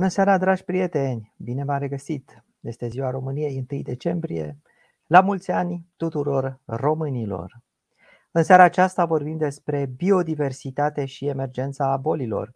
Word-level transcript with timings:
Bună 0.00 0.12
seara, 0.12 0.38
dragi 0.38 0.64
prieteni! 0.64 1.34
Bine 1.36 1.64
v-am 1.64 1.78
regăsit! 1.78 2.44
Este 2.60 2.88
ziua 2.88 3.10
României, 3.10 3.66
1 3.70 3.80
decembrie. 3.82 4.58
La 5.06 5.20
mulți 5.20 5.50
ani 5.50 5.86
tuturor 5.96 6.60
românilor! 6.64 7.60
În 8.30 8.42
seara 8.42 8.62
aceasta 8.62 9.04
vorbim 9.04 9.36
despre 9.36 9.90
biodiversitate 9.96 11.04
și 11.04 11.26
emergența 11.26 11.96
bolilor. 11.96 12.52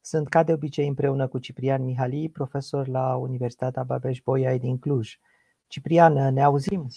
Sunt 0.00 0.28
ca 0.28 0.42
de 0.42 0.52
obicei 0.52 0.86
împreună 0.86 1.28
cu 1.28 1.38
Ciprian 1.38 1.82
Mihali, 1.84 2.28
profesor 2.28 2.88
la 2.88 3.16
Universitatea 3.16 3.82
Babeș-Bolyai 3.82 4.58
din 4.58 4.78
Cluj. 4.78 5.18
Ciprian, 5.66 6.32
ne 6.32 6.42
auzim? 6.42 6.88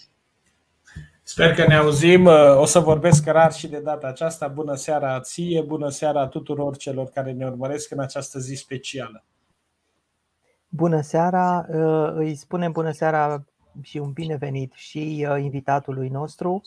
Sper 1.22 1.54
că 1.54 1.66
ne 1.66 1.74
auzim. 1.74 2.26
O 2.56 2.64
să 2.64 2.80
vorbesc 2.80 3.26
rar 3.26 3.52
și 3.52 3.68
de 3.68 3.80
data 3.80 4.06
aceasta. 4.06 4.48
Bună 4.48 4.74
seara 4.74 5.20
ție, 5.20 5.62
bună 5.62 5.88
seara 5.88 6.26
tuturor 6.26 6.76
celor 6.76 7.08
care 7.08 7.32
ne 7.32 7.46
urmăresc 7.46 7.90
în 7.90 8.00
această 8.00 8.38
zi 8.38 8.54
specială. 8.54 9.24
Bună 10.76 11.00
seara, 11.00 11.66
uh, 11.68 12.12
îi 12.14 12.34
spunem 12.34 12.72
bună 12.72 12.90
seara 12.90 13.44
și 13.82 13.98
un 13.98 14.10
binevenit 14.10 14.72
și 14.74 15.26
uh, 15.30 15.42
invitatului 15.42 16.08
nostru, 16.08 16.60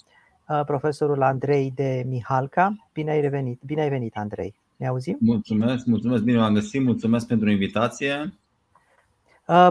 uh, 0.47 0.61
profesorul 0.65 1.21
Andrei 1.21 1.71
de 1.75 2.03
Mihalca. 2.07 2.89
Bine 2.93 3.11
ai 3.11 3.21
revenit, 3.21 3.61
bine 3.65 3.81
ai 3.81 3.89
venit 3.89 4.17
Andrei. 4.17 4.55
Ne 4.75 4.87
auzim? 4.87 5.17
Mulțumesc, 5.19 5.85
mulțumesc, 5.85 6.23
bine 6.23 6.37
m-am 6.37 6.53
găsit, 6.53 6.83
mulțumesc 6.83 7.27
pentru 7.27 7.49
invitație. 7.49 8.33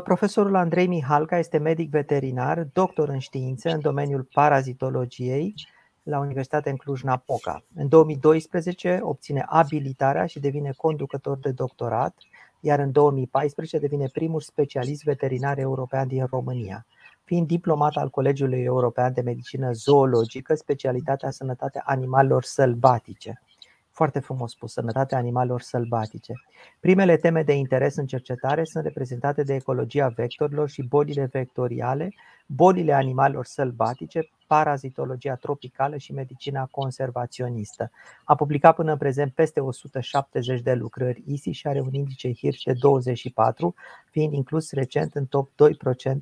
Profesorul 0.04 0.56
Andrei 0.56 0.86
Mihalca 0.86 1.38
este 1.38 1.58
medic 1.58 1.90
veterinar, 1.90 2.66
doctor 2.72 3.08
în 3.08 3.18
științe 3.18 3.70
în 3.70 3.80
domeniul 3.80 4.28
parazitologiei 4.32 5.54
la 6.02 6.18
Universitatea 6.18 6.70
în 6.70 6.76
Cluj-Napoca. 6.76 7.64
În 7.74 7.88
2012 7.88 8.98
obține 9.02 9.44
abilitarea 9.48 10.26
și 10.26 10.40
devine 10.40 10.72
conducător 10.76 11.38
de 11.38 11.50
doctorat 11.50 12.14
iar 12.60 12.78
în 12.78 12.92
2014 12.92 13.78
devine 13.78 14.08
primul 14.12 14.40
specialist 14.40 15.02
veterinar 15.02 15.58
european 15.58 16.08
din 16.08 16.26
România. 16.30 16.86
Fiind 17.24 17.46
diplomat 17.46 17.96
al 17.96 18.10
Colegiului 18.10 18.62
European 18.62 19.12
de 19.12 19.20
Medicină 19.20 19.72
Zoologică, 19.72 20.54
specialitatea 20.54 21.30
sănătatea 21.30 21.82
animalelor 21.86 22.44
sălbatice. 22.44 23.42
Foarte 23.98 24.18
frumos 24.20 24.50
spus, 24.50 24.72
sănătatea 24.72 25.18
animalelor 25.18 25.60
sălbatice. 25.60 26.32
Primele 26.80 27.16
teme 27.16 27.42
de 27.42 27.52
interes 27.52 27.96
în 27.96 28.06
cercetare 28.06 28.64
sunt 28.64 28.84
reprezentate 28.84 29.42
de 29.42 29.54
ecologia 29.54 30.08
vectorilor 30.08 30.68
și 30.68 30.82
bolile 30.82 31.28
vectoriale, 31.32 32.14
bolile 32.46 32.92
animalelor 32.92 33.44
sălbatice, 33.44 34.30
parazitologia 34.46 35.34
tropicală 35.34 35.96
și 35.96 36.12
medicina 36.12 36.68
conservaționistă. 36.70 37.90
A 38.24 38.34
publicat 38.34 38.74
până 38.74 38.92
în 38.92 38.98
prezent 38.98 39.32
peste 39.32 39.60
170 39.60 40.60
de 40.60 40.74
lucrări 40.74 41.22
ISI 41.26 41.50
și 41.50 41.66
are 41.66 41.80
un 41.80 41.94
indice 41.94 42.32
Hirsch 42.32 42.64
de 42.64 42.72
24, 42.72 43.74
fiind 44.10 44.32
inclus 44.32 44.72
recent 44.72 45.14
în 45.14 45.26
top 45.26 45.50
2% 45.50 45.54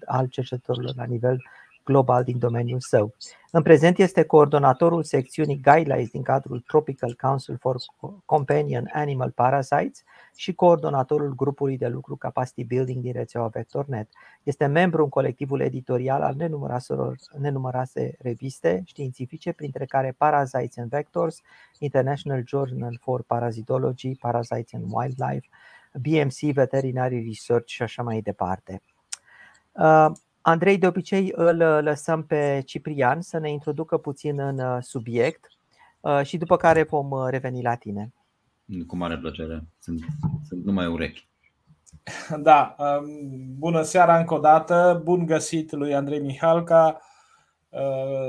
al 0.06 0.27
cercetătorilor 0.27 0.95
la 0.97 1.05
nivel 1.05 1.43
global 1.87 2.25
din 2.25 2.39
domeniul 2.39 2.81
său. 2.81 3.15
În 3.51 3.63
prezent 3.63 3.99
este 3.99 4.25
coordonatorul 4.25 5.03
secțiunii 5.03 5.61
Guidelines 5.61 6.11
din 6.11 6.23
cadrul 6.23 6.61
Tropical 6.61 7.15
Council 7.21 7.57
for 7.61 7.77
Companion 8.25 8.91
Animal 8.93 9.31
Parasites 9.31 10.03
și 10.35 10.55
coordonatorul 10.55 11.35
grupului 11.35 11.77
de 11.77 11.87
lucru 11.87 12.17
Capacity 12.17 12.65
Building 12.65 13.03
din 13.03 13.13
rețeaua 13.13 13.47
VectorNet. 13.47 14.09
Este 14.43 14.67
membru 14.67 15.03
în 15.03 15.09
colectivul 15.09 15.61
editorial 15.61 16.23
al 16.23 16.35
nenumărase 17.39 18.17
reviste 18.19 18.83
științifice, 18.85 19.53
printre 19.53 19.85
care 19.85 20.15
Parasites 20.19 20.79
and 20.79 20.91
Vectors, 20.91 21.41
International 21.79 22.43
Journal 22.47 22.99
for 23.01 23.23
Parasitology, 23.23 24.15
Parasites 24.15 24.73
and 24.73 24.85
Wildlife, 24.91 25.49
BMC 25.93 26.53
Veterinary 26.55 27.25
Research 27.27 27.69
și 27.69 27.83
așa 27.83 28.03
mai 28.03 28.21
departe. 28.21 28.83
Uh, 30.47 30.53
Andrei, 30.53 30.79
de 30.79 30.87
obicei 30.87 31.33
îl 31.34 31.57
lăsăm 31.83 32.25
pe 32.25 32.62
Ciprian 32.65 33.21
să 33.21 33.39
ne 33.39 33.51
introducă 33.51 33.97
puțin 33.97 34.41
în 34.41 34.59
uh, 34.59 34.79
subiect 34.81 35.47
uh, 36.01 36.21
și 36.23 36.37
după 36.37 36.57
care 36.57 36.83
vom 36.83 37.11
uh, 37.11 37.27
reveni 37.31 37.62
la 37.62 37.75
tine. 37.75 38.12
Cu 38.87 38.97
mare 38.97 39.19
plăcere. 39.19 39.65
Sunt, 39.79 40.01
sunt 40.49 40.65
numai 40.65 40.87
urechi. 40.87 41.29
Da, 42.39 42.77
um, 42.79 43.55
bună 43.59 43.83
seara 43.83 44.19
încă 44.19 44.34
o 44.34 44.39
dată, 44.39 45.01
bun 45.05 45.27
găsit 45.27 45.73
lui 45.73 45.95
Andrei 45.95 46.21
Mihalca. 46.21 47.01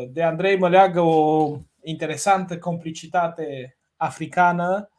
De 0.10 0.24
Andrei 0.24 0.58
mă 0.58 0.70
leagă 0.70 1.00
o 1.02 1.58
interesantă 1.82 2.58
complicitate 2.58 3.78
africană 3.96 4.90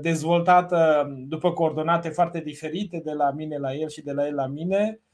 dezvoltată 0.00 1.06
după 1.28 1.52
coordonate 1.52 2.08
foarte 2.08 2.40
diferite 2.40 3.00
de 3.04 3.12
la 3.12 3.30
mine 3.30 3.58
la 3.58 3.74
el 3.74 3.88
și 3.88 4.02
de 4.02 4.12
la 4.12 4.26
el 4.26 4.34
la 4.34 4.46
mine 4.46 5.00
Uh, 5.02 5.10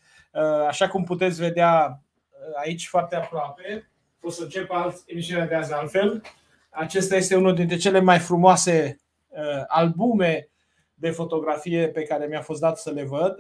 așa 0.69 0.89
cum 0.89 1.05
puteți 1.05 1.41
vedea 1.41 2.03
uh, 2.31 2.61
aici 2.63 2.89
foarte 2.89 3.17
aproape, 3.17 3.91
o 4.21 4.31
să 4.31 4.43
încep 4.43 4.71
alt, 4.71 5.03
emisiunea 5.07 5.47
de 5.47 5.55
azi 5.55 5.73
altfel. 5.73 6.23
Acesta 6.71 7.17
este 7.17 7.37
unul 7.37 7.55
dintre 7.55 7.77
cele 7.77 8.01
mai 8.01 8.19
frumoase 8.19 9.01
uh, 9.29 9.63
albume 9.67 10.49
de 10.95 11.11
fotografie 11.11 11.89
pe 11.89 12.03
care 12.03 12.27
mi-a 12.27 12.41
fost 12.41 12.61
dat 12.61 12.79
să 12.79 12.91
le 12.91 13.05
văd. 13.05 13.35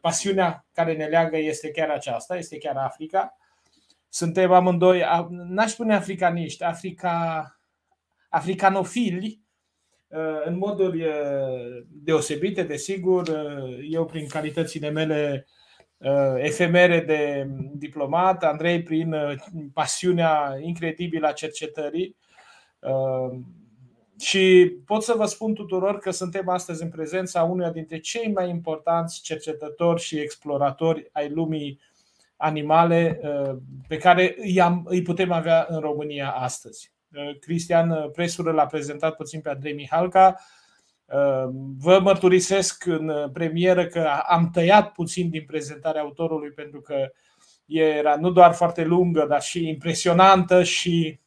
Pasiunea 0.00 0.66
care 0.72 0.94
ne 0.94 1.04
leagă 1.04 1.36
este 1.36 1.70
chiar 1.70 1.88
aceasta, 1.88 2.36
este 2.36 2.58
chiar 2.58 2.76
Africa. 2.76 3.36
Suntem 4.08 4.52
amândoi, 4.52 5.02
n-aș 5.28 5.70
spune 5.70 5.94
africaniști, 5.94 6.64
africa, 6.64 7.46
africanofili, 8.28 9.40
în 10.44 10.56
moduri 10.56 11.06
deosebite, 11.88 12.62
desigur. 12.62 13.28
Eu, 13.90 14.04
prin 14.04 14.28
calitățile 14.28 14.90
mele 14.90 15.46
Uh, 15.46 15.61
efemere 16.36 17.00
de 17.00 17.46
diplomat, 17.74 18.44
Andrei 18.44 18.82
prin 18.82 19.12
uh, 19.12 19.34
pasiunea 19.72 20.58
incredibilă 20.60 21.26
a 21.26 21.32
cercetării. 21.32 22.16
Uh, 22.78 23.38
și 24.18 24.72
pot 24.86 25.02
să 25.02 25.14
vă 25.16 25.24
spun 25.24 25.54
tuturor 25.54 25.98
că 25.98 26.10
suntem 26.10 26.48
astăzi 26.48 26.82
în 26.82 26.88
prezența 26.88 27.42
unuia 27.42 27.70
dintre 27.70 27.98
cei 27.98 28.32
mai 28.32 28.48
importanți 28.48 29.22
cercetători 29.22 30.00
și 30.00 30.18
exploratori 30.18 31.08
ai 31.12 31.28
lumii 31.28 31.80
animale 32.36 33.20
pe 33.88 33.96
care 33.96 34.36
îi 34.84 35.02
putem 35.02 35.32
avea 35.32 35.66
în 35.68 35.80
România 35.80 36.30
astăzi. 36.30 36.92
Cristian 37.40 38.10
Presură 38.12 38.52
l-a 38.52 38.66
prezentat 38.66 39.16
puțin 39.16 39.40
pe 39.40 39.48
Andrei 39.48 39.74
Mihalca, 39.74 40.36
Ehm, 40.36 40.38
vă 41.78 41.98
mărturisesc 42.02 42.86
în 42.86 43.30
premieră 43.32 43.86
că 43.86 44.08
am 44.28 44.50
tăiat 44.50 44.92
puțin 44.92 45.30
din 45.30 45.44
prezentarea 45.46 46.00
autorului 46.00 46.50
pentru 46.50 46.80
că 46.80 47.10
era 47.66 48.16
nu 48.16 48.30
doar 48.30 48.52
foarte 48.52 48.84
lungă, 48.84 49.26
dar 49.28 49.42
și 49.42 49.68
impresionantă 49.68 50.62
și 50.62 51.20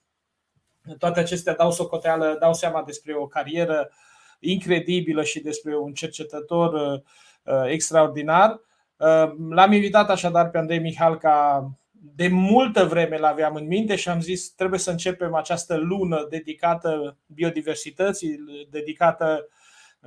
toate 0.98 1.20
acestea 1.20 1.56
dau 1.56 1.72
socoteală, 1.72 2.38
dau 2.40 2.54
seama 2.54 2.84
despre 2.84 3.16
o 3.16 3.28
carieră 3.28 3.92
incredibilă 4.40 5.24
și 5.24 5.40
despre 5.40 5.78
un 5.78 5.94
cercetător 5.94 6.74
uh, 6.74 7.64
extraordinar. 7.68 8.60
Ehm, 8.98 9.54
l-am 9.54 9.72
invitat 9.72 10.10
așadar 10.10 10.50
pe 10.50 10.58
Andrei 10.58 10.80
Mihalca 10.80 11.70
de 12.16 12.28
multă 12.28 12.86
vreme 12.86 13.18
l-aveam 13.18 13.56
în 13.56 13.68
minte 13.68 13.96
și 13.96 14.10
am 14.10 14.22
zis 14.22 14.50
trebuie 14.50 14.80
să 14.80 14.92
începem 14.92 15.36
această 15.36 15.76
lună 15.76 16.28
dedicată 16.30 17.18
biodiversității, 17.26 18.40
dedicată 18.70 19.48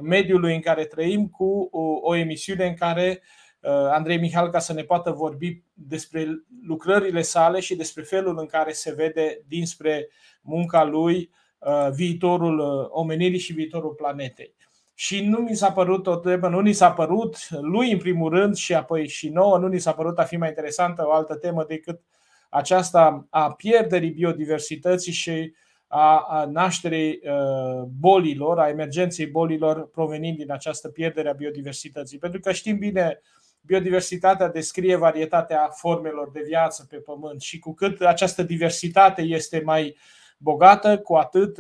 mediului 0.03 0.55
în 0.55 0.61
care 0.61 0.85
trăim 0.85 1.29
cu 1.29 1.69
o, 1.71 1.99
o 2.03 2.15
emisiune 2.15 2.67
în 2.67 2.75
care 2.75 3.23
uh, 3.61 3.71
Andrei 3.71 4.19
Mihalca 4.19 4.59
să 4.59 4.73
ne 4.73 4.83
poată 4.83 5.11
vorbi 5.11 5.63
despre 5.75 6.27
lucrările 6.63 7.23
sale 7.23 7.61
și 7.61 7.77
despre 7.77 8.03
felul 8.03 8.39
în 8.39 8.47
care 8.47 8.73
se 8.73 8.95
vede 8.95 9.43
dinspre 9.47 10.09
munca 10.43 10.85
lui 10.85 11.31
uh, 11.59 11.89
viitorul 11.95 12.59
uh, 12.59 12.87
omenirii 12.91 13.39
și 13.39 13.53
viitorul 13.53 13.95
planetei. 13.95 14.55
Și 14.95 15.25
nu 15.25 15.39
mi 15.39 15.57
s-a 15.57 15.73
părut 15.73 16.07
o 16.07 16.17
temă, 16.17 16.49
nu 16.49 16.61
ni 16.61 16.73
s-a 16.73 16.93
părut 16.93 17.37
lui 17.51 17.93
în 17.93 17.99
primul 17.99 18.31
rând 18.31 18.55
și 18.55 18.75
apoi 18.75 19.09
și 19.09 19.29
nouă, 19.29 19.59
nu 19.59 19.67
ni 19.67 19.79
s-a 19.79 19.93
părut 19.93 20.19
a 20.19 20.25
fi 20.25 20.37
mai 20.37 20.49
interesantă 20.49 21.07
o 21.07 21.13
altă 21.13 21.37
temă 21.37 21.65
decât 21.65 22.01
aceasta 22.51 23.27
a 23.31 23.53
pierderii 23.53 24.11
biodiversității 24.11 25.13
și 25.13 25.53
a 25.89 26.45
nașterii 26.53 27.21
bolilor, 27.99 28.59
a 28.59 28.69
emergenței 28.69 29.27
bolilor 29.27 29.89
provenind 29.89 30.37
din 30.37 30.53
această 30.53 30.89
pierdere 30.89 31.29
a 31.29 31.33
biodiversității. 31.33 32.19
Pentru 32.19 32.41
că 32.41 32.53
știm 32.53 32.79
bine, 32.79 33.21
biodiversitatea 33.61 34.49
descrie 34.49 34.97
varietatea 34.97 35.69
formelor 35.69 36.31
de 36.31 36.43
viață 36.47 36.87
pe 36.91 36.97
Pământ 36.97 37.41
și 37.41 37.59
cu 37.59 37.75
cât 37.75 38.01
această 38.01 38.43
diversitate 38.43 39.23
este 39.23 39.63
mai 39.65 39.97
bogată, 40.39 40.99
cu 40.99 41.15
atât 41.15 41.59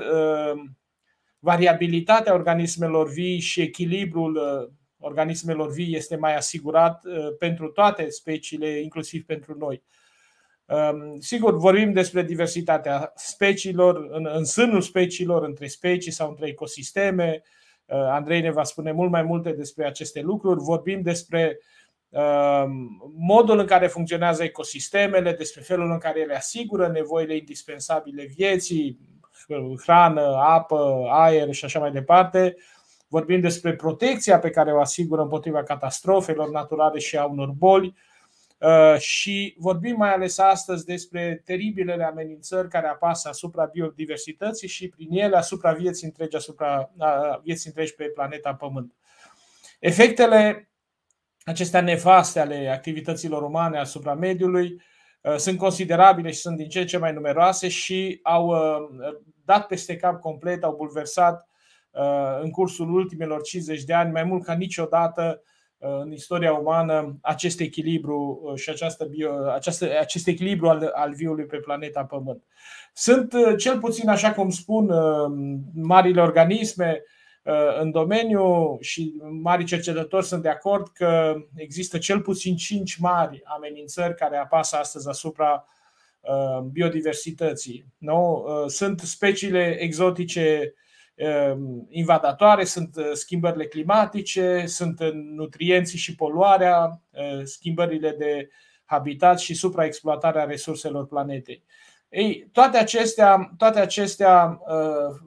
variabilitatea 1.39 2.35
organismelor 2.35 3.11
vii 3.11 3.39
și 3.41 3.61
echilibrul 3.61 4.41
organismelor 4.99 5.73
vii 5.73 5.97
este 5.97 6.17
mai 6.17 6.37
asigurat 6.37 7.03
pentru 7.39 7.69
toate 7.69 8.09
speciile, 8.09 8.81
inclusiv 8.81 9.25
pentru 9.25 9.57
noi. 9.59 9.83
Ehm, 10.69 11.19
sigur, 11.19 11.57
vorbim 11.57 11.93
despre 11.93 12.23
diversitatea 12.23 13.13
speciilor, 13.15 14.07
în, 14.11 14.29
în 14.33 14.45
sânul 14.45 14.81
speciilor, 14.81 15.43
între 15.43 15.67
specii 15.67 16.13
sau 16.13 16.29
între 16.29 16.47
ecosisteme, 16.47 17.43
Andrei 17.91 18.41
ne 18.41 18.51
va 18.51 18.63
spune 18.63 18.93
mult 18.93 19.11
mai 19.11 19.23
multe 19.23 19.53
despre 19.53 19.87
aceste 19.87 20.21
lucruri. 20.21 20.61
Vorbim 20.61 21.03
despre 21.03 21.59
modul 23.17 23.59
în 23.59 23.67
care 23.67 23.87
funcționează 23.87 24.43
ecosistemele, 24.43 25.33
despre 25.33 25.61
felul 25.61 25.91
în 25.91 25.99
care 25.99 26.21
ele 26.21 26.35
asigură 26.35 26.89
nevoile 26.89 27.37
indispensabile 27.37 28.25
vieții, 28.25 28.99
hrană, 29.83 30.37
apă, 30.37 31.07
aer 31.11 31.53
și 31.53 31.65
așa 31.65 31.79
mai 31.79 31.91
departe. 31.91 32.57
Vorbim 33.09 33.41
despre 33.41 33.75
protecția 33.75 34.39
pe 34.39 34.51
care 34.51 34.73
o 34.73 34.81
asigură 34.81 35.23
împotriva 35.23 35.63
catastrofelor 35.63 36.51
naturale 36.51 36.99
și 36.99 37.17
a 37.17 37.25
unor 37.25 37.49
boli 37.49 37.87
Uh, 37.87 38.08
și 38.99 39.55
vorbim 39.59 39.97
mai 39.97 40.13
ales 40.13 40.39
astăzi 40.39 40.85
despre 40.85 41.43
teribilele 41.45 42.05
amenințări 42.05 42.69
care 42.69 42.87
apasă 42.87 43.29
asupra 43.29 43.65
biodiversității 43.65 44.69
și 44.69 44.89
prin 44.89 45.09
ele 45.11 45.37
asupra 45.37 45.73
vieții 45.73 46.07
întregi, 46.07 46.37
asupra 46.37 46.91
vieții 47.43 47.69
întregi 47.69 47.95
pe 47.95 48.05
planeta 48.05 48.55
Pământ. 48.55 48.95
Efectele 49.79 50.71
acestea 51.45 51.81
nefaste 51.81 52.41
ale 52.41 52.69
activităților 52.69 53.43
umane 53.43 53.79
asupra 53.79 54.15
mediului 54.15 54.83
uh, 55.23 55.37
sunt 55.37 55.59
considerabile 55.59 56.31
și 56.31 56.39
sunt 56.39 56.57
din 56.57 56.69
ce 56.69 56.81
în 56.81 56.87
ce 56.87 56.99
mai 56.99 57.13
numeroase 57.13 57.69
și 57.69 58.21
au 58.23 58.47
uh, 58.47 59.15
dat 59.45 59.67
peste 59.67 59.97
cap 59.97 60.21
complet, 60.21 60.65
au 60.65 60.77
bulversat 60.77 61.49
în 62.41 62.51
cursul 62.51 62.95
ultimelor 62.95 63.43
50 63.43 63.85
de 63.85 63.95
ani 63.95 64.13
mai 64.13 64.25
mult 64.25 64.45
ca 64.45 64.53
niciodată 64.53 65.43
Uh, 65.43 65.49
în 65.79 66.13
istoria 66.13 66.53
umană 66.53 67.19
acest 67.23 67.61
echilibru 67.61 68.41
uh, 68.43 68.59
și 68.59 68.71
această 68.71 69.05
bio, 69.05 69.31
această, 69.51 69.99
acest 70.01 70.27
echilibru 70.27 70.69
al, 70.69 70.91
al 70.95 71.15
viului 71.15 71.47
pe 71.47 71.57
planeta 71.57 72.05
Pământ. 72.05 72.45
Sunt 72.93 73.33
uh, 73.33 73.57
cel 73.57 73.79
puțin, 73.79 74.09
așa 74.09 74.33
cum 74.33 74.51
spun 74.51 74.91
marile 75.75 76.21
organisme 76.21 77.03
în 77.81 77.91
domeniu 77.91 78.77
și 78.81 79.15
mari 79.43 79.65
cercetători 79.65 80.27
sunt 80.27 80.43
de 80.43 80.49
acord 80.49 80.89
că 80.89 81.35
există 81.55 81.99
cel 81.99 82.21
puțin 82.21 82.57
cinci 82.57 82.97
mari 82.97 83.41
amenințări 83.45 84.15
care 84.15 84.37
apasă 84.37 84.77
astăzi 84.77 85.09
asupra 85.09 85.65
biodiversității. 86.73 87.87
Nu? 87.99 88.45
Sunt 88.67 89.01
speciile 89.01 89.77
exotice 89.81 90.61
Ehm, 90.61 90.87
invadatoare, 91.89 92.65
sunt 92.65 92.97
uh, 92.97 93.11
schimbările 93.13 93.67
climatice, 93.67 94.65
sunt 94.67 95.01
uh, 95.01 95.11
nutrienții 95.13 95.99
și 95.99 96.15
poluarea, 96.15 97.01
uh, 97.11 97.41
schimbările 97.45 98.11
de 98.19 98.49
habitat 98.85 99.39
și 99.39 99.55
supraexploatarea 99.55 100.45
resurselor 100.45 101.07
planetei. 101.07 101.65
Ei, 102.09 102.49
toate 102.53 102.79
acestea, 102.79 103.53
toate 103.57 103.81
acestea 103.81 104.61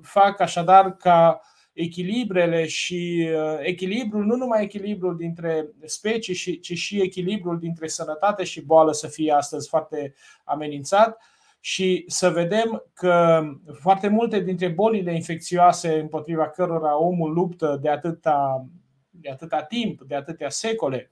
fac 0.01 0.39
așadar 0.39 0.95
ca 0.95 1.41
echilibrele 1.73 2.65
și 2.65 3.29
echilibrul, 3.59 4.25
nu 4.25 4.35
numai 4.35 4.63
echilibrul 4.63 5.17
dintre 5.17 5.69
specii, 5.85 6.59
ci 6.59 6.73
și 6.73 7.01
echilibrul 7.01 7.59
dintre 7.59 7.87
sănătate 7.87 8.43
și 8.43 8.61
boală 8.61 8.91
să 8.91 9.07
fie 9.07 9.31
astăzi 9.33 9.67
foarte 9.67 10.13
amenințat 10.43 11.17
și 11.63 12.03
să 12.07 12.29
vedem 12.29 12.83
că 12.93 13.43
foarte 13.79 14.07
multe 14.07 14.39
dintre 14.39 14.67
bolile 14.67 15.15
infecțioase 15.15 15.99
împotriva 15.99 16.49
cărora 16.49 16.97
omul 16.97 17.33
luptă 17.33 17.79
de 17.81 17.89
atâta, 17.89 18.65
de 19.09 19.29
atâta 19.29 19.63
timp, 19.63 20.01
de 20.01 20.15
atâtea 20.15 20.49
secole, 20.49 21.11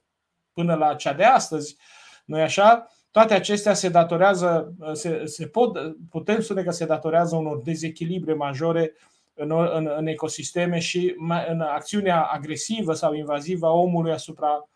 până 0.53 0.75
la 0.75 0.95
cea 0.95 1.13
de 1.13 1.23
astăzi, 1.23 1.77
nu 2.25 2.37
așa? 2.37 2.87
Toate 3.11 3.33
acestea 3.33 3.73
se 3.73 3.89
datorează, 3.89 4.73
se, 4.93 5.25
se 5.25 5.47
pot, 5.47 5.95
putem 6.09 6.41
spune 6.41 6.63
că 6.63 6.71
se 6.71 6.85
datorează 6.85 7.35
unor 7.35 7.61
dezechilibre 7.61 8.33
majore 8.33 8.93
în, 9.33 9.51
în, 9.51 9.91
în 9.97 10.07
ecosisteme 10.07 10.79
și 10.79 11.15
în 11.47 11.61
acțiunea 11.61 12.21
agresivă 12.21 12.93
sau 12.93 13.13
invazivă 13.13 13.67
a 13.67 13.71
omului 13.71 14.11
asupra 14.11 14.69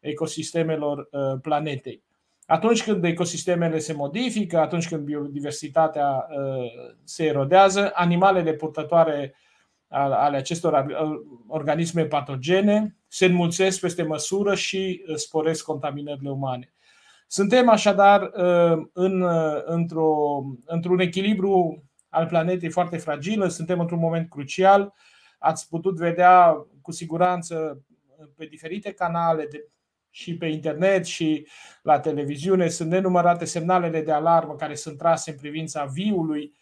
ecosistemelor 0.00 1.08
uh, 1.10 1.40
planetei. 1.42 2.02
Atunci 2.50 2.82
când 2.82 3.04
ecosistemele 3.04 3.78
se 3.78 3.92
modifică, 3.92 4.58
atunci 4.58 4.88
când 4.88 5.04
biodiversitatea 5.04 6.26
uh, 6.30 6.64
se 7.04 7.24
erodează, 7.24 7.90
animalele 7.94 8.52
purtătoare 8.52 9.34
ale 9.88 10.36
acestor 10.36 10.86
organisme 11.46 12.04
patogene 12.04 12.96
se 13.08 13.24
înmulțesc 13.24 13.80
peste 13.80 14.02
măsură 14.02 14.54
și 14.54 15.04
uh, 15.08 15.14
sporesc 15.14 15.64
contaminările 15.64 16.30
umane. 16.30 16.72
Suntem 17.26 17.68
așadar 17.68 18.22
uh, 18.22 18.86
în, 18.92 19.24
într-o, 19.64 20.42
într-un 20.66 21.00
echilibru 21.00 21.84
al 22.08 22.26
planetei 22.26 22.70
foarte 22.70 22.96
fragilă, 22.96 23.48
suntem 23.48 23.80
într-un 23.80 23.98
moment 23.98 24.30
crucial. 24.30 24.92
Ați 25.38 25.68
putut 25.68 25.96
vedea 25.96 26.66
cu 26.82 26.92
siguranță 26.92 27.84
pe 28.36 28.46
diferite 28.46 28.92
canale 28.92 29.46
de 29.50 29.68
și 30.10 30.36
pe 30.36 30.46
internet 30.46 31.06
și 31.06 31.46
la 31.82 32.00
televiziune 32.00 32.68
sunt 32.68 32.90
nenumărate 32.90 33.44
semnalele 33.44 34.02
de 34.02 34.12
alarmă 34.12 34.54
care 34.54 34.74
sunt 34.74 34.98
trase 34.98 35.30
în 35.30 35.36
privința 35.36 35.84
viului 35.84 36.52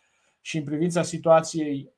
și 0.41 0.57
în 0.57 0.65
privința 0.65 1.03
situației 1.03 1.93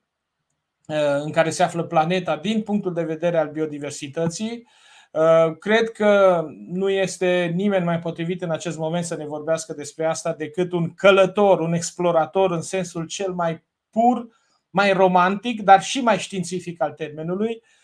uh, 0.87 1.21
în 1.23 1.31
care 1.31 1.51
se 1.51 1.63
află 1.63 1.85
planeta 1.85 2.37
din 2.37 2.63
punctul 2.63 2.93
de 2.93 3.03
vedere 3.03 3.39
al 3.39 3.51
biodiversității. 3.51 4.67
Uh, 5.13 5.57
cred 5.59 5.91
că 5.91 6.45
nu 6.69 6.91
este 6.91 7.53
nimeni 7.55 7.85
mai 7.85 7.99
potrivit 7.99 8.43
în 8.43 8.51
acest 8.51 8.79
moment 8.79 9.05
să 9.05 9.17
ne 9.17 9.27
vorbească 9.27 9.73
despre 9.73 10.05
asta 10.05 10.33
decât 10.33 10.73
un 10.73 10.95
călător, 10.95 11.61
un 11.61 11.73
explorator 11.73 12.51
în 12.51 12.63
sensul 12.63 13.07
cel 13.07 13.33
mai 13.33 13.65
pur, 13.91 14.27
mai 14.71 14.93
romantic, 14.93 15.63
dar 15.63 15.83
și 15.83 16.01
mai 16.01 16.19
științific 16.19 16.83
al 16.83 16.93
termenului, 16.93 17.63
Uh, 17.63 17.80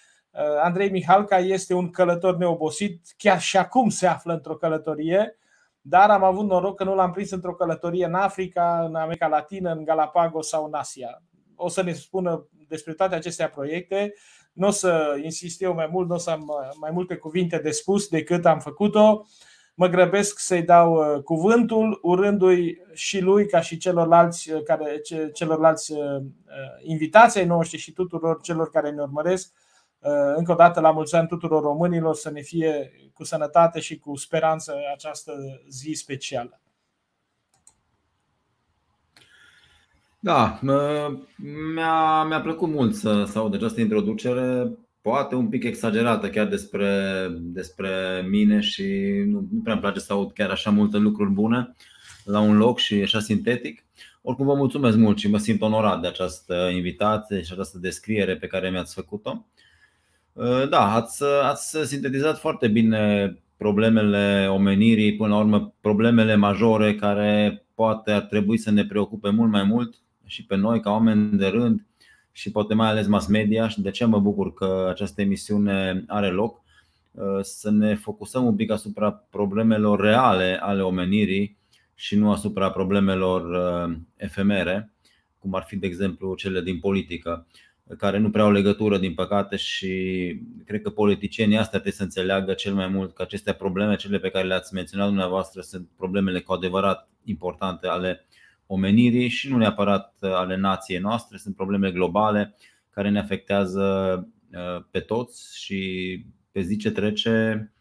Andrei 0.63 0.91
Mihalca 0.91 1.39
este 1.39 1.75
un 1.75 1.91
călător 1.91 2.37
neobosit, 2.37 3.07
chiar 3.17 3.41
și 3.41 3.57
acum 3.57 3.89
se 3.89 4.07
află 4.07 4.33
într-o 4.33 4.57
călătorie, 4.57 5.39
dar 5.81 6.11
am 6.11 6.25
avut 6.25 6.47
noroc 6.47 6.77
că 6.77 6.85
nu 6.85 6.95
l-am 6.95 7.11
prins 7.11 7.31
într-o 7.31 7.55
călătorie 7.55 8.05
în 8.05 8.15
Africa, 8.15 8.85
în 8.89 8.95
America 8.95 9.27
Latină, 9.27 9.73
în 9.73 9.85
Galapagos 9.85 10.49
sau 10.49 10.65
în 10.65 10.75
Asia. 10.75 11.23
O 11.55 11.69
să 11.69 11.83
ne 11.83 11.93
spună 11.93 12.49
despre 12.69 12.93
toate 12.93 13.15
aceste 13.15 13.51
proiecte. 13.55 14.15
Nu 14.53 14.67
o 14.67 14.71
să 14.71 15.21
insist 15.23 15.63
eu 15.63 15.75
mai 15.75 15.89
mult, 15.91 16.09
nu 16.09 16.15
o 16.15 16.19
să 16.19 16.31
am 16.31 16.51
mai 16.81 16.91
multe 16.91 17.17
cuvinte 17.17 17.59
de 17.59 17.71
spus 17.71 18.09
decât 18.09 18.47
am 18.47 18.59
făcut-o. 18.59 19.27
Mă 19.75 19.87
grăbesc 19.87 20.39
să-i 20.39 20.63
dau 20.63 20.95
uh, 20.95 21.23
cuvântul, 21.23 21.99
urându-i 22.03 22.79
și 22.93 23.21
lui, 23.21 23.47
ca 23.47 23.61
și 23.61 23.77
celorlalți, 23.77 24.53
uh, 24.53 24.63
care, 24.63 25.01
celorlalți 25.33 25.93
invitații 26.83 27.41
ai 27.41 27.47
noștri 27.47 27.79
și 27.79 27.93
tuturor 27.93 28.41
celor 28.41 28.71
care 28.71 28.91
ne 28.91 29.03
urmăresc, 29.03 29.53
Uh, 29.53 29.66
încă 30.37 30.53
o 30.53 30.55
dată 30.55 30.81
la 30.81 30.91
mulți 30.91 31.15
ani 31.15 31.29
tuturor 31.29 31.63
românilor 31.63 32.15
să 32.15 32.31
ne 32.31 32.41
fie 32.41 32.93
cu 33.13 33.25
sănătate 33.25 33.81
și 33.81 33.99
cu 33.99 34.17
speranță 34.17 34.75
această 34.95 35.33
zi 35.69 35.93
specială. 35.93 36.61
Da, 40.19 40.61
mi-a, 41.75 42.25
mi-a 42.25 42.41
plăcut 42.41 42.69
mult 42.69 42.95
să, 42.95 43.25
să 43.25 43.39
aud 43.39 43.55
această 43.55 43.81
introducere, 43.81 44.71
poate 45.01 45.35
un 45.35 45.49
pic 45.49 45.65
exagerată 45.65 46.31
chiar 46.31 46.47
despre, 46.47 47.27
despre 47.41 47.91
mine 48.29 48.61
și 48.61 48.85
nu, 49.27 49.49
nu 49.53 49.61
prea 49.63 49.73
îmi 49.73 49.83
place 49.83 50.01
să 50.01 50.13
aud 50.13 50.33
chiar 50.33 50.51
așa 50.51 50.71
multe 50.71 50.97
lucruri 50.97 51.31
bune 51.31 51.75
la 52.25 52.41
un 52.41 52.57
loc 52.57 52.79
și 52.79 52.95
așa 52.95 53.21
sintetic. 53.21 53.85
Oricum 54.23 54.47
vă 54.47 54.55
mulțumesc 54.55 54.97
mult 54.97 55.19
și 55.19 55.31
mă 55.31 55.39
simt 55.39 55.63
onorat 55.63 56.01
de 56.01 56.07
această 56.07 56.55
invitație 56.75 57.43
și 57.43 57.53
această 57.53 57.79
descriere 57.79 58.37
pe 58.37 58.47
care 58.47 58.71
mi-ați 58.71 58.95
făcut-o. 58.95 59.47
Uh, 60.37 60.69
da, 60.69 60.95
ați, 60.95 61.25
ați 61.25 61.77
sintetizat 61.85 62.39
foarte 62.39 62.69
bine 62.69 63.35
problemele 63.57 64.47
omenirii, 64.51 65.17
până 65.17 65.29
la 65.29 65.39
urmă 65.39 65.75
problemele 65.81 66.35
majore 66.35 66.95
care 66.95 67.65
poate 67.75 68.11
ar 68.11 68.23
trebui 68.23 68.59
să 68.59 68.71
ne 68.71 68.85
preocupe 68.85 69.31
mult 69.31 69.51
mai 69.51 69.63
mult 69.63 69.95
și 70.25 70.47
pe 70.47 70.57
noi 70.57 70.81
ca 70.81 70.91
oameni 70.91 71.39
de 71.39 71.47
rând 71.47 71.87
și 72.33 72.51
poate 72.51 72.75
mai 72.75 72.89
ales 72.89 73.07
mass 73.07 73.27
media. 73.27 73.69
Și 73.69 73.81
de 73.81 73.91
ce 73.91 74.05
mă 74.05 74.21
bucur 74.21 74.55
că 74.55 74.87
această 74.91 75.21
emisiune 75.21 76.05
are 76.07 76.29
loc? 76.29 76.61
Uh, 77.13 77.39
să 77.43 77.71
ne 77.71 77.95
focusăm 77.95 78.45
un 78.45 78.57
pic 78.57 78.71
asupra 78.71 79.13
problemelor 79.31 80.01
reale 80.01 80.59
ale 80.61 80.83
omenirii 80.83 81.57
și 81.95 82.17
nu 82.17 82.31
asupra 82.31 82.71
problemelor 82.71 83.43
uh, 83.89 83.97
efemere, 84.17 84.93
cum 85.39 85.55
ar 85.55 85.63
fi 85.63 85.77
de 85.77 85.87
exemplu 85.87 86.35
cele 86.35 86.61
din 86.61 86.79
politică 86.79 87.47
care 87.99 88.19
nu 88.19 88.31
prea 88.31 88.45
au 88.45 88.51
legătură, 88.51 88.99
din 88.99 89.15
păcate, 89.15 89.57
și 89.57 89.91
cred 90.65 90.83
că 90.83 90.91
politicienii 90.91 91.57
astea 91.57 91.71
trebuie 91.71 91.93
să 91.93 92.03
înțeleagă 92.03 92.53
cel 92.53 92.75
mai 92.75 92.89
mult 92.89 93.15
că 93.15 93.23
aceste 93.23 93.53
probleme, 93.53 93.97
cele 93.97 94.19
pe 94.19 94.31
care 94.31 94.47
le-ați 94.47 94.75
menționat 94.75 95.07
dumneavoastră, 95.07 95.61
sunt 95.61 95.89
problemele 95.97 96.41
cu 96.41 96.53
adevărat 96.53 97.09
importante 97.25 97.87
ale 97.87 98.27
omenirii 98.67 99.29
și 99.29 99.51
nu 99.51 99.57
neapărat 99.57 100.15
ale 100.21 100.57
nației 100.57 100.99
noastre, 100.99 101.37
sunt 101.37 101.55
probleme 101.57 101.91
globale 101.91 102.55
care 102.91 103.11
ne 103.11 103.19
afectează 103.19 103.85
uh, 104.53 104.85
pe 104.91 105.01
toți 105.01 105.65
și 105.65 106.25
pe 106.53 106.61
zi 106.61 106.77
ce 106.77 106.91
trece, 106.91 107.73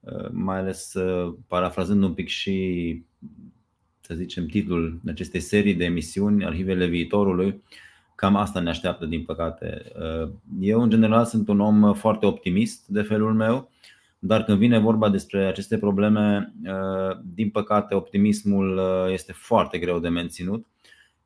uh, 0.00 0.28
mai 0.30 0.58
ales 0.58 0.94
uh, 0.94 1.34
parafrazând 1.46 2.02
un 2.02 2.14
pic 2.14 2.28
și 2.28 3.02
să 4.00 4.14
zicem 4.14 4.46
titlul 4.46 5.00
acestei 5.06 5.40
serii 5.40 5.74
de 5.74 5.84
emisiuni, 5.84 6.44
Arhivele 6.44 6.86
viitorului, 6.86 7.62
cam 8.16 8.36
asta 8.36 8.60
ne 8.60 8.68
așteaptă, 8.68 9.06
din 9.06 9.24
păcate. 9.24 9.92
Eu, 10.60 10.82
în 10.82 10.90
general, 10.90 11.24
sunt 11.24 11.48
un 11.48 11.60
om 11.60 11.94
foarte 11.94 12.26
optimist 12.26 12.86
de 12.86 13.02
felul 13.02 13.34
meu, 13.34 13.70
dar 14.18 14.44
când 14.44 14.58
vine 14.58 14.78
vorba 14.78 15.08
despre 15.08 15.46
aceste 15.46 15.78
probleme, 15.78 16.52
din 17.34 17.50
păcate, 17.50 17.94
optimismul 17.94 18.80
este 19.12 19.32
foarte 19.32 19.78
greu 19.78 19.98
de 19.98 20.08
menținut, 20.08 20.66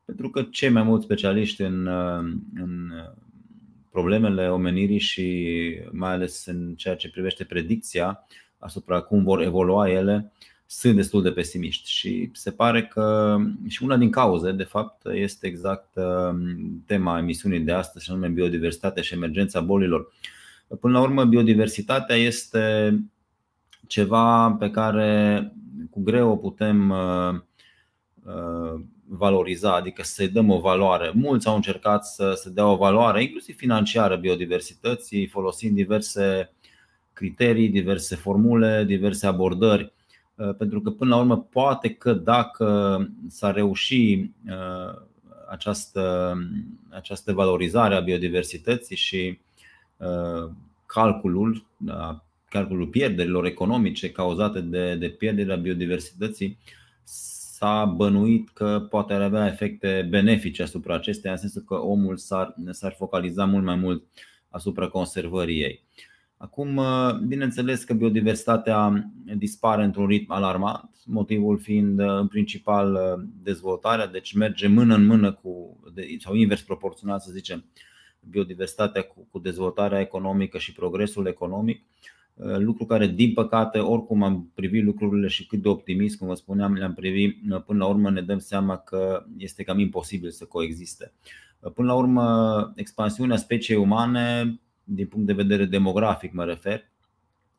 pentru 0.05 0.29
că 0.29 0.41
cei 0.41 0.69
mai 0.69 0.83
mulți 0.83 1.05
specialiști 1.05 1.61
în, 1.61 1.87
în 2.55 2.91
problemele 3.91 4.49
omenirii 4.49 4.99
și 4.99 5.57
mai 5.91 6.11
ales 6.11 6.45
în 6.45 6.73
ceea 6.75 6.95
ce 6.95 7.09
privește 7.09 7.43
predicția 7.43 8.27
asupra 8.57 9.01
cum 9.01 9.23
vor 9.23 9.41
evolua 9.41 9.89
ele, 9.89 10.31
sunt 10.73 10.95
destul 10.95 11.21
de 11.21 11.31
pesimiști 11.31 11.89
și 11.89 12.29
se 12.33 12.51
pare 12.51 12.85
că 12.85 13.37
și 13.67 13.83
una 13.83 13.97
din 13.97 14.09
cauze, 14.09 14.51
de 14.51 14.63
fapt, 14.63 15.05
este 15.05 15.47
exact 15.47 15.95
um, 15.95 16.83
tema 16.85 17.17
emisiunii 17.17 17.59
de 17.59 17.71
astăzi, 17.71 18.05
și 18.05 18.11
anume 18.11 18.27
biodiversitatea 18.27 19.03
și 19.03 19.13
emergența 19.13 19.61
bolilor. 19.61 20.13
Până 20.79 20.93
la 20.93 21.03
urmă, 21.03 21.25
biodiversitatea 21.25 22.15
este 22.15 22.95
ceva 23.87 24.51
pe 24.51 24.69
care 24.69 25.51
cu 25.89 26.01
greu 26.01 26.31
o 26.31 26.35
putem 26.35 26.89
uh, 26.89 27.33
uh, 28.25 28.81
valoriza, 29.07 29.75
adică 29.75 30.03
să-i 30.03 30.29
dăm 30.29 30.49
o 30.49 30.59
valoare. 30.59 31.11
Mulți 31.13 31.47
au 31.47 31.55
încercat 31.55 32.05
să, 32.05 32.33
să 32.35 32.49
dea 32.49 32.67
o 32.67 32.75
valoare, 32.75 33.21
inclusiv 33.21 33.55
financiară, 33.55 34.15
biodiversității, 34.15 35.27
folosind 35.27 35.75
diverse 35.75 36.53
criterii, 37.13 37.69
diverse 37.69 38.15
formule, 38.15 38.83
diverse 38.87 39.27
abordări. 39.27 39.93
Uh, 40.41 40.55
pentru 40.55 40.81
că, 40.81 40.89
până 40.89 41.15
la 41.15 41.21
urmă, 41.21 41.39
poate 41.39 41.89
că 41.89 42.13
dacă 42.13 42.97
s-ar 43.27 43.53
reuși 43.53 44.31
uh, 44.47 45.01
această, 45.49 46.35
această 46.89 47.33
valorizare 47.33 47.95
a 47.95 47.99
biodiversității 47.99 48.95
și 48.95 49.39
uh, 49.97 50.51
calculul, 50.85 51.65
da, 51.77 52.23
calculul 52.49 52.87
pierderilor 52.87 53.45
economice 53.45 54.11
cauzate 54.11 54.61
de, 54.61 54.95
de 54.95 55.09
pierderea 55.09 55.55
biodiversității, 55.55 56.57
s-a 57.03 57.85
bănuit 57.85 58.49
că 58.49 58.87
poate 58.89 59.13
ar 59.13 59.21
avea 59.21 59.47
efecte 59.47 60.07
benefice 60.09 60.63
asupra 60.63 60.95
acesteia, 60.95 61.33
în 61.33 61.39
sensul 61.39 61.61
că 61.61 61.75
omul 61.75 62.17
s-ar, 62.17 62.55
s-ar 62.69 62.93
focaliza 62.97 63.45
mult 63.45 63.63
mai 63.63 63.75
mult 63.75 64.03
asupra 64.49 64.87
conservării 64.87 65.61
ei. 65.61 65.83
Acum, 66.41 66.77
uh, 66.77 67.13
bineînțeles 67.27 67.83
că 67.83 67.93
biodiversitatea 67.93 69.11
dispare 69.37 69.83
într-un 69.83 70.07
ritm 70.07 70.31
alarmant, 70.31 70.89
motivul 71.05 71.59
fiind 71.59 71.99
uh, 71.99 72.07
în 72.07 72.27
principal 72.27 72.93
uh, 72.93 73.23
dezvoltarea, 73.43 74.07
deci 74.07 74.33
merge 74.33 74.67
mână 74.67 74.95
în 74.95 75.05
mână 75.05 75.31
cu, 75.33 75.79
sau 76.19 76.33
invers 76.33 76.61
proporțional 76.61 77.19
să 77.19 77.31
zicem, 77.31 77.65
biodiversitatea 78.29 79.01
cu, 79.01 79.27
cu 79.31 79.39
dezvoltarea 79.39 79.99
economică 79.99 80.57
și 80.57 80.73
progresul 80.73 81.25
economic. 81.25 81.83
Lucru 82.57 82.85
care, 82.85 83.07
din 83.07 83.33
păcate, 83.33 83.79
oricum 83.79 84.23
am 84.23 84.51
privit 84.53 84.83
lucrurile 84.83 85.27
și 85.27 85.45
cât 85.45 85.61
de 85.61 85.67
optimist, 85.67 86.17
cum 86.17 86.27
vă 86.27 86.33
spuneam, 86.33 86.73
le-am 86.73 86.93
privit, 86.93 87.37
până 87.65 87.79
la 87.79 87.85
urmă 87.85 88.09
ne 88.09 88.21
dăm 88.21 88.39
seama 88.39 88.77
că 88.77 89.25
este 89.37 89.63
cam 89.63 89.79
imposibil 89.79 90.29
să 90.29 90.45
coexiste. 90.45 91.13
Până 91.73 91.87
la 91.87 91.93
urmă, 91.93 92.73
expansiunea 92.75 93.37
speciei 93.37 93.77
umane 93.77 94.59
din 94.93 95.07
punct 95.07 95.25
de 95.25 95.33
vedere 95.33 95.65
demografic 95.65 96.33
mă 96.33 96.45
refer, 96.45 96.83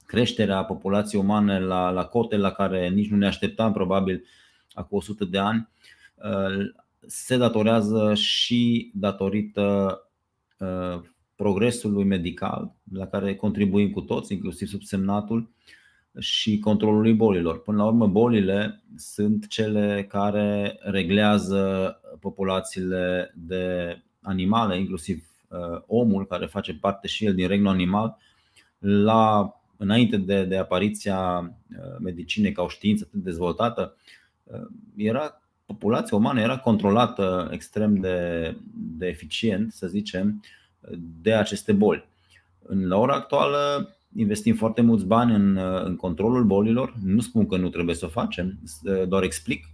creșterea 0.07 0.65
populației 0.65 1.21
umane 1.21 1.61
la, 1.61 1.91
la 1.91 2.05
cote 2.05 2.37
la 2.37 2.51
care 2.51 2.89
nici 2.89 3.11
nu 3.11 3.17
ne 3.17 3.27
așteptam 3.27 3.73
probabil 3.73 4.25
acum 4.73 4.99
100 4.99 5.25
de 5.25 5.39
ani, 5.39 5.69
uh, 6.15 6.67
se 7.07 7.37
datorează 7.37 8.15
și 8.15 8.91
datorită 8.95 9.99
uh, 10.59 11.01
progresului 11.37 12.05
medical 12.05 12.75
la 12.93 13.07
care 13.07 13.35
contribuim 13.35 13.91
cu 13.91 14.01
toți, 14.01 14.33
inclusiv 14.33 14.69
subsemnatul, 14.69 15.51
și 16.19 16.59
controlului 16.59 17.15
bolilor. 17.15 17.63
Până 17.63 17.77
la 17.77 17.85
urmă, 17.85 18.07
bolile 18.07 18.83
sunt 18.97 19.49
cele 19.49 20.07
care 20.09 20.79
reglează 20.81 22.01
populațiile 22.21 23.35
de 23.37 23.97
animale, 24.21 24.79
inclusiv 24.79 25.25
Uh, 25.25 25.32
omul 25.87 26.27
care 26.27 26.47
face 26.47 26.75
parte 26.75 27.07
și 27.07 27.25
el 27.25 27.35
din 27.35 27.49
regnul 27.49 27.73
animal 27.73 28.17
la, 28.79 29.53
înainte 29.77 30.17
de, 30.17 30.45
de 30.45 30.57
apariția 30.57 31.39
uh, 31.71 31.99
medicinei 32.01 32.53
ca 32.53 32.63
o 32.63 32.69
știință 32.69 33.05
atât 33.09 33.23
dezvoltată, 33.23 33.97
uh, 34.45 34.61
era 34.97 35.43
populația 35.67 36.17
umană 36.17 36.41
era 36.41 36.59
controlată 36.59 37.49
extrem 37.53 37.95
de, 37.95 38.57
de 38.75 39.07
eficient, 39.07 39.73
să 39.73 39.87
zicem, 39.87 40.43
de 41.23 41.33
aceste 41.33 41.73
boli. 41.73 42.09
În 42.63 42.89
la 42.89 42.97
ora 42.97 43.15
actuală 43.15 43.95
investim 44.17 44.55
foarte 44.55 44.81
mulți 44.81 45.05
bani 45.05 45.35
în, 45.35 45.57
în 45.85 45.97
controlul 45.97 46.45
bolilor. 46.45 46.95
Nu 47.05 47.21
spun 47.21 47.47
că 47.47 47.57
nu 47.57 47.69
trebuie 47.69 47.95
să 47.95 48.05
o 48.05 48.09
facem, 48.09 48.59
doar 49.09 49.23
explic 49.23 49.65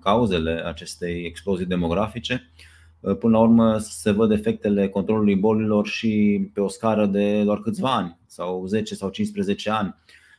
cauzele 0.00 0.62
acestei 0.66 1.24
explozii 1.24 1.66
demografice 1.66 2.50
Uh, 2.56 2.77
până 3.00 3.36
la 3.36 3.38
urmă 3.38 3.78
se 3.78 4.10
văd 4.10 4.30
efectele 4.30 4.88
controlului 4.88 5.36
bolilor 5.36 5.86
și 5.86 6.42
pe 6.54 6.60
o 6.60 6.68
scară 6.68 7.06
de 7.06 7.42
doar 7.42 7.60
câțiva 7.60 7.94
ani 7.94 8.18
sau 8.26 8.66
10 8.66 8.94
sau 8.94 9.08
15 9.08 9.70
ani. 9.70 9.94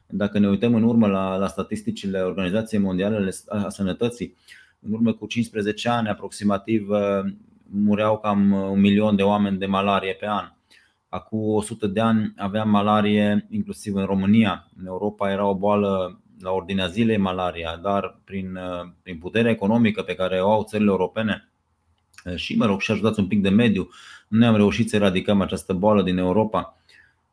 Dacă 0.07 0.39
ne 0.39 0.47
uităm 0.47 0.75
în 0.75 0.83
urmă 0.83 1.07
la, 1.07 1.35
la 1.35 1.47
statisticile 1.47 2.19
Organizației 2.19 2.81
Mondiale 2.81 3.29
a 3.47 3.69
Sănătății, 3.69 4.35
în 4.79 4.93
urmă 4.93 5.13
cu 5.13 5.25
15 5.25 5.89
ani 5.89 6.07
aproximativ 6.07 6.89
uh, 6.89 6.99
mureau 7.71 8.17
cam 8.17 8.51
un 8.51 8.79
milion 8.79 9.15
de 9.15 9.23
oameni 9.23 9.57
de 9.57 9.65
malarie 9.65 10.13
pe 10.13 10.27
an. 10.27 10.45
Acum 11.09 11.39
100 11.39 11.87
de 11.87 11.99
ani 11.99 12.33
aveam 12.37 12.69
malarie 12.69 13.47
inclusiv 13.49 13.95
în 13.95 14.05
România. 14.05 14.67
În 14.79 14.85
Europa 14.85 15.31
era 15.31 15.45
o 15.45 15.55
boală 15.55 16.21
la 16.39 16.51
ordinea 16.51 16.87
zilei 16.87 17.17
malaria, 17.17 17.79
dar 17.81 18.19
prin, 18.23 18.55
uh, 18.55 18.91
prin 19.03 19.17
puterea 19.17 19.51
economică 19.51 20.01
pe 20.01 20.15
care 20.15 20.39
o 20.41 20.51
au 20.51 20.63
țările 20.63 20.89
europene, 20.89 21.49
Eh, 21.58 21.58
și, 22.35 22.55
mă 22.55 22.65
rog, 22.65 22.81
și 22.81 22.91
ajutați 22.91 23.19
un 23.19 23.27
pic 23.27 23.41
de 23.41 23.49
mediu. 23.49 23.89
Noi 24.27 24.47
am 24.47 24.55
reușit 24.55 24.89
să 24.89 24.95
eradicăm 24.95 25.41
această 25.41 25.73
boală 25.73 26.03
din 26.03 26.17
Europa, 26.17 26.77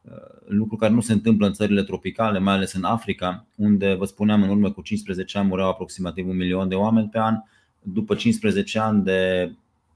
eh, 0.02 0.12
lucru 0.46 0.76
care 0.76 0.92
nu 0.92 1.00
se 1.00 1.12
întâmplă 1.12 1.46
în 1.46 1.52
țările 1.52 1.82
tropicale, 1.82 2.38
mai 2.38 2.54
ales 2.54 2.72
în 2.72 2.84
Africa, 2.84 3.46
unde, 3.56 3.94
vă 3.94 4.04
spuneam, 4.04 4.42
în 4.42 4.48
urmă 4.48 4.70
cu 4.70 4.82
15 4.82 5.38
ani 5.38 5.48
mureau 5.48 5.68
aproximativ 5.68 6.28
un 6.28 6.36
milion 6.36 6.68
de 6.68 6.74
oameni 6.74 7.08
pe 7.08 7.18
an. 7.18 7.34
După 7.82 8.14
15 8.14 8.78
ani 8.78 9.04
de 9.04 9.52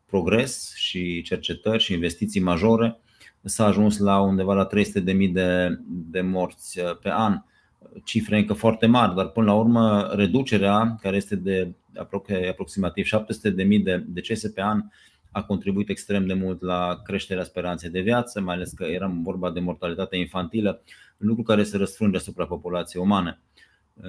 progres 0.07 0.75
și 0.76 1.23
cercetări 1.23 1.83
și 1.83 1.92
investiții 1.92 2.40
majore, 2.40 2.99
s-a 3.42 3.66
ajuns 3.66 3.99
la 3.99 4.21
undeva 4.21 4.54
la 4.54 4.66
300.000 4.66 5.33
de, 5.33 5.78
de 5.87 6.21
morți 6.21 6.78
eh, 6.78 6.97
pe 7.02 7.11
an. 7.12 7.42
Cifre 8.04 8.38
încă 8.38 8.52
foarte 8.52 8.87
mari, 8.87 9.14
dar 9.14 9.26
până 9.26 9.47
la 9.47 9.54
urmă 9.54 10.11
reducerea, 10.12 10.99
care 11.00 11.16
este 11.16 11.37
de 11.37 11.73
aproximativ 12.49 13.06
700.000 13.06 13.82
de 13.82 14.04
decese 14.06 14.50
pe 14.50 14.62
an 14.62 14.82
a 15.30 15.42
contribuit 15.42 15.88
extrem 15.88 16.26
de 16.26 16.35
mult 16.35 16.62
la 16.62 17.00
creșterea 17.04 17.44
speranței 17.44 17.90
de 17.90 18.00
viață, 18.00 18.40
mai 18.40 18.54
ales 18.54 18.73
că 18.73 18.85
era 18.85 19.12
vorba 19.23 19.50
de 19.50 19.61
mortalitate 19.61 20.16
infantilă, 20.16 20.82
lucru 21.16 21.42
care 21.42 21.62
se 21.62 21.76
răsfrânge 21.76 22.16
asupra 22.16 22.47
populației 22.47 23.02
umane. 23.02 23.40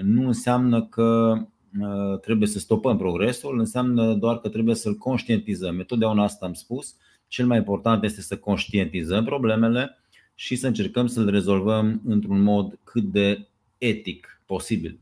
Nu 0.01 0.27
înseamnă 0.27 0.85
că 0.85 1.33
uh, 1.79 2.19
trebuie 2.19 2.47
să 2.47 2.59
stopăm 2.59 2.97
progresul, 2.97 3.59
înseamnă 3.59 4.13
doar 4.13 4.39
că 4.39 4.49
trebuie 4.49 4.75
să-l 4.75 4.95
conștientizăm. 4.95 5.77
Întotdeauna 5.77 6.23
asta 6.23 6.45
am 6.45 6.53
spus. 6.53 6.95
Cel 7.27 7.45
mai 7.45 7.57
important 7.57 8.03
este 8.03 8.21
să 8.21 8.37
conștientizăm 8.37 9.25
problemele 9.25 9.97
și 10.35 10.55
să 10.55 10.67
încercăm 10.67 11.07
să 11.07 11.23
le 11.23 11.31
rezolvăm 11.31 12.01
într-un 12.05 12.41
mod 12.41 12.79
cât 12.83 13.03
de 13.03 13.47
etic 13.77 14.41
posibil. 14.45 14.99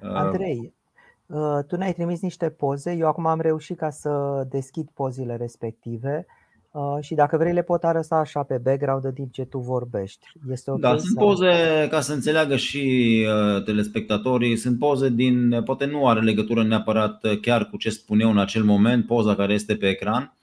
Andrei, 0.00 0.56
Uh, 0.56 0.70
tu 1.66 1.76
ne-ai 1.76 1.92
trimis 1.92 2.20
niște 2.20 2.50
poze, 2.50 2.96
eu 2.98 3.06
acum 3.06 3.26
am 3.26 3.40
reușit 3.40 3.76
ca 3.76 3.90
să 3.90 4.42
deschid 4.50 4.88
pozele 4.94 5.36
respective 5.36 6.26
uh, 6.70 6.82
și 7.00 7.14
dacă 7.14 7.36
vrei 7.36 7.52
le 7.52 7.62
pot 7.62 7.84
arăta 7.84 8.16
așa 8.16 8.42
pe 8.42 8.58
background 8.58 9.04
în 9.04 9.12
timp 9.12 9.32
ce 9.32 9.44
tu 9.44 9.58
vorbești. 9.58 10.26
Este 10.50 10.70
okay 10.70 10.92
da, 10.92 10.98
sunt 10.98 11.18
poze, 11.18 11.86
ca 11.90 12.00
să 12.00 12.12
înțeleagă 12.12 12.56
și 12.56 13.16
uh, 13.28 13.62
telespectatorii, 13.62 14.56
sunt 14.56 14.78
poze 14.78 15.08
din, 15.08 15.62
poate 15.64 15.84
nu 15.84 16.06
are 16.06 16.20
legătură 16.20 16.64
neapărat 16.64 17.24
chiar 17.40 17.68
cu 17.68 17.76
ce 17.76 17.90
spun 17.90 18.20
eu 18.20 18.30
în 18.30 18.38
acel 18.38 18.62
moment, 18.62 19.06
poza 19.06 19.34
care 19.34 19.52
este 19.52 19.76
pe 19.76 19.88
ecran. 19.88 20.36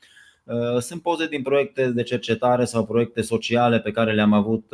Sunt 0.80 1.02
poze 1.02 1.28
din 1.28 1.42
proiecte 1.42 1.92
de 1.92 2.04
cercetare 2.04 2.66
sau 2.66 2.86
proiecte 2.86 3.22
sociale 3.22 3.80
pe 3.80 3.92
care 3.92 4.14
le-am 4.14 4.34
avut 4.34 4.66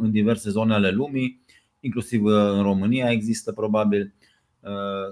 în 0.00 0.10
diverse 0.10 0.50
zone 0.50 0.74
ale 0.74 0.90
lumii, 0.90 1.40
inclusiv 1.80 2.24
în 2.24 2.62
România 2.62 3.10
există 3.10 3.52
probabil 3.52 4.14
Uh, 4.18 4.23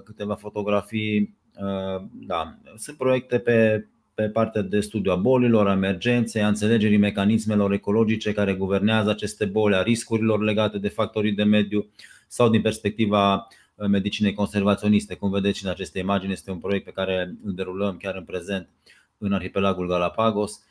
câteva 0.03 0.35
fotografii. 0.35 1.35
Uh, 1.59 2.05
da. 2.11 2.57
Sunt 2.75 2.97
proiecte 2.97 3.39
pe, 3.39 3.87
pe 4.13 4.29
partea 4.29 4.61
de 4.61 4.79
studiu 4.79 5.11
a 5.11 5.15
bolilor, 5.15 5.67
a 5.67 5.71
emergenței, 5.71 6.43
a 6.43 6.47
înțelegerii 6.47 6.97
mecanismelor 6.97 7.71
ecologice 7.71 8.33
care 8.33 8.53
guvernează 8.53 9.09
aceste 9.09 9.45
boli, 9.45 9.75
a 9.75 9.81
riscurilor 9.81 10.41
legate 10.41 10.77
de 10.77 10.87
factorii 10.87 11.31
de 11.31 11.43
mediu 11.43 11.85
sau 12.27 12.49
din 12.49 12.61
perspectiva 12.61 13.33
uh, 13.35 13.87
medicinei 13.87 14.33
conservaționiste. 14.33 15.15
Cum 15.15 15.29
vedeți 15.29 15.65
în 15.65 15.69
aceste 15.69 15.99
imagini, 15.99 16.31
este 16.31 16.51
un 16.51 16.59
proiect 16.59 16.85
pe 16.85 16.91
care 16.91 17.35
îl 17.43 17.53
derulăm 17.53 17.97
chiar 17.97 18.15
în 18.15 18.23
prezent 18.23 18.69
în 19.17 19.33
arhipelagul 19.33 19.87
Galapagos. 19.87 20.63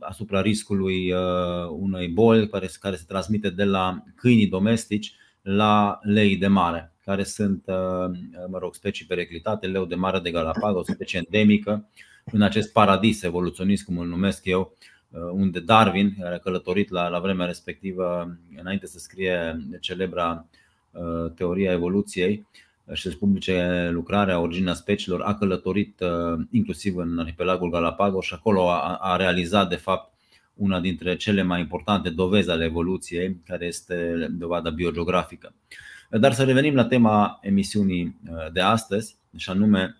asupra 0.00 0.40
riscului 0.40 1.12
unei 1.70 2.08
boli 2.08 2.48
care, 2.48 2.68
care 2.80 2.96
se 2.96 3.04
transmite 3.08 3.50
de 3.50 3.64
la 3.64 4.02
câinii 4.14 4.46
domestici 4.46 5.14
la 5.42 5.98
lei 6.02 6.36
de 6.36 6.46
mare, 6.46 6.95
care 7.06 7.22
sunt 7.22 7.64
mă 8.48 8.58
rog, 8.58 8.74
specii 8.74 9.06
periclitate, 9.06 9.66
leu 9.66 9.84
de 9.84 9.94
mare 9.94 10.18
de 10.18 10.30
Galapagos, 10.30 10.88
o 10.88 10.92
specie 10.92 11.22
endemică 11.24 11.88
în 12.32 12.42
acest 12.42 12.72
paradis 12.72 13.22
evoluționist, 13.22 13.84
cum 13.84 13.98
îl 13.98 14.06
numesc 14.06 14.44
eu, 14.44 14.76
unde 15.32 15.60
Darwin, 15.60 16.16
care 16.20 16.34
a 16.34 16.38
călătorit 16.38 16.90
la, 16.90 17.08
la 17.08 17.18
vremea 17.18 17.46
respectivă, 17.46 18.36
înainte 18.56 18.86
să 18.86 18.98
scrie 18.98 19.66
celebra 19.80 20.46
teoria 21.34 21.72
evoluției, 21.72 22.46
și 22.92 23.02
să-și 23.02 23.18
publice 23.18 23.88
lucrarea 23.92 24.40
Originea 24.40 24.74
speciilor, 24.74 25.20
a 25.20 25.34
călătorit 25.34 26.00
uh, 26.00 26.44
inclusiv 26.50 26.96
în 26.96 27.18
arhipelagul 27.18 27.70
Galapagos 27.70 28.24
și 28.24 28.34
acolo 28.34 28.70
a, 28.70 28.96
a 29.00 29.16
realizat 29.16 29.68
de 29.68 29.76
fapt 29.76 30.12
una 30.54 30.80
dintre 30.80 31.16
cele 31.16 31.42
mai 31.42 31.60
importante 31.60 32.10
dovezi 32.10 32.50
ale 32.50 32.64
evoluției, 32.64 33.40
care 33.46 33.66
este 33.66 34.26
dovada 34.30 34.70
biogeografică. 34.70 35.54
Dar 36.10 36.32
să 36.32 36.44
revenim 36.44 36.74
la 36.74 36.84
tema 36.84 37.38
emisiunii 37.42 38.20
uh, 38.30 38.52
de 38.52 38.60
astăzi, 38.60 39.16
și 39.36 39.50
anume 39.50 39.96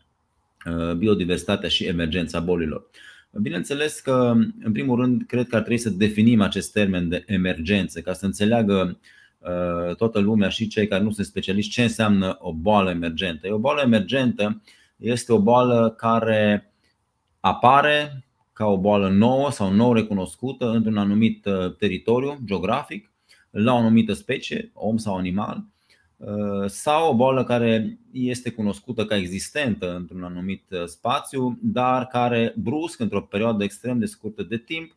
uh, 0.67 0.93
biodiversitatea 0.93 1.69
și 1.69 1.85
emergența 1.85 2.41
bolilor. 2.41 2.87
Bineînțeles 3.31 4.01
că, 4.01 4.35
în 4.63 4.73
primul 4.73 5.01
rând, 5.01 5.23
cred 5.27 5.49
că 5.49 5.55
ar 5.57 5.61
trebui 5.61 5.79
să 5.79 5.91
definim 5.91 6.41
acest 6.41 6.73
termen 6.73 7.09
de 7.09 7.25
emergență, 7.27 8.01
ca 8.01 8.13
să 8.13 8.25
înțeleagă 8.25 8.99
Uh, 9.47 9.95
toată 9.97 10.19
lumea 10.19 10.49
și 10.49 10.69
cei 10.69 10.87
care 10.87 11.03
nu 11.03 11.11
sunt 11.11 11.27
specialiști 11.27 11.73
ce 11.73 11.83
înseamnă 11.83 12.37
o 12.41 12.53
boală 12.53 12.91
emergentă. 12.91 13.55
O 13.55 13.59
boală 13.59 13.81
emergentă 13.81 14.63
este 14.97 15.33
o 15.33 15.41
boală 15.41 15.95
care 15.97 16.73
apare 17.41 18.25
ca 18.53 18.67
o 18.67 18.79
boală 18.79 19.09
nouă 19.09 19.51
sau 19.51 19.73
nou 19.73 19.93
recunoscută 19.93 20.71
într-un 20.71 20.97
anumit 20.97 21.45
uh, 21.45 21.77
teritoriu 21.77 22.39
geografic, 22.45 23.11
la 23.51 23.73
o 23.73 23.77
anumită 23.77 24.13
specie, 24.13 24.71
om 24.75 24.97
sau 24.97 25.17
animal, 25.17 25.57
uh, 25.57 25.65
sau 26.67 27.11
o 27.11 27.15
boală 27.15 27.45
care 27.45 27.99
este 28.13 28.51
cunoscută 28.51 29.05
ca 29.05 29.17
existentă 29.17 29.95
într-un 29.97 30.23
anumit 30.23 30.65
spațiu, 30.87 31.59
dar 31.63 32.07
care 32.07 32.55
brusc, 32.57 33.01
într-o 33.01 33.21
perioadă 33.21 33.65
extrem 33.65 33.99
de 33.99 34.07
scurtă 34.07 34.43
de 34.43 34.57
timp, 34.57 34.97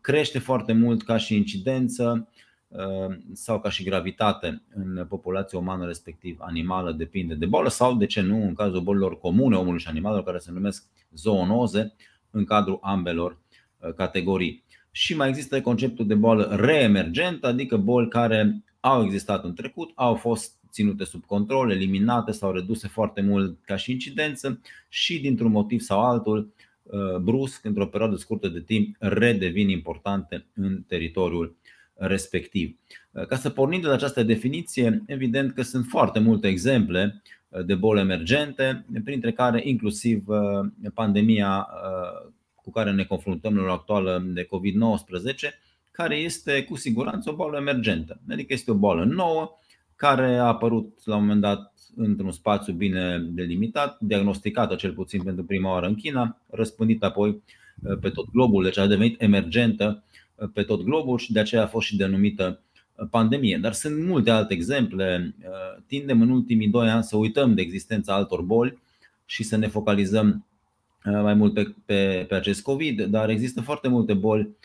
crește 0.00 0.38
foarte 0.38 0.72
mult 0.72 1.02
ca 1.02 1.16
și 1.16 1.36
incidență 1.36 2.28
Uh, 2.74 3.16
sau 3.32 3.60
ca 3.60 3.70
și 3.70 3.84
gravitate 3.84 4.62
în 4.74 5.06
populația 5.08 5.58
umană, 5.58 5.86
respectiv 5.86 6.36
animală, 6.40 6.92
depinde 6.92 7.34
de 7.34 7.46
boală 7.46 7.68
sau, 7.68 7.94
de 7.94 8.06
ce 8.06 8.20
nu, 8.20 8.42
în 8.42 8.54
cazul 8.54 8.80
bolilor 8.80 9.18
comune 9.18 9.56
omului 9.56 9.80
și 9.80 9.88
animalelor, 9.88 10.24
care 10.24 10.38
se 10.38 10.52
numesc 10.52 10.84
zoonoze, 11.12 11.94
în 12.30 12.44
cadrul 12.44 12.78
ambelor 12.82 13.38
uh, 13.78 13.92
categorii. 13.92 14.64
Și 14.90 15.16
mai 15.16 15.28
există 15.28 15.60
conceptul 15.60 16.06
de 16.06 16.14
boală 16.14 16.56
reemergentă, 16.60 17.46
adică 17.46 17.76
boli 17.76 18.08
care 18.08 18.63
au 18.84 19.04
existat 19.04 19.44
în 19.44 19.54
trecut, 19.54 19.92
au 19.94 20.14
fost 20.14 20.52
ținute 20.70 21.04
sub 21.04 21.24
control, 21.24 21.70
eliminate 21.70 22.32
sau 22.32 22.52
reduse 22.52 22.88
foarte 22.88 23.20
mult 23.20 23.58
ca 23.64 23.76
și 23.76 23.92
incidență 23.92 24.60
și 24.88 25.20
dintr-un 25.20 25.50
motiv 25.50 25.80
sau 25.80 26.00
altul, 26.00 26.52
uh, 26.82 27.16
brusc, 27.16 27.64
într-o 27.64 27.86
perioadă 27.86 28.16
scurtă 28.16 28.48
de 28.48 28.60
timp, 28.60 28.96
redevin 28.98 29.68
importante 29.68 30.46
în 30.54 30.82
teritoriul 30.86 31.56
respectiv. 31.94 32.76
Ca 33.28 33.36
să 33.36 33.50
pornim 33.50 33.80
de 33.80 33.86
la 33.86 33.92
această 33.92 34.22
definiție, 34.22 35.02
evident 35.06 35.52
că 35.52 35.62
sunt 35.62 35.86
foarte 35.86 36.18
multe 36.18 36.48
exemple 36.48 37.22
de 37.64 37.74
boli 37.74 38.00
emergente, 38.00 38.84
printre 39.04 39.32
care 39.32 39.60
inclusiv 39.64 40.28
uh, 40.28 40.38
pandemia 40.94 41.68
uh, 41.70 42.30
cu 42.54 42.70
care 42.70 42.92
ne 42.92 43.04
confruntăm 43.04 43.56
la 43.56 43.72
actuală 43.72 44.24
de 44.26 44.44
COVID-19, 44.46 45.54
care 45.96 46.16
este 46.16 46.64
cu 46.64 46.76
siguranță 46.76 47.30
o 47.30 47.34
boală 47.34 47.56
emergentă. 47.56 48.20
Adică 48.30 48.52
este 48.52 48.70
o 48.70 48.74
boală 48.74 49.04
nouă 49.04 49.58
care 49.96 50.36
a 50.36 50.44
apărut 50.44 51.00
la 51.04 51.14
un 51.16 51.20
moment 51.20 51.40
dat 51.40 51.72
într-un 51.96 52.32
spațiu 52.32 52.72
bine 52.72 53.18
delimitat, 53.18 54.00
diagnosticată 54.00 54.74
cel 54.74 54.92
puțin 54.92 55.22
pentru 55.22 55.44
prima 55.44 55.70
oară 55.70 55.86
în 55.86 55.94
China, 55.94 56.40
răspândită 56.50 57.06
apoi 57.06 57.28
uh, 57.30 57.98
pe 58.00 58.08
tot 58.08 58.30
globul, 58.30 58.62
deci 58.62 58.78
a 58.78 58.86
devenit 58.86 59.22
emergentă 59.22 60.04
pe 60.52 60.62
tot 60.62 60.82
globul 60.82 61.18
și 61.18 61.32
de 61.32 61.40
aceea 61.40 61.62
a 61.62 61.66
fost 61.66 61.86
și 61.86 61.96
denumită 61.96 62.60
uh, 62.94 63.06
pandemie. 63.10 63.58
Dar 63.58 63.72
sunt 63.72 64.04
multe 64.04 64.30
alte 64.30 64.54
exemple. 64.54 65.34
Uh, 65.38 65.82
tindem 65.86 66.20
în 66.20 66.30
ultimii 66.30 66.68
doi 66.68 66.88
ani 66.88 67.02
să 67.02 67.16
uităm 67.16 67.54
de 67.54 67.62
existența 67.62 68.14
altor 68.14 68.42
boli 68.42 68.78
și 69.24 69.42
să 69.42 69.56
ne 69.56 69.66
focalizăm 69.66 70.46
uh, 71.04 71.20
mai 71.22 71.34
mult 71.34 71.54
pe, 71.54 71.74
pe, 71.84 72.24
pe 72.28 72.34
acest 72.34 72.62
COVID, 72.62 73.02
dar 73.02 73.28
există 73.28 73.60
foarte 73.60 73.88
multe 73.88 74.14
boli 74.14 74.56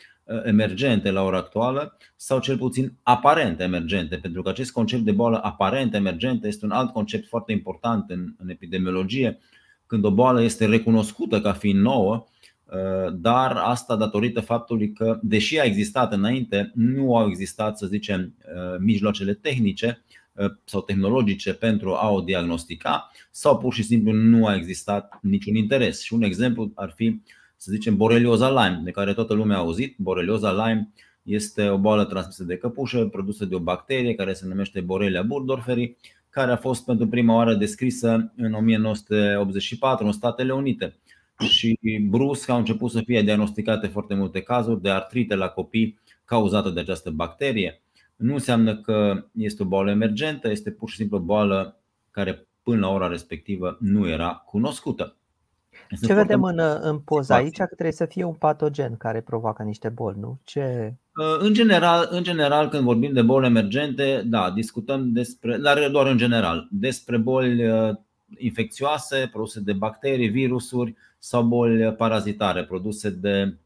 emergente 0.44 1.10
la 1.10 1.22
ora 1.22 1.36
actuală 1.36 1.96
sau 2.16 2.40
cel 2.40 2.56
puțin 2.56 2.92
aparent 3.02 3.60
emergente, 3.60 4.16
pentru 4.16 4.42
că 4.42 4.48
acest 4.48 4.72
concept 4.72 5.02
de 5.02 5.12
boală 5.12 5.40
aparent 5.42 5.94
emergentă 5.94 6.46
este 6.46 6.64
un 6.64 6.70
alt 6.70 6.92
concept 6.92 7.26
foarte 7.26 7.52
important 7.52 8.10
în, 8.10 8.34
în 8.38 8.48
epidemiologie. 8.48 9.38
Când 9.86 10.04
o 10.04 10.10
boală 10.10 10.42
este 10.42 10.66
recunoscută 10.66 11.40
ca 11.40 11.52
fiind 11.52 11.80
nouă, 11.80 12.26
Uh, 12.70 13.12
dar 13.14 13.56
asta 13.56 13.96
datorită 13.96 14.40
faptului 14.40 14.92
că, 14.92 15.18
deși 15.22 15.60
a 15.60 15.64
existat 15.64 16.12
înainte, 16.12 16.72
nu 16.74 17.16
au 17.16 17.28
existat, 17.28 17.78
să 17.78 17.86
zicem, 17.86 18.34
uh, 18.38 18.78
mijloacele 18.78 19.34
tehnice 19.34 20.04
uh, 20.32 20.50
sau 20.64 20.80
tehnologice 20.80 21.54
pentru 21.54 21.94
a 21.94 22.10
o 22.10 22.20
diagnostica 22.20 23.10
sau 23.30 23.58
pur 23.58 23.74
și 23.74 23.82
simplu 23.82 24.12
nu 24.12 24.46
a 24.46 24.54
existat 24.54 25.18
niciun 25.22 25.54
interes. 25.54 26.02
Și 26.02 26.14
un 26.14 26.22
exemplu 26.22 26.72
ar 26.74 26.92
fi, 26.96 27.20
să 27.60 27.70
zicem, 27.72 27.96
borelioza 27.96 28.48
Lyme, 28.48 28.80
de 28.84 28.90
care 28.90 29.14
toată 29.14 29.34
lumea 29.34 29.56
a 29.56 29.60
auzit. 29.60 29.94
Borelioza 29.98 30.52
Lyme 30.52 30.92
este 31.22 31.68
o 31.68 31.78
boală 31.78 32.04
transmisă 32.04 32.44
de 32.44 32.56
căpușă, 32.56 33.06
produsă 33.06 33.44
de 33.44 33.54
o 33.54 33.58
bacterie 33.58 34.14
care 34.14 34.32
se 34.32 34.46
numește 34.46 34.80
Borrelia 34.80 35.22
burgdorferi, 35.22 35.96
care 36.30 36.52
a 36.52 36.56
fost 36.56 36.84
pentru 36.84 37.08
prima 37.08 37.34
oară 37.34 37.54
descrisă 37.54 38.32
în 38.36 38.52
1984 38.52 40.06
în 40.06 40.12
Statele 40.12 40.52
Unite 40.52 40.98
și 41.38 41.78
brusc 42.08 42.48
au 42.48 42.58
început 42.58 42.90
să 42.90 43.00
fie 43.00 43.22
diagnosticate 43.22 43.86
foarte 43.86 44.14
multe 44.14 44.40
cazuri 44.40 44.82
de 44.82 44.90
artrite 44.90 45.34
la 45.34 45.48
copii 45.48 45.98
cauzată 46.24 46.70
de 46.70 46.80
această 46.80 47.10
bacterie. 47.10 47.82
Nu 48.16 48.32
înseamnă 48.32 48.76
că 48.76 49.24
este 49.32 49.62
o 49.62 49.66
boală 49.66 49.90
emergentă, 49.90 50.50
este 50.50 50.70
pur 50.70 50.90
și 50.90 50.96
simplu 50.96 51.16
o 51.16 51.20
boală 51.20 51.80
care 52.10 52.46
până 52.62 52.80
la 52.80 52.92
ora 52.92 53.08
respectivă 53.08 53.76
nu 53.80 54.08
era 54.08 54.42
cunoscută. 54.46 55.14
Este 55.90 56.06
Ce 56.06 56.14
vedem 56.14 56.42
în, 56.42 56.60
în 56.80 56.98
poza 56.98 57.34
aici? 57.34 57.56
Că 57.56 57.64
trebuie 57.64 57.92
să 57.92 58.06
fie 58.06 58.24
un 58.24 58.34
patogen 58.34 58.96
care 58.96 59.20
provoacă 59.20 59.62
niște 59.62 59.88
boli, 59.88 60.18
nu? 60.18 60.40
Ce... 60.44 60.94
Uh, 61.16 61.38
în 61.38 61.54
general, 61.54 62.08
în 62.10 62.22
general, 62.22 62.68
când 62.68 62.82
vorbim 62.82 63.12
de 63.12 63.22
boli 63.22 63.46
emergente, 63.46 64.22
da, 64.26 64.50
discutăm 64.50 65.12
despre, 65.12 65.56
dar 65.56 65.88
doar 65.88 66.06
în 66.06 66.16
general, 66.16 66.68
despre 66.70 67.16
boli 67.16 67.68
uh, 67.68 67.96
infecțioase 68.38 69.28
produse 69.32 69.60
de 69.60 69.72
bacterii, 69.72 70.28
virusuri 70.28 70.94
sau 71.18 71.42
boli 71.42 71.92
parazitare 71.92 72.64
produse 72.64 73.10
de 73.10 73.56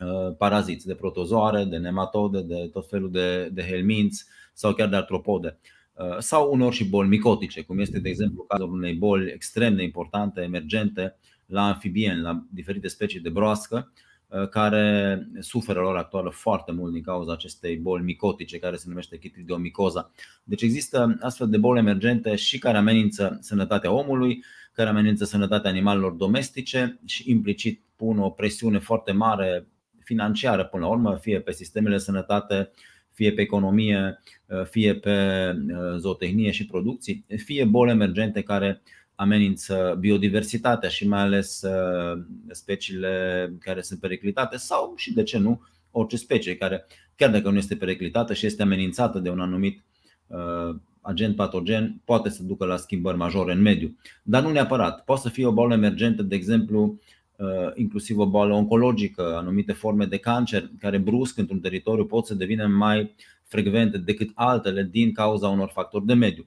uh, 0.00 0.34
paraziți, 0.38 0.86
de 0.86 0.94
protozoare, 0.94 1.64
de 1.64 1.76
nematode, 1.76 2.40
de 2.40 2.68
tot 2.72 2.88
felul 2.88 3.10
de, 3.10 3.48
de 3.52 3.62
helminți 3.62 4.24
sau 4.52 4.72
chiar 4.72 4.88
de 4.88 4.96
artropode. 4.96 5.58
Uh, 5.94 6.18
sau 6.18 6.52
unor 6.52 6.72
și 6.72 6.88
boli 6.88 7.08
micotice, 7.08 7.62
cum 7.62 7.78
este, 7.78 7.98
de 7.98 8.08
exemplu, 8.08 8.42
cazul 8.42 8.72
unei 8.72 8.94
boli 8.94 9.30
extrem 9.30 9.76
de 9.76 9.82
importante, 9.82 10.40
emergente, 10.40 11.16
la 11.46 11.66
amfibieni, 11.66 12.20
la 12.20 12.44
diferite 12.50 12.88
specii 12.88 13.20
de 13.20 13.28
broască, 13.28 13.90
Uh, 14.28 14.48
care 14.48 15.26
suferă 15.38 15.80
la 15.80 15.88
ora 15.88 15.98
actuală 15.98 16.30
foarte 16.30 16.72
mult 16.72 16.92
din 16.92 17.02
cauza 17.02 17.32
acestei 17.32 17.76
boli 17.76 18.04
micotice 18.04 18.58
care 18.58 18.76
se 18.76 18.84
numește 18.88 19.18
chitridiomicoza. 19.18 20.10
Deci 20.44 20.62
există 20.62 21.16
astfel 21.20 21.48
de 21.48 21.58
boli 21.58 21.78
emergente 21.78 22.34
și 22.34 22.58
care 22.58 22.76
amenință 22.76 23.38
sănătatea 23.40 23.92
omului, 23.92 24.44
care 24.72 24.88
amenință 24.88 25.24
sănătatea 25.24 25.70
animalelor 25.70 26.12
domestice 26.12 26.98
și 27.04 27.30
implicit 27.30 27.82
pun 27.96 28.18
o 28.18 28.30
presiune 28.30 28.78
foarte 28.78 29.12
mare 29.12 29.66
financiară 29.98 30.64
până 30.64 30.84
la 30.84 30.90
urmă, 30.90 31.16
fie 31.20 31.40
pe 31.40 31.52
sistemele 31.52 31.94
de 31.94 32.02
sănătate, 32.02 32.70
fie 33.12 33.32
pe 33.32 33.40
economie, 33.40 34.22
uh, 34.46 34.64
fie 34.64 34.94
pe 34.94 35.50
uh, 35.52 35.96
zootehnie 35.96 36.50
și 36.50 36.66
producții, 36.66 37.24
fie 37.36 37.64
boli 37.64 37.90
emergente 37.90 38.42
care 38.42 38.82
amenință 39.16 39.96
biodiversitatea 39.98 40.88
și 40.88 41.08
mai 41.08 41.20
ales 41.20 41.62
uh, 41.62 42.22
speciile 42.50 43.52
care 43.60 43.82
sunt 43.82 44.00
periclitate 44.00 44.56
sau 44.56 44.92
și 44.96 45.12
de 45.12 45.22
ce 45.22 45.38
nu 45.38 45.62
orice 45.90 46.16
specie 46.16 46.56
care 46.56 46.86
chiar 47.16 47.30
dacă 47.30 47.50
nu 47.50 47.56
este 47.56 47.76
periclitată 47.76 48.34
și 48.34 48.46
este 48.46 48.62
amenințată 48.62 49.18
de 49.18 49.30
un 49.30 49.40
anumit 49.40 49.82
uh, 50.26 50.76
agent 51.00 51.36
patogen 51.36 52.00
poate 52.04 52.28
să 52.28 52.42
ducă 52.42 52.64
la 52.64 52.76
schimbări 52.76 53.16
majore 53.16 53.52
în 53.52 53.60
mediu. 53.60 53.96
Dar 54.22 54.42
nu 54.42 54.50
neapărat. 54.50 55.04
Poate 55.04 55.20
să 55.20 55.28
fie 55.28 55.46
o 55.46 55.52
boală 55.52 55.74
emergentă, 55.74 56.22
de 56.22 56.34
exemplu, 56.34 57.00
uh, 57.36 57.46
inclusiv 57.74 58.18
o 58.18 58.26
boală 58.26 58.54
oncologică, 58.54 59.36
anumite 59.36 59.72
forme 59.72 60.04
de 60.04 60.18
cancer 60.18 60.70
care 60.78 60.98
brusc 60.98 61.38
într-un 61.38 61.60
teritoriu 61.60 62.04
pot 62.04 62.26
să 62.26 62.34
devină 62.34 62.66
mai 62.66 63.14
frecvente 63.42 63.98
decât 63.98 64.30
altele 64.34 64.88
din 64.90 65.12
cauza 65.12 65.48
unor 65.48 65.70
factori 65.72 66.06
de 66.06 66.14
mediu. 66.14 66.46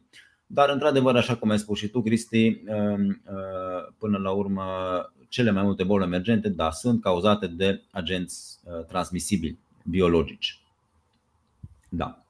Dar, 0.51 0.69
într-adevăr, 0.69 1.15
așa 1.15 1.35
cum 1.35 1.49
ai 1.49 1.59
spus 1.59 1.77
și 1.77 1.87
tu, 1.87 2.01
Cristi, 2.01 2.61
um, 2.67 3.21
uh, 3.25 3.93
până 3.97 4.17
la 4.17 4.31
urmă, 4.31 4.63
cele 5.27 5.51
mai 5.51 5.63
multe 5.63 5.83
boli 5.83 6.03
emergente, 6.03 6.49
da, 6.49 6.71
sunt 6.71 7.01
cauzate 7.01 7.47
de 7.47 7.81
agenți 7.91 8.59
transmisibili 8.87 9.59
biologici. 9.83 10.61
Da. 11.89 12.23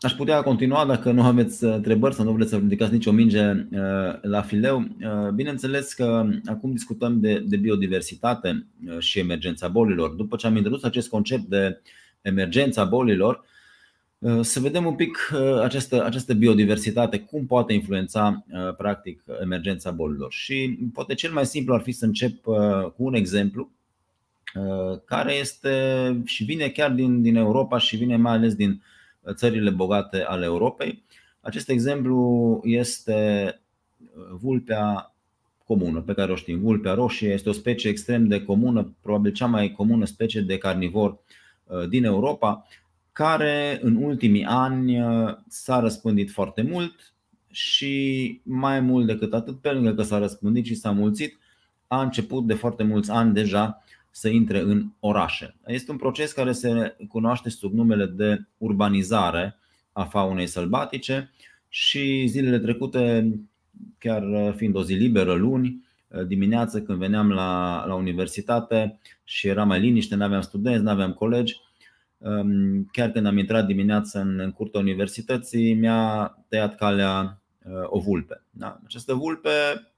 Aș 0.00 0.12
putea 0.12 0.42
continua 0.42 0.86
dacă 0.86 1.10
nu 1.10 1.22
aveți 1.22 1.64
uh, 1.64 1.72
întrebări 1.74 2.14
sau 2.14 2.24
nu 2.24 2.32
vreți 2.32 2.50
să 2.50 2.56
ridicați 2.56 2.92
nicio 2.92 3.12
minge 3.12 3.50
uh, 3.50 4.20
la 4.20 4.42
fileu. 4.42 4.78
Uh, 4.78 5.30
bineînțeles 5.34 5.92
că 5.92 6.28
acum 6.44 6.72
discutăm 6.72 7.20
de, 7.20 7.38
de 7.46 7.56
biodiversitate 7.56 8.66
și 8.98 9.18
emergența 9.18 9.68
bolilor. 9.68 10.10
După 10.10 10.36
ce 10.36 10.46
am 10.46 10.56
introdus 10.56 10.82
acest 10.82 11.08
concept 11.08 11.42
de 11.42 11.80
emergența 12.26 12.84
bolilor, 12.84 13.44
să 14.40 14.60
vedem 14.60 14.86
un 14.86 14.94
pic 14.94 15.32
această, 15.62 16.04
această 16.04 16.34
biodiversitate, 16.34 17.18
cum 17.18 17.46
poate 17.46 17.72
influența 17.72 18.44
practic 18.76 19.22
emergența 19.42 19.90
bolilor. 19.90 20.32
Și 20.32 20.78
poate 20.92 21.14
cel 21.14 21.32
mai 21.32 21.46
simplu 21.46 21.74
ar 21.74 21.80
fi 21.80 21.92
să 21.92 22.04
încep 22.04 22.42
cu 22.96 23.04
un 23.04 23.14
exemplu 23.14 23.70
care 25.04 25.32
este 25.32 25.72
și 26.24 26.44
vine 26.44 26.68
chiar 26.68 26.90
din, 26.90 27.22
din 27.22 27.36
Europa 27.36 27.78
și 27.78 27.96
vine 27.96 28.16
mai 28.16 28.32
ales 28.32 28.54
din 28.54 28.82
țările 29.34 29.70
bogate 29.70 30.22
ale 30.22 30.44
Europei. 30.44 31.02
Acest 31.40 31.68
exemplu 31.68 32.60
este 32.64 33.48
uh, 33.98 34.22
vulpea 34.40 35.14
comună 35.64 36.00
pe 36.00 36.12
care 36.12 36.32
o 36.32 36.36
știm. 36.36 36.60
Vulpea 36.60 36.94
roșie 36.94 37.32
este 37.32 37.48
o 37.48 37.52
specie 37.52 37.90
extrem 37.90 38.26
de 38.26 38.42
comună, 38.42 38.94
probabil 39.02 39.32
cea 39.32 39.46
mai 39.46 39.72
comună 39.72 40.04
specie 40.04 40.40
de 40.40 40.58
carnivor 40.58 41.10
uh, 41.10 41.18
din 41.88 42.04
Europa, 42.04 42.66
care 43.12 43.78
în 43.82 43.94
ultimii 43.94 44.44
ani 44.44 45.00
uh, 45.00 45.34
s-a 45.48 45.80
răspândit 45.80 46.30
foarte 46.30 46.62
mult 46.62 47.14
și 47.50 48.40
mai 48.44 48.80
mult 48.80 49.06
decât 49.06 49.34
atât, 49.34 49.60
pe 49.60 49.70
lângă 49.70 49.94
că 49.94 50.02
s-a 50.02 50.18
răspândit 50.18 50.64
și 50.64 50.74
s-a 50.74 50.90
mulțit, 50.90 51.38
a 51.86 52.02
început 52.02 52.46
de 52.46 52.54
foarte 52.54 52.82
mulți 52.82 53.10
ani 53.10 53.32
deja 53.32 53.82
să 54.10 54.28
intre 54.28 54.60
în 54.60 54.86
orașe. 55.00 55.56
Este 55.66 55.90
un 55.90 55.96
proces 55.96 56.32
care 56.32 56.52
se 56.52 56.96
cunoaște 57.08 57.48
sub 57.48 57.72
numele 57.72 58.06
de 58.06 58.44
urbanizare 58.58 59.58
a 59.92 60.04
faunei 60.04 60.46
sălbatice 60.46 61.30
și 61.68 62.26
zilele 62.26 62.58
trecute, 62.58 63.32
chiar 63.98 64.54
fiind 64.56 64.76
o 64.76 64.82
zi 64.82 64.92
liberă, 64.92 65.34
luni, 65.34 65.85
dimineață 66.26 66.82
când 66.82 66.98
veneam 66.98 67.30
la, 67.30 67.84
la 67.86 67.94
universitate 67.94 68.98
și 69.24 69.48
era 69.48 69.64
mai 69.64 69.80
liniște, 69.80 70.14
nu 70.14 70.24
aveam 70.24 70.40
studenți, 70.40 70.82
nu 70.82 70.90
aveam 70.90 71.12
colegi, 71.12 71.60
um, 72.18 72.88
chiar 72.92 73.10
când 73.10 73.26
am 73.26 73.38
intrat 73.38 73.66
dimineața 73.66 74.20
în, 74.20 74.40
în 74.40 74.52
curtea 74.52 74.80
universității, 74.80 75.74
mi-a 75.74 76.38
tăiat 76.48 76.76
calea 76.76 77.40
uh, 77.64 77.72
o 77.84 78.00
vulpe. 78.00 78.42
Da? 78.50 78.80
Această 78.84 79.14
vulpe 79.14 79.50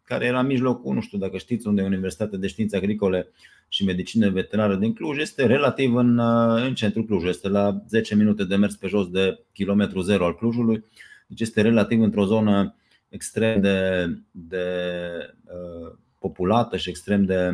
care 0.04 0.26
era 0.26 0.40
în 0.40 0.46
mijlocul, 0.46 0.94
nu 0.94 1.00
știu 1.00 1.18
dacă 1.18 1.36
știți 1.36 1.66
unde 1.66 1.82
e 1.82 1.84
Universitatea 1.84 2.38
de 2.38 2.46
Științe 2.46 2.76
Agricole 2.76 3.28
și 3.68 3.84
Medicină 3.84 4.30
Veterinară 4.30 4.74
din 4.74 4.92
Cluj, 4.92 5.18
este 5.18 5.46
relativ 5.46 5.94
în, 5.94 6.18
uh, 6.18 6.62
în 6.66 6.74
centrul 6.74 7.04
Cluj, 7.04 7.24
este 7.24 7.48
la 7.48 7.82
10 7.88 8.14
minute 8.14 8.44
de 8.44 8.56
mers 8.56 8.76
pe 8.76 8.86
jos 8.86 9.08
de 9.08 9.38
kilometru 9.52 10.00
zero 10.00 10.24
al 10.24 10.36
Clujului, 10.36 10.84
deci 11.26 11.40
este 11.40 11.60
relativ 11.60 12.00
într-o 12.00 12.24
zonă 12.24 12.74
extrem 13.08 13.60
de, 13.60 14.06
de 14.30 14.66
uh, 15.44 15.92
populată 16.18 16.76
și 16.76 16.88
extrem 16.88 17.24
de 17.24 17.52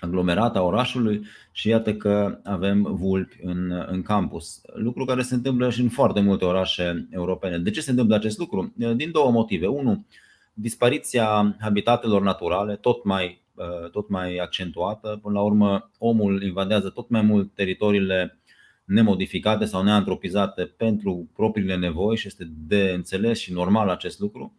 aglomerată 0.00 0.58
a 0.58 0.62
orașului 0.62 1.26
și 1.52 1.68
iată 1.68 1.94
că 1.94 2.38
avem 2.44 2.82
vulpi 2.82 3.38
în, 3.42 3.84
în 3.86 4.02
campus. 4.02 4.60
Lucru 4.74 5.04
care 5.04 5.22
se 5.22 5.34
întâmplă 5.34 5.70
și 5.70 5.80
în 5.80 5.88
foarte 5.88 6.20
multe 6.20 6.44
orașe 6.44 7.08
europene. 7.10 7.58
De 7.58 7.70
ce 7.70 7.80
se 7.80 7.90
întâmplă 7.90 8.14
acest 8.14 8.38
lucru? 8.38 8.72
Din 8.96 9.10
două 9.10 9.30
motive. 9.30 9.66
Unu, 9.66 10.06
dispariția 10.52 11.56
habitatelor 11.60 12.22
naturale 12.22 12.76
tot 12.76 13.04
mai, 13.04 13.42
uh, 13.54 13.90
tot 13.90 14.08
mai 14.08 14.36
accentuată. 14.36 15.18
Până 15.22 15.34
la 15.34 15.44
urmă, 15.44 15.90
omul 15.98 16.42
invadează 16.42 16.90
tot 16.90 17.08
mai 17.08 17.22
mult 17.22 17.54
teritoriile 17.54 18.38
nemodificate 18.84 19.64
sau 19.64 19.82
neantropizate 19.82 20.64
pentru 20.64 21.30
propriile 21.34 21.76
nevoi 21.76 22.16
și 22.16 22.26
este 22.26 22.48
de 22.66 22.92
înțeles 22.94 23.38
și 23.38 23.52
normal 23.52 23.88
acest 23.88 24.18
lucru. 24.18 24.54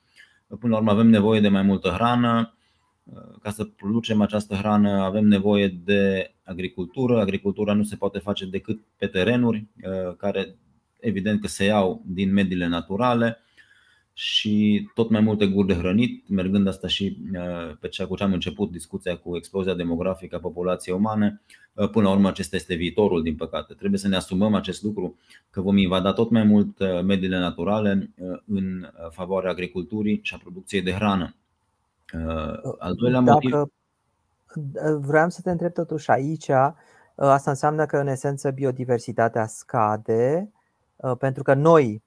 Până 0.59 0.73
la 0.73 0.77
urmă 0.77 0.91
avem 0.91 1.07
nevoie 1.07 1.39
de 1.39 1.47
mai 1.47 1.61
multă 1.61 1.89
hrană. 1.89 2.53
Uh, 3.03 3.39
ca 3.41 3.49
să 3.49 3.63
producem 3.63 4.21
această 4.21 4.55
hrană 4.55 4.89
avem 4.89 5.25
nevoie 5.25 5.67
de 5.67 6.33
agricultură. 6.43 7.19
Agricultura 7.19 7.73
nu 7.73 7.83
se 7.83 7.95
poate 7.95 8.19
face 8.19 8.45
decât 8.45 8.79
pe 8.97 9.07
terenuri 9.07 9.65
uh, 9.83 10.15
care 10.17 10.55
evident 10.99 11.41
că 11.41 11.47
se 11.47 11.63
iau 11.63 12.01
din 12.05 12.33
mediile 12.33 12.67
naturale 12.67 13.37
și 14.19 14.89
tot 14.93 15.09
mai 15.09 15.21
multe 15.21 15.47
guri 15.47 15.67
de 15.67 15.73
hrănit, 15.73 16.29
mergând 16.29 16.67
asta 16.67 16.87
și 16.87 17.17
uh, 17.33 17.77
pe 17.79 17.87
cea 17.87 18.07
cu 18.07 18.15
ce 18.15 18.23
am 18.23 18.33
început 18.33 18.71
discuția 18.71 19.17
cu 19.17 19.35
explozia 19.35 19.73
demografică 19.73 20.35
a 20.35 20.39
populației 20.39 20.95
umane. 20.95 21.41
Uh, 21.73 21.89
până 21.89 22.07
la 22.07 22.13
urmă, 22.13 22.27
acesta 22.27 22.55
este 22.55 22.75
viitorul, 22.75 23.23
din 23.23 23.35
păcate. 23.35 23.73
Trebuie 23.73 23.99
să 23.99 24.07
ne 24.07 24.15
asumăm 24.15 24.53
acest 24.53 24.83
lucru, 24.83 25.17
că 25.49 25.61
vom 25.61 25.77
invada 25.77 26.13
tot 26.13 26.29
mai 26.29 26.43
mult 26.43 26.79
uh, 26.79 27.03
mediile 27.03 27.39
naturale 27.39 28.13
în 28.45 28.91
favoarea 29.09 29.51
agriculturii 29.51 30.19
și 30.23 30.33
a 30.33 30.39
producției 30.41 30.81
de 30.81 30.91
hrană. 30.91 31.35
Al 32.77 32.93
doilea 32.93 33.19
motiv. 33.19 33.51
Dacă 33.51 33.71
vreau 35.01 35.29
să 35.29 35.41
te 35.41 35.49
întreb 35.49 35.73
totuși 35.73 36.09
aici, 36.09 36.49
asta 37.15 37.49
înseamnă 37.49 37.85
că 37.85 37.97
în 37.97 38.07
esență 38.07 38.51
biodiversitatea 38.51 39.47
scade, 39.47 40.51
pentru 41.17 41.43
că 41.43 41.53
noi 41.53 42.01
Uh, 42.01 42.06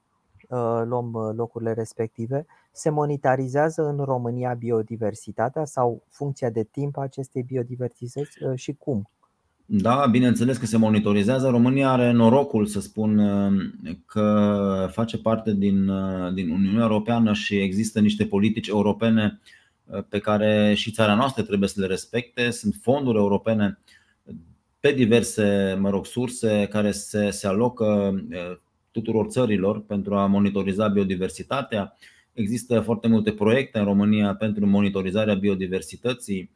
luăm 0.85 1.13
uh, 1.13 1.33
locurile 1.35 1.73
respective, 1.73 2.45
se 2.71 2.89
monitorizează 2.89 3.81
în 3.81 4.03
România 4.03 4.53
biodiversitatea 4.53 5.65
sau 5.65 6.03
funcția 6.09 6.49
de 6.49 6.63
timp 6.63 6.97
a 6.97 7.01
acestei 7.01 7.43
biodiversități 7.43 8.43
uh, 8.43 8.51
și 8.55 8.73
cum? 8.73 9.09
Da, 9.65 10.05
bineînțeles 10.11 10.57
că 10.57 10.65
se 10.65 10.77
monitorizează. 10.77 11.49
România 11.49 11.91
are 11.91 12.11
norocul, 12.11 12.65
să 12.65 12.79
spun, 12.79 13.21
că 14.05 14.87
face 14.91 15.17
parte 15.17 15.53
din, 15.53 15.91
din 16.33 16.49
Uniunea 16.49 16.81
Europeană 16.81 17.33
și 17.33 17.55
există 17.55 17.99
niște 17.99 18.25
politici 18.25 18.67
europene 18.67 19.39
pe 20.09 20.19
care 20.19 20.73
și 20.73 20.91
țara 20.91 21.15
noastră 21.15 21.43
trebuie 21.43 21.69
să 21.69 21.79
le 21.79 21.85
respecte. 21.85 22.49
Sunt 22.49 22.75
fonduri 22.81 23.17
europene 23.17 23.79
pe 24.79 24.91
diverse 24.91 25.77
mă 25.79 25.89
rog, 25.89 26.05
surse 26.05 26.67
care 26.71 26.91
se, 26.91 27.29
se 27.29 27.47
alocă 27.47 28.13
tuturor 28.91 29.27
țărilor 29.27 29.81
pentru 29.85 30.15
a 30.15 30.25
monitoriza 30.25 30.87
biodiversitatea. 30.87 31.97
Există 32.33 32.79
foarte 32.79 33.07
multe 33.07 33.31
proiecte 33.31 33.79
în 33.79 33.85
România 33.85 34.35
pentru 34.35 34.65
monitorizarea 34.65 35.35
biodiversității, 35.35 36.49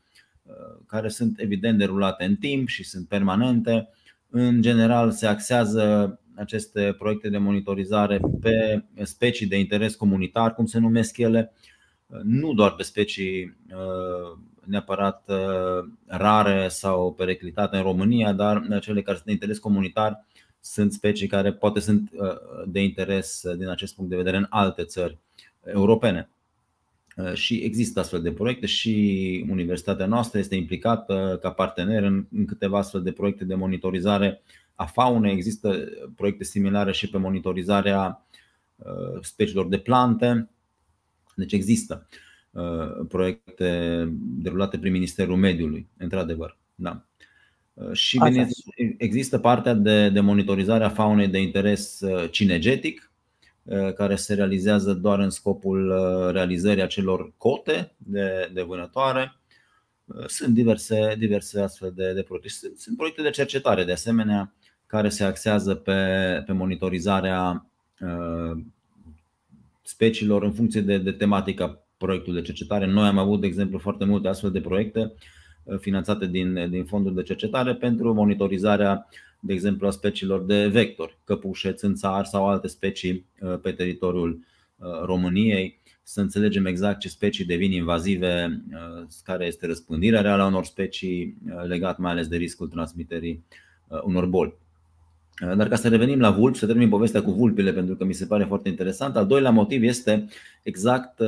uh, 0.43 0.53
care 0.87 1.09
sunt 1.09 1.39
evident 1.39 1.77
derulate 1.77 2.23
în 2.23 2.35
timp 2.35 2.67
și 2.67 2.83
sunt 2.83 3.07
permanente. 3.07 3.89
În 4.29 4.61
general, 4.61 5.11
se 5.11 5.27
axează 5.27 6.19
aceste 6.35 6.95
proiecte 6.97 7.29
de 7.29 7.37
monitorizare 7.37 8.19
pe 8.41 8.83
specii 9.03 9.47
de 9.47 9.59
interes 9.59 9.95
comunitar, 9.95 10.53
cum 10.53 10.65
se 10.65 10.79
numesc 10.79 11.17
ele, 11.17 11.53
uh, 12.07 12.19
nu 12.23 12.53
doar 12.53 12.71
pe 12.71 12.83
specii 12.83 13.43
uh, 13.43 14.37
neapărat 14.63 15.31
rare 16.05 16.67
sau 16.67 17.13
periclitate 17.13 17.77
în 17.77 17.83
România, 17.83 18.33
dar 18.33 18.79
cele 18.81 19.01
care 19.01 19.15
sunt 19.15 19.25
de 19.25 19.31
interes 19.31 19.57
comunitar 19.57 20.25
sunt 20.65 20.93
specii 20.93 21.27
care 21.27 21.53
poate 21.53 21.79
sunt 21.79 22.11
uh, 22.13 22.27
de 22.67 22.83
interes 22.83 23.43
uh, 23.43 23.57
din 23.57 23.69
acest 23.69 23.95
punct 23.95 24.09
de 24.09 24.15
vedere 24.15 24.37
în 24.37 24.45
alte 24.49 24.83
țări 24.83 25.17
europene. 25.65 26.29
Uh, 27.15 27.33
și 27.33 27.55
există 27.55 27.99
astfel 27.99 28.21
de 28.21 28.31
proiecte 28.31 28.65
și 28.65 29.45
universitatea 29.49 30.05
noastră 30.05 30.39
este 30.39 30.55
implicată 30.55 31.39
ca 31.41 31.51
partener 31.51 32.03
în 32.03 32.45
câteva 32.45 32.77
astfel 32.77 33.03
de 33.03 33.11
proiecte 33.11 33.45
de 33.45 33.55
monitorizare 33.55 34.41
a 34.75 34.85
faunei. 34.85 35.33
Există 35.33 35.89
proiecte 36.15 36.43
similare 36.43 36.91
și 36.91 37.09
pe 37.09 37.17
monitorizarea 37.17 38.25
speciilor 39.21 39.67
de 39.67 39.77
plante. 39.77 40.49
Deci 41.35 41.53
există 41.53 42.07
proiecte 43.07 44.07
derulate 44.17 44.79
prin 44.79 44.91
Ministerul 44.91 45.35
Mediului, 45.35 45.87
într-adevăr. 45.97 46.57
Da. 46.75 47.05
Uh, 47.75 47.93
și 47.93 48.19
bine, 48.19 48.47
există 48.97 49.39
partea 49.39 49.73
de, 49.73 50.09
de 50.09 50.19
monitorizare 50.19 50.83
a 50.83 50.89
faunei 50.89 51.27
de 51.27 51.39
interes 51.39 51.99
uh, 51.99 52.29
cinegetic, 52.31 53.11
uh, 53.63 53.93
care 53.93 54.15
se 54.15 54.33
realizează 54.33 54.93
doar 54.93 55.19
în 55.19 55.29
scopul 55.29 55.93
realizării 56.31 56.83
acelor 56.83 57.33
cote 57.37 57.93
de, 57.97 58.51
de 58.53 58.61
vânătoare. 58.61 59.35
Sunt 60.27 60.53
diverse, 60.53 61.15
diverse 61.17 61.61
astfel 61.61 61.93
de, 61.95 62.13
de 62.13 62.21
proiecte. 62.21 62.49
Sunt, 62.49 62.77
sunt 62.77 62.97
proiecte 62.97 63.21
de 63.21 63.29
cercetare, 63.29 63.83
de 63.83 63.91
asemenea, 63.91 64.53
care 64.87 65.09
se 65.09 65.23
axează 65.23 65.75
pe, 65.75 65.93
pe 66.45 66.51
monitorizarea 66.51 67.69
uh, 67.99 68.63
speciilor 69.81 70.43
în 70.43 70.53
funcție 70.53 70.81
de, 70.81 70.97
de 70.97 71.11
tematica 71.11 71.85
proiectului 71.97 72.39
de 72.39 72.45
cercetare. 72.45 72.85
Noi 72.85 73.07
am 73.07 73.17
avut, 73.17 73.41
de 73.41 73.47
exemplu, 73.47 73.77
foarte 73.77 74.05
multe 74.05 74.27
astfel 74.27 74.51
de 74.51 74.61
proiecte 74.61 75.13
finanțate 75.79 76.27
din, 76.27 76.69
din 76.69 76.85
fonduri 76.85 77.15
de 77.15 77.23
cercetare 77.23 77.75
pentru 77.75 78.13
monitorizarea, 78.13 79.07
de 79.39 79.53
exemplu, 79.53 79.87
a 79.87 79.89
speciilor 79.89 80.43
de 80.43 80.67
vectori, 80.67 81.17
căpușe, 81.23 81.71
țânțar 81.71 82.25
sau 82.25 82.47
alte 82.47 82.67
specii 82.67 83.25
uh, 83.41 83.59
pe 83.61 83.71
teritoriul 83.71 84.39
uh, 84.75 84.87
României 85.05 85.79
să 86.03 86.21
înțelegem 86.21 86.65
exact 86.65 86.99
ce 86.99 87.09
specii 87.09 87.45
devin 87.45 87.71
invazive, 87.71 88.63
care 89.23 89.45
este 89.45 89.65
răspândirea 89.65 90.21
reală 90.21 90.43
a 90.43 90.47
unor 90.47 90.65
specii 90.65 91.37
legat 91.67 91.97
mai 91.97 92.11
ales 92.11 92.27
de 92.27 92.37
riscul 92.37 92.67
transmiterii 92.67 93.43
unor 94.03 94.25
boli. 94.25 94.53
Dar 95.55 95.67
ca 95.67 95.75
să 95.75 95.89
revenim 95.89 96.19
la 96.19 96.31
vulpi, 96.31 96.57
să 96.57 96.65
termin 96.65 96.89
povestea 96.89 97.21
cu 97.21 97.31
vulpile 97.31 97.73
pentru 97.73 97.95
că 97.95 98.05
mi 98.05 98.13
se 98.13 98.25
pare 98.25 98.43
foarte 98.43 98.69
interesant. 98.69 99.15
Al 99.15 99.27
doilea 99.27 99.51
motiv 99.51 99.83
este 99.83 100.27
exact 100.63 101.21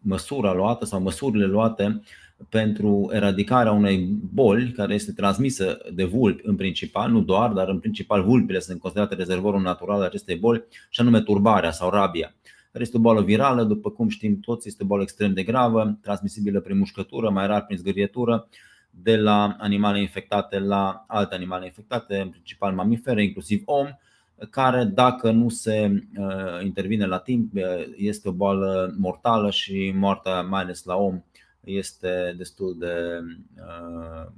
măsura 0.00 0.52
luată 0.52 0.84
sau 0.84 1.00
măsurile 1.00 1.46
luate 1.46 2.02
pentru 2.48 3.10
eradicarea 3.12 3.72
unei 3.72 3.98
boli 4.32 4.72
care 4.72 4.94
este 4.94 5.12
transmisă 5.12 5.78
de 5.92 6.04
vulpi 6.04 6.42
în 6.46 6.56
principal, 6.56 7.10
nu 7.10 7.20
doar, 7.20 7.50
dar 7.50 7.68
în 7.68 7.78
principal 7.78 8.22
vulpile 8.22 8.58
sunt 8.58 8.80
considerate 8.80 9.14
rezervorul 9.14 9.60
natural 9.60 9.96
al 9.96 10.02
acestei 10.06 10.36
boli, 10.36 10.64
și 10.90 11.00
anume 11.00 11.20
turbarea 11.20 11.70
sau 11.70 11.90
rabia. 11.90 12.34
Care 12.72 12.84
este 12.84 12.96
o 12.96 13.00
boală 13.00 13.22
virală, 13.22 13.64
după 13.64 13.90
cum 13.90 14.08
știm 14.08 14.40
toți, 14.40 14.68
este 14.68 14.82
o 14.82 14.86
boală 14.86 15.02
extrem 15.02 15.32
de 15.32 15.42
gravă, 15.42 15.98
transmisibilă 16.02 16.60
prin 16.60 16.78
mușcătură, 16.78 17.30
mai 17.30 17.46
rar 17.46 17.64
prin 17.64 17.78
zgârietură, 17.78 18.48
de 18.90 19.16
la 19.16 19.56
animale 19.58 20.00
infectate 20.00 20.58
la 20.58 21.04
alte 21.08 21.34
animale 21.34 21.64
infectate, 21.64 22.20
în 22.20 22.28
principal 22.28 22.72
mamifere, 22.72 23.22
inclusiv 23.22 23.62
om, 23.64 23.86
care 24.50 24.84
dacă 24.84 25.30
nu 25.30 25.48
se 25.48 26.02
uh, 26.18 26.64
intervine 26.64 27.06
la 27.06 27.18
timp 27.18 27.52
este 27.96 28.28
o 28.28 28.32
boală 28.32 28.94
mortală 28.98 29.50
și 29.50 29.92
moartea 29.96 30.42
mai 30.42 30.62
ales 30.62 30.84
la 30.84 30.96
om 30.96 31.22
este 31.64 32.34
destul 32.36 32.76
de 32.78 33.20
uh, 33.56 34.32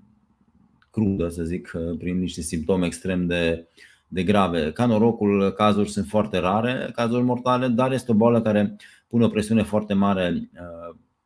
crudă, 0.91 1.29
să 1.29 1.43
zic, 1.43 1.73
uh, 1.75 1.99
prin 1.99 2.19
niște 2.19 2.41
simptome 2.41 2.87
extrem 2.87 3.27
de, 3.27 3.69
de 4.09 4.23
grave. 4.23 4.73
Ca 4.73 4.87
norocul, 4.87 5.53
cazuri 5.53 5.91
sunt 5.91 6.07
foarte 6.07 6.39
rare, 6.39 6.91
cazuri 6.95 7.23
mortale, 7.23 7.69
dar 7.69 7.93
este 7.93 8.11
o 8.11 8.15
boală 8.15 8.43
care 8.43 8.77
pune 9.09 9.25
o 9.25 9.29
presiune 9.29 9.63
foarte 9.63 9.95
mare 9.95 10.51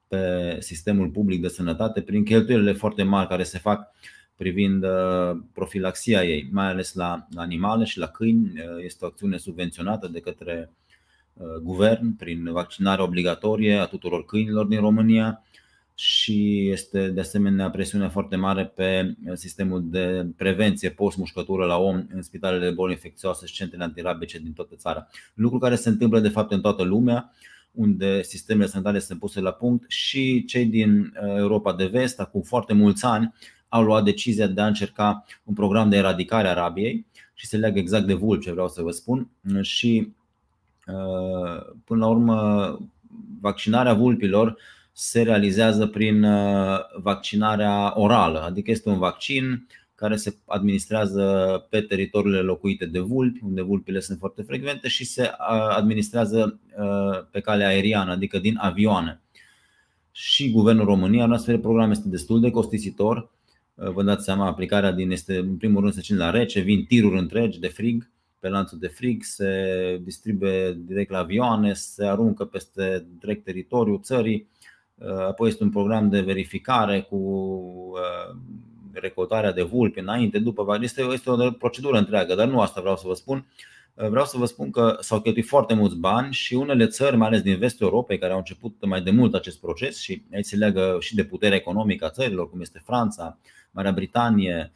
pe 0.08 0.56
sistemul 0.60 1.08
public 1.08 1.40
de 1.40 1.48
sănătate 1.48 2.00
prin 2.00 2.24
cheltuielile 2.24 2.72
foarte 2.72 3.02
mari 3.02 3.28
care 3.28 3.42
se 3.42 3.58
fac 3.58 3.88
privind 4.36 4.84
profilaxia 5.52 6.24
ei, 6.24 6.48
mai 6.52 6.66
ales 6.66 6.94
la 6.94 7.26
animale 7.34 7.84
și 7.84 7.98
la 7.98 8.06
câini. 8.06 8.52
Este 8.84 9.04
o 9.04 9.08
acțiune 9.08 9.36
subvenționată 9.36 10.08
de 10.08 10.20
către 10.20 10.70
guvern 11.62 12.16
prin 12.16 12.52
vaccinare 12.52 13.02
obligatorie 13.02 13.76
a 13.76 13.86
tuturor 13.86 14.24
câinilor 14.24 14.66
din 14.66 14.80
România 14.80 15.42
și 16.00 16.68
este 16.70 17.08
de 17.08 17.20
asemenea 17.20 17.70
presiune 17.70 18.08
foarte 18.08 18.36
mare 18.36 18.64
pe 18.64 19.14
sistemul 19.34 19.84
de 19.90 20.26
prevenție 20.36 20.90
post-mușcătură 20.90 21.64
la 21.64 21.78
om 21.78 22.06
în 22.14 22.22
spitalele 22.22 22.64
de 22.64 22.74
boli 22.74 22.92
infecțioase 22.92 23.46
și 23.46 23.52
centrele 23.52 23.84
antirabice 23.84 24.38
din 24.38 24.52
toată 24.52 24.74
țara. 24.76 25.08
Lucru 25.34 25.58
care 25.58 25.74
se 25.74 25.88
întâmplă 25.88 26.20
de 26.20 26.28
fapt 26.28 26.52
în 26.52 26.60
toată 26.60 26.82
lumea, 26.82 27.32
unde 27.72 28.22
sistemele 28.22 28.66
sanitare 28.68 28.98
sunt 28.98 29.18
puse 29.18 29.40
la 29.40 29.50
punct 29.50 29.90
și 29.90 30.44
cei 30.44 30.66
din 30.66 31.00
uh, 31.00 31.36
Europa 31.36 31.72
de 31.72 31.86
vest, 31.86 32.20
acum 32.20 32.42
foarte 32.42 32.72
mulți 32.72 33.04
ani, 33.04 33.34
au 33.68 33.82
luat 33.82 34.04
decizia 34.04 34.46
de 34.46 34.60
a 34.60 34.66
încerca 34.66 35.24
un 35.44 35.54
program 35.54 35.88
de 35.88 35.96
eradicare 35.96 36.48
a 36.48 36.54
rabiei 36.54 37.06
și 37.34 37.46
se 37.46 37.56
leagă 37.56 37.78
exact 37.78 38.06
de 38.06 38.14
vulpi, 38.14 38.44
ce 38.44 38.52
vreau 38.52 38.68
să 38.68 38.82
vă 38.82 38.90
spun. 38.90 39.28
Și 39.60 40.12
uh, 40.86 41.72
până 41.84 42.04
la 42.04 42.06
urmă, 42.06 42.78
vaccinarea 43.40 43.94
vulpilor 43.94 44.56
se 44.92 45.22
realizează 45.22 45.86
prin 45.86 46.22
uh, 46.22 46.78
vaccinarea 47.02 48.00
orală, 48.00 48.42
adică 48.42 48.70
este 48.70 48.88
un 48.88 48.98
vaccin 48.98 49.66
care 49.94 50.16
se 50.16 50.36
administrează 50.46 51.66
pe 51.70 51.80
teritoriile 51.80 52.40
locuite 52.40 52.86
de 52.86 52.98
vulpi, 52.98 53.40
unde 53.44 53.62
vulpile 53.62 54.00
sunt 54.00 54.18
foarte 54.18 54.42
frecvente 54.42 54.88
și 54.88 55.04
se 55.04 55.22
uh, 55.22 55.74
administrează 55.76 56.60
uh, 56.78 57.26
pe 57.30 57.40
calea 57.40 57.68
aeriană, 57.68 58.10
adică 58.10 58.38
din 58.38 58.56
avioane. 58.60 59.20
Și 60.10 60.50
Guvernul 60.50 60.84
României 60.84 61.24
un 61.24 61.32
astfel 61.32 61.54
de 61.54 61.60
program 61.60 61.90
este 61.90 62.08
destul 62.08 62.40
de 62.40 62.50
costisitor. 62.50 63.30
Vă 63.74 64.02
dați 64.02 64.24
seama, 64.24 64.46
aplicarea 64.46 64.92
din 64.92 65.10
este 65.10 65.36
în 65.36 65.56
primul 65.56 65.80
rând 65.80 65.92
se 65.92 66.00
ține 66.00 66.18
la 66.18 66.30
rece, 66.30 66.60
vin 66.60 66.84
tiruri 66.84 67.18
întregi 67.18 67.60
de 67.60 67.68
frig 67.68 68.10
pe 68.38 68.48
lanțul 68.48 68.78
de 68.78 68.86
frig, 68.86 69.22
se 69.22 70.00
distribuie 70.02 70.72
direct 70.72 71.10
la 71.10 71.18
avioane, 71.18 71.72
se 71.72 72.04
aruncă 72.04 72.44
peste 72.44 73.06
direct 73.18 73.44
teritoriul 73.44 74.00
țării 74.02 74.48
Uh, 74.59 74.59
apoi 75.08 75.48
este 75.48 75.62
un 75.62 75.70
program 75.70 76.08
de 76.08 76.20
verificare 76.20 77.00
cu 77.00 77.16
uh, 77.16 78.36
recoltarea 78.92 79.52
de 79.52 79.62
vulpi 79.62 79.98
înainte, 79.98 80.38
după. 80.38 80.78
Este, 80.80 81.02
este 81.02 81.30
o 81.30 81.50
procedură 81.50 81.98
întreagă, 81.98 82.34
dar 82.34 82.48
nu 82.48 82.60
asta 82.60 82.80
vreau 82.80 82.96
să 82.96 83.02
vă 83.06 83.14
spun. 83.14 83.46
Uh, 83.94 84.08
vreau 84.08 84.24
să 84.24 84.38
vă 84.38 84.44
spun 84.44 84.70
că 84.70 84.96
s-au 85.00 85.20
cheltuit 85.20 85.46
foarte 85.46 85.74
mulți 85.74 85.96
bani 85.96 86.32
și 86.32 86.54
unele 86.54 86.86
țări, 86.86 87.16
mai 87.16 87.26
ales 87.26 87.42
din 87.42 87.58
vestul 87.58 87.86
Europei, 87.86 88.18
care 88.18 88.32
au 88.32 88.38
început 88.38 88.86
mai 88.86 89.02
de 89.02 89.10
mult 89.10 89.34
acest 89.34 89.60
proces 89.60 89.98
și 89.98 90.22
aici 90.34 90.44
se 90.44 90.56
leagă 90.56 90.96
și 91.00 91.14
de 91.14 91.24
puterea 91.24 91.56
economică 91.56 92.04
a 92.04 92.10
țărilor, 92.10 92.50
cum 92.50 92.60
este 92.60 92.82
Franța, 92.84 93.38
Marea 93.70 93.92
Britanie, 93.92 94.72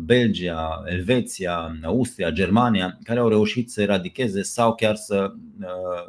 Belgia, 0.00 0.82
Elveția, 0.86 1.78
Austria, 1.82 2.30
Germania, 2.30 2.98
care 3.02 3.20
au 3.20 3.28
reușit 3.28 3.70
să 3.70 3.82
eradicheze 3.82 4.42
sau 4.42 4.74
chiar 4.74 4.94
să 4.94 5.32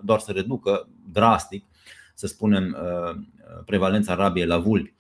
doar 0.04 0.19
să 0.19 0.32
reducă 0.32 0.88
drastic, 1.12 1.65
să 2.19 2.27
spunem, 2.27 2.77
prevalența 3.65 4.15
rabiei 4.15 4.45
la 4.45 4.58
vulpi 4.58 4.93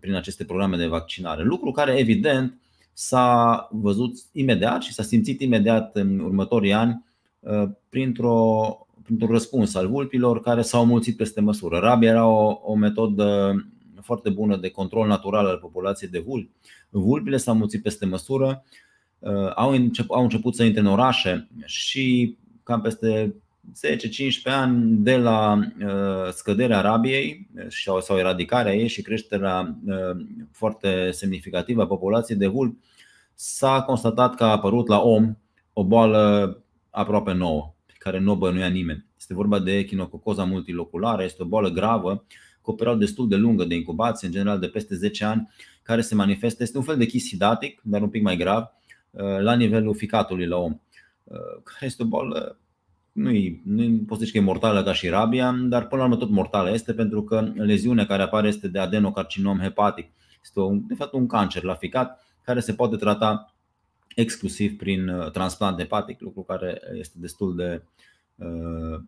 prin 0.00 0.14
aceste 0.14 0.44
programe 0.44 0.76
de 0.76 0.86
vaccinare. 0.86 1.42
Lucru 1.42 1.70
care, 1.70 1.98
evident, 1.98 2.58
s-a 2.92 3.68
văzut 3.70 4.12
imediat 4.32 4.82
și 4.82 4.92
s-a 4.92 5.02
simțit 5.02 5.40
imediat 5.40 5.96
în 5.96 6.18
următorii 6.18 6.72
ani 6.72 7.04
uh, 7.40 7.68
printr-o, 7.88 8.86
printr-un 9.02 9.30
răspuns 9.30 9.74
al 9.74 9.88
vulpilor 9.88 10.40
care 10.40 10.62
s-au 10.62 10.84
mulțit 10.84 11.16
peste 11.16 11.40
măsură. 11.40 11.78
Rabia 11.78 12.10
era 12.10 12.26
o, 12.26 12.60
o 12.62 12.74
metodă 12.74 13.54
foarte 14.00 14.30
bună 14.30 14.56
de 14.56 14.70
control 14.70 15.06
natural 15.06 15.46
al 15.46 15.58
populației 15.58 16.10
de 16.10 16.18
vulpi. 16.18 16.50
Vulpile 16.88 17.36
s-au 17.36 17.54
mulțit 17.54 17.82
peste 17.82 18.06
măsură, 18.06 18.64
uh, 19.18 19.52
au 19.54 19.70
început, 19.70 20.16
au 20.16 20.22
început 20.22 20.54
să 20.54 20.64
intre 20.64 20.80
în 20.80 20.86
orașe 20.86 21.48
și 21.64 22.36
cam 22.62 22.80
peste 22.80 23.34
10-15 23.70 24.42
ani 24.44 24.96
de 24.96 25.16
la 25.16 25.58
uh, 25.80 26.32
scăderea 26.32 26.80
rabiei 26.80 27.48
sau 28.00 28.18
eradicarea 28.18 28.74
ei 28.74 28.88
și 28.88 29.02
creșterea 29.02 29.78
uh, 29.86 30.24
foarte 30.50 31.10
semnificativă 31.10 31.82
a 31.82 31.86
populației 31.86 32.38
de 32.38 32.46
vulpi, 32.46 32.84
s-a 33.34 33.82
constatat 33.82 34.34
că 34.34 34.44
a 34.44 34.50
apărut 34.50 34.88
la 34.88 35.00
om 35.00 35.36
o 35.72 35.84
boală 35.84 36.56
aproape 36.90 37.32
nouă, 37.32 37.74
care 37.98 38.18
nu 38.18 38.32
o 38.32 38.36
bănuia 38.36 38.68
nimeni. 38.68 39.06
Este 39.18 39.34
vorba 39.34 39.58
de 39.58 39.76
echinococoza 39.76 40.44
multiloculară, 40.44 41.22
este 41.22 41.42
o 41.42 41.46
boală 41.46 41.68
gravă, 41.68 42.24
cu 42.60 42.70
o 42.70 42.74
perioadă 42.74 43.00
destul 43.00 43.28
de 43.28 43.36
lungă 43.36 43.64
de 43.64 43.74
incubație, 43.74 44.26
în 44.26 44.32
general 44.32 44.58
de 44.58 44.68
peste 44.68 44.94
10 44.94 45.24
ani, 45.24 45.48
care 45.82 46.00
se 46.00 46.14
manifestă. 46.14 46.62
Este 46.62 46.76
un 46.76 46.84
fel 46.84 46.96
de 46.96 47.06
chis 47.06 47.28
hidatic, 47.28 47.80
dar 47.84 48.02
un 48.02 48.08
pic 48.08 48.22
mai 48.22 48.36
grav, 48.36 48.62
uh, 49.10 49.40
la 49.40 49.54
nivelul 49.54 49.94
ficatului 49.94 50.46
la 50.46 50.56
om, 50.56 50.80
care 51.64 51.86
este 51.86 52.02
o 52.02 52.06
boală 52.06 52.58
nu, 53.12 53.30
nu 53.64 54.04
poți 54.06 54.20
zice 54.20 54.32
că 54.32 54.38
e 54.38 54.46
mortală 54.46 54.82
ca 54.82 54.92
și 54.92 55.08
rabia, 55.08 55.52
dar 55.52 55.86
până 55.86 56.00
la 56.00 56.08
urmă 56.08 56.18
tot 56.20 56.30
mortală 56.30 56.70
este 56.70 56.94
pentru 56.94 57.22
că 57.22 57.52
leziunea 57.54 58.06
care 58.06 58.22
apare 58.22 58.48
este 58.48 58.68
de 58.68 58.78
adenocarcinom 58.78 59.58
hepatic. 59.58 60.10
Este 60.42 60.60
un, 60.60 60.86
de 60.86 60.94
fapt 60.94 61.12
un 61.12 61.26
cancer 61.26 61.62
la 61.62 61.74
ficat 61.74 62.20
care 62.42 62.60
se 62.60 62.74
poate 62.74 62.96
trata 62.96 63.54
exclusiv 64.14 64.76
prin 64.76 65.08
uh, 65.08 65.30
transplant 65.30 65.78
hepatic, 65.78 66.20
lucru 66.20 66.42
care 66.42 66.80
este 66.98 67.16
destul 67.20 67.56
de 67.56 67.82
uh, 68.34 69.00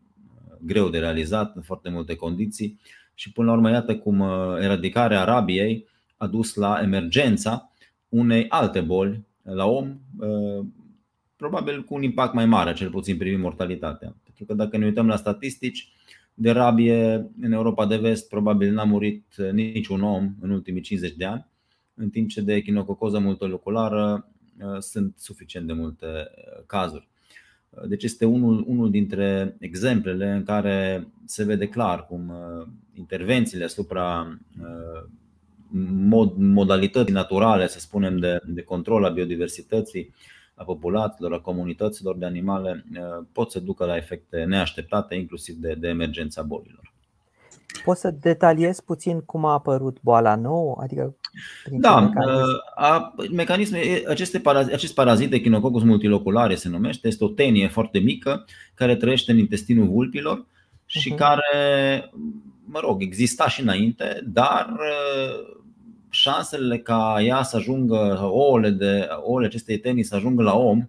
greu 0.60 0.88
de 0.88 0.98
realizat 0.98 1.56
în 1.56 1.62
foarte 1.62 1.90
multe 1.90 2.14
condiții. 2.14 2.80
Și 3.14 3.32
până 3.32 3.46
la 3.46 3.52
urmă, 3.52 3.70
iată 3.70 3.96
cum 3.96 4.20
uh, 4.20 4.56
eradicarea 4.60 5.24
rabiei 5.24 5.88
a 6.16 6.26
dus 6.26 6.54
la 6.54 6.80
emergența 6.82 7.72
unei 8.08 8.48
alte 8.48 8.80
boli 8.80 9.24
la 9.42 9.66
om, 9.66 9.98
uh, 10.18 10.66
probabil 11.48 11.82
cu 11.82 11.94
un 11.94 12.02
impact 12.02 12.34
mai 12.34 12.46
mare, 12.46 12.72
cel 12.72 12.90
puțin 12.90 13.16
privind 13.16 13.42
mortalitatea. 13.42 14.16
Pentru 14.24 14.44
că 14.44 14.54
dacă 14.54 14.76
ne 14.76 14.84
uităm 14.84 15.06
la 15.06 15.16
statistici, 15.16 15.92
de 16.34 16.50
rabie 16.50 17.30
în 17.40 17.52
Europa 17.52 17.86
de 17.86 17.96
vest 17.96 18.28
probabil 18.28 18.72
n-a 18.72 18.84
murit 18.84 19.24
niciun 19.52 20.02
om 20.02 20.34
în 20.40 20.50
ultimii 20.50 20.80
50 20.80 21.12
de 21.12 21.24
ani, 21.24 21.46
în 21.94 22.10
timp 22.10 22.28
ce 22.28 22.40
de 22.40 22.54
echinococoză 22.54 23.18
multiloculară 23.18 24.28
uh, 24.60 24.78
sunt 24.78 25.14
suficient 25.18 25.66
de 25.66 25.72
multe 25.72 26.06
uh, 26.06 26.62
cazuri. 26.66 27.08
Uh, 27.70 27.86
deci 27.88 28.04
este 28.04 28.24
unul, 28.24 28.64
unul 28.66 28.90
dintre 28.90 29.56
exemplele 29.58 30.30
în 30.30 30.42
care 30.42 31.08
se 31.24 31.44
vede 31.44 31.68
clar 31.68 32.06
cum 32.06 32.32
intervențiile 32.94 33.64
asupra 33.64 34.38
mod, 36.08 36.36
modalității 36.36 37.12
naturale, 37.12 37.66
să 37.66 37.78
spunem, 37.78 38.18
de, 38.18 38.40
de 38.46 38.62
control 38.62 39.04
a 39.04 39.08
biodiversității 39.08 40.14
a 40.54 40.64
populațiilor, 40.64 41.32
a 41.32 41.40
comunităților 41.40 42.16
de 42.16 42.24
animale 42.24 42.84
uh, 42.92 43.26
pot 43.32 43.50
să 43.50 43.60
ducă 43.60 43.84
la 43.84 43.96
efecte 43.96 44.44
neașteptate, 44.44 45.14
inclusiv 45.14 45.54
de, 45.54 45.74
de 45.78 45.88
emergența 45.88 46.42
bolilor. 46.42 46.92
Poți 47.84 48.00
să 48.00 48.10
detaliezi 48.10 48.84
puțin 48.84 49.20
cum 49.20 49.44
a 49.44 49.52
apărut 49.52 49.98
boala 50.02 50.36
nouă? 50.36 50.78
Adică 50.82 51.16
prin 51.64 51.80
da, 51.80 52.00
mecanism? 52.00 52.38
Uh, 52.38 52.58
a, 52.74 53.14
mecanisme, 53.32 53.80
aceste 54.08 54.38
parazite, 54.38 54.74
acest 54.74 54.94
parazit 54.94 55.32
Echinococcus 55.32 55.82
multiloculare 55.82 56.54
se 56.54 56.68
numește, 56.68 57.08
este 57.08 57.24
o 57.24 57.28
tenie 57.28 57.68
foarte 57.68 57.98
mică 57.98 58.44
care 58.74 58.96
trăiește 58.96 59.32
în 59.32 59.38
intestinul 59.38 59.88
vulpilor 59.88 60.46
și 60.86 61.12
uh-huh. 61.12 61.16
care, 61.16 62.10
mă 62.64 62.80
rog, 62.80 63.02
exista 63.02 63.48
și 63.48 63.60
înainte, 63.60 64.20
dar 64.24 64.76
șansele 66.30 66.78
ca 66.78 67.16
ea 67.22 67.42
să 67.42 67.56
ajungă, 67.56 68.18
ouăle, 68.22 68.70
de, 68.70 69.08
ouăle 69.22 69.46
acestei 69.46 69.78
tenii 69.78 70.02
să 70.02 70.14
ajungă 70.14 70.42
la 70.42 70.56
om, 70.56 70.88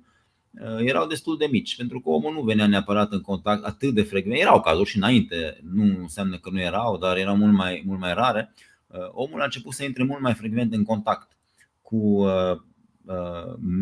erau 0.80 1.08
destul 1.08 1.38
de 1.38 1.48
mici, 1.52 1.76
pentru 1.76 2.00
că 2.00 2.10
omul 2.10 2.34
nu 2.34 2.42
venea 2.42 2.68
neapărat 2.68 3.12
în 3.12 3.22
contact 3.22 3.66
atât 3.66 3.94
de 3.94 4.02
frecvent. 4.02 4.42
Erau 4.42 4.62
cazuri 4.62 4.90
și 4.90 4.98
înainte, 4.98 5.60
nu 5.74 5.84
înseamnă 6.02 6.38
că 6.38 6.50
nu 6.50 6.60
erau, 6.60 6.98
dar 6.98 7.18
erau 7.18 7.36
mult 7.36 7.54
mai, 7.54 7.84
mult 7.86 8.00
mai 8.00 8.14
rare. 8.14 8.54
Omul 9.12 9.42
a 9.42 9.44
început 9.44 9.74
să 9.74 9.84
intre 9.84 10.04
mult 10.04 10.22
mai 10.22 10.34
frecvent 10.34 10.74
în 10.74 10.84
contact 10.84 11.32
cu 11.82 12.26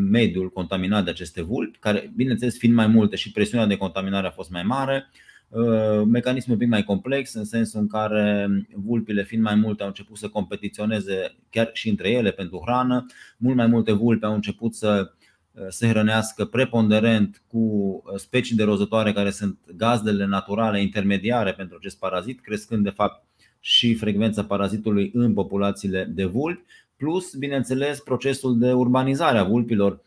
mediul 0.09 0.49
contaminat 0.49 1.03
de 1.03 1.09
aceste 1.09 1.41
vulpi, 1.41 1.77
care, 1.77 2.11
bineînțeles, 2.15 2.57
fiind 2.57 2.75
mai 2.75 2.87
multe 2.87 3.15
și 3.15 3.31
presiunea 3.31 3.67
de 3.67 3.77
contaminare 3.77 4.27
a 4.27 4.31
fost 4.31 4.49
mai 4.49 4.63
mare, 4.63 5.09
Uh, 5.55 6.01
mecanismul 6.05 6.55
un 6.55 6.61
pic 6.61 6.69
mai 6.69 6.83
complex, 6.83 7.33
în 7.33 7.43
sensul 7.43 7.79
în 7.79 7.87
care 7.87 8.47
vulpile, 8.75 9.23
fiind 9.23 9.43
mai 9.43 9.55
multe, 9.55 9.81
au 9.81 9.87
început 9.87 10.17
să 10.17 10.27
competiționeze 10.27 11.35
chiar 11.49 11.69
și 11.73 11.89
între 11.89 12.09
ele 12.09 12.31
pentru 12.31 12.61
hrană. 12.65 13.05
Mult 13.37 13.55
mai 13.55 13.67
multe 13.67 13.91
vulpi 13.91 14.25
au 14.25 14.33
început 14.33 14.75
să 14.75 15.11
uh, 15.51 15.65
se 15.69 15.87
hrănească 15.87 16.45
preponderent 16.45 17.41
cu 17.47 17.57
uh, 17.57 18.19
specii 18.19 18.55
de 18.55 18.63
rozătoare 18.63 19.13
care 19.13 19.29
sunt 19.29 19.59
gazdele 19.75 20.25
naturale 20.25 20.81
intermediare 20.81 21.53
pentru 21.53 21.75
acest 21.79 21.99
parazit, 21.99 22.41
crescând 22.41 22.83
de 22.83 22.89
fapt 22.89 23.25
și 23.59 23.93
frecvența 23.93 24.43
parazitului 24.43 25.11
în 25.13 25.33
populațiile 25.33 26.03
de 26.03 26.25
vulpi, 26.25 26.63
plus, 26.97 27.35
bineînțeles, 27.35 27.99
procesul 27.99 28.59
de 28.59 28.73
urbanizare 28.73 29.37
a 29.37 29.43
vulpilor, 29.43 30.01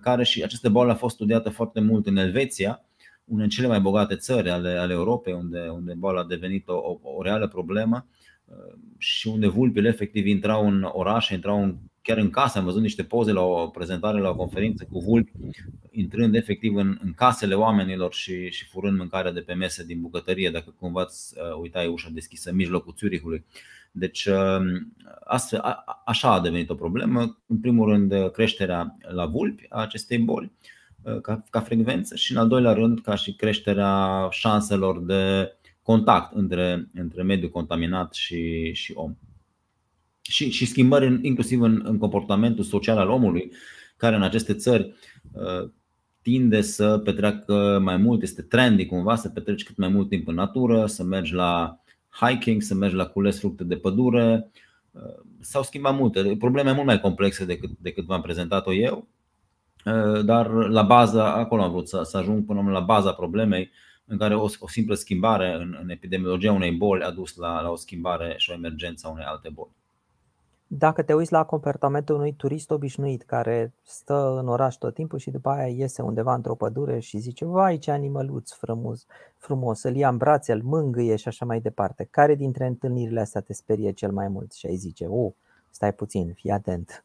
care 0.00 0.24
și 0.24 0.42
aceste 0.42 0.68
boli 0.68 0.90
a 0.90 0.94
fost 0.94 1.14
studiată 1.14 1.50
foarte 1.50 1.80
mult 1.80 2.06
în 2.06 2.16
Elveția 2.16 2.84
una 3.24 3.40
din 3.40 3.48
cele 3.48 3.66
mai 3.66 3.80
bogate 3.80 4.16
țări 4.16 4.50
ale, 4.50 4.70
ale 4.70 4.92
Europei, 4.92 5.32
unde, 5.32 5.68
unde 5.68 5.94
boala 5.94 6.20
a 6.20 6.24
devenit 6.24 6.68
o, 6.68 6.74
o, 6.74 6.98
o 7.02 7.22
reală 7.22 7.48
problemă 7.48 8.06
uh, 8.44 8.74
și 8.98 9.28
unde 9.28 9.46
vulpile 9.46 9.88
efectiv 9.88 10.26
intrau 10.26 10.66
în 10.66 10.88
orașe, 10.92 11.34
intrau 11.34 11.62
în, 11.62 11.76
chiar 12.02 12.16
în 12.16 12.30
case. 12.30 12.58
Am 12.58 12.64
văzut 12.64 12.82
niște 12.82 13.04
poze 13.04 13.32
la 13.32 13.40
o 13.40 13.66
prezentare, 13.66 14.20
la 14.20 14.28
o 14.28 14.36
conferință 14.36 14.86
cu 14.90 14.98
vulpi, 14.98 15.32
intrând 15.90 16.34
efectiv 16.34 16.74
în, 16.74 16.98
în 17.02 17.12
casele 17.12 17.54
oamenilor 17.54 18.12
și, 18.12 18.50
și 18.50 18.66
furând 18.66 18.98
mâncare 18.98 19.30
de 19.30 19.40
pe 19.40 19.52
mese 19.52 19.84
din 19.84 20.00
bucătărie, 20.00 20.50
dacă 20.50 20.74
cumva 20.78 21.02
îți 21.02 21.34
uh, 21.36 21.58
uitai 21.60 21.86
ușa 21.86 22.08
deschisă 22.12 22.50
în 22.50 22.56
mijlocul 22.56 22.94
Țurihului. 22.96 23.44
Deci, 23.92 24.24
uh, 24.24 24.60
astfel, 25.24 25.60
a, 25.60 26.02
așa 26.06 26.32
a 26.32 26.40
devenit 26.40 26.70
o 26.70 26.74
problemă. 26.74 27.38
În 27.46 27.60
primul 27.60 27.88
rând, 27.88 28.30
creșterea 28.30 28.96
la 29.00 29.26
vulpi 29.26 29.66
a 29.68 29.80
acestei 29.80 30.18
boli 30.18 30.46
Uh, 30.46 30.81
ca, 31.22 31.44
ca 31.50 31.60
frecvență 31.60 32.16
și 32.16 32.32
în 32.32 32.38
al 32.38 32.48
doilea 32.48 32.72
rând 32.72 33.00
ca 33.00 33.14
și 33.14 33.34
creșterea 33.34 34.28
șanselor 34.30 35.00
de 35.00 35.52
contact 35.82 36.34
între, 36.34 36.88
între 36.94 37.22
mediul 37.22 37.50
contaminat 37.50 38.14
și, 38.14 38.72
și 38.72 38.92
om. 38.94 39.14
Și, 40.22 40.50
și 40.50 40.66
schimbări 40.66 41.06
în, 41.06 41.24
inclusiv 41.24 41.60
în, 41.60 41.82
în 41.84 41.98
comportamentul 41.98 42.64
social 42.64 42.98
al 42.98 43.08
omului, 43.08 43.52
care 43.96 44.16
în 44.16 44.22
aceste 44.22 44.54
țări 44.54 44.94
uh, 45.32 45.70
tinde 46.22 46.60
să 46.60 46.98
petreacă 46.98 47.80
mai 47.82 47.96
mult, 47.96 48.22
este 48.22 48.42
trendy 48.42 48.86
cumva 48.86 49.16
să 49.16 49.28
petreci 49.28 49.64
cât 49.64 49.76
mai 49.76 49.88
mult 49.88 50.08
timp 50.08 50.28
în 50.28 50.34
natură, 50.34 50.86
să 50.86 51.04
mergi 51.04 51.34
la 51.34 51.80
hiking, 52.10 52.62
să 52.62 52.74
mergi 52.74 52.94
la 52.94 53.06
cules 53.06 53.38
fructe 53.38 53.64
de 53.64 53.76
pădure. 53.76 54.50
Uh, 54.90 55.00
s-au 55.40 55.62
schimbat 55.62 55.96
multe, 55.96 56.36
probleme 56.38 56.72
mult 56.72 56.86
mai 56.86 57.00
complexe 57.00 57.44
decât, 57.44 57.70
decât 57.78 58.04
v-am 58.04 58.20
prezentat-o 58.20 58.72
eu, 58.72 59.08
Eh, 59.12 59.21
dar 60.24 60.46
la 60.50 60.82
bază, 60.82 61.22
acolo 61.22 61.62
am 61.62 61.70
vrut 61.70 61.88
să, 61.88 62.02
să 62.02 62.16
ajung 62.16 62.46
până 62.46 62.70
la 62.70 62.80
baza 62.80 63.12
problemei 63.12 63.70
în 64.04 64.18
care 64.18 64.34
o, 64.34 64.46
o 64.58 64.68
simplă 64.68 64.94
schimbare 64.94 65.54
în, 65.54 65.78
în 65.82 65.90
epidemiologia 65.90 66.52
unei 66.52 66.72
boli 66.72 67.02
a 67.02 67.10
dus 67.10 67.36
la, 67.36 67.60
la 67.60 67.70
o 67.70 67.76
schimbare 67.76 68.34
și 68.36 68.50
o 68.50 68.54
emergență 68.54 69.06
a 69.06 69.10
unei 69.10 69.24
alte 69.24 69.48
boli. 69.54 69.70
Dacă 70.66 71.02
te 71.02 71.14
uiți 71.14 71.32
la 71.32 71.44
comportamentul 71.44 72.14
unui 72.14 72.34
turist 72.34 72.70
obișnuit 72.70 73.22
care 73.22 73.72
stă 73.82 74.36
în 74.38 74.48
oraș 74.48 74.74
tot 74.74 74.94
timpul 74.94 75.18
și 75.18 75.30
după 75.30 75.48
aia 75.48 75.66
iese 75.66 76.02
undeva 76.02 76.34
într-o 76.34 76.54
pădure 76.54 76.98
și 76.98 77.18
zice 77.18 77.44
Vai 77.44 77.78
ce 77.78 77.90
animăluț 77.90 78.52
frumos, 78.52 79.06
frumos, 79.36 79.82
îl 79.82 79.96
ia 79.96 80.08
în 80.08 80.16
brațe, 80.16 80.52
îl 80.52 80.62
mângâie 80.62 81.16
și 81.16 81.28
așa 81.28 81.44
mai 81.44 81.60
departe. 81.60 82.08
Care 82.10 82.34
dintre 82.34 82.66
întâlnirile 82.66 83.20
astea 83.20 83.40
te 83.40 83.52
sperie 83.52 83.92
cel 83.92 84.12
mai 84.12 84.28
mult? 84.28 84.52
Și 84.52 84.66
ai 84.66 84.76
zice 84.76 85.06
Oh, 85.08 85.32
stai 85.70 85.92
puțin, 85.92 86.32
fii 86.32 86.50
atent 86.50 87.04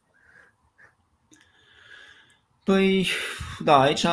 Păi, 2.68 3.06
da, 3.64 3.80
aici, 3.80 4.04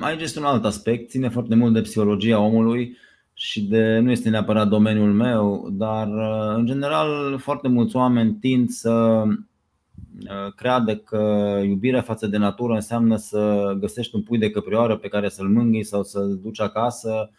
aici 0.00 0.20
este 0.20 0.38
un 0.38 0.44
alt 0.44 0.64
aspect, 0.64 1.10
ține 1.10 1.28
foarte 1.28 1.54
mult 1.54 1.72
de 1.72 1.80
psihologia 1.80 2.38
omului 2.38 2.96
și 3.32 3.62
de, 3.62 3.98
nu 3.98 4.10
este 4.10 4.28
neapărat 4.28 4.68
domeniul 4.68 5.12
meu, 5.12 5.68
dar 5.72 6.08
în 6.56 6.66
general 6.66 7.38
foarte 7.38 7.68
mulți 7.68 7.96
oameni 7.96 8.34
tind 8.34 8.68
să 8.68 9.22
uh, 9.22 10.52
creadă 10.56 10.96
că 10.96 11.60
iubirea 11.64 12.00
față 12.00 12.26
de 12.26 12.36
natură 12.36 12.74
înseamnă 12.74 13.16
să 13.16 13.72
găsești 13.78 14.14
un 14.14 14.22
pui 14.22 14.38
de 14.38 14.50
căprioară 14.50 14.96
pe 14.96 15.08
care 15.08 15.28
să-l 15.28 15.48
mângâi 15.48 15.84
sau 15.84 16.02
să-l 16.02 16.38
duci 16.42 16.60
acasă 16.60 17.30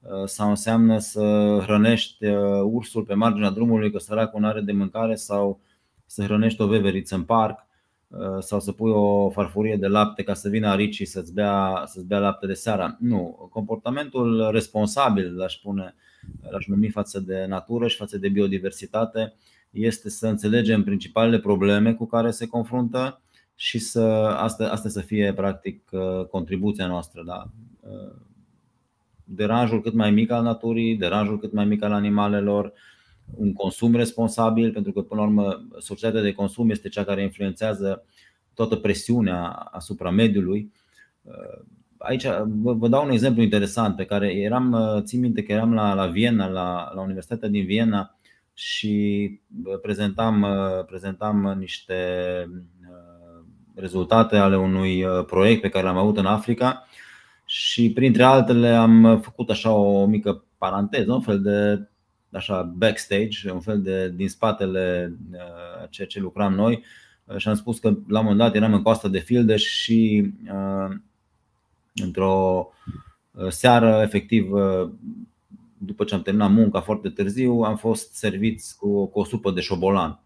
uh, 0.00 0.24
sau 0.24 0.48
înseamnă 0.48 0.98
să 0.98 1.58
hrănești 1.62 2.26
uh, 2.26 2.60
ursul 2.64 3.02
pe 3.02 3.14
marginea 3.14 3.50
drumului 3.50 3.92
că 3.92 3.98
săracul 3.98 4.40
nu 4.40 4.46
are 4.46 4.60
de 4.60 4.72
mâncare 4.72 5.14
sau 5.14 5.60
să 6.06 6.22
hrănești 6.22 6.62
o 6.62 6.66
veveriță 6.66 7.14
în 7.14 7.22
parc. 7.22 7.58
Uh, 7.58 7.68
sau 8.40 8.60
să 8.60 8.72
pui 8.72 8.90
o 8.90 9.30
farfurie 9.30 9.76
de 9.76 9.86
lapte 9.86 10.22
ca 10.22 10.34
să 10.34 10.48
vină 10.48 10.68
aricii 10.68 11.06
să-ți 11.06 11.34
bea, 11.34 11.82
să-ți 11.86 12.06
bea 12.06 12.18
lapte 12.18 12.46
de 12.46 12.54
seara. 12.54 12.96
Nu, 13.00 13.48
comportamentul 13.52 14.48
responsabil, 14.50 15.36
l-aș 15.36 15.56
spune, 15.56 15.94
l-aș 16.50 16.66
numi 16.66 16.88
față 16.88 17.20
de 17.20 17.44
natură 17.48 17.86
și 17.86 17.96
față 17.96 18.18
de 18.18 18.28
biodiversitate, 18.28 19.34
este 19.70 20.10
să 20.10 20.26
înțelegem 20.26 20.84
principalele 20.84 21.38
probleme 21.38 21.94
cu 21.94 22.06
care 22.06 22.30
se 22.30 22.46
confruntă 22.46 23.20
și 23.54 23.78
să 23.78 24.00
asta, 24.38 24.68
asta 24.68 24.88
să 24.88 25.00
fie 25.00 25.32
practic 25.32 25.90
uh, 25.92 26.26
contribuția 26.26 26.86
noastră. 26.86 27.22
Da? 27.26 27.44
Uh, 27.80 28.14
deranjul 29.24 29.80
cât 29.80 29.94
mai 29.94 30.10
mic 30.10 30.30
al 30.30 30.42
naturii, 30.42 30.96
deranjul 30.96 31.38
cât 31.38 31.52
mai 31.52 31.64
mic 31.64 31.82
al 31.82 31.92
animalelor, 31.92 32.72
un 33.36 33.52
consum 33.52 33.94
responsabil, 33.94 34.72
pentru 34.72 34.92
că, 34.92 35.00
până 35.00 35.20
la 35.20 35.26
urmă, 35.26 35.66
societatea 35.78 36.22
de 36.22 36.32
consum 36.32 36.70
este 36.70 36.88
cea 36.88 37.04
care 37.04 37.22
influențează 37.22 38.04
toată 38.54 38.76
presiunea 38.76 39.48
asupra 39.50 40.10
mediului. 40.10 40.72
Aici 41.98 42.26
vă, 42.46 42.72
vă 42.72 42.88
dau 42.88 43.04
un 43.04 43.10
exemplu 43.10 43.42
interesant 43.42 43.96
pe 43.96 44.04
care 44.04 44.32
eram, 44.32 44.76
țin 45.04 45.20
minte 45.20 45.42
că 45.42 45.52
eram 45.52 45.74
la, 45.74 45.94
la 45.94 46.06
Viena, 46.06 46.46
la, 46.46 46.92
la 46.94 47.00
Universitatea 47.00 47.48
din 47.48 47.64
Viena 47.64 48.18
și 48.54 49.40
prezentam, 49.82 50.46
prezentam 50.86 51.56
niște 51.58 51.94
rezultate 53.74 54.36
ale 54.36 54.56
unui 54.56 55.04
proiect 55.26 55.60
pe 55.60 55.68
care 55.68 55.84
l-am 55.84 55.96
avut 55.96 56.16
în 56.16 56.26
Africa 56.26 56.86
și 57.44 57.92
printre 57.92 58.22
altele 58.22 58.68
am 58.68 59.20
făcut 59.22 59.50
așa 59.50 59.72
o 59.72 60.06
mică 60.06 60.44
paranteză, 60.58 61.12
un 61.12 61.20
fel 61.20 61.42
de 61.42 61.88
așa 62.32 62.62
backstage, 62.62 63.50
un 63.52 63.60
fel 63.60 63.82
de 63.82 64.12
din 64.14 64.28
spatele 64.28 65.14
uh, 65.32 65.88
ceea 65.90 66.06
ce 66.06 66.20
lucram 66.20 66.54
noi 66.54 66.84
uh, 67.24 67.36
și 67.36 67.48
am 67.48 67.54
spus 67.54 67.78
că 67.78 67.88
la 67.88 68.18
un 68.18 68.24
moment 68.24 68.38
dat 68.38 68.54
eram 68.54 68.74
în 68.74 68.82
coasta 68.82 69.08
de 69.08 69.18
Fildeș 69.18 69.62
și 69.62 70.30
uh, 70.52 70.96
într-o 71.94 72.68
seară 73.48 74.00
efectiv 74.02 74.50
după 75.78 76.04
ce 76.04 76.14
am 76.14 76.22
terminat 76.22 76.50
munca 76.50 76.80
foarte 76.80 77.08
târziu, 77.08 77.60
am 77.60 77.76
fost 77.76 78.14
serviți 78.14 78.76
cu, 78.76 79.06
cu 79.06 79.18
o 79.18 79.24
supă 79.24 79.50
de 79.50 79.60
șobolan. 79.60 80.20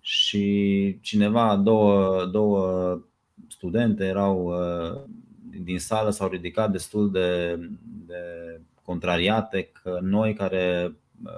Și 0.00 0.98
cineva, 1.00 1.56
două, 1.56 2.24
două 2.24 3.00
studente 3.48 4.04
erau 4.04 4.54
din 5.62 5.78
sală, 5.78 6.10
s-au 6.10 6.28
ridicat 6.28 6.70
destul 6.70 7.10
de, 7.10 7.58
de 8.06 8.14
contrariate 8.82 9.70
că 9.82 9.98
noi 10.02 10.34
care 10.34 10.94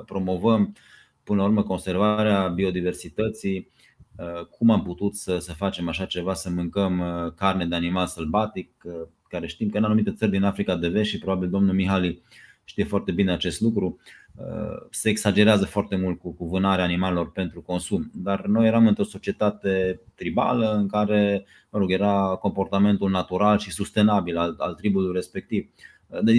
promovăm 0.07 0.75
până 1.25 1.41
la 1.41 1.47
urmă 1.47 1.63
conservarea 1.63 2.49
biodiversității, 2.49 3.71
uh, 4.17 4.47
cum 4.47 4.71
am 4.71 4.83
putut 4.83 5.15
să, 5.15 5.39
să 5.39 5.53
facem 5.53 5.89
așa 5.89 6.05
ceva, 6.05 6.35
să 6.35 6.51
mâncăm 6.51 6.99
uh, 6.99 7.33
carne 7.37 7.67
de 7.67 7.75
animal 7.75 8.07
sălbatic, 8.07 8.71
uh, 8.85 8.93
care 9.29 9.47
știm 9.47 9.69
că 9.69 9.79
în 9.79 9.85
anumite 9.85 10.13
țări 10.13 10.31
din 10.31 10.43
Africa 10.43 10.77
de 10.77 10.89
Vest 10.89 11.11
și 11.11 11.19
probabil 11.19 11.51
domnul 11.51 11.75
Mihali 11.75 12.23
știe 12.65 12.85
foarte 12.85 13.13
bine 13.13 13.33
acest 13.33 13.61
lucru, 13.61 14.01
se 14.91 15.09
exagerează 15.09 15.65
foarte 15.65 15.97
mult 15.97 16.19
cu, 16.21 16.33
cu 16.33 16.47
vânarea 16.47 16.85
animalelor 16.85 17.33
pentru 17.33 17.61
consum. 17.61 18.11
Dar 18.15 18.47
noi 18.47 18.67
eram 18.67 18.87
într-o 18.87 19.05
societate 19.05 20.01
tribală 20.15 20.75
în 20.75 20.89
care 20.89 21.45
mă 21.71 21.79
rog, 21.79 21.91
era 21.91 22.39
comportamentul 22.41 23.11
natural 23.11 23.59
și 23.59 23.71
sustenabil 23.71 24.37
al, 24.37 24.55
al 24.59 24.75
tribului 24.75 25.13
respectiv. 25.13 25.71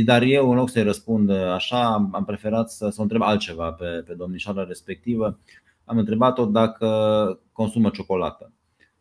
Dar 0.05 0.21
eu, 0.21 0.49
în 0.49 0.55
loc 0.55 0.69
să-i 0.69 0.83
răspund 0.83 1.29
așa, 1.29 1.93
am 1.93 2.23
preferat 2.25 2.69
să, 2.69 2.89
să 2.89 2.95
o 2.99 3.01
întreb 3.01 3.21
altceva 3.21 3.71
pe, 3.71 4.03
pe 4.05 4.13
domnișoara 4.13 4.63
respectivă. 4.63 5.39
Am 5.85 5.97
întrebat-o 5.97 6.45
dacă 6.45 7.39
consumă 7.51 7.89
ciocolată. 7.89 8.51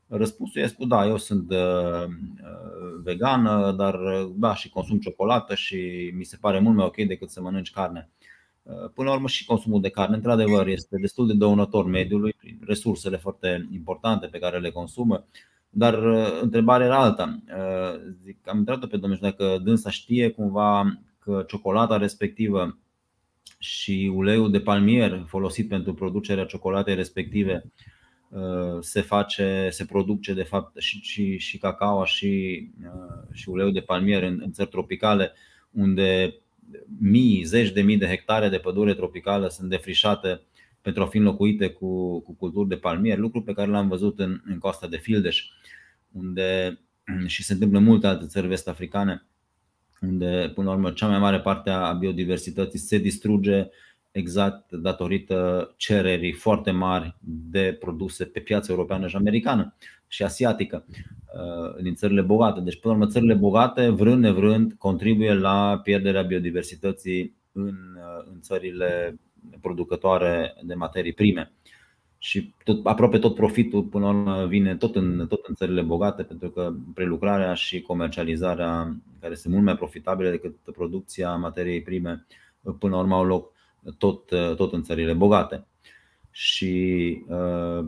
Răspunsul 0.06 0.62
este 0.62 0.84
da, 0.88 1.06
eu 1.06 1.16
sunt 1.16 1.50
uh, 1.50 2.04
vegană, 3.02 3.72
dar 3.72 3.98
da, 4.34 4.54
și 4.54 4.68
consum 4.68 4.98
ciocolată 4.98 5.54
și 5.54 6.12
mi 6.16 6.24
se 6.24 6.36
pare 6.40 6.58
mult 6.58 6.76
mai 6.76 6.86
ok 6.86 6.96
decât 6.96 7.30
să 7.30 7.40
mănânci 7.40 7.70
carne. 7.70 8.10
Până 8.94 9.08
la 9.08 9.14
urmă 9.14 9.26
și 9.26 9.44
consumul 9.44 9.80
de 9.80 9.88
carne, 9.88 10.16
într-adevăr, 10.16 10.66
este 10.66 10.96
destul 11.00 11.26
de 11.26 11.34
dăunător 11.34 11.86
mediului 11.86 12.32
prin 12.32 12.60
resursele 12.66 13.16
foarte 13.16 13.68
importante 13.72 14.26
pe 14.26 14.38
care 14.38 14.58
le 14.58 14.70
consumă. 14.70 15.24
Dar 15.74 15.94
întrebarea 16.40 16.86
era 16.86 16.98
alta. 16.98 17.38
Zic, 18.24 18.48
am 18.48 18.58
întrebat 18.58 18.88
pe 18.88 18.96
domnul 18.96 19.18
dacă 19.22 19.60
dânsa 19.64 19.90
știe 19.90 20.30
cumva 20.30 20.98
că 21.18 21.44
ciocolata 21.48 21.96
respectivă 21.96 22.78
și 23.58 24.10
uleiul 24.14 24.50
de 24.50 24.60
palmier 24.60 25.24
folosit 25.26 25.68
pentru 25.68 25.94
producerea 25.94 26.44
ciocolatei 26.44 26.94
respective 26.94 27.64
se 28.80 29.00
face, 29.00 29.68
se 29.70 29.84
produce 29.84 30.34
de 30.34 30.42
fapt 30.42 30.80
și, 30.80 31.00
și, 31.00 31.38
și 31.38 31.58
cacao 31.58 32.04
și, 32.04 32.68
și 33.32 33.48
uleiul 33.48 33.72
de 33.72 33.80
palmier 33.80 34.22
în, 34.22 34.40
în 34.44 34.52
țări 34.52 34.68
tropicale 34.68 35.32
unde 35.70 36.34
mii, 36.98 37.42
zeci 37.42 37.70
de 37.70 37.82
mii 37.82 37.98
de 37.98 38.06
hectare 38.06 38.48
de 38.48 38.58
pădure 38.58 38.94
tropicală 38.94 39.48
sunt 39.48 39.68
defrișate 39.68 40.40
pentru 40.82 41.02
a 41.02 41.06
fi 41.06 41.16
înlocuite 41.16 41.68
cu, 41.68 42.20
cu 42.20 42.32
culturi 42.32 42.68
de 42.68 42.76
palmier, 42.76 43.18
lucru 43.18 43.42
pe 43.42 43.52
care 43.52 43.70
l-am 43.70 43.88
văzut 43.88 44.18
în, 44.18 44.40
în 44.44 44.58
coasta 44.58 44.86
de 44.86 44.96
Fildeș, 44.96 45.44
unde 46.12 46.80
și 47.26 47.42
se 47.42 47.52
întâmplă 47.52 47.78
în 47.78 47.84
multe 47.84 48.06
alte 48.06 48.26
țări 48.26 48.46
vest-africane, 48.46 49.26
unde, 50.00 50.50
până 50.54 50.68
la 50.68 50.74
urmă, 50.74 50.90
cea 50.90 51.08
mai 51.08 51.18
mare 51.18 51.40
parte 51.40 51.70
a 51.70 51.92
biodiversității 51.92 52.78
se 52.78 52.98
distruge 52.98 53.68
exact 54.10 54.72
datorită 54.72 55.72
cererii 55.76 56.32
foarte 56.32 56.70
mari 56.70 57.16
de 57.20 57.76
produse 57.80 58.24
pe 58.24 58.40
piața 58.40 58.72
europeană 58.72 59.06
și 59.06 59.16
americană 59.16 59.74
și 60.06 60.22
asiatică 60.22 60.84
uh, 60.88 61.82
din 61.82 61.94
țările 61.94 62.20
bogate. 62.20 62.60
Deci, 62.60 62.80
până 62.80 62.94
la 62.94 63.00
urmă, 63.00 63.12
țările 63.12 63.34
bogate, 63.34 63.88
vrând 63.88 64.22
nevrând, 64.22 64.72
contribuie 64.72 65.34
la 65.34 65.80
pierderea 65.82 66.22
biodiversității 66.22 67.36
în, 67.52 67.76
uh, 67.96 68.26
în 68.32 68.40
țările 68.40 69.18
producătoare 69.60 70.54
de 70.62 70.74
materii 70.74 71.12
prime. 71.12 71.52
Și 72.22 72.54
tot, 72.64 72.86
aproape 72.86 73.18
tot 73.18 73.34
profitul 73.34 73.82
până 73.82 74.04
la 74.04 74.10
urmă 74.10 74.46
vine 74.46 74.76
tot 74.76 74.96
în, 74.96 75.26
tot 75.28 75.46
în 75.46 75.54
țările 75.54 75.82
bogate, 75.82 76.22
pentru 76.22 76.50
că 76.50 76.72
prelucrarea 76.94 77.54
și 77.54 77.80
comercializarea, 77.80 78.96
care 79.20 79.34
sunt 79.34 79.52
mult 79.52 79.64
mai 79.64 79.76
profitabile 79.76 80.30
decât 80.30 80.56
producția 80.72 81.36
materiei 81.36 81.82
prime, 81.82 82.26
până 82.78 82.94
la 82.94 83.00
urmă 83.00 83.14
au 83.14 83.24
loc 83.24 83.52
tot, 83.98 84.24
tot 84.56 84.72
în 84.72 84.82
țările 84.82 85.12
bogate. 85.12 85.66
Și 86.30 87.16
uh, 87.28 87.84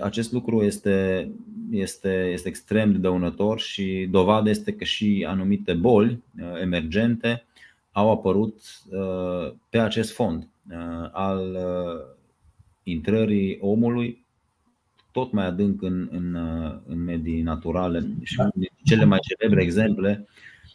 acest 0.00 0.32
lucru 0.32 0.62
este, 0.62 1.30
este, 1.70 2.30
este 2.32 2.48
extrem 2.48 2.92
de 2.92 2.98
dăunător 2.98 3.60
și 3.60 4.08
dovadă 4.10 4.50
este 4.50 4.72
că 4.74 4.84
și 4.84 5.24
anumite 5.28 5.72
boli 5.72 6.22
uh, 6.40 6.60
emergente 6.60 7.46
au 7.92 8.10
apărut 8.10 8.60
uh, 8.90 9.52
pe 9.68 9.78
acest 9.78 10.12
fond 10.12 10.48
al 11.12 11.56
intrării 12.90 13.58
omului 13.60 14.26
tot 15.12 15.32
mai 15.32 15.46
adânc 15.46 15.82
în, 15.82 16.08
în, 16.10 16.34
în 16.86 17.04
medii 17.04 17.42
naturale. 17.42 18.08
Și 18.22 18.36
unul 18.38 18.52
din 18.54 18.70
cele 18.84 19.04
mai 19.04 19.18
celebre 19.18 19.62
exemple 19.62 20.26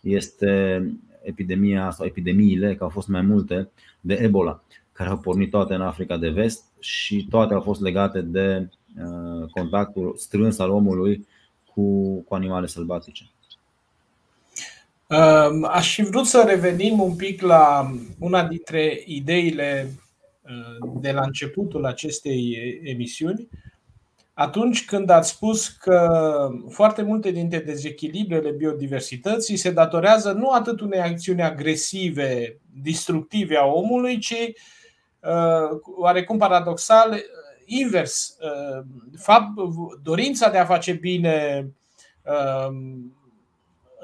este 0.02 0.84
epidemia 1.22 1.92
sau 1.92 2.06
epidemiile, 2.06 2.76
că 2.76 2.84
au 2.84 2.90
fost 2.90 3.08
mai 3.08 3.22
multe, 3.22 3.70
de 4.02 4.14
Ebola, 4.14 4.64
care 4.92 5.10
au 5.10 5.18
pornit 5.18 5.50
toate 5.50 5.74
în 5.74 5.82
Africa 5.82 6.18
de 6.18 6.30
Vest 6.30 6.64
și 6.80 7.28
toate 7.30 7.54
au 7.54 7.62
fost 7.62 7.82
legate 7.82 8.22
de 8.22 8.70
uh, 8.98 9.50
contactul 9.50 10.16
strâns 10.18 10.60
al 10.60 10.70
omului 10.70 11.28
cu, 11.74 12.16
cu 12.22 12.36
animale 12.36 12.68
sălbatice. 12.68 13.24
Um, 15.10 15.66
aș 15.70 15.94
fi 15.94 16.04
vrut 16.04 16.26
să 16.26 16.44
revenim 16.48 17.00
un 17.00 17.16
pic 17.16 17.42
la 17.42 17.92
una 18.20 18.48
dintre 18.48 19.04
ideile 19.06 19.88
uh, 19.88 20.04
de 21.02 21.12
la 21.12 21.22
începutul 21.22 21.86
acestei 21.86 22.58
emisiuni, 22.84 23.48
atunci 24.34 24.86
când 24.86 25.10
ați 25.10 25.30
spus 25.30 25.68
că 25.68 26.10
foarte 26.70 27.02
multe 27.02 27.32
dintre 27.32 27.60
dezechilibrele 27.60 28.52
biodiversității 28.52 29.58
se 29.58 29.72
datorează 29.72 30.32
nu 30.32 30.50
atât 30.50 30.80
unei 30.80 31.00
acțiuni 31.00 31.42
agresive, 31.42 32.60
destructive 32.82 33.56
a 33.56 33.66
omului, 33.66 34.18
ci 34.18 34.36
uh, 35.20 35.80
oarecum 35.98 36.38
paradoxal, 36.38 37.22
invers. 37.66 38.38
Uh, 38.40 38.84
fapt, 39.18 39.50
dorința 40.04 40.50
de 40.50 40.58
a 40.58 40.66
face 40.66 40.94
bine 40.94 41.68
uh, 42.24 42.76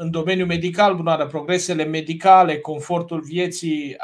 în 0.01 0.11
domeniul 0.11 0.47
medical, 0.47 0.95
bunoară, 0.95 1.27
progresele 1.27 1.83
medicale, 1.83 2.59
confortul 2.59 3.21
vieții. 3.21 3.95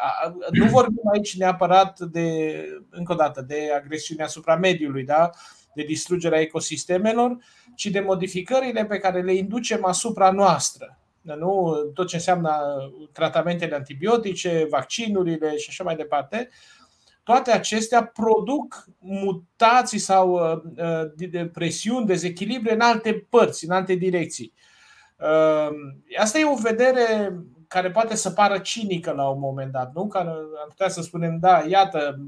Nu 0.51 0.65
vorbim 0.77 1.09
aici 1.13 1.37
neapărat 1.37 1.99
de, 1.99 2.53
încă 2.89 3.11
o 3.11 3.15
dată, 3.15 3.41
de 3.41 3.71
agresiunea 3.75 4.25
asupra 4.25 4.55
mediului, 4.55 5.03
da? 5.03 5.29
de 5.75 5.83
distrugerea 5.83 6.39
ecosistemelor, 6.39 7.37
ci 7.75 7.85
de 7.85 7.99
modificările 7.99 8.85
pe 8.85 8.97
care 8.97 9.21
le 9.21 9.33
inducem 9.33 9.85
asupra 9.85 10.31
noastră. 10.31 10.99
Nu? 11.21 11.73
Tot 11.93 12.07
ce 12.07 12.15
înseamnă 12.15 12.51
tratamentele 13.11 13.75
antibiotice, 13.75 14.67
vaccinurile 14.69 15.57
și 15.57 15.67
așa 15.69 15.83
mai 15.83 15.95
departe, 15.95 16.49
toate 17.23 17.51
acestea 17.51 18.05
produc 18.05 18.85
mutații 18.99 19.99
sau 19.99 20.33
uh, 20.33 21.49
presiuni, 21.53 22.05
dezechilibre 22.05 22.73
în 22.73 22.81
alte 22.81 23.27
părți, 23.29 23.65
în 23.65 23.71
alte 23.71 23.93
direcții. 23.93 24.53
Uh, 24.55 24.73
asta 26.18 26.39
e 26.39 26.45
o 26.45 26.55
vedere 26.55 27.36
care 27.68 27.91
poate 27.91 28.16
să 28.16 28.32
pară 28.32 28.57
cinică 28.57 29.11
la 29.11 29.30
un 29.30 29.39
moment 29.39 29.72
dat, 29.72 29.91
nu? 29.93 30.07
Care 30.07 30.30
am 30.30 30.68
putea 30.68 30.89
să 30.89 31.01
spunem, 31.01 31.38
da, 31.39 31.63
iată, 31.68 32.20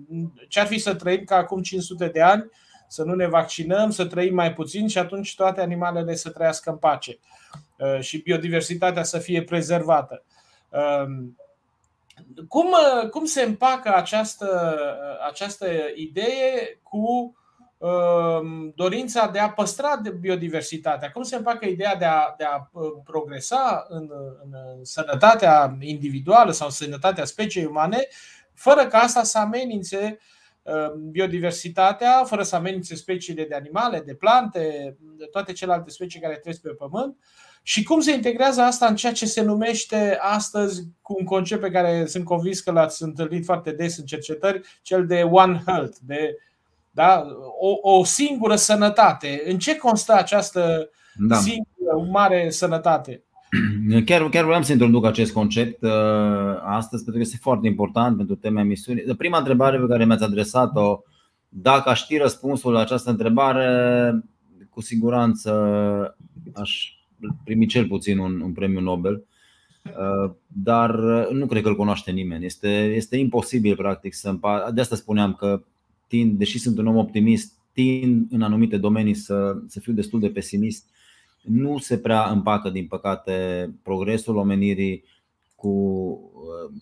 ce 0.47 0.59
ar 0.59 0.67
fi 0.67 0.79
să 0.79 0.95
trăim 0.95 1.23
ca 1.23 1.35
acum 1.35 1.61
500 1.61 2.07
de 2.07 2.21
ani, 2.21 2.49
să 2.87 3.03
nu 3.03 3.15
ne 3.15 3.27
vaccinăm, 3.27 3.89
să 3.89 4.05
trăim 4.05 4.33
mai 4.33 4.53
puțin 4.53 4.87
și 4.87 4.97
atunci 4.97 5.35
toate 5.35 5.61
animalele 5.61 6.15
să 6.15 6.29
trăiască 6.29 6.69
în 6.69 6.77
pace 6.77 7.19
uh, 7.77 7.99
și 7.99 8.21
biodiversitatea 8.21 9.03
să 9.03 9.17
fie 9.17 9.43
prezervată. 9.43 10.23
Um, 10.69 11.37
cum, 12.47 12.67
uh, 12.67 13.09
cum 13.09 13.25
se 13.25 13.41
împacă 13.41 13.95
această, 13.95 14.77
uh, 14.79 15.27
această 15.27 15.67
idee 15.95 16.79
cu 16.83 16.97
um, 16.97 17.36
dorința 18.75 19.27
de 19.27 19.39
a 19.39 19.49
păstra 19.49 20.01
biodiversitatea? 20.19 21.11
Cum 21.11 21.23
se 21.23 21.35
împacă 21.35 21.65
ideea 21.65 21.95
de 21.95 22.05
a, 22.05 22.33
de 22.37 22.43
a 22.43 22.69
progresa 23.03 23.85
în, 23.89 24.09
în 24.43 24.83
sănătatea 24.85 25.77
individuală 25.79 26.51
sau 26.51 26.69
sănătatea 26.69 27.25
speciei 27.25 27.65
umane, 27.65 28.07
fără 28.53 28.87
ca 28.87 28.97
asta 28.97 29.23
să 29.23 29.37
amenințe 29.37 30.17
uh, 30.19 30.37
Uh, 30.67 30.91
biodiversitatea, 31.11 32.23
fără 32.23 32.43
să 32.43 32.55
amenințe 32.55 32.95
speciile 32.95 33.45
de 33.45 33.55
animale, 33.55 33.99
de 33.99 34.13
plante, 34.13 34.95
de 35.17 35.25
toate 35.25 35.53
celelalte 35.53 35.89
specii 35.89 36.19
care 36.19 36.35
trăiesc 36.35 36.61
pe 36.61 36.69
pământ 36.69 37.17
și 37.63 37.83
cum 37.83 37.99
se 37.99 38.13
integrează 38.13 38.61
asta 38.61 38.85
în 38.85 38.95
ceea 38.95 39.11
ce 39.11 39.25
se 39.25 39.41
numește 39.41 40.17
astăzi 40.21 40.83
cu 41.01 41.15
un 41.19 41.25
concept 41.25 41.61
pe 41.61 41.69
care 41.69 42.05
sunt 42.05 42.23
convins 42.23 42.59
că 42.59 42.71
l-ați 42.71 43.03
întâlnit 43.03 43.45
foarte 43.45 43.71
des 43.71 43.97
în 43.97 44.05
cercetări, 44.05 44.61
cel 44.81 45.05
de 45.05 45.21
One 45.23 45.61
Health, 45.65 45.97
de 46.01 46.37
da, 46.97 47.27
o, 47.59 47.97
o 47.97 48.03
singură 48.03 48.55
sănătate. 48.55 49.41
În 49.45 49.57
ce 49.57 49.77
constă 49.77 50.13
această 50.13 50.89
da. 51.15 51.35
singură 51.35 52.11
mare 52.11 52.49
sănătate? 52.49 53.23
Chiar, 54.05 54.29
chiar 54.29 54.45
vreau 54.45 54.61
să 54.61 54.71
introduc 54.71 55.05
acest 55.05 55.33
concept 55.33 55.83
uh, 55.83 55.91
astăzi 56.63 57.03
pentru 57.03 57.21
că 57.21 57.27
este 57.27 57.37
foarte 57.41 57.67
important 57.67 58.17
pentru 58.17 58.35
tema 58.35 58.59
emisiunii. 58.59 59.15
Prima 59.15 59.37
întrebare 59.37 59.79
pe 59.79 59.87
care 59.87 60.05
mi-ați 60.05 60.23
adresat-o, 60.23 60.99
dacă 61.49 61.89
aș 61.89 61.99
ști 61.99 62.17
răspunsul 62.17 62.73
la 62.73 62.79
această 62.79 63.09
întrebare, 63.09 64.11
cu 64.69 64.81
siguranță 64.81 65.51
aș 66.53 66.91
primi 67.43 67.65
cel 67.65 67.87
puțin 67.87 68.17
un, 68.17 68.41
un 68.41 68.51
premiu 68.51 68.79
Nobel, 68.79 69.25
uh, 69.83 70.31
dar 70.47 70.95
nu 71.31 71.45
cred 71.45 71.61
că 71.61 71.69
îl 71.69 71.75
cunoaște 71.75 72.11
nimeni. 72.11 72.45
Este, 72.45 72.93
este 72.95 73.17
imposibil, 73.17 73.75
practic, 73.75 74.13
să 74.13 74.29
împar... 74.29 74.71
De 74.71 74.81
asta 74.81 74.95
spuneam 74.95 75.33
că, 75.33 75.61
tind, 76.07 76.37
deși 76.37 76.59
sunt 76.59 76.77
un 76.77 76.87
om 76.87 76.95
optimist, 76.95 77.53
tind 77.73 78.27
în 78.31 78.41
anumite 78.41 78.77
domenii 78.77 79.13
să, 79.13 79.61
să 79.67 79.79
fiu 79.79 79.93
destul 79.93 80.19
de 80.19 80.29
pesimist 80.29 80.85
nu 81.47 81.77
se 81.77 81.97
prea 81.97 82.29
împacă, 82.29 82.69
din 82.69 82.87
păcate, 82.87 83.69
progresul 83.83 84.35
omenirii 84.35 85.03
cu. 85.55 85.69
Uh, 85.69 86.81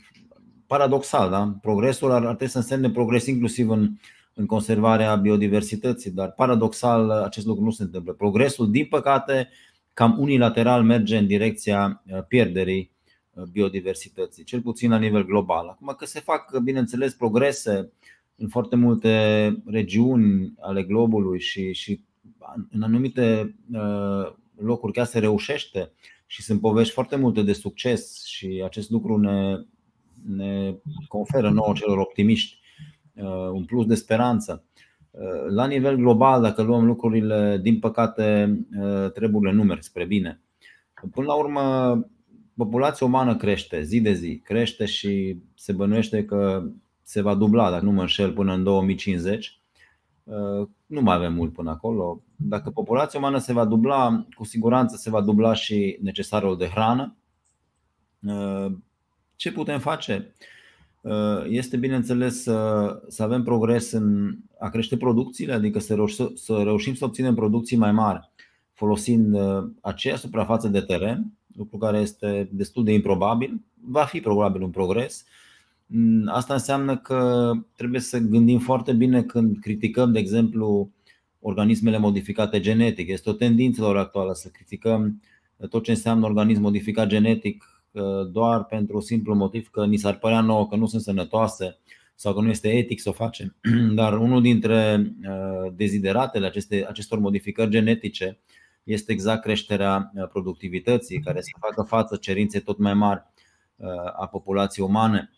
paradoxal, 0.68 1.30
da? 1.30 1.58
Progresul 1.62 2.12
ar, 2.12 2.22
ar 2.22 2.36
trebui 2.36 2.48
să 2.48 2.58
însemne 2.58 2.90
progres 2.90 3.26
inclusiv 3.26 3.70
în, 3.70 3.90
în 4.34 4.46
conservarea 4.46 5.16
biodiversității, 5.16 6.12
dar 6.12 6.32
paradoxal 6.32 7.10
acest 7.10 7.46
lucru 7.46 7.64
nu 7.64 7.72
se 7.72 7.84
întâmplă. 7.84 8.14
Progresul, 8.14 8.72
din 8.72 8.86
păcate, 8.86 9.50
cam 9.94 10.16
unilateral 10.20 10.84
merge 10.84 11.18
în 11.18 11.28
direcția 11.28 12.04
uh, 12.12 12.24
pierderii 12.28 12.92
uh, 13.34 13.44
biodiversității, 13.44 14.44
cel 14.44 14.62
puțin 14.62 14.90
la 14.90 14.98
nivel 14.98 15.26
global. 15.26 15.68
Acum 15.68 15.96
că 15.98 16.06
se 16.06 16.20
fac, 16.20 16.58
bineînțeles, 16.58 17.14
progrese 17.14 17.92
în 18.36 18.48
foarte 18.48 18.76
multe 18.76 19.12
regiuni 19.66 20.54
ale 20.60 20.84
globului 20.84 21.40
și, 21.40 21.74
și 21.74 22.02
în 22.72 22.82
anumite 22.82 23.56
locuri 24.56 24.94
chiar 24.94 25.06
se 25.06 25.20
reușește 25.20 25.92
și 26.26 26.42
sunt 26.42 26.62
povești 26.62 26.94
foarte 26.94 27.16
multe 27.16 27.42
de 27.42 27.54
succes 27.54 28.24
și 28.26 28.62
acest 28.66 28.90
lucru 28.90 29.18
ne, 29.18 29.58
ne 30.28 30.76
conferă 31.08 31.50
nouă 31.50 31.74
celor 31.76 31.98
optimiști 31.98 32.60
un 33.54 33.66
plus 33.66 33.86
de 33.86 33.96
speranță. 33.96 34.64
La 35.50 35.68
nivel 35.68 35.96
global, 35.96 36.42
dacă 36.42 36.62
luăm 36.62 36.86
lucrurile, 36.86 37.60
din 37.62 37.80
păcate, 37.80 38.60
treburile 39.14 39.52
nu 39.52 39.64
merg 39.64 39.82
spre 39.82 40.06
bine. 40.06 40.42
Până 41.12 41.28
la 41.28 41.34
urmă, 41.34 42.00
populația 42.56 43.08
umană 43.08 43.36
crește 43.36 43.82
zi 43.82 44.02
de 44.02 44.14
zi, 44.14 44.42
crește 44.44 44.86
și 44.86 45.38
se 45.56 45.74
bănuiește 45.74 46.26
că 46.26 46.70
se 47.06 47.22
va 47.22 47.36
dubla, 47.36 47.70
dacă 47.70 47.86
nu 47.86 47.92
mă 47.92 48.02
înșel, 48.02 48.32
până 48.32 48.54
în 48.54 48.64
2050. 48.64 49.60
Nu 50.86 51.02
mai 51.02 51.16
avem 51.16 51.34
mult 51.34 51.54
până 51.54 51.70
acolo. 51.70 52.22
Dacă 52.36 52.70
populația 52.70 53.20
umană 53.20 53.38
se 53.38 53.54
va 53.54 53.66
dubla, 53.66 54.26
cu 54.36 54.44
siguranță 54.44 54.96
se 54.96 55.10
va 55.10 55.22
dubla 55.22 55.54
și 55.54 55.98
necesarul 56.02 56.58
de 56.58 56.68
hrană. 56.68 57.16
Ce 59.36 59.52
putem 59.52 59.80
face? 59.80 60.34
Este 61.50 61.78
bineînțeles 61.78 62.42
să, 62.42 62.90
să 63.08 63.24
avem 63.24 63.44
progres 63.44 63.92
în 63.92 64.36
a 64.60 64.70
crește 64.70 64.98
producțiile, 64.98 65.54
adică 65.54 65.80
să, 65.80 65.96
reuș- 65.96 66.34
să 66.34 66.62
reușim 66.64 66.94
să 66.94 67.06
obținem 67.06 67.36
producții 67.36 67.78
mai 67.78 67.92
mari 67.92 68.30
folosind 68.74 69.36
aceeași 69.82 70.22
suprafață 70.22 70.68
de 70.68 70.82
teren, 70.82 71.32
lucru 71.56 71.78
care 71.78 71.98
este 71.98 72.50
destul 72.52 72.84
de 72.84 72.94
improbabil. 72.94 73.62
Va 73.82 74.04
fi 74.06 74.20
probabil 74.20 74.62
un 74.62 74.70
progres, 74.70 75.26
Mm, 75.26 75.45
asta 76.26 76.54
înseamnă 76.54 76.98
că 76.98 77.52
trebuie 77.76 78.02
să 78.02 78.18
gândim 78.18 78.60
foarte 78.60 78.94
bine 78.94 79.24
când 79.24 79.60
criticăm, 79.60 80.12
de 80.12 80.20
exemplu, 80.20 80.92
organismele 81.40 81.98
modificate 81.98 82.60
genetic. 82.60 83.10
Este 83.10 83.30
o 83.30 83.34
tendință 83.34 83.82
la 83.82 83.88
ora 83.88 84.00
actuală 84.00 84.34
să 84.34 84.50
criticăm 84.50 85.22
tot 85.70 85.84
ce 85.84 85.92
înseamnă 85.92 86.26
organism 86.26 86.62
modificat 86.62 87.08
genetic 87.08 87.64
doar 88.32 88.66
pentru 88.66 89.00
simplu 89.00 89.36
motiv 89.36 89.70
că 89.70 89.86
ni 89.86 89.98
s-ar 89.98 90.18
părea 90.18 90.42
nouă 90.42 90.68
că 90.68 90.76
nu 90.76 90.86
sunt 90.86 91.02
sănătoase 91.02 91.80
sau 92.16 92.34
că 92.34 92.42
nu 92.42 92.50
este 92.50 92.70
etic 92.70 93.02
să 93.02 93.10
o 93.10 93.12
facem. 93.12 93.56
Dar 94.00 94.20
unul 94.20 94.42
dintre 94.42 95.12
uh, 95.30 95.72
dezideratele 95.74 96.46
aceste, 96.46 96.86
acestor 96.88 97.20
modificări 97.20 97.70
genetice 97.70 98.40
este 98.84 99.12
exact 99.12 99.42
creșterea 99.42 100.12
uh, 100.16 100.28
productivității, 100.28 101.20
care 101.20 101.42
să 101.42 101.50
facă 101.60 101.82
față 101.82 102.16
cerinței 102.16 102.62
tot 102.62 102.78
mai 102.78 102.94
mari 102.94 103.24
uh, 103.76 103.88
a 104.20 104.28
populației 104.28 104.86
umane. 104.86 105.30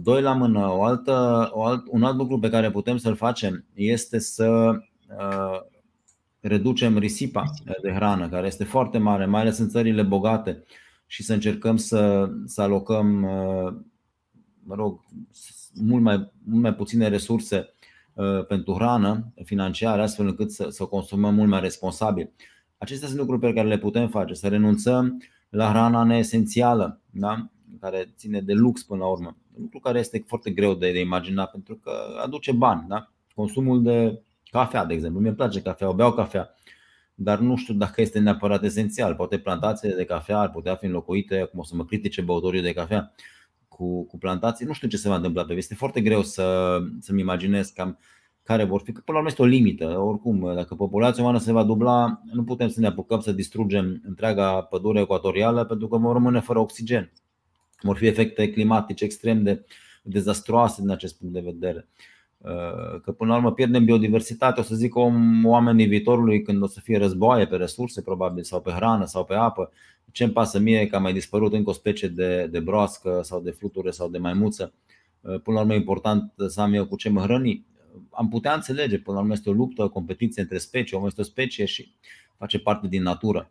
Doi 0.00 0.22
la 0.22 0.32
mână, 0.32 0.70
o 0.70 0.84
altă, 0.84 1.48
o 1.52 1.64
alt, 1.64 1.84
un 1.90 2.02
alt 2.02 2.16
lucru 2.16 2.38
pe 2.38 2.50
care 2.50 2.70
putem 2.70 2.96
să-l 2.96 3.14
facem 3.14 3.64
este 3.74 4.18
să 4.18 4.78
uh, 5.18 5.60
reducem 6.40 6.98
risipa 6.98 7.44
de 7.82 7.92
hrană, 7.92 8.28
care 8.28 8.46
este 8.46 8.64
foarte 8.64 8.98
mare, 8.98 9.26
mai 9.26 9.40
ales 9.40 9.58
în 9.58 9.68
țările 9.68 10.02
bogate, 10.02 10.64
și 11.06 11.22
să 11.22 11.32
încercăm 11.32 11.76
să, 11.76 12.30
să 12.44 12.62
alocăm 12.62 13.22
uh, 13.22 13.74
mă 14.62 14.74
rog, 14.74 15.00
mult 15.74 16.02
mai, 16.02 16.32
mult 16.44 16.62
mai 16.62 16.74
puține 16.74 17.08
resurse 17.08 17.74
uh, 18.12 18.46
pentru 18.46 18.72
hrană 18.72 19.32
financiară, 19.44 20.02
astfel 20.02 20.26
încât 20.26 20.50
să, 20.50 20.68
să 20.68 20.84
consumăm 20.84 21.34
mult 21.34 21.48
mai 21.48 21.60
responsabil. 21.60 22.30
Acestea 22.78 23.08
sunt 23.08 23.20
lucruri 23.20 23.40
pe 23.40 23.52
care 23.52 23.68
le 23.68 23.78
putem 23.78 24.08
face, 24.08 24.34
să 24.34 24.48
renunțăm 24.48 25.22
la 25.48 25.68
hrana 25.68 26.04
neesențială, 26.04 27.00
da? 27.10 27.50
care 27.80 28.12
ține 28.16 28.40
de 28.40 28.52
lux 28.52 28.82
până 28.82 29.00
la 29.00 29.06
urmă 29.06 29.36
lucru 29.60 29.78
care 29.78 29.98
este 29.98 30.24
foarte 30.26 30.50
greu 30.50 30.74
de, 30.74 30.92
de 30.92 31.00
imaginat 31.00 31.50
pentru 31.50 31.74
că 31.76 31.92
aduce 32.22 32.52
bani. 32.52 32.84
Da? 32.88 33.10
Consumul 33.34 33.82
de 33.82 34.22
cafea, 34.50 34.84
de 34.84 34.94
exemplu. 34.94 35.20
Mi-e 35.20 35.32
place 35.32 35.62
cafea, 35.62 35.88
o 35.88 35.94
beau 35.94 36.12
cafea, 36.12 36.54
dar 37.14 37.38
nu 37.38 37.56
știu 37.56 37.74
dacă 37.74 38.00
este 38.00 38.18
neapărat 38.18 38.62
esențial. 38.62 39.14
Poate 39.14 39.38
plantațiile 39.38 39.94
de 39.94 40.04
cafea 40.04 40.38
ar 40.38 40.50
putea 40.50 40.74
fi 40.74 40.84
înlocuite, 40.84 41.40
acum 41.40 41.58
o 41.58 41.64
să 41.64 41.76
mă 41.76 41.84
critique 41.84 42.24
băutorii 42.24 42.62
de 42.62 42.72
cafea, 42.72 43.12
cu, 43.68 44.04
cu 44.06 44.18
plantații. 44.18 44.66
Nu 44.66 44.72
știu 44.72 44.88
ce 44.88 44.96
se 44.96 45.08
va 45.08 45.14
întâmpla 45.14 45.44
pe 45.44 45.54
Este 45.54 45.74
foarte 45.74 46.00
greu 46.00 46.22
să, 46.22 46.78
să-mi 47.00 47.20
imaginez 47.20 47.68
cam 47.68 47.98
care 48.42 48.64
vor 48.64 48.80
fi, 48.84 48.92
că 48.92 49.00
până 49.04 49.18
la 49.18 49.24
urmă 49.24 49.28
este 49.28 49.42
o 49.42 49.44
limită. 49.44 49.98
Oricum, 49.98 50.54
dacă 50.54 50.74
populația 50.74 51.22
umană 51.22 51.38
se 51.38 51.52
va 51.52 51.64
dubla, 51.64 52.20
nu 52.32 52.44
putem 52.44 52.68
să 52.68 52.80
ne 52.80 52.86
apucăm 52.86 53.20
să 53.20 53.32
distrugem 53.32 54.02
întreaga 54.06 54.62
pădure 54.62 55.00
ecuatorială 55.00 55.64
pentru 55.64 55.88
că 55.88 55.96
vom 55.96 56.12
rămâne 56.12 56.40
fără 56.40 56.58
oxigen 56.58 57.12
vor 57.82 57.96
fi 57.96 58.06
efecte 58.06 58.50
climatice 58.50 59.04
extrem 59.04 59.42
de 59.42 59.64
dezastroase 60.02 60.80
din 60.80 60.90
acest 60.90 61.18
punct 61.18 61.34
de 61.34 61.40
vedere. 61.40 61.88
Uh, 62.38 63.00
că 63.02 63.12
până 63.12 63.30
la 63.30 63.36
urmă 63.36 63.52
pierdem 63.52 63.84
biodiversitate, 63.84 64.60
o 64.60 64.62
să 64.62 64.74
zic 64.74 64.96
om, 64.96 65.44
oamenii 65.44 65.86
viitorului 65.86 66.42
când 66.42 66.62
o 66.62 66.66
să 66.66 66.80
fie 66.80 66.98
războaie 66.98 67.46
pe 67.46 67.56
resurse 67.56 68.02
probabil 68.02 68.42
sau 68.42 68.60
pe 68.60 68.70
hrană 68.70 69.04
sau 69.04 69.24
pe 69.24 69.34
apă, 69.34 69.70
ce 70.12 70.24
îmi 70.24 70.32
pasă 70.32 70.58
mie 70.58 70.86
că 70.86 70.96
a 70.96 70.98
mai 70.98 71.12
dispărut 71.12 71.52
încă 71.52 71.70
o 71.70 71.72
specie 71.72 72.08
de, 72.08 72.46
de 72.50 72.60
broască 72.60 73.20
sau 73.22 73.40
de 73.40 73.50
fluture 73.50 73.90
sau 73.90 74.08
de 74.08 74.18
maimuță. 74.18 74.72
Uh, 75.20 75.40
până 75.40 75.56
la 75.56 75.60
urmă 75.60 75.74
e 75.74 75.76
important 75.76 76.32
să 76.48 76.60
am 76.60 76.72
eu 76.72 76.86
cu 76.86 76.96
ce 76.96 77.08
mă 77.08 77.20
hrăni. 77.20 77.66
Am 78.10 78.28
putea 78.28 78.54
înțelege, 78.54 78.98
până 78.98 79.16
la 79.16 79.22
urmă 79.22 79.34
este 79.34 79.50
o 79.50 79.52
luptă, 79.52 79.82
o 79.82 79.88
competiție 79.88 80.42
între 80.42 80.58
specii, 80.58 80.96
omul 80.96 81.08
este 81.08 81.20
o 81.20 81.24
specie 81.24 81.64
și 81.64 81.94
face 82.36 82.58
parte 82.58 82.88
din 82.88 83.02
natură. 83.02 83.50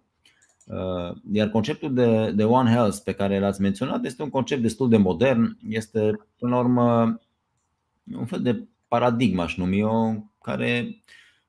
Uh, 0.72 1.16
iar 1.32 1.50
conceptul 1.50 1.94
de, 1.94 2.32
de 2.32 2.44
One 2.44 2.72
Health 2.72 2.98
pe 3.04 3.14
care 3.14 3.40
l-ați 3.40 3.62
menționat 3.62 4.06
este 4.06 4.24
un 4.24 4.30
concept 4.30 4.62
destul 4.62 4.90
de 4.90 4.98
modern, 4.98 5.58
este 5.68 6.20
până 6.38 6.56
la 6.56 6.60
urmă 6.60 7.20
un 8.14 8.26
fel 8.26 8.42
de 8.42 8.68
paradigma, 8.88 9.44
aș 9.44 9.58
numi 9.58 9.80
eu, 9.80 10.32
care 10.42 11.02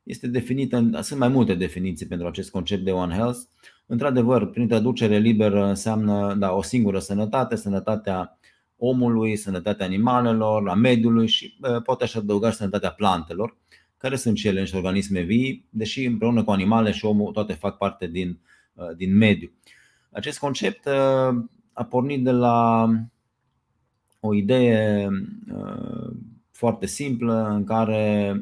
este 0.03 0.27
definită, 0.27 0.91
sunt 1.03 1.19
mai 1.19 1.29
multe 1.29 1.55
definiții 1.55 2.07
pentru 2.07 2.27
acest 2.27 2.51
concept 2.51 2.85
de 2.85 2.91
One 2.91 3.15
Health. 3.15 3.39
Într-adevăr, 3.87 4.51
prin 4.51 4.69
traducere 4.69 5.19
liberă 5.19 5.67
înseamnă 5.67 6.35
da, 6.35 6.53
o 6.53 6.63
singură 6.63 6.99
sănătate, 6.99 7.57
sănătatea 7.57 8.39
omului, 8.77 9.37
sănătatea 9.37 9.87
animalelor, 9.87 10.69
a 10.69 10.75
mediului 10.75 11.27
și 11.27 11.59
poate 11.85 12.05
așa 12.05 12.19
adăuga 12.19 12.51
și 12.51 12.57
sănătatea 12.57 12.91
plantelor, 12.91 13.57
care 13.97 14.17
sunt 14.17 14.37
cele 14.37 14.61
niște 14.61 14.77
organisme 14.77 15.21
vii, 15.21 15.67
deși 15.71 16.05
împreună 16.05 16.45
cu 16.45 16.51
animale 16.51 16.91
și 16.91 17.05
omul 17.05 17.33
toate 17.33 17.53
fac 17.53 17.77
parte 17.77 18.07
din 18.07 18.29
uh, 18.29 18.37
Uh, 18.37 18.62
din 18.97 19.17
mediu. 19.17 19.51
Acest 20.11 20.39
concept 20.39 20.87
uh, 20.87 21.45
a 21.73 21.85
pornit 21.85 22.25
de 22.25 22.31
la 22.31 22.89
o 24.21 24.35
idee 24.35 25.09
uh, 25.55 26.11
foarte 26.51 26.87
simplă 26.87 27.49
în 27.49 27.65
care 27.65 28.37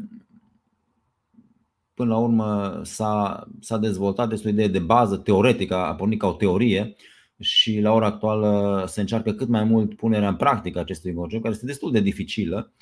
până 1.95 2.12
la 2.12 2.18
urmă 2.18 2.81
s-a, 2.85 3.47
s-a 3.61 3.78
dezvoltat, 3.78 4.33
este 4.33 4.49
o 4.49 4.51
idee 4.51 4.68
de 4.68 4.78
bază 4.78 5.16
teoretică, 5.16 5.74
a 5.74 5.95
pornit 5.95 6.18
ca 6.18 6.26
o 6.26 6.33
teorie 6.33 6.97
și 7.41 7.81
la 7.81 7.93
ora 7.93 8.07
actuală 8.07 8.85
se 8.89 9.01
încearcă 9.01 9.33
cât 9.33 9.49
mai 9.49 9.64
mult 9.64 9.97
punerea 9.97 10.28
în 10.28 10.37
practică 10.37 10.78
acestui 10.78 11.14
concept, 11.14 11.43
care 11.43 11.55
este 11.55 11.66
destul 11.66 11.93
de 11.93 12.01
dificilă. 12.01 12.72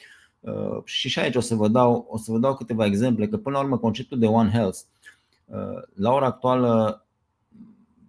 Și 0.84 1.09
și 1.09 1.18
aici 1.18 1.36
o 1.36 1.40
să 1.40 1.55
vă 1.55 1.68
dau, 1.68 2.07
o 2.11 2.18
să 2.18 2.32
vă 2.32 2.38
dau 2.38 2.55
câteva 2.55 2.86
exemple, 2.86 3.28
că 3.28 3.36
până 3.36 3.57
la 3.57 3.62
urmă 3.62 3.78
conceptul 3.78 4.18
de 4.18 4.26
One 4.26 4.51
Health 4.51 4.78
la 5.94 6.12
ora 6.12 6.26
actuală 6.26 7.07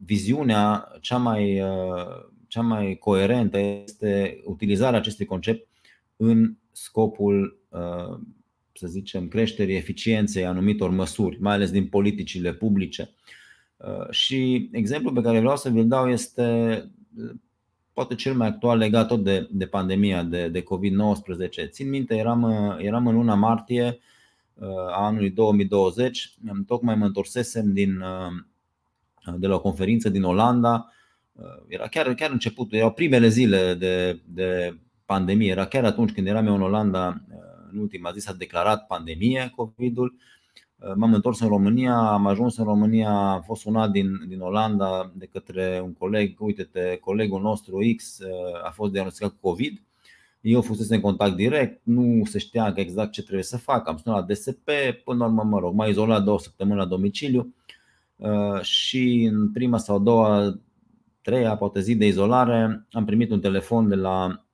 viziunea 0.09 0.91
cea 1.01 1.17
mai, 1.17 1.61
uh, 1.61 2.25
cea 2.47 2.61
mai 2.61 2.95
coerentă 2.95 3.57
este 3.57 4.41
utilizarea 4.45 4.99
acestui 4.99 5.25
concept 5.25 5.67
în 6.15 6.55
scopul, 6.71 7.59
uh, 7.69 8.19
să 8.73 8.87
zicem, 8.87 9.27
creșterii 9.27 9.75
eficienței 9.75 10.45
anumitor 10.45 10.89
măsuri, 10.89 11.41
mai 11.41 11.53
ales 11.53 11.71
din 11.71 11.87
politicile 11.87 12.53
publice. 12.53 13.13
Uh, 13.77 14.09
și 14.09 14.69
exemplul 14.71 15.13
pe 15.13 15.21
care 15.21 15.39
vreau 15.39 15.57
să 15.57 15.69
vi-l 15.69 15.87
dau 15.87 16.09
este 16.09 16.83
poate 17.93 18.15
cel 18.15 18.33
mai 18.33 18.47
actual 18.47 18.77
legat 18.77 19.07
tot 19.07 19.23
de, 19.23 19.47
de 19.51 19.65
pandemia 19.65 20.23
de, 20.23 20.47
de 20.47 20.63
COVID-19. 20.63 21.69
Țin 21.69 21.89
minte, 21.89 22.15
eram, 22.15 22.43
eram 22.79 23.07
în 23.07 23.15
luna 23.15 23.35
martie 23.35 23.99
a 24.91 25.05
anului 25.05 25.29
2020, 25.29 26.33
tocmai 26.67 26.95
mă 26.95 27.05
întorsesem 27.05 27.73
din 27.73 28.03
de 29.37 29.47
la 29.47 29.55
o 29.55 29.61
conferință 29.61 30.09
din 30.09 30.23
Olanda. 30.23 30.93
Uh, 31.31 31.45
era 31.67 31.87
chiar, 31.87 32.13
chiar 32.13 32.31
începutul, 32.31 32.77
erau 32.77 32.91
primele 32.91 33.27
zile 33.27 33.73
de, 33.73 34.21
de 34.25 34.77
pandemie, 35.05 35.51
era 35.51 35.65
chiar 35.65 35.85
atunci 35.85 36.11
când 36.11 36.27
eram 36.27 36.47
eu 36.47 36.55
în 36.55 36.61
Olanda, 36.61 37.23
uh, 37.31 37.37
în 37.71 37.79
ultima 37.79 38.11
zi 38.11 38.19
s-a 38.19 38.33
declarat 38.33 38.87
pandemie 38.87 39.51
COVID-ul. 39.55 40.15
Uh, 40.75 40.91
m-am 40.95 41.13
întors 41.13 41.39
în 41.39 41.47
România, 41.47 41.95
am 41.95 42.27
ajuns 42.27 42.57
în 42.57 42.65
România, 42.65 43.11
am 43.11 43.41
fost 43.41 43.61
sunat 43.61 43.91
din, 43.91 44.27
din 44.27 44.39
Olanda 44.39 45.11
de 45.15 45.25
către 45.25 45.81
un 45.83 45.93
coleg, 45.93 46.41
uite-te, 46.41 46.97
colegul 46.97 47.41
nostru 47.41 47.77
X 47.95 48.19
a 48.63 48.69
fost 48.69 48.91
diagnosticat 48.91 49.29
cu 49.29 49.49
COVID. 49.49 49.81
Eu 50.41 50.61
fusese 50.61 50.95
în 50.95 51.01
contact 51.01 51.35
direct, 51.35 51.81
nu 51.83 52.25
se 52.25 52.39
știa 52.39 52.73
exact 52.75 53.11
ce 53.11 53.21
trebuie 53.21 53.43
să 53.43 53.57
fac, 53.57 53.87
am 53.87 53.97
sunat 53.97 54.19
la 54.19 54.33
DSP, 54.33 54.69
până 55.03 55.17
la 55.17 55.25
urmă, 55.25 55.43
mă 55.43 55.59
rog, 55.59 55.73
m-a 55.73 55.85
izolat 55.85 56.23
două 56.23 56.39
săptămâni 56.39 56.77
la 56.77 56.85
domiciliu 56.85 57.39
Uh, 57.39 57.58
și 58.61 59.29
în 59.31 59.51
prima 59.51 59.77
sau 59.77 59.95
a 59.95 59.99
doua, 59.99 60.59
treia, 61.21 61.55
poate 61.55 61.81
zi 61.81 61.95
de 61.95 62.05
izolare, 62.05 62.85
am 62.91 63.05
primit 63.05 63.31
un 63.31 63.39
telefon 63.39 63.87
de 63.87 63.95
la 63.95 64.45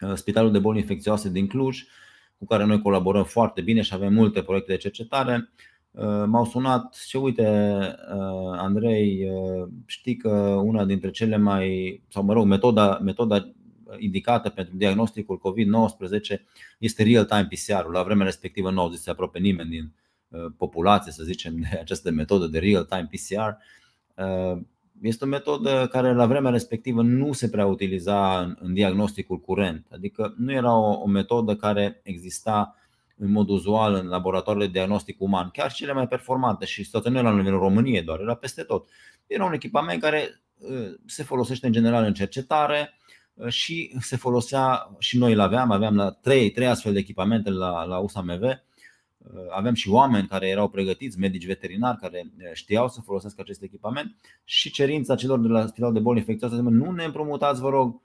uh, 0.00 0.14
Spitalul 0.14 0.52
de 0.52 0.58
Boli 0.58 0.78
Infecțioase 0.78 1.30
din 1.30 1.46
Cluj, 1.46 1.82
cu 2.38 2.44
care 2.44 2.64
noi 2.64 2.82
colaborăm 2.82 3.24
foarte 3.24 3.60
bine 3.60 3.82
și 3.82 3.94
avem 3.94 4.12
multe 4.12 4.42
proiecte 4.42 4.72
de 4.72 4.78
cercetare. 4.78 5.50
Uh, 5.90 6.24
m-au 6.26 6.44
sunat 6.44 6.94
și 6.94 7.16
uite, 7.16 7.46
Andrei, 8.56 9.28
știi 9.86 10.16
că 10.16 10.30
una 10.64 10.84
dintre 10.84 11.10
cele 11.10 11.36
mai, 11.36 12.02
sau 12.08 12.22
mă 12.22 12.32
rog, 12.32 12.46
metoda, 12.46 12.98
metoda 12.98 13.52
indicată 13.98 14.48
pentru 14.48 14.76
diagnosticul 14.76 15.38
COVID-19 15.38 16.42
este 16.78 17.02
real-time 17.02 17.48
PCR-ul. 17.50 17.92
La 17.92 18.02
vremea 18.02 18.24
respectivă 18.24 18.70
nu 18.70 18.80
auzise 18.80 19.10
aproape 19.10 19.38
nimeni 19.38 19.70
din 19.70 19.92
populație, 20.56 21.12
să 21.12 21.22
zicem, 21.22 21.56
de 21.60 21.78
această 21.80 22.10
metodă 22.10 22.46
de 22.46 22.58
real-time 22.58 23.08
PCR. 23.10 23.50
Este 25.02 25.24
o 25.24 25.28
metodă 25.28 25.88
care 25.90 26.14
la 26.14 26.26
vremea 26.26 26.50
respectivă 26.50 27.02
nu 27.02 27.32
se 27.32 27.48
prea 27.48 27.66
utiliza 27.66 28.40
în 28.40 28.74
diagnosticul 28.74 29.40
curent, 29.40 29.86
adică 29.90 30.34
nu 30.38 30.52
era 30.52 30.76
o, 30.76 31.00
o 31.00 31.06
metodă 31.06 31.56
care 31.56 32.00
exista 32.02 32.76
în 33.16 33.30
mod 33.30 33.48
uzual 33.48 33.94
în 33.94 34.06
laboratoarele 34.06 34.66
de 34.66 34.70
diagnostic 34.70 35.20
uman, 35.20 35.50
chiar 35.50 35.72
cele 35.72 35.92
mai 35.92 36.08
performante 36.08 36.64
și 36.64 36.84
situația 36.84 37.10
nu 37.10 37.18
era 37.18 37.30
la 37.30 37.36
nivelul 37.36 37.58
României 37.58 38.02
doar, 38.02 38.20
era 38.20 38.34
peste 38.34 38.62
tot. 38.62 38.88
Era 39.26 39.44
un 39.44 39.52
echipament 39.52 40.00
care 40.00 40.42
uh, 40.58 40.94
se 41.06 41.22
folosește 41.22 41.66
în 41.66 41.72
general 41.72 42.04
în 42.04 42.14
cercetare 42.14 42.98
uh, 43.34 43.48
și 43.48 43.96
se 44.00 44.16
folosea 44.16 44.96
și 44.98 45.18
noi 45.18 45.32
îl 45.32 45.40
aveam, 45.40 45.70
aveam 45.70 45.96
la 45.96 46.10
trei, 46.10 46.50
trei 46.50 46.66
astfel 46.66 46.92
de 46.92 46.98
echipamente 46.98 47.50
la, 47.50 47.84
la 47.84 47.98
USAMV. 47.98 48.42
Uh, 49.32 49.40
aveam 49.50 49.74
și 49.74 49.90
oameni 49.90 50.28
care 50.28 50.48
erau 50.48 50.68
pregătiți, 50.68 51.18
medici 51.18 51.46
veterinari 51.46 51.98
care 51.98 52.32
știau 52.52 52.88
să 52.88 53.00
folosească 53.00 53.40
acest 53.40 53.62
echipament 53.62 54.16
și 54.44 54.70
cerința 54.70 55.14
celor 55.14 55.40
de 55.40 55.48
la 55.48 55.66
Spitalul 55.66 55.94
de 55.94 56.00
Boli 56.00 56.18
Infecțioase 56.18 56.56
nu 56.56 56.90
ne 56.90 57.04
împrumutați, 57.04 57.60
vă 57.60 57.68
rog, 57.68 58.00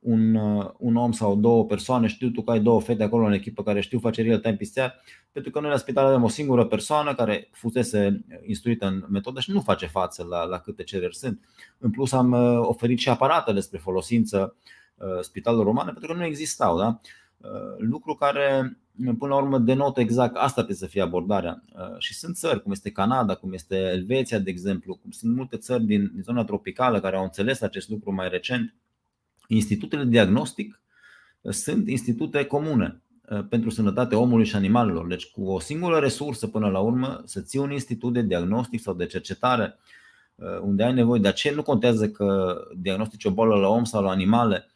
un, 0.00 0.34
uh, 0.34 0.70
un 0.78 0.96
om 0.96 1.12
sau 1.12 1.36
două 1.36 1.64
persoane, 1.64 2.06
știu 2.06 2.28
tu 2.28 2.42
că 2.42 2.50
ai 2.50 2.60
două 2.60 2.80
fete 2.80 3.02
acolo 3.02 3.26
în 3.26 3.32
echipă 3.32 3.62
care 3.62 3.80
știu 3.80 3.98
face 3.98 4.22
real-time 4.22 4.56
PCR, 4.56 4.88
pentru 5.32 5.50
că 5.50 5.60
noi 5.60 5.70
la 5.70 5.76
spital 5.76 6.06
avem 6.06 6.22
o 6.22 6.28
singură 6.28 6.64
persoană 6.66 7.14
care 7.14 7.48
fusese 7.52 8.24
instruită 8.46 8.86
în 8.86 9.04
metodă 9.08 9.40
și 9.40 9.50
nu 9.50 9.60
face 9.60 9.86
față 9.86 10.26
la, 10.28 10.44
la 10.44 10.58
câte 10.58 10.82
cereri 10.82 11.16
sunt. 11.16 11.40
În 11.78 11.90
plus 11.90 12.12
am 12.12 12.32
uh, 12.32 12.58
oferit 12.62 12.98
și 12.98 13.08
aparate 13.08 13.52
despre 13.52 13.78
folosință 13.78 14.56
uh, 14.94 15.20
spitalul 15.20 15.64
romane 15.64 15.90
pentru 15.90 16.12
că 16.12 16.18
nu 16.18 16.24
existau. 16.24 16.78
Da? 16.78 17.00
Lucru 17.78 18.14
care 18.14 18.78
până 19.18 19.34
la 19.34 19.36
urmă 19.36 19.58
denotă 19.58 20.00
exact 20.00 20.36
asta 20.36 20.52
trebuie 20.52 20.76
să 20.76 20.86
fie 20.86 21.02
abordarea. 21.02 21.62
Și 21.98 22.14
sunt 22.14 22.36
țări, 22.36 22.62
cum 22.62 22.72
este 22.72 22.90
Canada, 22.90 23.34
cum 23.34 23.52
este 23.52 23.76
Elveția, 23.76 24.38
de 24.38 24.50
exemplu, 24.50 24.94
cum 24.94 25.10
sunt 25.10 25.36
multe 25.36 25.56
țări 25.56 25.84
din, 25.84 26.10
din 26.12 26.22
zona 26.22 26.44
tropicală 26.44 27.00
care 27.00 27.16
au 27.16 27.22
înțeles 27.22 27.60
acest 27.60 27.88
lucru 27.88 28.12
mai 28.12 28.28
recent 28.28 28.74
Institutele 29.52 30.02
de 30.02 30.08
diagnostic 30.08 30.80
uh, 31.40 31.52
sunt 31.52 31.88
institute 31.88 32.44
comune 32.44 33.02
uh, 33.28 33.44
pentru 33.48 33.70
sănătatea 33.70 34.18
omului 34.18 34.44
și 34.44 34.56
animalelor. 34.56 35.06
Deci 35.06 35.26
cu 35.26 35.44
o 35.44 35.60
singură 35.60 35.98
resursă 35.98 36.46
până 36.46 36.68
la 36.68 36.78
urmă 36.78 37.22
să 37.24 37.40
ții 37.40 37.58
un 37.58 37.70
institut 37.70 38.12
de 38.12 38.22
diagnostic 38.22 38.80
sau 38.80 38.94
de 38.94 39.06
cercetare 39.06 39.78
uh, 40.34 40.58
unde 40.62 40.82
ai 40.82 40.92
nevoie. 40.92 41.20
De 41.20 41.28
aceea 41.28 41.54
nu 41.54 41.62
contează 41.62 42.08
că 42.08 42.56
diagnostici 42.76 43.24
o 43.24 43.30
boală 43.30 43.54
la 43.54 43.68
om 43.68 43.84
sau 43.84 44.02
la 44.02 44.10
animale. 44.10 44.68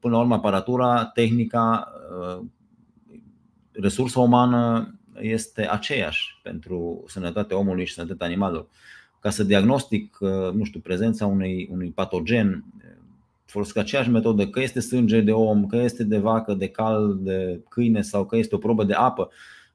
Până 0.00 0.14
la 0.14 0.20
urmă 0.20 0.34
aparatura, 0.34 1.04
tehnica, 1.04 1.92
resursa 3.72 4.20
umană 4.20 4.94
este 5.20 5.68
aceeași 5.68 6.40
pentru 6.42 7.04
sănătatea 7.06 7.56
omului 7.56 7.86
și 7.86 7.94
sănătatea 7.94 8.26
animalelor. 8.26 8.66
Ca 9.20 9.30
să 9.30 9.44
diagnostic, 9.44 10.18
nu 10.52 10.64
știu, 10.64 10.80
prezența 10.80 11.26
unui, 11.26 11.68
unui 11.70 11.90
patogen 11.90 12.64
folosesc 13.44 13.76
aceeași 13.76 14.10
metodă, 14.10 14.48
că 14.48 14.60
este 14.60 14.80
sânge 14.80 15.20
de 15.20 15.32
om, 15.32 15.66
că 15.66 15.76
este 15.76 16.04
de 16.04 16.18
vacă, 16.18 16.54
de 16.54 16.68
cal, 16.68 17.18
de 17.20 17.60
câine 17.68 18.02
sau 18.02 18.26
că 18.26 18.36
este 18.36 18.54
o 18.54 18.58
probă 18.58 18.84
de 18.84 18.92
apă 18.92 19.30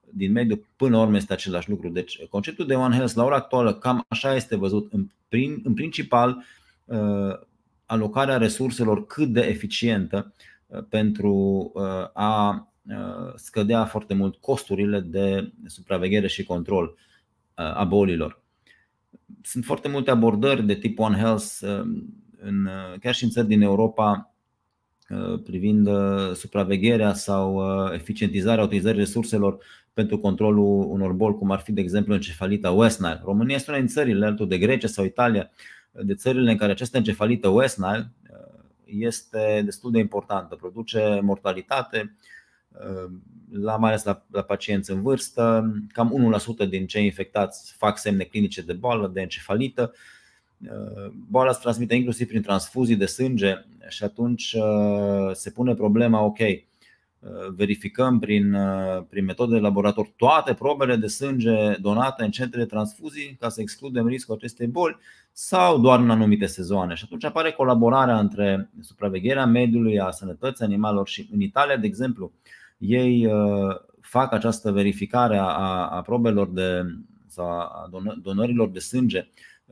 din 0.09 0.31
mediu, 0.31 0.65
până 0.75 0.95
la 0.95 1.01
urmă 1.01 1.15
este 1.15 1.33
același 1.33 1.69
lucru. 1.69 1.89
Deci 1.89 2.25
conceptul 2.29 2.67
de 2.67 2.75
One 2.75 2.95
Health 2.95 3.13
la 3.13 3.23
ora 3.23 3.35
actuală 3.35 3.73
cam 3.73 4.05
așa 4.07 4.35
este 4.35 4.55
văzut. 4.55 4.93
În, 4.93 5.07
prin, 5.27 5.61
în 5.63 5.73
principal, 5.73 6.43
uh, 6.85 7.39
alocarea 7.91 8.37
resurselor 8.37 9.05
cât 9.05 9.27
de 9.27 9.41
eficientă 9.41 10.33
uh, 10.67 10.83
pentru 10.89 11.33
uh, 11.73 11.83
a 12.13 12.65
scădea 13.35 13.85
foarte 13.85 14.13
mult 14.13 14.35
costurile 14.35 14.99
de 14.99 15.53
supraveghere 15.65 16.27
și 16.27 16.43
control 16.43 16.95
a 17.53 17.83
bolilor. 17.83 18.41
Sunt 19.41 19.65
foarte 19.65 19.87
multe 19.87 20.11
abordări 20.11 20.65
de 20.65 20.75
tip 20.75 20.99
One 20.99 21.17
Health 21.17 21.59
în, 22.41 22.69
chiar 22.99 23.13
și 23.13 23.23
în 23.23 23.29
țări 23.29 23.47
din 23.47 23.61
Europa 23.61 24.33
uh, 25.09 25.41
privind 25.43 25.87
uh, 25.87 26.31
supravegherea 26.33 27.13
sau 27.13 27.55
uh, 27.55 27.93
eficientizarea 27.93 28.63
utilizării 28.63 28.99
resurselor 28.99 29.57
pentru 29.93 30.17
controlul 30.19 30.85
unor 30.89 31.11
boli, 31.11 31.35
cum 31.35 31.51
ar 31.51 31.59
fi, 31.59 31.71
de 31.71 31.81
exemplu, 31.81 32.13
encefalita 32.13 32.71
West 32.71 32.99
Nile. 32.99 33.21
România 33.23 33.55
este 33.55 33.71
una 33.71 33.79
din 33.79 33.87
țările, 33.87 34.25
altul 34.25 34.47
de 34.47 34.57
Grecia 34.57 34.87
sau 34.87 35.05
Italia, 35.05 35.49
de 35.91 36.15
țările 36.15 36.51
în 36.51 36.57
care 36.57 36.71
această 36.71 36.97
encefalită 36.97 37.47
West 37.47 37.77
Nile 37.77 38.11
este 38.85 39.61
destul 39.65 39.91
de 39.91 39.99
importantă, 39.99 40.55
produce 40.55 41.19
mortalitate, 41.23 42.15
la 43.51 43.77
mai 43.77 43.89
ales 43.89 44.03
la, 44.03 44.25
la 44.31 44.41
pacienți 44.41 44.91
în 44.91 45.01
vârstă. 45.01 45.73
Cam 45.91 46.33
1% 46.65 46.69
din 46.69 46.87
cei 46.87 47.05
infectați 47.05 47.73
fac 47.77 47.97
semne 47.97 48.23
clinice 48.23 48.61
de 48.61 48.73
boală, 48.73 49.07
de 49.07 49.21
encefalită 49.21 49.93
boala 51.29 51.51
se 51.51 51.59
transmite 51.61 51.95
inclusiv 51.95 52.27
prin 52.27 52.41
transfuzii 52.41 52.95
de 52.95 53.05
sânge 53.05 53.65
și 53.87 54.03
atunci 54.03 54.53
uh, 54.53 55.31
se 55.33 55.51
pune 55.51 55.73
problema, 55.73 56.21
ok, 56.21 56.39
uh, 56.39 56.61
verificăm 57.55 58.19
prin, 58.19 58.53
uh, 58.53 59.03
prin 59.09 59.25
metode 59.25 59.53
de 59.53 59.59
laborator 59.59 60.07
toate 60.15 60.53
probele 60.53 60.95
de 60.95 61.07
sânge 61.07 61.75
donate 61.81 62.23
în 62.23 62.31
centre 62.31 62.59
de 62.59 62.65
transfuzii 62.65 63.37
ca 63.39 63.49
să 63.49 63.61
excludem 63.61 64.07
riscul 64.07 64.35
acestei 64.35 64.67
boli 64.67 64.97
sau 65.31 65.79
doar 65.79 65.99
în 65.99 66.09
anumite 66.09 66.45
sezoane. 66.45 66.93
Și 66.93 67.03
atunci 67.05 67.23
apare 67.23 67.51
colaborarea 67.51 68.19
între 68.19 68.69
supravegherea 68.81 69.45
mediului, 69.45 69.99
a 69.99 70.11
sănătății 70.11 70.65
animalelor 70.65 71.07
și 71.07 71.29
în 71.31 71.41
Italia, 71.41 71.77
de 71.77 71.87
exemplu, 71.87 72.31
ei 72.77 73.29
fac 74.01 74.33
această 74.33 74.71
verificare 74.71 75.37
a, 75.37 75.87
a 75.87 76.01
probelor 76.01 76.49
de, 76.49 76.81
sau 77.27 77.45
a 77.45 77.89
donărilor 78.21 78.69
de 78.69 78.79
sânge 78.79 79.29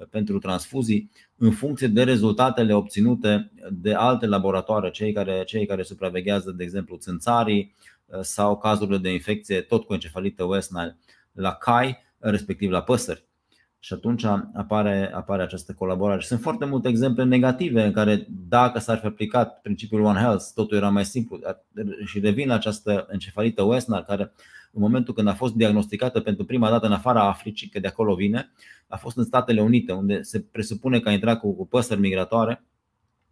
pentru 0.10 0.40
transfuzii 0.40 1.12
în 1.38 1.52
funcție 1.52 1.88
de 1.88 2.04
rezultatele 2.04 2.74
obținute 2.74 3.52
de 3.72 3.94
alte 3.94 4.26
laboratoare, 4.26 4.90
cei 4.90 5.14
care, 5.14 5.44
cei 5.44 5.66
care 5.66 5.84
supraveghează, 5.84 6.52
de 6.52 6.64
exemplu, 6.64 6.98
țânțarii 6.98 7.76
uh, 8.06 8.20
sau 8.22 8.58
cazurile 8.58 8.98
de 8.98 9.14
infecție 9.14 9.62
tot 9.62 9.86
cu 9.86 9.94
encefalită 9.94 10.44
West 10.44 10.72
Nile 10.72 10.98
la 11.32 11.54
cai, 11.54 11.98
respectiv 12.18 12.70
la 12.70 12.82
păsări. 12.82 13.29
Și 13.80 13.94
atunci 13.94 14.24
apare, 14.54 15.12
apare 15.14 15.42
această 15.42 15.74
colaborare. 15.74 16.22
Sunt 16.22 16.42
foarte 16.42 16.66
multe 16.66 16.88
exemple 16.88 17.24
negative 17.24 17.84
în 17.84 17.92
care, 17.92 18.28
dacă 18.30 18.80
s-ar 18.80 18.98
fi 18.98 19.06
aplicat 19.06 19.62
principiul 19.62 20.04
One 20.04 20.20
Health, 20.20 20.46
totul 20.54 20.78
era 20.78 20.90
mai 20.90 21.06
simplu. 21.06 21.40
Și 22.06 22.20
revin 22.20 22.48
la 22.48 22.54
această 22.54 23.08
encefalită 23.12 23.64
West 23.64 23.88
Nile, 23.88 24.04
care 24.08 24.32
în 24.72 24.82
momentul 24.82 25.14
când 25.14 25.28
a 25.28 25.34
fost 25.34 25.54
diagnosticată 25.54 26.20
pentru 26.20 26.46
prima 26.46 26.70
dată 26.70 26.86
în 26.86 26.92
afara 26.92 27.28
Africii, 27.28 27.68
că 27.70 27.80
de 27.80 27.88
acolo 27.88 28.16
vine, 28.16 28.52
a 28.88 28.98
fost 28.98 29.18
în 29.18 29.24
Statele 29.24 29.62
Unite, 29.62 29.92
unde 29.92 30.22
se 30.22 30.40
presupune 30.40 31.00
că 31.00 31.10
a 31.10 31.12
intrat 31.12 31.40
cu, 31.40 31.56
cu 31.56 31.68
păsări 31.68 32.00
migratoare 32.00 32.64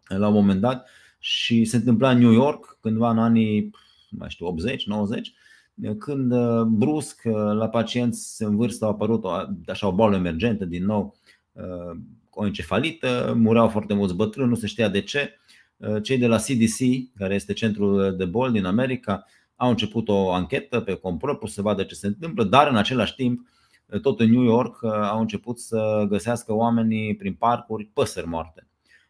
la 0.08 0.26
un 0.26 0.34
moment 0.34 0.60
dat 0.60 0.88
și 1.18 1.64
se 1.64 1.76
întâmpla 1.76 2.10
în 2.10 2.18
New 2.18 2.32
York 2.32 2.78
cândva 2.80 3.10
în 3.10 3.18
anii 3.18 3.70
mai 4.10 4.30
știu, 4.30 4.54
80-90, 4.54 4.56
când 5.98 6.32
uh, 6.32 6.62
brusc 6.62 7.22
uh, 7.24 7.32
la 7.34 7.68
pacienți 7.68 8.42
în 8.42 8.56
vârstă 8.56 8.84
a 8.84 8.88
apărut 8.88 9.24
o, 9.24 9.30
așa 9.66 9.86
o 9.86 9.92
boală 9.92 10.16
emergentă 10.16 10.64
din 10.64 10.84
nou, 10.84 11.16
uh, 11.52 11.98
o 12.30 12.46
encefalită, 12.46 13.34
mureau 13.36 13.68
foarte 13.68 13.94
mulți 13.94 14.14
bătrâni, 14.14 14.48
nu 14.48 14.54
se 14.54 14.66
știa 14.66 14.88
de 14.88 15.00
ce. 15.00 15.38
Cei 16.02 16.18
de 16.18 16.26
la 16.26 16.36
CDC, 16.36 16.78
care 17.16 17.34
este 17.34 17.52
centrul 17.52 18.16
de 18.16 18.24
boli 18.24 18.52
din 18.52 18.64
America, 18.64 19.24
au 19.56 19.68
început 19.68 20.08
o 20.08 20.32
anchetă 20.32 20.80
pe 20.80 20.94
comprop 20.94 21.48
să 21.48 21.62
vadă 21.62 21.82
ce 21.82 21.94
se 21.94 22.06
întâmplă, 22.06 22.44
dar 22.44 22.68
în 22.68 22.76
același 22.76 23.14
timp, 23.14 23.48
tot 24.02 24.20
în 24.20 24.30
New 24.30 24.42
York, 24.42 24.84
au 24.84 25.20
început 25.20 25.58
să 25.58 26.06
găsească 26.08 26.52
oamenii 26.54 27.16
prin 27.16 27.34
parcuri 27.34 27.84
păsări 27.84 28.26
moarte. 28.26 28.66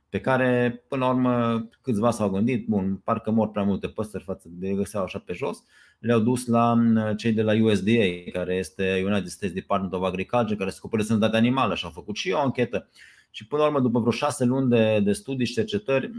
Pe 0.09 0.21
care, 0.21 0.83
până 0.89 1.05
la 1.05 1.11
urmă, 1.11 1.69
câțiva 1.83 2.11
s-au 2.11 2.31
gândit, 2.31 2.67
bun, 2.67 3.01
parcă 3.05 3.31
mor 3.31 3.51
prea 3.51 3.65
multe 3.65 3.89
păsări 3.89 4.25
față 4.25 4.49
de 4.51 4.73
găseau 4.73 5.03
așa 5.03 5.19
pe 5.19 5.33
jos, 5.33 5.63
le-au 5.99 6.21
dus 6.21 6.47
la 6.47 6.79
cei 7.17 7.33
de 7.33 7.43
la 7.43 7.53
USDA, 7.63 8.31
care 8.33 8.55
este 8.55 9.03
United 9.05 9.29
States 9.29 9.55
Department 9.55 9.93
of 9.93 10.03
Agriculture, 10.03 10.57
care 10.57 10.71
se 10.71 10.77
ocupă 10.79 10.97
de 10.97 11.03
sănătatea 11.03 11.39
animală 11.39 11.75
și 11.75 11.85
au 11.85 11.91
făcut 11.91 12.17
și 12.17 12.31
o 12.31 12.39
anchetă. 12.39 12.89
Și 13.31 13.47
până 13.47 13.63
la 13.63 13.69
urmă, 13.69 13.81
după 13.81 13.99
vreo 13.99 14.13
șase 14.13 14.45
luni 14.45 14.69
de, 14.69 15.01
de 15.01 15.13
studii 15.13 15.47
și 15.47 15.53
cercetări, 15.53 16.11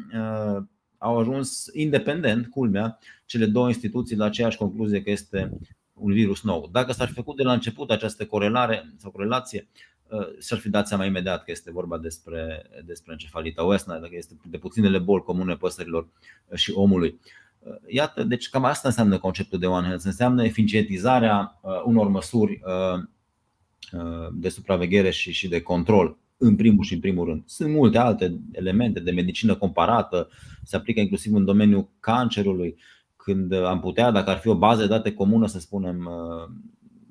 au 0.99 1.17
ajuns 1.17 1.65
independent, 1.73 2.47
culmea, 2.47 2.99
cele 3.25 3.45
două 3.45 3.67
instituții 3.67 4.15
la 4.15 4.25
aceeași 4.25 4.57
concluzie 4.57 5.01
că 5.01 5.09
este 5.09 5.57
un 5.93 6.13
virus 6.13 6.43
nou. 6.43 6.69
Dacă 6.71 6.91
s-ar 6.91 7.07
fi 7.07 7.13
făcut 7.13 7.35
de 7.35 7.43
la 7.43 7.53
început 7.53 7.91
această 7.91 8.25
corelare 8.25 8.93
sau 8.97 9.11
corelație, 9.11 9.67
uh, 10.07 10.27
s-ar 10.37 10.57
fi 10.57 10.69
dat 10.69 10.87
seama 10.87 11.05
imediat 11.05 11.43
că 11.43 11.51
este 11.51 11.71
vorba 11.71 11.97
despre, 11.97 12.63
despre 12.85 13.11
encefalita 13.11 13.63
Westna, 13.63 13.99
dacă 13.99 14.15
este 14.15 14.33
de 14.45 14.57
puținele 14.57 14.97
boli 14.97 15.23
comune 15.23 15.55
păsărilor 15.55 16.07
uh, 16.47 16.57
și 16.57 16.71
omului. 16.71 17.19
Uh, 17.59 17.73
iată, 17.87 18.23
deci 18.23 18.49
cam 18.49 18.63
asta 18.63 18.87
înseamnă 18.87 19.17
conceptul 19.17 19.59
de 19.59 19.65
One 19.65 19.85
Health. 19.85 20.05
Înseamnă 20.05 20.43
eficientizarea 20.43 21.59
unor 21.85 22.07
măsuri 22.07 22.61
de 24.33 24.49
supraveghere 24.49 25.09
și, 25.09 25.31
și 25.31 25.47
de 25.47 25.61
control 25.61 26.17
în 26.37 26.55
primul 26.55 26.83
și 26.83 26.93
în 26.93 26.99
primul 26.99 27.25
rând. 27.25 27.43
Sunt 27.45 27.73
multe 27.73 27.97
alte 27.97 28.39
elemente 28.51 28.99
de 28.99 29.11
medicină 29.11 29.55
comparată, 29.55 30.29
se 30.63 30.75
aplică 30.75 30.99
inclusiv 30.99 31.33
în 31.33 31.45
domeniul 31.45 31.89
cancerului, 31.99 32.75
când 33.15 33.53
am 33.53 33.79
putea, 33.79 34.11
dacă 34.11 34.29
ar 34.29 34.37
fi 34.37 34.47
o 34.47 34.55
bază 34.55 34.81
de 34.81 34.87
date 34.87 35.13
comună, 35.13 35.47
să 35.47 35.59
spunem, 35.59 36.09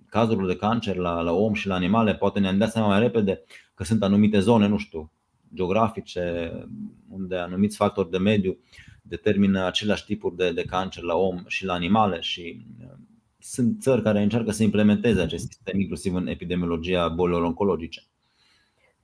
cazurile 0.08 0.52
de 0.52 0.58
cancer 0.58 0.96
la, 0.96 1.20
la 1.20 1.32
om 1.32 1.54
și 1.54 1.66
la 1.66 1.74
animale, 1.74 2.14
poate 2.14 2.38
ne-am 2.38 2.58
dat 2.58 2.70
seama 2.70 2.88
mai 2.88 3.00
repede 3.00 3.42
că 3.74 3.84
sunt 3.84 4.02
anumite 4.02 4.40
zone, 4.40 4.66
nu 4.66 4.78
știu, 4.78 5.12
geografice, 5.54 6.52
unde 7.08 7.36
anumiți 7.36 7.76
factori 7.76 8.10
de 8.10 8.18
mediu 8.18 8.56
determină 9.08 9.66
aceleași 9.66 10.04
tipuri 10.04 10.36
de, 10.36 10.52
de 10.52 10.62
cancer 10.62 11.02
la 11.02 11.14
om 11.14 11.42
și 11.46 11.64
la 11.64 11.72
animale 11.72 12.20
și 12.20 12.66
uh, 12.80 12.92
sunt 13.38 13.80
țări 13.80 14.02
care 14.02 14.22
încearcă 14.22 14.50
să 14.50 14.62
implementeze 14.62 15.20
acest 15.20 15.46
sistem, 15.46 15.80
inclusiv 15.80 16.14
în 16.14 16.26
epidemiologia 16.26 17.08
bolilor 17.08 17.42
oncologice. 17.42 18.02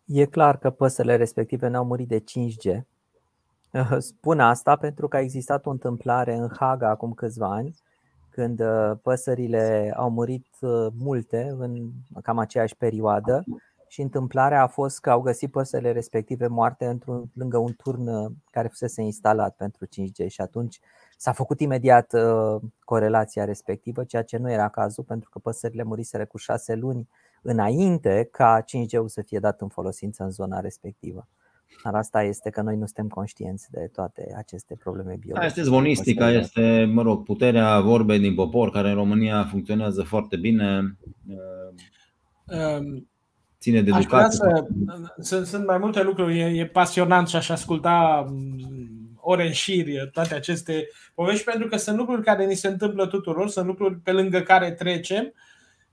E 0.04 0.24
clar 0.24 0.58
că 0.58 0.70
păsările 0.70 1.16
respective 1.16 1.68
n-au 1.68 1.84
murit 1.84 2.08
de 2.08 2.20
5G. 2.20 2.80
Spun 3.98 4.40
asta 4.40 4.76
pentru 4.76 5.08
că 5.08 5.16
a 5.16 5.20
existat 5.20 5.66
o 5.66 5.70
întâmplare 5.70 6.34
în 6.34 6.48
Haga 6.58 6.88
acum 6.88 7.12
câțiva 7.12 7.46
ani, 7.46 7.74
când 8.30 8.60
uh, 8.60 8.92
păsările 9.02 9.92
au 9.96 10.10
murit 10.10 10.46
uh, 10.60 10.86
multe 10.98 11.54
în 11.58 11.90
cam 12.22 12.38
aceeași 12.38 12.76
perioadă 12.76 13.44
și 13.94 14.00
întâmplarea 14.00 14.62
a 14.62 14.66
fost 14.66 15.00
că 15.00 15.10
au 15.10 15.20
găsit 15.20 15.50
păsările 15.50 15.92
respective 15.92 16.46
moarte 16.46 16.86
într-un, 16.86 17.30
lângă 17.34 17.58
un 17.58 17.72
turn 17.82 18.06
uh, 18.06 18.30
care 18.50 18.68
fusese 18.68 19.02
instalat 19.02 19.56
pentru 19.56 19.86
5G 19.86 20.26
și 20.28 20.40
atunci 20.40 20.80
s-a 21.16 21.32
făcut 21.32 21.60
imediat 21.60 22.12
uh, 22.12 22.60
corelația 22.84 23.44
respectivă, 23.44 24.04
ceea 24.04 24.22
ce 24.22 24.36
nu 24.36 24.50
era 24.50 24.68
cazul 24.68 25.04
pentru 25.04 25.30
că 25.30 25.38
păsările 25.38 25.82
muriseră 25.82 26.26
cu 26.26 26.36
șase 26.36 26.74
luni 26.74 27.08
înainte 27.42 28.28
ca 28.32 28.62
5G-ul 28.62 29.08
să 29.08 29.22
fie 29.22 29.38
dat 29.38 29.60
în 29.60 29.68
folosință 29.68 30.22
în 30.22 30.30
zona 30.30 30.60
respectivă. 30.60 31.28
Dar 31.84 31.94
asta 31.94 32.22
este 32.22 32.50
că 32.50 32.62
noi 32.62 32.76
nu 32.76 32.84
suntem 32.84 33.08
conștienți 33.08 33.70
de 33.70 33.90
toate 33.92 34.34
aceste 34.36 34.76
probleme 34.76 35.16
biologice. 35.20 35.46
Este 35.46 35.62
zvonistica, 35.62 36.30
este 36.30 36.90
mă 36.92 37.02
rog, 37.02 37.24
puterea 37.24 37.80
vorbei 37.80 38.18
din 38.18 38.34
popor, 38.34 38.70
care 38.70 38.88
în 38.88 38.94
România 38.94 39.44
funcționează 39.44 40.02
foarte 40.02 40.36
bine. 40.36 40.96
Um, 42.46 43.08
ține 43.64 43.82
de 43.82 43.90
educație. 43.96 44.38
Să, 44.38 44.64
sunt, 45.20 45.46
sunt 45.46 45.66
mai 45.66 45.78
multe 45.78 46.02
lucruri, 46.02 46.38
e, 46.38 46.44
e 46.44 46.66
pasionant 46.66 47.28
și 47.28 47.36
aș 47.36 47.48
asculta 47.48 48.26
mm, 48.28 49.18
ore 49.20 49.46
în 49.46 49.52
șir 49.52 50.10
toate 50.12 50.34
aceste 50.34 50.88
povești, 51.14 51.44
pentru 51.44 51.68
că 51.68 51.76
sunt 51.76 51.96
lucruri 51.96 52.22
care 52.22 52.44
ni 52.46 52.54
se 52.54 52.68
întâmplă 52.68 53.06
tuturor, 53.06 53.48
sunt 53.48 53.66
lucruri 53.66 53.94
pe 53.94 54.12
lângă 54.12 54.40
care 54.40 54.70
trecem 54.70 55.32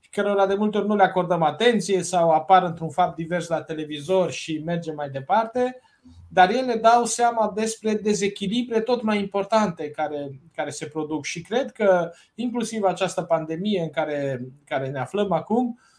și 0.00 0.10
cărora 0.10 0.46
de 0.46 0.54
multe 0.54 0.78
ori 0.78 0.86
nu 0.86 0.96
le 0.96 1.02
acordăm 1.02 1.42
atenție 1.42 2.02
sau 2.02 2.30
apar 2.30 2.62
într-un 2.62 2.90
fapt 2.90 3.16
divers 3.16 3.48
la 3.48 3.62
televizor 3.62 4.30
și 4.30 4.62
mergem 4.64 4.94
mai 4.94 5.10
departe, 5.10 5.80
dar 6.28 6.50
ele 6.50 6.74
dau 6.74 7.04
seama 7.04 7.52
despre 7.54 7.94
dezechilibre 7.94 8.80
tot 8.80 9.02
mai 9.02 9.18
importante 9.18 9.90
care, 9.90 10.30
care 10.54 10.70
se 10.70 10.86
produc 10.86 11.24
și 11.24 11.40
cred 11.40 11.70
că 11.70 12.10
inclusiv 12.34 12.82
această 12.82 13.22
pandemie 13.22 13.80
în 13.80 13.90
care, 13.90 14.40
care 14.64 14.88
ne 14.88 14.98
aflăm 14.98 15.32
acum, 15.32 15.76
Uh, 15.78 15.90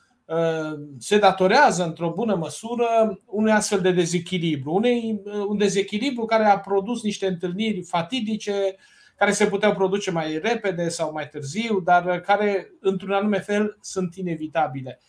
se 0.99 1.17
datorează 1.17 1.83
într-o 1.83 2.11
bună 2.11 2.35
măsură 2.35 3.19
unui 3.25 3.51
astfel 3.51 3.81
de 3.81 3.91
dezechilibru. 3.91 4.73
Unei, 4.73 5.21
uh, 5.23 5.45
un 5.47 5.57
dezechilibru 5.57 6.25
care 6.25 6.45
a 6.45 6.59
produs 6.59 7.03
niște 7.03 7.27
întâlniri 7.27 7.81
fatidice, 7.81 8.75
care 9.15 9.31
se 9.31 9.47
puteau 9.47 9.73
produce 9.73 10.11
mai 10.11 10.37
repede 10.37 10.89
sau 10.89 11.11
mai 11.11 11.27
târziu, 11.27 11.79
dar 11.79 12.19
care, 12.19 12.71
într-un 12.79 13.11
anume 13.11 13.39
fel, 13.39 13.77
sunt 13.81 14.15
inevitabile. 14.15 14.99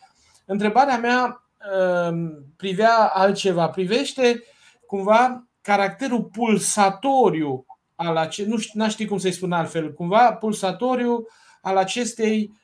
Întrebarea 0.47 0.99
mea 0.99 1.45
uh, 1.73 2.19
privea 2.57 3.11
altceva, 3.12 3.69
privește 3.69 4.43
cumva 4.87 5.49
caracterul 5.61 6.23
pulsatoriu 6.23 7.67
al 7.95 8.17
ace- 8.17 8.47
nu 8.47 8.59
știu, 8.59 8.89
știu 8.89 9.07
cum 9.07 9.19
să-i 9.19 9.33
spun 9.33 9.53
altfel, 9.53 9.93
cumva 9.93 10.33
pulsatoriu 10.33 11.27
al 11.62 11.77
acestei 11.77 12.51
Um, 12.51 12.59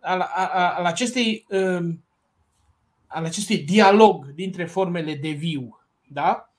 al, 0.00 0.28
al, 0.76 0.84
acestei, 0.84 1.46
um, 1.48 2.04
al 3.06 3.24
acestui 3.24 3.58
dialog 3.58 4.26
dintre 4.26 4.64
formele 4.64 5.14
de 5.14 5.28
viu. 5.28 5.80
Da? 6.08 6.50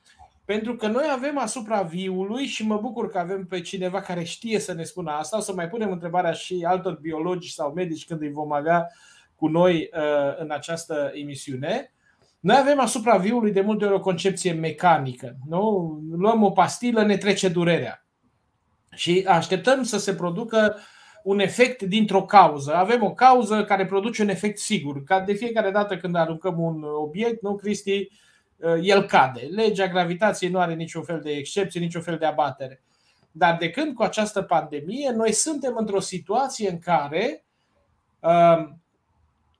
Pentru 0.45 0.75
că 0.75 0.87
noi 0.87 1.05
avem 1.11 1.37
asupra 1.37 1.81
viului 1.81 2.45
și 2.45 2.65
mă 2.65 2.77
bucur 2.77 3.09
că 3.09 3.17
avem 3.17 3.45
pe 3.45 3.61
cineva 3.61 4.01
care 4.01 4.23
știe 4.23 4.59
să 4.59 4.73
ne 4.73 4.83
spună 4.83 5.11
asta. 5.11 5.37
O 5.37 5.39
să 5.39 5.53
mai 5.53 5.69
punem 5.69 5.91
întrebarea 5.91 6.31
și 6.31 6.63
altor 6.67 6.99
biologi 7.01 7.53
sau 7.53 7.73
medici 7.73 8.05
când 8.05 8.21
îi 8.21 8.31
vom 8.31 8.51
avea 8.51 8.87
cu 9.35 9.47
noi 9.47 9.89
uh, 9.93 10.37
în 10.37 10.51
această 10.51 11.11
emisiune. 11.13 11.93
Noi 12.39 12.57
avem 12.59 12.79
asupra 12.79 13.17
viului 13.17 13.51
de 13.51 13.61
multe 13.61 13.85
ori 13.85 13.93
o 13.93 13.99
concepție 13.99 14.51
mecanică. 14.53 15.35
Nu? 15.47 15.97
Luăm 16.11 16.43
o 16.43 16.51
pastilă, 16.51 17.03
ne 17.03 17.17
trece 17.17 17.49
durerea. 17.49 18.05
Și 18.95 19.25
așteptăm 19.27 19.83
să 19.83 19.97
se 19.97 20.15
producă 20.15 20.75
uh, 20.75 20.81
un 21.27 21.39
efect 21.39 21.81
dintr-o 21.81 22.25
cauză. 22.25 22.73
Avem 22.73 23.03
o 23.03 23.13
cauză 23.13 23.63
care 23.63 23.85
produce 23.85 24.21
un 24.21 24.29
efect 24.29 24.57
sigur. 24.57 25.03
Ca 25.03 25.19
de 25.19 25.33
fiecare 25.33 25.71
dată 25.71 25.97
când 25.97 26.15
aruncăm 26.15 26.59
un 26.59 26.83
obiect, 26.83 27.41
nu, 27.41 27.55
Cristi, 27.55 28.09
uh, 28.57 28.75
el 28.81 29.03
cade. 29.03 29.39
Legea 29.39 29.87
gravitației 29.87 30.49
nu 30.49 30.59
are 30.59 30.73
niciun 30.73 31.03
fel 31.03 31.19
de 31.21 31.31
excepție, 31.31 31.79
niciun 31.79 32.01
fel 32.01 32.17
de 32.17 32.25
abatere. 32.25 32.81
Dar 33.31 33.57
de 33.59 33.69
când 33.69 33.93
cu 33.93 34.03
această 34.03 34.41
pandemie, 34.41 35.11
noi 35.11 35.31
suntem 35.31 35.75
într-o 35.77 35.99
situație 35.99 36.69
în 36.69 36.79
care 36.79 37.45
um, 38.19 38.81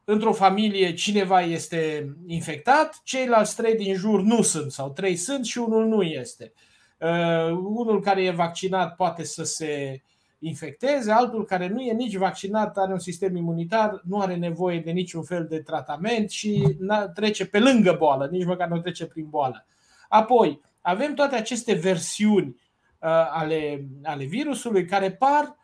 într-o 0.04 0.34
familie 0.34 0.94
cineva 0.94 1.42
este 1.42 2.14
infectat, 2.28 3.02
ceilalți 3.04 3.56
trei 3.56 3.76
din 3.76 3.96
jur 3.96 4.22
nu 4.22 4.42
sunt 4.42 4.72
sau 4.72 4.90
trei 4.90 5.16
sunt 5.16 5.46
și 5.46 5.58
unul 5.58 5.86
nu 5.86 6.02
este. 6.02 6.54
Uh, 7.00 7.52
unul 7.52 8.02
care 8.02 8.24
e 8.24 8.32
vaccinat 8.32 8.96
poate 8.96 9.24
să 9.24 9.44
se 9.44 10.02
infecteze, 10.40 11.12
altul 11.12 11.46
care 11.46 11.68
nu 11.68 11.82
e 11.82 11.94
nici 11.94 12.16
vaccinat, 12.16 12.78
are 12.78 12.92
un 12.92 13.00
sistem 13.00 13.36
imunitar, 13.36 14.02
nu 14.04 14.20
are 14.20 14.36
nevoie 14.36 14.80
de 14.80 14.92
niciun 14.92 15.24
fel 15.24 15.46
de 15.50 15.60
tratament 15.60 16.30
și 16.30 16.78
trece 17.14 17.46
pe 17.46 17.60
lângă 17.60 17.96
boală, 18.00 18.28
nici 18.32 18.46
măcar 18.46 18.68
nu 18.68 18.80
trece 18.80 19.06
prin 19.06 19.28
boală. 19.30 19.66
Apoi, 20.10 20.62
avem 20.82 21.14
toate 21.14 21.36
aceste 21.36 21.74
versiuni 21.74 22.48
uh, 22.48 23.10
ale, 23.32 23.86
ale 24.04 24.26
virusului 24.26 24.86
care 24.86 25.12
par, 25.12 25.56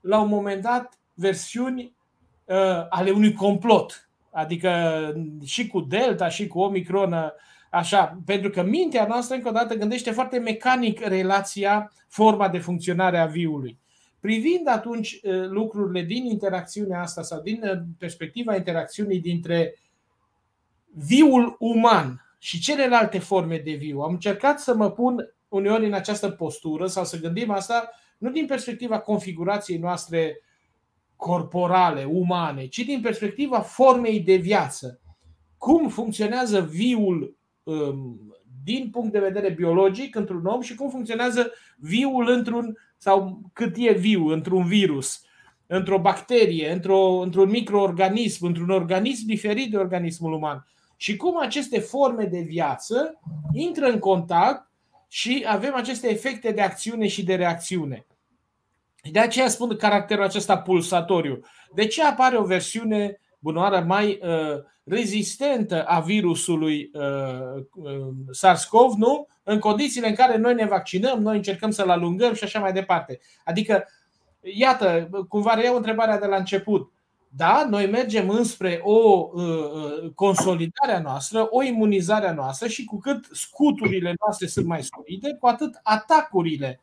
la 0.00 0.20
un 0.20 0.28
moment 0.28 0.62
dat, 0.62 0.98
versiuni 1.14 1.96
uh, 2.44 2.86
ale 2.88 3.10
unui 3.10 3.32
complot. 3.32 4.10
Adică 4.30 4.70
și 5.44 5.66
cu 5.66 5.80
Delta, 5.80 6.28
și 6.28 6.46
cu 6.46 6.60
Omicron, 6.60 7.12
uh, 7.12 7.28
așa, 7.70 8.18
pentru 8.24 8.50
că 8.50 8.62
mintea 8.62 9.06
noastră, 9.06 9.36
încă 9.36 9.48
o 9.48 9.52
dată, 9.52 9.74
gândește 9.74 10.10
foarte 10.10 10.38
mecanic 10.38 11.00
relația, 11.00 11.92
forma 12.08 12.48
de 12.48 12.58
funcționare 12.58 13.18
a 13.18 13.26
viului. 13.26 13.80
Privind 14.22 14.68
atunci 14.68 15.20
uh, 15.22 15.48
lucrurile 15.48 16.02
din 16.02 16.24
interacțiunea 16.24 17.00
asta 17.00 17.22
sau 17.22 17.40
din 17.40 17.62
uh, 17.62 17.78
perspectiva 17.98 18.56
interacțiunii 18.56 19.20
dintre 19.20 19.78
viul 20.94 21.56
uman 21.58 22.36
și 22.38 22.60
celelalte 22.60 23.18
forme 23.18 23.58
de 23.58 23.72
viu, 23.72 24.00
am 24.00 24.12
încercat 24.12 24.60
să 24.60 24.74
mă 24.74 24.90
pun 24.90 25.34
uneori 25.48 25.86
în 25.86 25.92
această 25.92 26.30
postură 26.30 26.86
sau 26.86 27.04
să 27.04 27.20
gândim 27.20 27.50
asta 27.50 27.90
nu 28.18 28.30
din 28.30 28.46
perspectiva 28.46 29.00
configurației 29.00 29.78
noastre 29.78 30.40
corporale, 31.16 32.04
umane, 32.04 32.66
ci 32.66 32.78
din 32.78 33.00
perspectiva 33.00 33.60
formei 33.60 34.20
de 34.20 34.34
viață. 34.34 35.00
Cum 35.56 35.88
funcționează 35.88 36.60
viul 36.60 37.36
um, 37.62 38.20
din 38.64 38.90
punct 38.90 39.12
de 39.12 39.18
vedere 39.18 39.50
biologic 39.50 40.14
într-un 40.14 40.46
om 40.46 40.60
și 40.60 40.74
cum 40.74 40.90
funcționează 40.90 41.52
viul 41.76 42.28
într-un 42.28 42.76
sau 43.02 43.40
cât 43.52 43.74
e 43.78 43.92
viu 43.92 44.26
într-un 44.26 44.64
virus, 44.64 45.22
într-o 45.66 45.98
bacterie, 45.98 46.70
într-o, 46.70 46.98
într-un 46.98 47.50
microorganism, 47.50 48.46
într-un 48.46 48.70
organism 48.70 49.26
diferit 49.26 49.70
de 49.70 49.76
organismul 49.76 50.32
uman. 50.32 50.66
Și 50.96 51.16
cum 51.16 51.40
aceste 51.40 51.78
forme 51.78 52.24
de 52.24 52.40
viață 52.40 53.20
intră 53.52 53.86
în 53.86 53.98
contact 53.98 54.70
și 55.08 55.44
avem 55.48 55.74
aceste 55.74 56.10
efecte 56.10 56.52
de 56.52 56.60
acțiune 56.60 57.06
și 57.06 57.24
de 57.24 57.34
reacțiune. 57.34 58.06
De 59.10 59.18
aceea 59.18 59.48
spun 59.48 59.76
caracterul 59.76 60.24
acesta 60.24 60.58
pulsatoriu. 60.58 61.40
De 61.74 61.86
ce 61.86 62.02
apare 62.02 62.38
o 62.38 62.44
versiune 62.44 63.20
bunoară 63.42 63.84
mai 63.86 64.20
uh, 64.22 64.62
rezistentă 64.84 65.84
a 65.84 66.00
virusului 66.00 66.90
uh, 66.92 67.62
uh, 67.74 68.08
SARS-CoV, 68.30 68.94
nu? 68.96 69.26
În 69.42 69.58
condițiile 69.58 70.08
în 70.08 70.14
care 70.14 70.36
noi 70.36 70.54
ne 70.54 70.66
vaccinăm, 70.66 71.20
noi 71.20 71.36
încercăm 71.36 71.70
să-l 71.70 71.90
alungăm 71.90 72.34
și 72.34 72.44
așa 72.44 72.60
mai 72.60 72.72
departe. 72.72 73.20
Adică, 73.44 73.84
iată, 74.40 75.08
cumva 75.28 75.54
reiau 75.54 75.76
întrebarea 75.76 76.18
de 76.18 76.26
la 76.26 76.36
început. 76.36 76.92
Da, 77.28 77.66
noi 77.70 77.86
mergem 77.86 78.28
înspre 78.28 78.80
o 78.82 79.28
uh, 79.32 80.10
consolidare 80.14 80.92
a 80.92 81.00
noastră, 81.00 81.46
o 81.50 81.62
imunizare 81.62 82.28
a 82.28 82.34
noastră 82.34 82.68
și 82.68 82.84
cu 82.84 82.98
cât 82.98 83.28
scuturile 83.30 84.14
noastre 84.24 84.46
sunt 84.46 84.66
mai 84.66 84.82
solide, 84.82 85.36
cu 85.40 85.46
atât 85.46 85.80
atacurile 85.82 86.80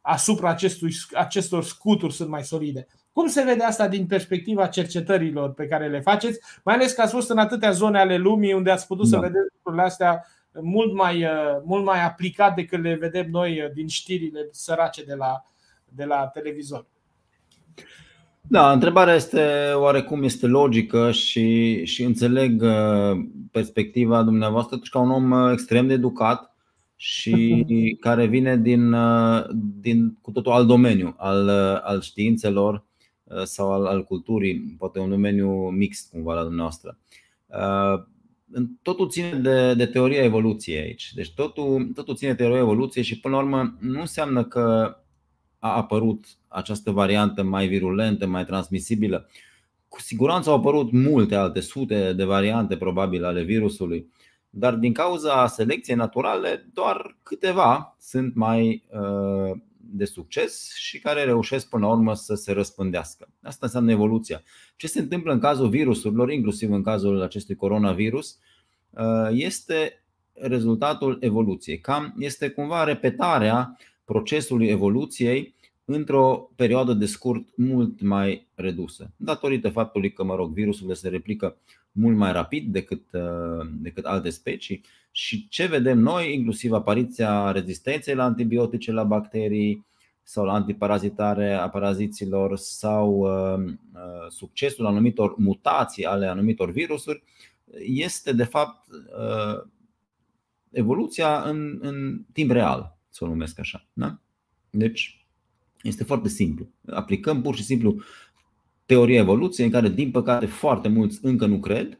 asupra 0.00 0.50
acestui, 0.50 0.92
acestor 1.14 1.64
scuturi 1.64 2.14
sunt 2.14 2.28
mai 2.28 2.44
solide. 2.44 2.86
Cum 3.12 3.26
se 3.26 3.42
vede 3.42 3.62
asta 3.62 3.88
din 3.88 4.06
perspectiva 4.06 4.66
cercetărilor 4.66 5.52
pe 5.52 5.66
care 5.66 5.88
le 5.88 6.00
faceți, 6.00 6.40
mai 6.64 6.74
ales 6.74 6.92
că 6.92 7.00
ați 7.00 7.12
fost 7.12 7.30
în 7.30 7.38
atâtea 7.38 7.70
zone 7.70 7.98
ale 7.98 8.16
lumii 8.16 8.52
unde 8.52 8.70
ați 8.70 8.86
putut 8.86 9.08
da. 9.08 9.16
să 9.16 9.22
vedeți 9.22 9.52
lucrurile 9.54 9.82
astea 9.82 10.26
mult 10.60 10.94
mai, 10.94 11.26
mult 11.64 11.84
mai 11.84 12.04
aplicat 12.04 12.54
decât 12.54 12.82
le 12.82 12.94
vedem 12.94 13.26
noi 13.30 13.70
din 13.74 13.88
știrile 13.88 14.48
sărace 14.50 15.04
de 15.04 15.14
la, 15.14 15.44
de 15.88 16.04
la 16.04 16.26
televizor? 16.26 16.86
Da, 18.48 18.72
întrebarea 18.72 19.14
este 19.14 19.72
oarecum 19.74 20.22
este 20.22 20.46
logică 20.46 21.10
și, 21.10 21.84
și 21.84 22.02
înțeleg 22.02 22.62
uh, 22.62 23.24
perspectiva 23.50 24.22
dumneavoastră 24.22 24.78
ca 24.90 24.98
un 24.98 25.10
om 25.10 25.30
uh, 25.30 25.52
extrem 25.52 25.86
de 25.86 25.92
educat 25.92 26.54
și 26.96 27.64
care 28.00 28.26
vine 28.26 28.56
din, 28.56 28.92
uh, 28.92 29.44
din 29.80 30.18
cu 30.20 30.30
totul 30.30 30.52
alt 30.52 30.66
domeniu, 30.66 31.14
al, 31.16 31.48
al 31.82 32.00
științelor 32.00 32.84
sau 33.44 33.72
al, 33.72 33.86
al 33.86 34.04
culturii, 34.04 34.74
poate 34.78 34.98
un 34.98 35.10
domeniu 35.10 35.50
mixt 35.68 36.10
cumva 36.10 36.34
la 36.34 36.42
dumneavoastră. 36.42 36.98
Totul 38.82 39.08
ține 39.08 39.32
de, 39.32 39.74
de 39.74 39.86
teoria 39.86 40.22
evoluției 40.22 40.78
aici. 40.78 41.12
Deci 41.14 41.34
totul, 41.34 41.90
totul 41.94 42.14
ține 42.14 42.30
de 42.30 42.36
teoria 42.36 42.58
evoluției 42.58 43.04
și 43.04 43.20
până 43.20 43.36
la 43.36 43.42
urmă 43.42 43.76
nu 43.80 44.00
înseamnă 44.00 44.44
că 44.44 44.96
a 45.58 45.76
apărut 45.76 46.24
această 46.48 46.90
variantă 46.90 47.42
mai 47.42 47.66
virulentă, 47.66 48.26
mai 48.26 48.44
transmisibilă. 48.44 49.28
Cu 49.88 50.00
siguranță 50.00 50.50
au 50.50 50.56
apărut 50.56 50.92
multe 50.92 51.34
alte 51.34 51.60
sute 51.60 52.12
de 52.12 52.24
variante 52.24 52.76
probabil 52.76 53.24
ale 53.24 53.42
virusului, 53.42 54.10
dar 54.50 54.74
din 54.74 54.92
cauza 54.92 55.46
selecției 55.46 55.96
naturale, 55.96 56.66
doar 56.72 57.16
câteva 57.22 57.96
sunt 58.00 58.34
mai 58.34 58.84
uh, 58.90 59.56
de 59.84 60.04
succes 60.04 60.74
și 60.74 60.98
care 60.98 61.24
reușesc 61.24 61.68
până 61.68 61.86
la 61.86 61.92
urmă 61.92 62.14
să 62.14 62.34
se 62.34 62.52
răspândească. 62.52 63.28
Asta 63.42 63.66
înseamnă 63.66 63.90
evoluția. 63.90 64.42
Ce 64.76 64.86
se 64.86 65.00
întâmplă 65.00 65.32
în 65.32 65.38
cazul 65.38 65.68
virusurilor, 65.68 66.30
inclusiv 66.30 66.72
în 66.72 66.82
cazul 66.82 67.22
acestui 67.22 67.54
coronavirus, 67.54 68.38
uh, 68.90 69.28
este 69.30 70.04
rezultatul 70.32 71.16
evoluției. 71.20 71.80
Cam 71.80 72.14
este 72.18 72.48
cumva 72.48 72.84
repetarea 72.84 73.76
procesului 74.04 74.68
evoluției 74.68 75.54
într-o 75.84 76.50
perioadă 76.56 76.92
de 76.92 77.06
scurt 77.06 77.46
mult 77.56 78.00
mai 78.00 78.46
redusă, 78.54 79.10
datorită 79.16 79.68
faptului 79.68 80.12
că, 80.12 80.24
mă 80.24 80.34
rog, 80.34 80.52
virusurile 80.52 80.94
se 80.94 81.08
replică 81.08 81.56
mult 81.92 82.16
mai 82.16 82.32
rapid 82.32 82.72
decât, 82.72 83.12
uh, 83.12 83.66
decât 83.70 84.04
alte 84.04 84.30
specii 84.30 84.80
și 85.10 85.48
ce 85.48 85.66
vedem 85.66 85.98
noi, 85.98 86.34
inclusiv 86.34 86.72
apariția 86.72 87.50
rezistenței 87.50 88.14
la 88.14 88.24
antibiotice, 88.24 88.92
la 88.92 89.04
bacterii 89.04 89.86
sau 90.22 90.44
la 90.44 90.52
antiparazitare 90.52 91.52
a 91.52 91.68
paraziților 91.68 92.56
sau 92.56 93.10
uh, 93.12 93.64
uh, 93.94 94.28
succesul 94.28 94.86
anumitor 94.86 95.34
mutații 95.36 96.04
ale 96.04 96.26
anumitor 96.26 96.70
virusuri, 96.70 97.22
este 97.86 98.32
de 98.32 98.44
fapt 98.44 98.86
evoluția 100.70 101.42
în, 101.42 101.78
în 101.80 102.24
timp 102.32 102.50
real, 102.50 102.96
să 103.08 103.24
o 103.24 103.28
numesc 103.28 103.58
așa. 103.58 103.86
Da? 103.92 104.18
Deci, 104.70 105.26
este 105.82 106.04
foarte 106.04 106.28
simplu. 106.28 106.68
Aplicăm 106.86 107.42
pur 107.42 107.56
și 107.56 107.62
simplu 107.62 108.02
teoria 108.92 109.18
evoluției 109.18 109.66
în 109.66 109.72
care, 109.72 109.88
din 109.88 110.10
păcate, 110.10 110.46
foarte 110.46 110.88
mulți 110.88 111.18
încă 111.22 111.46
nu 111.46 111.58
cred, 111.60 111.98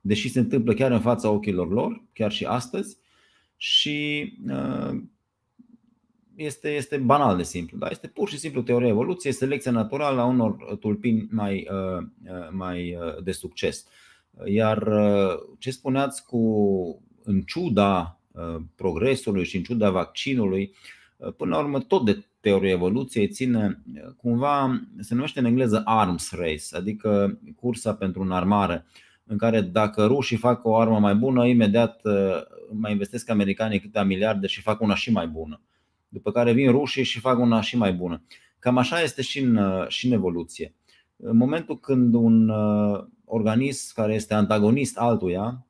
deși 0.00 0.28
se 0.28 0.38
întâmplă 0.38 0.74
chiar 0.74 0.90
în 0.90 1.00
fața 1.00 1.30
ochilor 1.30 1.72
lor, 1.72 2.04
chiar 2.12 2.32
și 2.32 2.44
astăzi, 2.44 2.96
și 3.56 4.32
uh, 4.48 5.00
este, 6.34 6.68
este 6.68 6.96
banal 6.96 7.36
de 7.36 7.42
simplu. 7.42 7.78
Da? 7.78 7.88
Este 7.90 8.08
pur 8.08 8.28
și 8.28 8.38
simplu 8.38 8.62
teoria 8.62 8.88
evoluției, 8.88 9.32
selecția 9.32 9.70
naturală 9.70 10.20
a 10.20 10.24
unor 10.24 10.76
tulpini 10.80 11.28
mai, 11.30 11.68
uh, 11.70 12.06
mai 12.50 12.96
uh, 12.96 13.22
de 13.22 13.32
succes. 13.32 13.86
Iar 14.44 14.88
ce 15.58 15.70
spuneați 15.70 16.26
cu, 16.26 16.42
în 17.22 17.42
ciuda 17.42 18.18
progresului 18.74 19.44
și 19.44 19.56
în 19.56 19.62
ciuda 19.62 19.90
vaccinului, 19.90 20.74
până 21.36 21.54
la 21.54 21.62
urmă 21.62 21.80
tot 21.80 22.04
de 22.04 22.24
teoria 22.44 22.70
evoluției 22.70 23.28
ține 23.28 23.82
cumva, 24.16 24.80
se 25.00 25.14
numește 25.14 25.38
în 25.38 25.44
engleză 25.44 25.82
arms 25.84 26.30
race, 26.30 26.76
adică 26.76 27.38
cursa 27.56 27.94
pentru 27.94 28.22
înarmare, 28.22 28.86
în 29.24 29.38
care 29.38 29.60
dacă 29.60 30.04
rușii 30.04 30.36
fac 30.36 30.64
o 30.64 30.76
armă 30.76 30.98
mai 30.98 31.14
bună, 31.14 31.46
imediat 31.46 32.00
uh, 32.04 32.12
mai 32.72 32.92
investesc 32.92 33.30
americanii 33.30 33.80
câteva 33.80 34.04
miliarde 34.04 34.46
și 34.46 34.60
fac 34.60 34.80
una 34.80 34.94
și 34.94 35.12
mai 35.12 35.26
bună. 35.26 35.60
După 36.08 36.30
care 36.30 36.52
vin 36.52 36.70
rușii 36.70 37.04
și 37.04 37.20
fac 37.20 37.38
una 37.38 37.60
și 37.60 37.76
mai 37.76 37.92
bună. 37.92 38.22
Cam 38.58 38.78
așa 38.78 39.00
este 39.00 39.22
și 39.22 39.40
în, 39.40 39.56
uh, 39.56 39.88
și 39.88 40.06
în 40.06 40.12
evoluție. 40.12 40.74
În 41.16 41.36
momentul 41.36 41.80
când 41.80 42.14
un 42.14 42.48
uh, 42.48 43.04
organism 43.24 43.94
care 43.94 44.14
este 44.14 44.34
antagonist 44.34 44.98
altuia, 44.98 45.66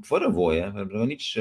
fără 0.00 0.28
voie, 0.28 0.70
pentru 0.74 0.98
că 0.98 1.04
nici, 1.04 1.38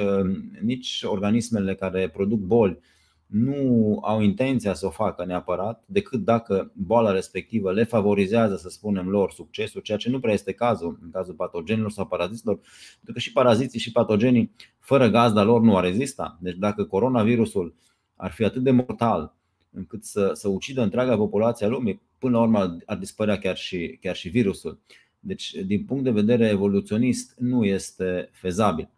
nici 0.62 1.02
organismele 1.04 1.76
care 1.76 2.10
produc 2.10 2.40
boli 2.40 2.80
nu 3.28 4.00
au 4.04 4.22
intenția 4.22 4.74
să 4.74 4.86
o 4.86 4.90
facă 4.90 5.26
neapărat, 5.26 5.84
decât 5.86 6.24
dacă 6.24 6.72
boala 6.74 7.12
respectivă 7.12 7.72
le 7.72 7.84
favorizează, 7.84 8.56
să 8.56 8.70
spunem, 8.70 9.10
lor 9.10 9.32
succesul, 9.32 9.82
ceea 9.82 9.98
ce 9.98 10.10
nu 10.10 10.20
prea 10.20 10.34
este 10.34 10.52
cazul 10.54 11.00
în 11.02 11.12
cazul 11.12 11.34
patogenilor 11.34 11.92
sau 11.92 12.06
paraziților, 12.06 12.56
pentru 12.96 13.14
că 13.14 13.20
și 13.20 13.32
paraziții 13.32 13.80
și 13.80 13.92
patogenii, 13.92 14.52
fără 14.80 15.08
gazda 15.08 15.44
lor, 15.44 15.62
nu 15.62 15.78
ar 15.78 15.84
rezista. 15.84 16.38
Deci 16.42 16.56
dacă 16.56 16.84
coronavirusul 16.86 17.76
ar 18.16 18.32
fi 18.32 18.44
atât 18.44 18.64
de 18.64 18.72
mortal 18.72 19.36
încât 19.72 20.04
să, 20.04 20.32
să 20.34 20.48
ucidă 20.48 20.82
întreaga 20.82 21.16
populație 21.16 21.66
a 21.66 21.70
lumii, 21.70 22.02
până 22.18 22.38
la 22.38 22.44
urmă 22.44 22.78
ar 22.86 22.98
dispărea 22.98 23.38
chiar 23.38 23.58
și, 23.58 23.98
chiar 24.02 24.16
și 24.16 24.30
virusul. 24.30 24.80
Deci, 25.20 25.52
din 25.52 25.84
punct 25.86 26.04
de 26.04 26.12
vedere 26.12 26.48
evoluționist, 26.48 27.34
nu 27.38 27.66
este 27.66 28.30
fezabil. 28.32 28.90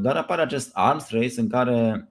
Dar 0.00 0.16
apare 0.16 0.42
acest 0.42 0.70
arms 0.72 1.10
race 1.10 1.40
în 1.40 1.48
care 1.48 2.09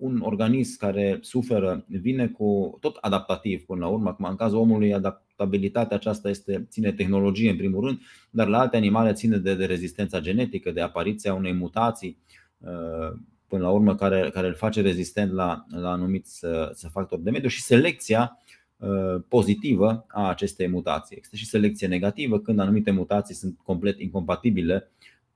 un 0.00 0.20
organism 0.20 0.78
care 0.78 1.18
suferă 1.20 1.84
vine 1.88 2.28
cu 2.28 2.78
tot 2.80 2.96
adaptativ 3.00 3.64
până 3.64 3.80
la 3.80 3.86
urmă. 3.86 4.08
Acum, 4.08 4.24
în 4.24 4.36
cazul 4.36 4.58
omului, 4.58 4.94
adaptabilitatea 4.94 5.96
aceasta 5.96 6.28
este, 6.28 6.66
ține 6.70 6.92
tehnologie 6.92 7.50
în 7.50 7.56
primul 7.56 7.84
rând, 7.84 8.00
dar 8.30 8.48
la 8.48 8.58
alte 8.58 8.76
animale 8.76 9.12
ține 9.12 9.36
de, 9.36 9.54
de 9.54 9.64
rezistența 9.64 10.20
genetică, 10.20 10.70
de 10.70 10.80
apariția 10.80 11.34
unei 11.34 11.52
mutații 11.52 12.18
uh, 12.58 13.18
până 13.46 13.62
la 13.62 13.70
urmă 13.70 13.94
care, 13.94 14.30
care 14.32 14.46
îl 14.46 14.54
face 14.54 14.80
rezistent 14.80 15.32
la, 15.32 15.66
la 15.68 15.90
anumiți 15.90 16.44
uh, 16.44 16.90
factori 16.90 17.22
de 17.22 17.30
mediu 17.30 17.48
și 17.48 17.62
selecția 17.62 18.38
uh, 18.76 19.22
pozitivă 19.28 20.04
a 20.08 20.28
acestei 20.28 20.68
mutații. 20.68 21.16
Există 21.16 21.36
și 21.36 21.46
selecție 21.46 21.86
negativă 21.86 22.38
când 22.38 22.58
anumite 22.58 22.90
mutații 22.90 23.34
sunt 23.34 23.58
complet 23.62 24.00
incompatibile 24.00 24.90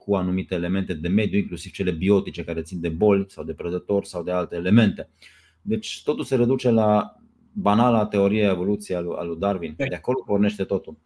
cu 0.04 0.14
anumite 0.14 0.54
elemente 0.54 0.94
de 0.94 1.08
mediu, 1.08 1.38
inclusiv 1.38 1.72
cele 1.72 1.90
biotice 1.90 2.44
care 2.44 2.62
țin 2.62 2.80
de 2.80 2.88
boli 2.88 3.24
sau 3.28 3.44
de 3.44 3.52
prădători 3.52 4.06
sau 4.06 4.22
de 4.22 4.30
alte 4.30 4.56
elemente. 4.56 5.08
Deci 5.62 6.02
totul 6.04 6.24
se 6.24 6.36
reduce 6.36 6.70
la 6.70 7.16
banala 7.52 8.06
teorie 8.06 8.42
evoluției 8.42 8.96
a 8.96 9.22
lui 9.22 9.36
Darwin. 9.38 9.74
De 9.76 9.94
acolo 9.94 10.22
pornește 10.26 10.64
totul. 10.64 10.96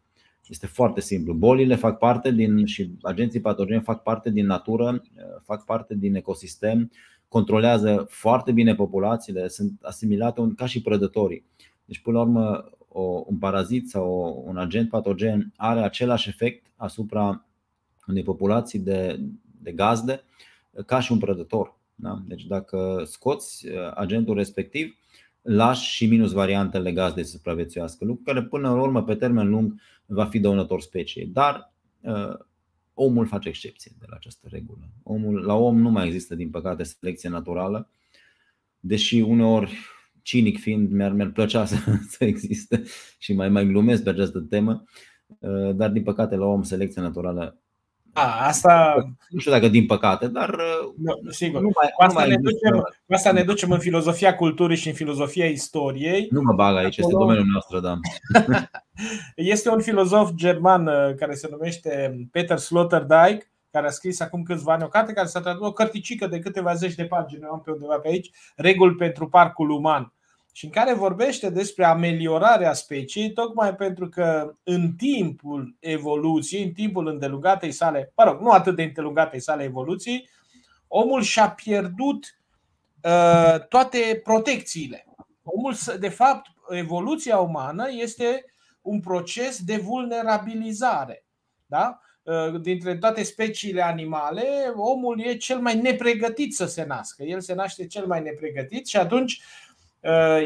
Este 0.48 0.66
foarte 0.66 1.00
simplu. 1.00 1.32
Bolile 1.32 1.74
fac 1.74 1.98
parte 1.98 2.30
din 2.32 2.64
și 2.64 2.90
agenții 3.02 3.40
patogeni 3.40 3.82
fac 3.82 4.02
parte 4.02 4.30
din 4.30 4.46
natură, 4.46 5.02
fac 5.44 5.64
parte 5.64 5.94
din 5.94 6.14
ecosistem, 6.14 6.90
controlează 7.28 8.06
foarte 8.08 8.52
bine 8.52 8.74
populațiile, 8.74 9.48
sunt 9.48 9.72
asimilate 9.82 10.52
ca 10.56 10.66
și 10.66 10.82
prădătorii. 10.82 11.44
Deci, 11.84 11.98
până 12.00 12.16
la 12.16 12.22
urmă, 12.22 12.70
o, 12.88 13.24
un 13.26 13.38
parazit 13.38 13.88
sau 13.88 14.42
un 14.46 14.56
agent 14.56 14.88
patogen 14.88 15.52
are 15.56 15.80
același 15.80 16.28
efect 16.28 16.66
asupra 16.76 17.47
unei 18.08 18.22
populații 18.22 18.78
de, 18.78 19.20
de 19.62 19.72
gazde 19.72 20.22
ca 20.86 21.00
și 21.00 21.12
un 21.12 21.18
prădător. 21.18 21.76
Da? 21.94 22.22
Deci 22.26 22.44
dacă 22.44 23.02
scoți 23.06 23.66
uh, 23.66 23.72
agentul 23.94 24.34
respectiv, 24.34 24.96
lași 25.42 25.90
și 25.90 26.06
minus 26.06 26.32
variantele 26.32 26.92
gazde 26.92 27.22
să 27.22 27.30
supraviețuiască, 27.30 28.04
lucru 28.04 28.22
care 28.24 28.42
până 28.42 28.68
la 28.68 28.80
urmă 28.80 29.04
pe 29.04 29.14
termen 29.14 29.48
lung 29.48 29.80
va 30.06 30.24
fi 30.24 30.38
dăunător 30.38 30.80
speciei. 30.80 31.26
Dar 31.26 31.72
uh, 32.00 32.34
omul 32.94 33.26
face 33.26 33.48
excepție 33.48 33.92
de 33.98 34.04
la 34.08 34.16
această 34.16 34.46
regulă. 34.50 34.90
Omul, 35.02 35.44
la 35.44 35.54
om 35.54 35.78
nu 35.78 35.90
mai 35.90 36.06
există, 36.06 36.34
din 36.34 36.50
păcate, 36.50 36.82
selecție 36.82 37.28
naturală, 37.28 37.90
deși 38.80 39.20
uneori, 39.20 39.76
cinic 40.22 40.58
fiind, 40.58 40.90
mi-ar, 40.90 41.12
mi-ar 41.12 41.30
plăcea 41.30 41.64
să, 41.72 41.76
să 42.08 42.24
existe 42.24 42.82
și 43.18 43.32
mai, 43.32 43.48
mai 43.48 43.66
glumesc 43.66 44.02
pe 44.02 44.10
această 44.10 44.38
temă, 44.38 44.84
uh, 45.38 45.74
dar 45.74 45.90
din 45.90 46.02
păcate 46.02 46.36
la 46.36 46.46
om 46.46 46.62
selecția 46.62 47.02
naturală 47.02 47.58
a, 48.18 48.46
asta... 48.46 48.94
Nu 49.28 49.38
știu 49.38 49.50
dacă 49.50 49.68
din 49.68 49.86
păcate, 49.86 50.28
dar 50.28 50.56
nu, 50.96 51.30
sigur. 51.30 51.60
Nu 51.60 51.70
mai, 51.74 51.90
cu, 51.96 52.02
asta 52.02 52.22
nu 52.22 52.26
mai 52.26 52.36
ne 52.36 52.42
ducem, 52.42 52.80
cu 53.06 53.14
asta 53.14 53.32
ne 53.32 53.42
ducem 53.42 53.70
în 53.70 53.78
filozofia 53.78 54.34
culturii 54.34 54.76
și 54.76 54.88
în 54.88 54.94
filozofia 54.94 55.46
istoriei. 55.46 56.28
Nu 56.30 56.40
mă 56.42 56.52
bag 56.52 56.76
aici, 56.76 56.98
Acolo... 56.98 57.08
este 57.08 57.24
domeniul 57.24 57.52
nostru, 57.52 57.80
da. 57.80 57.98
este 59.54 59.70
un 59.70 59.80
filozof 59.80 60.30
german 60.34 60.86
uh, 60.86 61.14
care 61.14 61.34
se 61.34 61.48
numește 61.50 62.14
Peter 62.30 62.58
Sloterdijk, 62.58 63.50
care 63.70 63.86
a 63.86 63.90
scris 63.90 64.20
acum 64.20 64.42
câțiva 64.42 64.72
ani 64.72 64.82
o 64.82 64.88
carte 64.88 65.12
care 65.12 65.26
s-a 65.26 65.40
tradus 65.40 65.66
o 65.66 65.72
cărticică 65.72 66.26
de 66.26 66.38
câteva 66.38 66.74
zeci 66.74 66.94
de 66.94 67.04
pagini, 67.04 67.42
am 67.50 67.60
pe 67.64 67.70
undeva 67.70 67.98
pe 67.98 68.08
aici, 68.08 68.30
Reguli 68.56 68.94
pentru 68.94 69.28
parcul 69.28 69.70
uman. 69.70 70.12
Și 70.58 70.64
în 70.64 70.70
care 70.70 70.92
vorbește 70.92 71.50
despre 71.50 71.84
ameliorarea 71.84 72.72
speciei, 72.72 73.32
tocmai 73.32 73.74
pentru 73.74 74.08
că 74.08 74.54
în 74.62 74.92
timpul 74.92 75.76
evoluției, 75.80 76.62
în 76.62 76.72
timpul 76.72 77.06
îndelungatei 77.06 77.72
sale, 77.72 78.12
mă 78.16 78.24
rog, 78.24 78.40
nu 78.40 78.50
atât 78.50 78.76
de 78.76 78.82
îndelungatei 78.82 79.40
sale 79.40 79.62
evoluții, 79.62 80.28
omul 80.88 81.22
și-a 81.22 81.50
pierdut 81.50 82.38
uh, 83.02 83.66
toate 83.68 84.20
protecțiile. 84.24 85.06
Omul, 85.42 85.74
de 85.98 86.08
fapt, 86.08 86.46
evoluția 86.68 87.38
umană 87.38 87.86
este 87.90 88.44
un 88.80 89.00
proces 89.00 89.62
de 89.62 89.76
vulnerabilizare. 89.76 91.24
Da? 91.66 92.00
Uh, 92.22 92.60
dintre 92.60 92.96
toate 92.96 93.22
speciile 93.22 93.82
animale, 93.82 94.72
omul 94.74 95.20
e 95.20 95.36
cel 95.36 95.58
mai 95.58 95.80
nepregătit 95.80 96.54
să 96.54 96.66
se 96.66 96.84
nască. 96.84 97.22
El 97.22 97.40
se 97.40 97.54
naște 97.54 97.86
cel 97.86 98.06
mai 98.06 98.22
nepregătit 98.22 98.86
și 98.86 98.96
atunci 98.96 99.32
uh, 99.32 99.67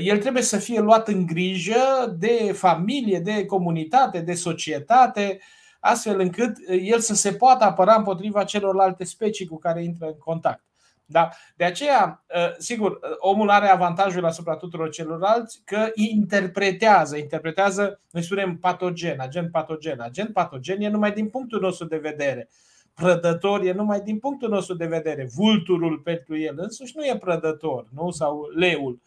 el 0.01 0.19
trebuie 0.19 0.43
să 0.43 0.59
fie 0.59 0.81
luat 0.81 1.09
în 1.09 1.27
grijă 1.27 2.15
de 2.19 2.53
familie, 2.53 3.19
de 3.19 3.47
comunitate, 3.47 4.21
de 4.21 4.35
societate, 4.35 5.41
astfel 5.81 6.21
încât 6.21 6.57
el 6.83 6.99
să 6.99 7.15
se 7.15 7.33
poată 7.33 7.65
apăra 7.65 7.95
împotriva 7.95 8.45
celorlalte 8.45 9.05
specii 9.05 9.47
cu 9.47 9.59
care 9.59 9.83
intră 9.83 10.07
în 10.07 10.19
contact. 10.19 10.65
Da? 11.13 11.29
De 11.57 11.65
aceea, 11.65 12.25
ă, 12.37 12.55
sigur, 12.59 12.99
omul 13.19 13.51
are 13.51 13.69
avantajul 13.69 14.25
asupra 14.25 14.57
tuturor 14.57 14.91
celorlalți 14.91 15.63
că 15.65 15.91
interpretează, 15.95 17.17
interpretează, 17.17 18.01
noi 18.11 18.23
spunem 18.23 18.57
patogen, 18.57 19.21
agent 19.21 19.51
patogen. 19.51 20.01
Agent 20.01 20.33
patogen 20.33 20.81
e 20.81 20.89
numai 20.89 21.13
din 21.13 21.29
punctul 21.29 21.61
nostru 21.61 21.87
de 21.87 21.97
vedere. 21.97 22.49
Prădător 22.95 23.65
e 23.65 23.73
numai 23.73 24.01
din 24.01 24.19
punctul 24.19 24.49
nostru 24.49 24.75
de 24.75 24.87
vedere. 24.87 25.29
Vulturul 25.35 25.99
pentru 25.99 26.39
el 26.39 26.55
însuși 26.57 26.93
nu 26.97 27.05
e 27.05 27.17
prădător, 27.19 27.87
nu? 27.95 28.11
sau 28.11 28.49
leul. 28.55 29.01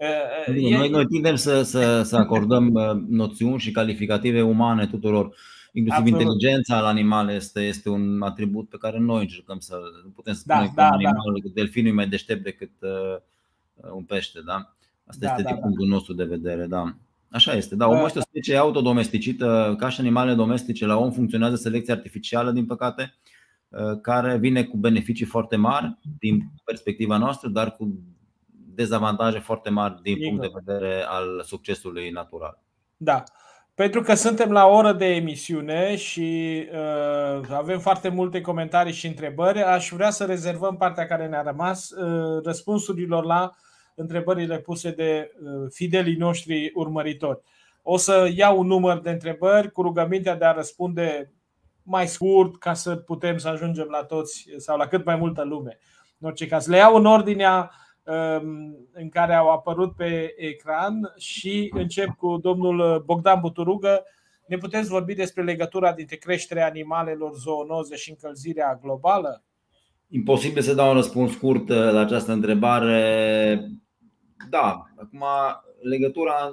Ă, 0.00 0.06
ă, 0.48 0.52
noi, 0.52 0.88
noi 0.88 1.06
tindem 1.06 1.36
să, 1.36 1.62
să, 1.62 2.02
să 2.02 2.16
acordăm 2.16 2.72
noțiuni 3.08 3.60
și 3.60 3.70
calificative 3.70 4.42
umane 4.42 4.86
tuturor 4.86 5.34
Inclusiv 5.72 6.02
Absolut. 6.02 6.20
inteligența 6.20 6.80
la 6.80 6.88
animale 6.88 7.32
este, 7.32 7.60
este 7.60 7.88
un 7.88 8.22
atribut 8.22 8.68
pe 8.68 8.76
care 8.76 8.98
noi 8.98 9.20
încercăm 9.20 9.58
să 9.58 9.78
nu 10.04 10.10
putem 10.10 10.34
să 10.34 10.42
da, 10.46 10.54
spunem 10.54 10.72
da, 10.74 10.82
că 10.88 10.94
un 10.94 11.02
da, 11.02 11.08
animal, 11.08 11.40
da. 11.44 11.50
delfinul 11.54 11.90
e 11.90 11.94
mai 11.94 12.08
deștept 12.08 12.42
decât 12.42 12.70
uh, 12.80 13.90
un 13.92 14.02
pește, 14.02 14.40
da? 14.46 14.74
Asta 15.04 15.26
da, 15.26 15.30
este 15.30 15.42
da, 15.42 15.54
punctul 15.54 15.88
da. 15.88 15.94
nostru 15.94 16.12
de 16.12 16.24
vedere, 16.24 16.66
da. 16.66 16.94
Așa 17.30 17.52
este, 17.52 17.76
da, 17.76 17.88
omul 17.88 18.06
este 18.06 18.18
o 18.18 18.22
specie 18.22 18.56
autodomesticită, 18.56 19.74
ca 19.78 19.88
și 19.88 20.00
animalele 20.00 20.36
domestice, 20.36 20.86
la 20.86 20.96
om 20.96 21.10
funcționează 21.10 21.56
selecția 21.56 21.94
artificială, 21.94 22.50
din 22.50 22.66
păcate, 22.66 23.14
uh, 23.68 24.00
care 24.02 24.36
vine 24.36 24.64
cu 24.64 24.76
beneficii 24.76 25.26
foarte 25.26 25.56
mari 25.56 25.98
din 26.18 26.50
perspectiva 26.64 27.16
noastră, 27.16 27.48
dar 27.48 27.70
cu 27.76 27.98
dezavantaje 28.74 29.38
foarte 29.38 29.70
mari 29.70 30.02
din 30.02 30.18
punct 30.18 30.40
de 30.40 30.60
vedere 30.64 31.04
al 31.08 31.42
succesului 31.42 32.10
natural. 32.10 32.58
Da. 32.96 33.22
Pentru 33.74 34.00
că 34.00 34.14
suntem 34.14 34.52
la 34.52 34.66
oră 34.66 34.92
de 34.92 35.06
emisiune 35.06 35.96
și 35.96 36.62
uh, 36.72 37.50
avem 37.50 37.78
foarte 37.78 38.08
multe 38.08 38.40
comentarii 38.40 38.92
și 38.92 39.06
întrebări, 39.06 39.62
aș 39.62 39.90
vrea 39.92 40.10
să 40.10 40.24
rezervăm 40.24 40.76
partea 40.76 41.06
care 41.06 41.26
ne-a 41.26 41.42
rămas 41.42 41.90
uh, 41.90 42.42
răspunsurilor 42.44 43.24
la 43.24 43.50
întrebările 43.94 44.58
puse 44.58 44.90
de 44.90 45.32
uh, 45.42 45.66
fidelii 45.70 46.16
noștri 46.16 46.70
urmăritori. 46.74 47.40
O 47.82 47.96
să 47.96 48.30
iau 48.34 48.58
un 48.58 48.66
număr 48.66 49.00
de 49.00 49.10
întrebări 49.10 49.72
cu 49.72 49.82
rugămintea 49.82 50.36
de 50.36 50.44
a 50.44 50.52
răspunde 50.52 51.32
mai 51.82 52.06
scurt 52.06 52.58
ca 52.58 52.74
să 52.74 52.96
putem 52.96 53.38
să 53.38 53.48
ajungem 53.48 53.86
la 53.90 54.04
toți 54.04 54.48
sau 54.56 54.76
la 54.76 54.86
cât 54.86 55.04
mai 55.04 55.16
multă 55.16 55.42
lume. 55.42 55.78
În 56.18 56.28
orice 56.28 56.46
caz, 56.46 56.66
le 56.66 56.76
iau 56.76 56.96
în 56.96 57.06
ordinea 57.06 57.70
Um, 57.70 57.89
în 58.92 59.08
care 59.08 59.34
au 59.34 59.50
apărut 59.50 59.96
pe 59.96 60.34
ecran 60.36 61.12
și 61.16 61.70
încep 61.74 62.08
cu 62.08 62.36
domnul 62.36 63.02
Bogdan 63.06 63.40
Buturugă. 63.40 64.04
Ne 64.46 64.56
puteți 64.56 64.88
vorbi 64.88 65.14
despre 65.14 65.42
legătura 65.42 65.92
dintre 65.92 66.16
creșterea 66.16 66.66
animalelor, 66.66 67.34
zoonoze 67.34 67.96
și 67.96 68.10
încălzirea 68.10 68.78
globală? 68.82 69.44
Imposibil 70.08 70.62
să 70.62 70.74
dau 70.74 70.88
un 70.88 70.94
răspuns 70.94 71.32
scurt 71.32 71.68
uh, 71.68 71.76
la 71.76 72.00
această 72.00 72.32
întrebare. 72.32 73.70
Da, 74.50 74.84
acum 74.96 75.24
legătura, 75.82 76.50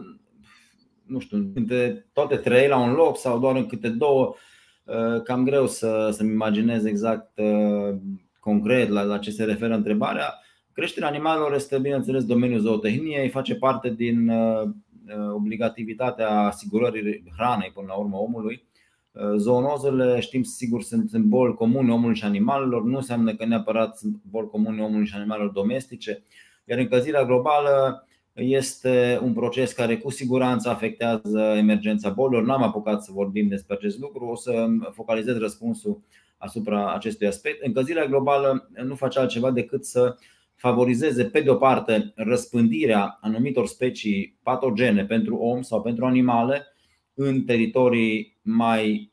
nu 1.06 1.20
știu, 1.20 1.52
între 1.56 2.08
toate 2.14 2.36
trei 2.36 2.68
la 2.68 2.78
un 2.78 2.94
loc 2.94 3.18
sau 3.18 3.40
doar 3.40 3.56
în 3.56 3.66
câte 3.66 3.90
două, 3.90 4.36
uh, 4.84 5.22
cam 5.22 5.44
greu 5.44 5.68
să, 5.68 6.10
să-mi 6.12 6.32
imaginez 6.32 6.86
exact 6.86 7.38
uh, 7.38 7.96
concret 8.40 8.90
la, 8.90 9.02
la 9.02 9.18
ce 9.18 9.32
se 9.32 9.44
referă 9.44 9.74
întrebarea. 9.74 10.34
Creșterea 10.78 11.08
animalelor 11.08 11.54
este, 11.54 11.78
bineînțeles, 11.80 12.26
domeniul 12.26 12.60
zootehniei, 12.60 13.30
face 13.30 13.56
parte 13.56 13.90
din 13.90 14.30
uh, 14.30 14.62
uh, 14.62 15.34
obligativitatea 15.34 16.30
asigurării 16.30 17.24
hranei 17.38 17.72
până 17.74 17.86
la 17.88 17.94
urmă 17.94 18.18
omului. 18.18 18.68
Uh, 19.12 19.22
zoonozele, 19.38 20.20
știm 20.20 20.44
sigur, 20.44 20.82
sunt, 20.82 21.10
sunt 21.10 21.24
boli 21.24 21.54
comune 21.54 21.92
omului 21.92 22.16
și 22.16 22.24
animalelor, 22.24 22.84
nu 22.84 22.96
înseamnă 22.96 23.36
că 23.36 23.46
neapărat 23.46 23.98
sunt 23.98 24.22
boli 24.30 24.48
comune 24.48 24.82
omului 24.82 25.06
și 25.06 25.16
animalelor 25.16 25.52
domestice, 25.52 26.24
iar 26.66 26.80
încălzirea 26.80 27.26
globală 27.26 28.08
este 28.34 29.20
un 29.24 29.34
proces 29.34 29.72
care 29.72 29.98
cu 29.98 30.10
siguranță 30.10 30.70
afectează 30.70 31.40
emergența 31.40 32.10
bolilor. 32.10 32.44
N-am 32.44 32.64
apucat 32.64 33.04
să 33.04 33.12
vorbim 33.14 33.48
despre 33.48 33.76
acest 33.76 34.00
lucru, 34.00 34.26
o 34.26 34.36
să 34.36 34.68
focalizez 34.92 35.38
răspunsul 35.38 36.02
asupra 36.38 36.94
acestui 36.94 37.28
aspect. 37.28 37.66
Încălzirea 37.66 38.06
globală 38.06 38.70
nu 38.84 38.96
face 38.96 39.20
altceva 39.20 39.52
decât 39.52 39.86
să 39.86 40.16
favorizeze, 40.58 41.26
pe 41.26 41.42
de 41.42 41.50
o 41.50 41.56
parte, 41.56 42.12
răspândirea 42.16 43.18
anumitor 43.22 43.68
specii 43.68 44.38
patogene 44.44 45.06
pentru 45.06 45.36
om 45.36 45.62
sau 45.62 45.82
pentru 45.82 46.06
animale 46.06 46.66
în 47.14 47.44
teritorii 47.44 48.40
mai 48.42 49.12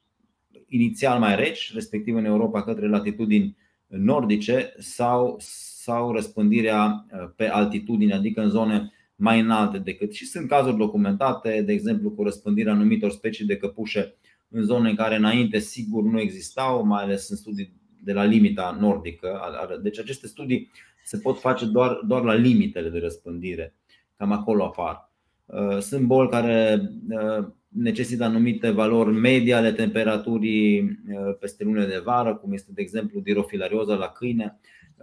inițial 0.68 1.18
mai 1.18 1.36
reci, 1.36 1.72
respectiv 1.74 2.16
în 2.16 2.24
Europa 2.24 2.62
către 2.62 2.88
latitudini 2.88 3.56
nordice, 3.86 4.74
sau, 4.78 5.36
sau 5.84 6.12
răspândirea 6.12 7.06
uh, 7.12 7.30
pe 7.36 7.48
altitudine, 7.48 8.14
adică 8.14 8.40
în 8.40 8.50
zone 8.50 8.92
mai 9.16 9.40
înalte 9.40 9.78
decât. 9.78 10.12
Și 10.12 10.26
sunt 10.26 10.48
cazuri 10.48 10.76
documentate, 10.76 11.62
de 11.62 11.72
exemplu, 11.72 12.10
cu 12.10 12.22
răspândirea 12.22 12.72
anumitor 12.72 13.10
specii 13.10 13.46
de 13.46 13.56
căpușe 13.56 14.14
în 14.48 14.62
zone 14.62 14.88
în 14.88 14.96
care 14.96 15.16
înainte 15.16 15.58
sigur 15.58 16.02
nu 16.02 16.20
existau, 16.20 16.84
mai 16.86 17.02
ales 17.02 17.28
în 17.28 17.36
studii 17.36 17.72
de 18.02 18.12
la 18.12 18.24
limita 18.24 18.76
nordică. 18.80 19.40
Deci 19.82 19.98
aceste 19.98 20.26
studii 20.26 20.70
se 21.04 21.18
pot 21.18 21.38
face 21.38 21.66
doar, 21.66 22.00
doar 22.06 22.22
la 22.22 22.34
limitele 22.34 22.88
de 22.88 22.98
răspândire. 22.98 23.74
Cam 24.16 24.32
acolo 24.32 24.64
apar. 24.64 25.10
Uh, 25.46 25.78
sunt 25.78 26.06
boli 26.06 26.28
care 26.28 26.90
uh, 27.08 27.46
necesită 27.68 28.24
anumite 28.24 28.70
valori 28.70 29.12
medii 29.12 29.52
ale 29.52 29.72
temperaturii 29.72 30.80
uh, 30.82 31.36
peste 31.40 31.64
lunile 31.64 31.86
de 31.86 32.02
vară, 32.04 32.34
cum 32.34 32.52
este, 32.52 32.70
de 32.74 32.80
exemplu, 32.82 33.20
dirofilarioza 33.20 33.94
la 33.94 34.06
câine, 34.06 34.58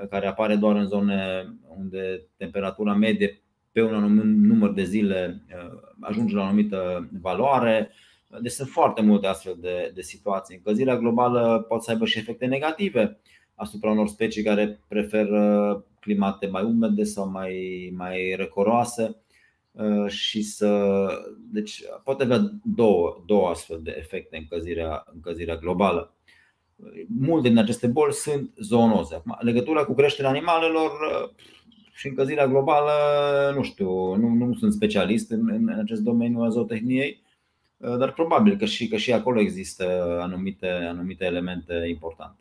care 0.09 0.27
apare 0.27 0.55
doar 0.55 0.75
în 0.75 0.87
zone 0.87 1.47
unde 1.77 2.27
temperatura 2.37 2.93
medie 2.93 3.41
pe 3.71 3.81
un 3.81 3.93
anumit 3.93 4.23
număr 4.23 4.73
de 4.73 4.83
zile 4.83 5.43
ajunge 5.99 6.35
la 6.35 6.41
o 6.41 6.45
anumită 6.45 7.09
valoare. 7.21 7.91
Deci 8.41 8.51
sunt 8.51 8.67
foarte 8.67 9.01
multe 9.01 9.27
astfel 9.27 9.57
de, 9.59 9.91
de 9.93 10.01
situații. 10.01 10.55
Încălzirea 10.55 10.97
globală 10.97 11.65
poate 11.67 11.83
să 11.83 11.91
aibă 11.91 12.05
și 12.05 12.17
efecte 12.17 12.45
negative 12.45 13.19
asupra 13.55 13.91
unor 13.91 14.07
specii 14.07 14.43
care 14.43 14.79
preferă 14.87 15.85
climate 16.01 16.47
mai 16.47 16.63
umede 16.63 17.03
sau 17.03 17.29
mai, 17.29 17.89
mai 17.95 18.33
răcoroase 18.37 19.15
uh, 19.71 20.07
și 20.07 20.41
să. 20.41 21.07
Deci 21.51 21.83
poate 22.03 22.23
avea 22.23 22.51
două, 22.63 23.23
două 23.25 23.49
astfel 23.49 23.79
de 23.83 23.95
efecte 23.97 24.37
încălzirea, 24.37 25.03
încălzirea 25.13 25.55
globală. 25.55 26.15
Multe 27.07 27.47
din 27.47 27.57
aceste 27.57 27.87
boli 27.87 28.13
sunt 28.13 28.53
zoonoze. 28.57 29.15
Acum, 29.15 29.37
legătura 29.39 29.85
cu 29.85 29.93
creșterea 29.93 30.29
animalelor 30.29 30.91
uh, 30.91 31.29
și 31.93 32.07
încălzirea 32.07 32.47
globală, 32.47 32.91
nu 33.55 33.63
știu, 33.63 34.15
nu, 34.15 34.27
nu 34.27 34.53
sunt 34.53 34.73
specialist 34.73 35.31
în, 35.31 35.49
în 35.49 35.79
acest 35.79 36.01
domeniu 36.01 36.39
al 36.39 36.51
zootehniei, 36.51 37.21
uh, 37.77 37.97
dar 37.97 38.13
probabil 38.13 38.57
că 38.57 38.65
și, 38.65 38.87
că 38.87 38.97
și 38.97 39.13
acolo 39.13 39.39
există 39.39 40.17
anumite, 40.21 40.67
anumite 40.67 41.25
elemente 41.25 41.85
importante. 41.89 42.40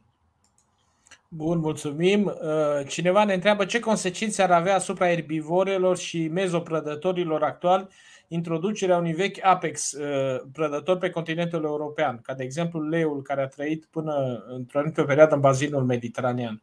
Bun, 1.32 1.58
mulțumim. 1.58 2.24
Uh, 2.24 2.86
cineva 2.88 3.24
ne 3.24 3.34
întreabă 3.34 3.64
ce 3.64 3.78
consecințe 3.78 4.42
ar 4.42 4.50
avea 4.50 4.74
asupra 4.74 5.10
erbivorelor 5.10 5.96
și 5.96 6.28
mezoprădătorilor 6.28 7.42
actuali 7.42 7.86
introducerea 8.28 8.96
unui 8.96 9.12
vechi 9.12 9.44
apex 9.44 9.92
uh, 9.92 10.40
prădător 10.52 10.98
pe 10.98 11.10
continentul 11.10 11.64
european, 11.64 12.20
ca 12.22 12.34
de 12.34 12.42
exemplu 12.42 12.88
leul 12.88 13.22
care 13.22 13.42
a 13.42 13.46
trăit 13.46 13.88
până 13.90 14.44
într-o 14.48 14.78
anumită 14.78 15.04
perioadă 15.04 15.34
în 15.34 15.40
bazinul 15.40 15.84
mediteranean. 15.84 16.62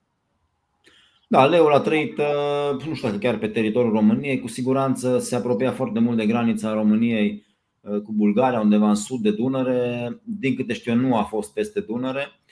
Da, 1.27 1.45
leul 1.45 1.73
a 1.73 1.79
trăit, 1.79 2.17
uh, 2.17 2.85
nu 2.85 2.93
știu 2.93 3.17
chiar 3.19 3.37
pe 3.37 3.47
teritoriul 3.47 3.93
României, 3.93 4.39
cu 4.39 4.47
siguranță 4.47 5.19
se 5.19 5.35
apropia 5.35 5.71
foarte 5.71 5.99
mult 5.99 6.17
de 6.17 6.25
granița 6.25 6.73
României 6.73 7.45
cu 7.81 8.11
Bulgaria, 8.11 8.59
undeva 8.59 8.89
în 8.89 8.95
sud 8.95 9.21
de 9.21 9.31
Dunăre. 9.31 10.09
Din 10.23 10.55
câte 10.55 10.73
știu 10.73 10.91
eu, 10.91 10.97
nu 10.97 11.15
a 11.15 11.23
fost 11.23 11.53
peste 11.53 11.79
Dunăre 11.79 12.19
Uh, 12.21 12.46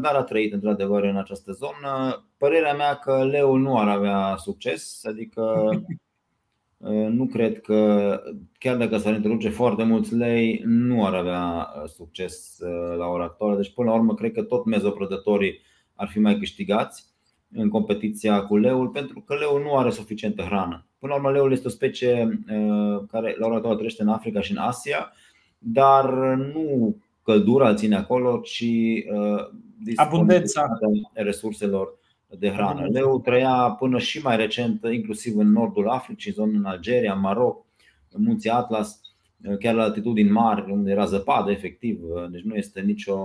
dar 0.00 0.14
a 0.14 0.22
trăit 0.22 0.52
într-adevăr 0.52 1.02
în 1.02 1.16
această 1.16 1.52
zonă. 1.52 2.24
Părerea 2.36 2.74
mea 2.74 2.94
că 2.94 3.24
leul 3.24 3.60
nu 3.60 3.78
ar 3.78 3.88
avea 3.88 4.36
succes, 4.38 5.04
adică 5.04 5.70
nu 7.18 7.26
cred 7.26 7.60
că, 7.60 8.20
chiar 8.58 8.76
dacă 8.76 8.96
s-ar 8.96 9.14
introduce 9.14 9.48
foarte 9.48 9.82
mulți 9.82 10.14
lei, 10.14 10.62
nu 10.64 11.06
ar 11.06 11.14
avea 11.14 11.68
succes 11.86 12.58
la 12.96 13.06
ora 13.06 13.24
actuală. 13.24 13.56
Deci, 13.56 13.72
până 13.72 13.90
la 13.90 13.96
urmă, 13.96 14.14
cred 14.14 14.32
că 14.32 14.42
tot 14.42 14.64
mezoprădătorii 14.64 15.60
ar 15.94 16.08
fi 16.08 16.18
mai 16.18 16.38
câștigați 16.38 17.12
în 17.52 17.68
competiția 17.68 18.42
cu 18.42 18.56
leul, 18.56 18.88
pentru 18.88 19.20
că 19.20 19.34
leul 19.34 19.62
nu 19.62 19.76
are 19.76 19.90
suficientă 19.90 20.42
hrană. 20.42 20.86
Până 20.98 21.12
la 21.12 21.18
urmă, 21.18 21.30
leul 21.30 21.52
este 21.52 21.66
o 21.66 21.70
specie 21.70 22.42
care 23.10 23.34
la 23.38 23.46
ora 23.46 23.54
actuală 23.54 23.76
trăiește 23.76 24.02
în 24.02 24.08
Africa 24.08 24.40
și 24.40 24.50
în 24.50 24.58
Asia, 24.58 25.12
dar 25.58 26.10
nu 26.34 26.96
căldura 27.22 27.74
ține 27.74 27.96
acolo, 27.96 28.38
ci 28.38 28.64
abundența 29.94 30.78
resurselor 31.12 31.98
de 32.38 32.50
hrană. 32.50 32.86
Leu 32.86 33.20
trăia 33.20 33.76
până 33.78 33.98
și 33.98 34.22
mai 34.22 34.36
recent, 34.36 34.84
inclusiv 34.92 35.38
în 35.38 35.52
nordul 35.52 35.88
Africii, 35.88 36.32
zonă 36.32 36.56
în 36.56 36.64
Algeria, 36.64 37.12
în 37.12 37.20
Maroc, 37.20 37.64
în 38.10 38.22
munții 38.22 38.50
Atlas, 38.50 39.00
chiar 39.58 39.74
la 39.74 39.82
altitudini 39.82 40.30
mari, 40.30 40.70
unde 40.70 40.90
era 40.90 41.04
zăpadă 41.04 41.50
efectiv, 41.50 42.00
deci 42.30 42.42
nu 42.42 42.54
este 42.54 42.80
nicio, 42.80 43.18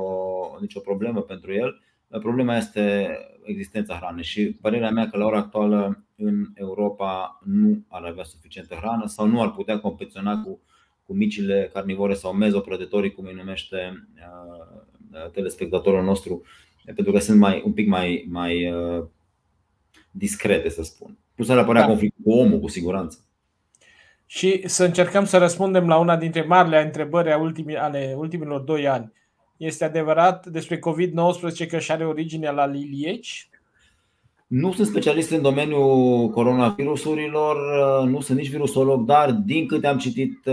nicio 0.60 0.80
problemă 0.80 1.22
pentru 1.22 1.54
el. 1.54 1.82
Problema 2.20 2.58
este 2.58 3.10
existența 3.44 3.96
hranei 3.96 4.24
și 4.24 4.58
părerea 4.62 4.92
mea 4.92 5.10
că 5.10 5.18
la 5.18 5.26
ora 5.26 5.38
actuală 5.38 6.04
în 6.16 6.46
Europa 6.54 7.40
nu 7.46 7.86
ar 7.88 8.04
avea 8.04 8.24
suficientă 8.24 8.76
hrană 8.76 9.06
sau 9.06 9.28
nu 9.28 9.42
ar 9.42 9.52
putea 9.52 9.80
competiționa 9.80 10.42
cu, 10.42 10.60
cu 11.06 11.14
micile 11.14 11.70
carnivore 11.74 12.14
sau 12.14 12.34
mezoprădătorii, 12.34 13.12
cum 13.12 13.26
îi 13.26 13.34
numește 13.34 14.08
uh, 14.16 14.82
telespectatorul 15.32 16.04
nostru, 16.04 16.42
pentru 16.86 17.14
că 17.14 17.20
sunt 17.20 17.40
mai, 17.40 17.62
un 17.66 17.74
pic 17.74 17.88
mai, 17.88 18.26
mai 18.30 18.72
uh, 18.72 19.06
discrete, 20.12 20.70
să 20.70 20.84
spun. 20.84 21.18
Nu 21.36 21.46
s-ar 21.46 21.58
apărea 21.58 21.82
da. 21.82 21.88
conflict 21.88 22.16
cu 22.24 22.32
omul, 22.32 22.60
cu 22.60 22.68
siguranță. 22.68 23.18
Și 24.26 24.68
să 24.68 24.84
încercăm 24.84 25.26
să 25.26 25.38
răspundem 25.38 25.88
la 25.88 25.98
una 25.98 26.18
dintre 26.18 26.42
marile 26.42 26.82
întrebări 26.82 27.32
ale 27.78 28.14
ultimilor 28.18 28.62
doi 28.62 28.88
ani. 28.88 29.12
Este 29.58 29.84
adevărat 29.84 30.46
despre 30.46 30.78
COVID-19 30.80 31.68
că 31.68 31.80
și 31.80 31.92
are 31.92 32.06
origine 32.06 32.52
la 32.52 32.66
lilieci? 32.66 33.49
Nu 34.50 34.72
sunt 34.72 34.88
specialist 34.88 35.32
în 35.32 35.42
domeniul 35.42 36.30
coronavirusurilor, 36.30 37.58
nu 38.08 38.20
sunt 38.20 38.38
nici 38.38 38.50
virusolog, 38.50 39.06
dar 39.06 39.32
din 39.32 39.68
câte 39.68 39.88
am 39.88 39.98
citit 39.98 40.50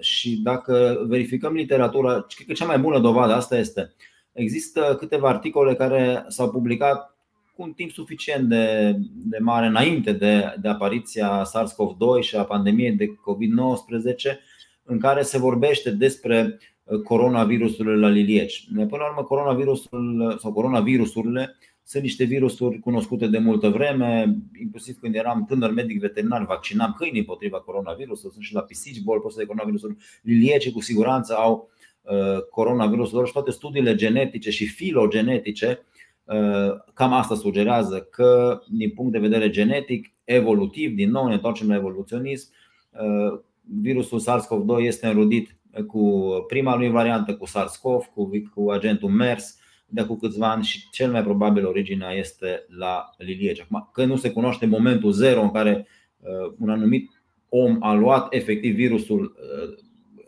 și 0.00 0.40
dacă 0.42 1.04
verificăm 1.06 1.54
literatura, 1.54 2.26
cred 2.34 2.46
că 2.46 2.52
cea 2.52 2.64
mai 2.64 2.78
bună 2.78 2.98
dovadă 2.98 3.32
asta 3.32 3.58
este. 3.58 3.92
Există 4.32 4.96
câteva 4.98 5.28
articole 5.28 5.74
care 5.74 6.24
s-au 6.28 6.50
publicat 6.50 7.16
cu 7.56 7.62
un 7.62 7.72
timp 7.72 7.90
suficient 7.90 8.48
de, 8.48 8.96
de 9.14 9.38
mare 9.38 9.66
înainte 9.66 10.12
de, 10.12 10.54
de 10.60 10.68
apariția 10.68 11.42
SARS-CoV-2 11.46 12.20
și 12.20 12.36
a 12.36 12.44
pandemiei 12.44 12.92
de 12.92 13.06
COVID-19, 13.06 14.38
în 14.84 14.98
care 14.98 15.22
se 15.22 15.38
vorbește 15.38 15.90
despre 15.90 16.58
coronavirusurile 17.04 17.96
la 17.96 18.08
lilieci. 18.08 18.68
Până 18.74 18.86
la 18.90 19.08
urmă, 19.08 19.22
coronavirusul 19.22 20.36
sau 20.40 20.52
coronavirusurile 20.52 21.56
sunt 21.84 22.02
niște 22.02 22.24
virusuri 22.24 22.78
cunoscute 22.78 23.26
de 23.26 23.38
multă 23.38 23.68
vreme, 23.68 24.36
inclusiv 24.60 24.98
când 24.98 25.14
eram 25.14 25.44
tânăr 25.44 25.72
medic 25.72 26.00
veterinar, 26.00 26.46
vaccinam 26.46 26.94
câini 26.98 27.18
împotriva 27.18 27.60
coronavirusului, 27.60 28.32
sunt 28.32 28.44
și 28.44 28.54
la 28.54 28.60
pisici 28.60 29.02
boli 29.02 29.20
poate 29.20 29.36
de 29.38 29.44
coronavirusul. 29.44 29.96
Liliece 30.22 30.72
cu 30.72 30.80
siguranță 30.80 31.34
au 31.34 31.70
uh, 32.02 32.42
coronavirusul 32.50 33.26
și 33.26 33.32
toate 33.32 33.50
studiile 33.50 33.94
genetice 33.94 34.50
și 34.50 34.66
filogenetice 34.66 35.84
uh, 36.24 36.74
cam 36.94 37.12
asta 37.12 37.34
sugerează 37.34 38.00
că 38.10 38.60
din 38.68 38.90
punct 38.90 39.12
de 39.12 39.18
vedere 39.18 39.50
genetic, 39.50 40.12
evolutiv, 40.24 40.94
din 40.94 41.10
nou 41.10 41.26
ne 41.26 41.34
întoarcem 41.34 41.68
la 41.68 41.74
evoluționism, 41.74 42.50
uh, 42.90 43.40
virusul 43.80 44.20
SARS-CoV-2 44.20 44.82
este 44.82 45.06
înrudit 45.06 45.56
cu 45.86 46.28
prima 46.46 46.76
lui 46.76 46.90
variantă, 46.90 47.34
cu 47.34 47.46
SARS-CoV, 47.46 48.04
cu, 48.14 48.30
cu 48.54 48.70
agentul 48.70 49.08
MERS, 49.08 49.58
de 49.86 50.00
acum 50.00 50.16
câțiva 50.16 50.50
ani 50.50 50.64
și 50.64 50.90
cel 50.90 51.10
mai 51.10 51.22
probabil 51.22 51.66
originea 51.66 52.10
este 52.10 52.64
la 52.68 53.10
lilieci. 53.18 53.60
Acum, 53.60 53.90
că 53.92 54.04
nu 54.04 54.16
se 54.16 54.30
cunoaște 54.30 54.66
momentul 54.66 55.12
zero 55.12 55.42
în 55.42 55.50
care 55.50 55.86
uh, 56.16 56.54
un 56.58 56.70
anumit 56.70 57.10
om 57.48 57.76
a 57.80 57.92
luat 57.92 58.34
efectiv 58.34 58.74
virusul, 58.74 59.36
uh, 59.38 59.84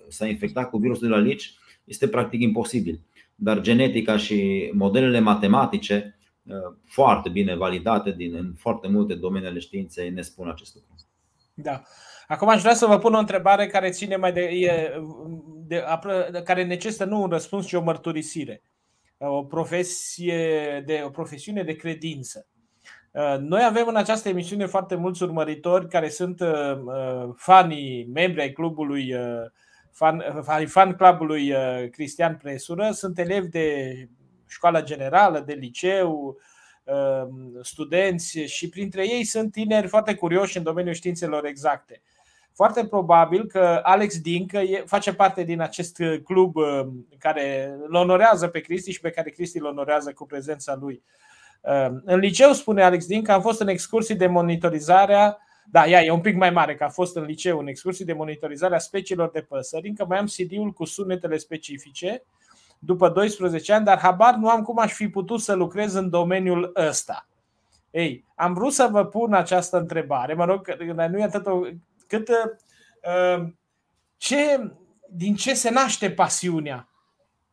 s-a 0.09 0.27
infectat 0.27 0.71
cu 0.71 0.79
virusul 0.79 1.09
de 1.09 1.15
la 1.15 1.21
lilieci, 1.21 1.55
este 1.85 2.09
practic 2.09 2.41
imposibil. 2.41 3.01
Dar 3.35 3.61
genetica 3.61 4.17
și 4.17 4.71
modelele 4.75 5.21
matematice 5.21 6.19
uh, 6.43 6.55
foarte 6.85 7.29
bine 7.29 7.55
validate 7.55 8.11
din, 8.11 8.35
în 8.35 8.53
foarte 8.57 8.89
multe 8.89 9.15
domenii 9.15 9.49
ale 9.49 9.59
științei 9.59 10.11
ne 10.11 10.23
spun 10.23 10.49
acest 10.49 10.75
lucru. 10.75 10.95
Da. 11.55 11.83
Acum 12.29 12.49
aș 12.49 12.61
vrea 12.61 12.75
să 12.75 12.87
vă 12.87 12.99
pun 12.99 13.15
o 13.15 13.19
întrebare 13.19 13.67
care 13.67 13.91
ține 13.91 14.17
mai 14.17 14.33
de, 14.33 14.41
e, 14.41 15.01
de, 15.67 15.85
de 16.33 16.43
care 16.43 16.65
necesită 16.65 17.05
nu 17.05 17.23
un 17.23 17.29
răspuns, 17.29 17.67
ci 17.67 17.73
o 17.73 17.83
mărturisire. 17.83 18.63
O 19.19 19.45
profesie 19.45 20.83
de 20.87 21.03
o 21.05 21.11
profesiune 21.11 21.63
de 21.63 21.77
credință. 21.77 22.47
Noi 23.39 23.65
avem 23.65 23.87
în 23.89 23.97
această 23.97 24.29
emisiune 24.29 24.67
foarte 24.67 24.95
mulți 24.95 25.23
urmăritori 25.23 25.89
care 25.89 26.09
sunt 26.09 26.41
uh, 26.41 26.77
uh, 26.85 27.29
fanii, 27.37 28.07
membri 28.13 28.41
ai 28.41 28.53
clubului 28.53 29.15
uh, 29.15 29.51
fan, 29.93 30.23
fan 30.67 30.95
clubului 30.95 31.53
Cristian 31.91 32.37
Presură, 32.37 32.91
sunt 32.91 33.19
elevi 33.19 33.49
de 33.49 33.95
școala 34.49 34.83
generală, 34.83 35.41
de 35.41 35.53
liceu, 35.53 36.37
studenți 37.63 38.39
și 38.39 38.69
printre 38.69 39.09
ei 39.09 39.25
sunt 39.25 39.53
tineri 39.53 39.87
foarte 39.87 40.15
curioși 40.15 40.57
în 40.57 40.63
domeniul 40.63 40.95
științelor 40.95 41.45
exacte. 41.45 42.03
Foarte 42.57 42.87
probabil 42.87 43.47
că 43.47 43.81
Alex 43.83 44.21
Dincă 44.21 44.61
face 44.85 45.15
parte 45.15 45.43
din 45.43 45.61
acest 45.61 46.03
club 46.25 46.57
uh, 46.57 46.87
care 47.19 47.77
îl 47.89 47.95
onorează 47.95 48.49
pe 48.49 48.61
Cristi 48.61 48.93
și 48.93 49.01
pe 49.01 49.11
care 49.11 49.31
Cristi 49.31 49.59
îl 49.59 49.65
onorează 49.65 50.13
cu 50.13 50.27
prezența 50.27 50.77
lui. 50.81 51.03
Uh, 51.61 51.97
în 52.05 52.19
liceu, 52.19 52.53
spune 52.53 52.83
Alex 52.83 53.07
Dincă, 53.07 53.33
am 53.33 53.41
fost 53.41 53.61
în 53.61 53.69
excursii 53.69 54.15
de 54.15 54.27
monitorizare 54.27 55.37
da, 55.71 55.87
ea 55.87 56.03
e 56.03 56.11
un 56.11 56.21
pic 56.21 56.37
mai 56.37 56.51
mare, 56.51 56.75
că 56.75 56.85
a 56.85 56.89
fost 56.89 57.17
în 57.17 57.25
liceu 57.25 57.59
în 57.59 57.67
excursii 57.67 58.05
de 58.05 58.13
monitorizare 58.13 58.75
a 58.75 58.79
speciilor 58.79 59.31
de 59.31 59.41
păsări, 59.41 59.89
încă 59.89 60.05
mai 60.09 60.19
am 60.19 60.27
CD-ul 60.27 60.73
cu 60.73 60.85
sunetele 60.85 61.37
specifice 61.37 62.23
după 62.79 63.09
12 63.09 63.73
ani, 63.73 63.85
dar 63.85 63.99
habar 63.99 64.35
nu 64.35 64.49
am 64.49 64.63
cum 64.63 64.79
aș 64.79 64.93
fi 64.93 65.09
putut 65.09 65.41
să 65.41 65.55
lucrez 65.55 65.95
în 65.95 66.11
domeniul 66.11 66.73
ăsta. 66.77 67.29
Ei, 67.91 68.25
am 68.35 68.53
vrut 68.53 68.73
să 68.73 68.89
vă 68.91 69.05
pun 69.05 69.35
această 69.35 69.79
întrebare, 69.79 70.35
mă 70.35 70.45
rog, 70.45 70.77
nu 71.11 71.19
e 71.19 71.23
atât 71.23 71.47
o 71.47 71.61
cât 72.07 72.29
uh, 72.29 73.49
ce, 74.17 74.73
din 75.11 75.35
ce 75.35 75.55
se 75.55 75.71
naște 75.71 76.11
pasiunea? 76.11 76.89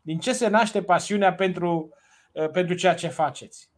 Din 0.01 0.19
ce 0.19 0.33
se 0.33 0.47
naște 0.47 0.83
pasiunea 0.83 1.33
pentru, 1.33 1.89
uh, 2.31 2.49
pentru 2.49 2.75
ceea 2.75 2.95
ce 2.95 3.07
faceți? 3.07 3.71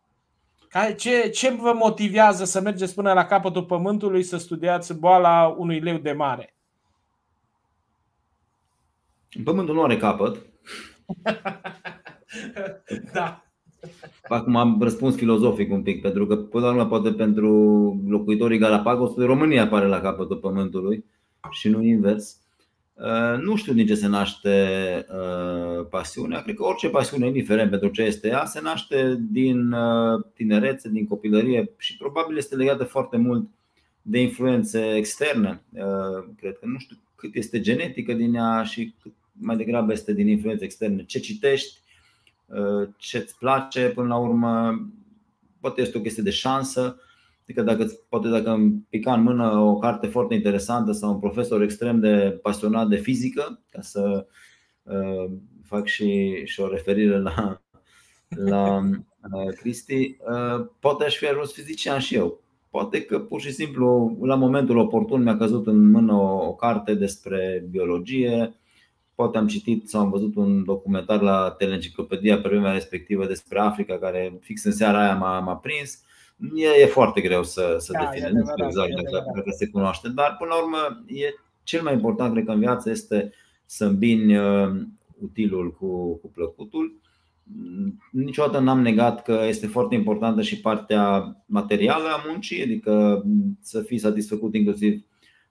Ce, 0.97 1.29
ce 1.29 1.49
vă 1.49 1.73
motivează 1.73 2.45
să 2.45 2.61
mergeți 2.61 2.93
până 2.93 3.13
la 3.13 3.25
capătul 3.25 3.65
pământului 3.65 4.23
să 4.23 4.37
studiați 4.37 4.93
boala 4.93 5.47
unui 5.47 5.79
leu 5.79 5.97
de 5.97 6.11
mare? 6.11 6.55
Pământul 9.43 9.75
nu 9.75 9.83
are 9.83 9.97
capăt. 9.97 10.45
da. 13.13 13.44
Acum 14.27 14.55
am 14.55 14.81
răspuns 14.81 15.15
filozofic 15.15 15.71
un 15.71 15.81
pic, 15.81 16.01
pentru 16.01 16.27
că 16.27 16.35
până 16.35 16.65
la 16.65 16.71
urmă 16.71 16.85
poate 16.85 17.11
pentru 17.11 17.51
locuitorii 18.07 18.57
Galapagos 18.57 19.15
România 19.15 19.63
apare 19.63 19.87
la 19.87 19.99
capătul 19.99 20.37
pământului 20.37 21.05
și 21.51 21.69
nu 21.69 21.83
invers. 21.83 22.39
Uh, 22.93 23.39
nu 23.41 23.55
știu 23.55 23.73
din 23.73 23.87
ce 23.87 23.95
se 23.95 24.07
naște 24.07 25.05
uh, 25.09 25.85
pasiunea. 25.89 26.41
Cred 26.41 26.55
că 26.55 26.63
orice 26.63 26.89
pasiune, 26.89 27.25
indiferent 27.25 27.69
pentru 27.69 27.89
ce 27.89 28.01
este 28.01 28.27
ea, 28.27 28.45
se 28.45 28.61
naște 28.61 29.17
din 29.31 29.71
uh, 29.71 30.23
tinerețe, 30.33 30.89
din 30.89 31.07
copilărie 31.07 31.71
și 31.77 31.97
probabil 31.97 32.37
este 32.37 32.55
legată 32.55 32.83
foarte 32.83 33.17
mult 33.17 33.49
de 34.01 34.21
influențe 34.21 34.95
externe. 34.95 35.61
Cred 36.37 36.57
că 36.57 36.65
nu 36.65 36.77
știu 36.77 36.97
cât 37.15 37.35
este 37.35 37.59
genetică 37.59 38.13
din 38.13 38.33
ea 38.33 38.63
și 38.63 38.93
cât 39.01 39.13
mai 39.31 39.55
degrabă 39.57 39.91
este 39.91 40.13
din 40.13 40.27
influențe 40.27 40.63
externe. 40.63 41.03
Ce 41.03 41.19
citești, 41.19 41.79
ce 42.97 43.17
îți 43.17 43.37
place 43.37 43.89
până 43.89 44.07
la 44.07 44.17
urmă. 44.17 44.75
Poate 45.59 45.81
este 45.81 45.97
o 45.97 46.01
chestie 46.01 46.23
de 46.23 46.29
șansă. 46.29 46.99
Adică 47.41 47.61
dacă, 47.61 47.91
poate 48.09 48.27
dacă 48.27 48.49
îmi 48.49 48.85
pica 48.89 49.13
în 49.13 49.23
mână 49.23 49.57
o 49.59 49.77
carte 49.77 50.07
foarte 50.07 50.33
interesantă 50.33 50.91
sau 50.91 51.11
un 51.11 51.19
profesor 51.19 51.61
extrem 51.61 51.99
de 51.99 52.39
pasionat 52.41 52.87
de 52.87 52.95
fizică, 52.95 53.63
ca 53.69 53.81
să 53.81 54.27
uh, 54.83 55.31
fac 55.63 55.87
și, 55.87 56.41
și 56.45 56.59
o 56.59 56.67
referire 56.67 57.19
la, 57.19 57.61
la 58.51 58.77
uh, 58.77 59.53
Cristi, 59.55 60.17
uh, 60.19 60.67
poate 60.79 61.03
aș 61.03 61.17
fi 61.17 61.27
ajuns 61.27 61.53
fizician 61.53 61.99
și 61.99 62.15
eu. 62.15 62.43
Poate 62.69 63.01
că 63.01 63.19
pur 63.19 63.41
și 63.41 63.51
simplu 63.51 64.17
la 64.21 64.35
momentul 64.35 64.77
oportun 64.77 65.23
mi-a 65.23 65.37
căzut 65.37 65.67
în 65.67 65.89
mână 65.89 66.13
o, 66.13 66.47
o 66.47 66.53
carte 66.53 66.93
despre 66.93 67.65
biologie, 67.69 68.55
Poate 69.15 69.37
am 69.37 69.47
citit 69.47 69.89
sau 69.89 70.01
am 70.01 70.09
văzut 70.09 70.35
un 70.35 70.63
documentar 70.63 71.21
la 71.21 71.51
Teleenciclopedia 71.57 72.41
pe 72.41 72.47
vremea 72.49 72.71
respectivă 72.71 73.25
despre 73.25 73.59
Africa, 73.59 73.97
care 73.97 74.37
fix 74.41 74.63
în 74.63 74.71
seara 74.71 75.01
aia 75.03 75.15
m-a, 75.15 75.39
m-a 75.39 75.55
prins. 75.55 76.01
e, 76.55 76.81
e 76.81 76.85
foarte 76.85 77.21
greu 77.21 77.43
să, 77.43 77.75
să 77.79 77.91
Da, 77.91 77.99
define, 77.99 78.27
e 78.27 78.29
nu 78.31 78.39
știu 78.39 78.53
adevărat, 78.53 78.67
exact 78.69 78.89
e 78.89 78.93
dacă, 78.93 79.07
adevărat. 79.07 79.33
dacă 79.35 79.49
se 79.57 79.67
cunoaște, 79.69 80.09
dar 80.09 80.35
până 80.39 80.49
la 80.53 80.61
urmă 80.63 81.03
e 81.07 81.33
cel 81.63 81.81
mai 81.83 81.93
important, 81.93 82.33
cred 82.33 82.45
că 82.45 82.51
în 82.51 82.59
viață 82.59 82.89
este 82.89 83.31
să 83.65 83.85
îmbini 83.85 84.37
uh, 84.37 84.69
utilul 85.21 85.71
cu, 85.73 86.15
cu 86.15 86.27
plăcutul. 86.27 86.95
Mm, 87.43 87.99
Niciodată 88.11 88.59
n-am 88.59 88.81
negat 88.81 89.23
că 89.23 89.43
este 89.47 89.67
foarte 89.67 89.95
importantă 89.95 90.41
și 90.41 90.59
partea 90.61 91.35
materială 91.45 92.07
a 92.07 92.23
muncii, 92.27 92.61
adică 92.63 93.21
mm, 93.25 93.57
să 93.61 93.81
fii 93.81 93.97
satisfăcut 93.97 94.55
inclusiv 94.55 95.03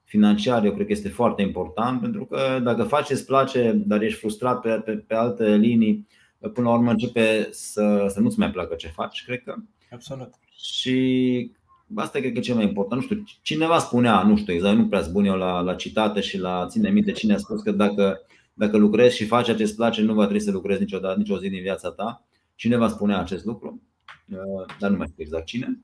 financiar, 0.05 0.65
eu 0.65 0.73
cred 0.73 0.85
că 0.85 0.91
este 0.91 1.09
foarte 1.09 1.41
important, 1.41 2.01
pentru 2.01 2.25
că 2.25 2.59
dacă 2.63 2.83
faci 2.83 3.05
ce-ți 3.05 3.25
place, 3.25 3.71
dar 3.85 4.01
ești 4.01 4.19
frustrat 4.19 4.61
pe, 4.61 4.69
pe, 4.69 4.91
pe 4.91 5.13
alte 5.13 5.55
linii, 5.55 6.07
până 6.53 6.67
la 6.67 6.73
urmă 6.73 6.91
începe 6.91 7.47
să, 7.51 8.05
să 8.09 8.19
nu-ți 8.19 8.39
mai 8.39 8.51
placă 8.51 8.75
ce 8.75 8.87
faci, 8.87 9.23
cred 9.25 9.43
că. 9.43 9.55
Absolut. 9.91 10.29
Și 10.55 11.51
asta 11.95 12.19
cred 12.19 12.31
că 12.31 12.37
e 12.37 12.41
cel 12.41 12.55
mai 12.55 12.63
important. 12.63 13.01
Nu 13.01 13.07
știu, 13.07 13.23
cineva 13.41 13.79
spunea, 13.79 14.23
nu 14.23 14.37
știu 14.37 14.53
exact, 14.53 14.77
nu 14.77 14.87
prea 14.87 15.01
sunt 15.01 15.13
bun 15.13 15.25
eu 15.25 15.35
la, 15.35 15.59
la 15.59 15.75
citate 15.75 16.19
și 16.19 16.37
la 16.37 16.65
ține 16.69 16.89
minte 16.89 17.11
cine 17.11 17.33
a 17.33 17.37
spus 17.37 17.61
că 17.61 17.71
dacă, 17.71 18.21
dacă 18.53 18.77
lucrezi 18.77 19.15
și 19.15 19.25
faci 19.25 19.55
ce 19.55 19.63
îți 19.63 19.75
place, 19.75 20.01
nu 20.01 20.13
va 20.13 20.23
trebui 20.23 20.41
să 20.41 20.51
lucrezi 20.51 20.79
niciodată, 20.79 21.17
nicio 21.17 21.37
zi 21.37 21.49
din 21.49 21.61
viața 21.61 21.91
ta. 21.91 22.25
Cineva 22.55 22.87
spunea 22.87 23.19
acest 23.19 23.45
lucru, 23.45 23.81
uh, 24.29 24.75
dar 24.79 24.89
nu 24.89 24.97
mai 24.97 25.07
știu 25.07 25.23
exact 25.23 25.45
cine. 25.45 25.79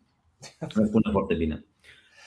Îl 0.74 0.86
spune 0.86 1.12
foarte 1.12 1.34
bine. 1.34 1.66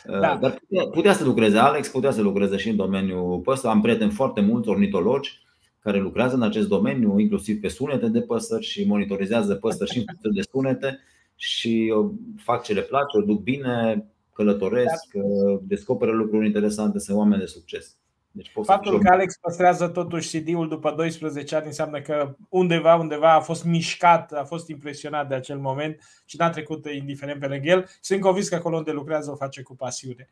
Uh, 0.09 0.19
Da. 0.21 0.37
Dar 0.41 0.51
putea, 0.51 0.87
putea 0.87 1.13
să 1.13 1.25
lucreze 1.25 1.59
Alex, 1.59 1.89
putea 1.89 2.11
să 2.11 2.23
lucreze 2.23 2.57
și 2.57 2.69
în 2.69 2.77
domeniul 2.77 3.41
păsări. 3.41 3.73
Am 3.73 3.81
prieteni 3.81 4.11
foarte 4.11 4.41
mulți 4.41 4.69
ornitologi 4.69 5.43
care 5.79 5.99
lucrează 6.01 6.35
în 6.35 6.43
acest 6.43 6.69
domeniu, 6.69 7.19
inclusiv 7.19 7.61
pe 7.61 7.69
sunete 7.69 8.09
de 8.09 8.21
păsări 8.21 8.65
și 8.65 8.85
monitorizează 8.85 9.55
păsări 9.55 9.91
și 9.91 9.99
în 9.99 10.05
funcție 10.05 10.31
de 10.35 10.49
sunete 10.51 10.99
și 11.37 11.93
o 11.95 12.11
fac 12.37 12.63
ce 12.63 12.73
le 12.73 12.81
place, 12.81 13.19
o 13.19 13.21
duc 13.21 13.43
bine, 13.43 14.07
călătoresc, 14.33 15.07
uh, 15.15 15.59
descoperă 15.63 16.11
lucruri 16.13 16.47
interesante, 16.47 16.99
sunt 16.99 17.17
oameni 17.17 17.41
de 17.41 17.47
succes. 17.47 17.97
Deci 18.37 18.51
pot 18.53 18.65
să 18.65 18.73
Faptul 18.73 18.93
fiu- 18.93 19.01
că 19.01 19.09
Alex 19.13 19.37
păstrează 19.37 19.89
totuși 19.89 20.39
CD-ul 20.39 20.69
după 20.69 20.91
12 20.91 21.57
ani 21.57 21.67
înseamnă 21.67 22.01
că 22.01 22.37
undeva, 22.49 22.95
undeva 22.95 23.33
a 23.33 23.41
fost 23.41 23.65
mișcat, 23.65 24.33
a 24.33 24.45
fost 24.45 24.69
impresionat 24.69 25.29
de 25.29 25.35
acel 25.35 25.59
moment 25.59 26.01
și 26.25 26.37
n-a 26.37 26.51
trecut 26.51 26.87
indiferent 26.87 27.41
pe 27.41 27.47
lângă 27.47 27.69
el. 27.69 27.89
Sunt 28.01 28.21
convins 28.21 28.49
că 28.49 28.55
acolo 28.55 28.77
unde 28.77 28.91
lucrează 28.91 29.31
o 29.31 29.37
face 29.37 29.63
cu 29.63 29.77
pasiune. 29.77 30.31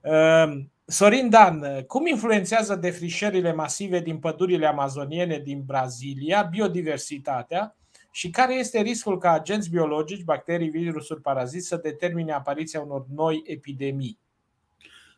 Uh, 0.00 0.60
Sorin 0.84 1.30
Dan, 1.30 1.82
cum 1.86 2.06
influențează 2.06 2.74
defrișările 2.74 3.52
masive 3.52 4.00
din 4.00 4.18
pădurile 4.18 4.66
amazoniene 4.66 5.38
din 5.38 5.62
Brazilia 5.66 6.42
biodiversitatea 6.42 7.76
și 8.10 8.30
care 8.30 8.54
este 8.54 8.80
riscul 8.80 9.18
ca 9.18 9.30
agenți 9.30 9.70
biologici, 9.70 10.24
bacterii, 10.24 10.68
virusuri, 10.68 11.20
paraziți 11.20 11.66
să 11.66 11.76
determine 11.76 12.32
apariția 12.32 12.80
unor 12.80 13.06
noi 13.14 13.42
epidemii? 13.46 14.18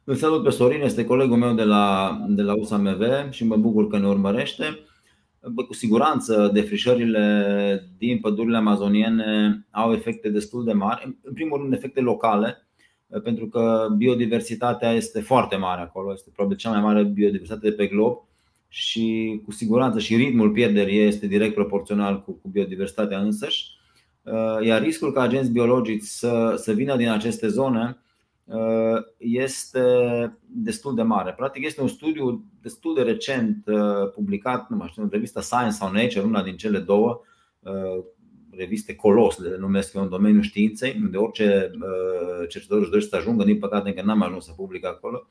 Îl 0.04 0.14
salut 0.14 0.42
pe 0.42 0.50
Sorin, 0.50 0.82
este 0.82 1.04
colegul 1.04 1.36
meu 1.36 1.54
de 1.54 1.64
la, 1.64 2.16
de 2.28 2.42
la 2.42 2.54
USAMV 2.54 3.02
și 3.30 3.44
mă 3.44 3.56
bucur 3.56 3.88
că 3.88 3.98
ne 3.98 4.06
urmărește. 4.06 4.64
Bă, 5.52 5.64
Cu 5.64 5.72
siguranță, 5.74 6.50
defrișările 6.52 7.92
din 7.98 8.18
pădurile 8.20 8.56
amazoniene 8.56 9.66
au 9.70 9.92
efecte 9.92 10.28
destul 10.28 10.64
de 10.64 10.72
mari. 10.72 11.16
În 11.22 11.32
primul 11.32 11.58
rând, 11.58 11.72
efecte 11.72 12.00
locale, 12.00 12.66
pentru 13.22 13.46
că 13.46 13.88
biodiversitatea 13.96 14.92
este 14.92 15.20
foarte 15.20 15.56
mare 15.56 15.80
acolo, 15.80 16.12
este 16.12 16.30
probabil 16.34 16.56
cea 16.56 16.70
mai 16.70 16.80
mare 16.80 17.02
biodiversitate 17.02 17.68
de 17.68 17.74
pe 17.74 17.86
glob 17.86 18.18
și 18.68 19.40
cu 19.44 19.50
siguranță 19.50 19.98
și 19.98 20.16
ritmul 20.16 20.50
pierderii 20.50 20.98
ei 20.98 21.06
este 21.06 21.26
direct 21.26 21.54
proporțional 21.54 22.22
cu, 22.22 22.32
cu 22.32 22.48
biodiversitatea 22.48 23.18
însăși. 23.18 23.70
Iar 24.64 24.82
riscul 24.82 25.12
ca 25.12 25.20
agenți 25.20 25.50
biologici 25.50 26.02
să, 26.02 26.54
să 26.56 26.72
vină 26.72 26.96
din 26.96 27.08
aceste 27.08 27.48
zone 27.48 28.01
este 29.18 29.82
destul 30.46 30.94
de 30.94 31.02
mare. 31.02 31.32
Practic 31.32 31.64
este 31.64 31.80
un 31.80 31.88
studiu 31.88 32.44
destul 32.62 32.94
de 32.94 33.02
recent 33.02 33.64
publicat, 34.14 34.70
nu 34.70 34.76
mai 34.76 34.88
știu, 34.88 35.02
în 35.02 35.08
revista 35.12 35.40
Science 35.40 35.74
sau 35.74 35.92
Nature, 35.92 36.24
una 36.24 36.42
din 36.42 36.56
cele 36.56 36.78
două, 36.78 37.20
reviste 38.50 38.94
colos, 38.94 39.38
le 39.38 39.56
numesc 39.58 39.94
eu 39.94 40.02
în 40.02 40.08
domeniul 40.08 40.42
științei, 40.42 41.00
unde 41.02 41.16
orice 41.16 41.70
cercetător 42.48 42.78
își 42.78 42.90
dorește 42.90 43.10
să 43.10 43.16
ajungă, 43.16 43.44
din 43.44 43.58
păcate 43.58 43.88
încă 43.88 44.02
n-am 44.02 44.22
ajuns 44.22 44.44
să 44.44 44.52
public 44.56 44.86
acolo. 44.86 45.26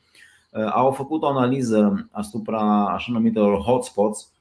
Au 0.74 0.92
făcut 0.92 1.22
o 1.22 1.28
analiză 1.28 2.10
asupra 2.12 2.86
așa 2.86 3.12
numitelor 3.12 3.58
hotspots 3.58 4.32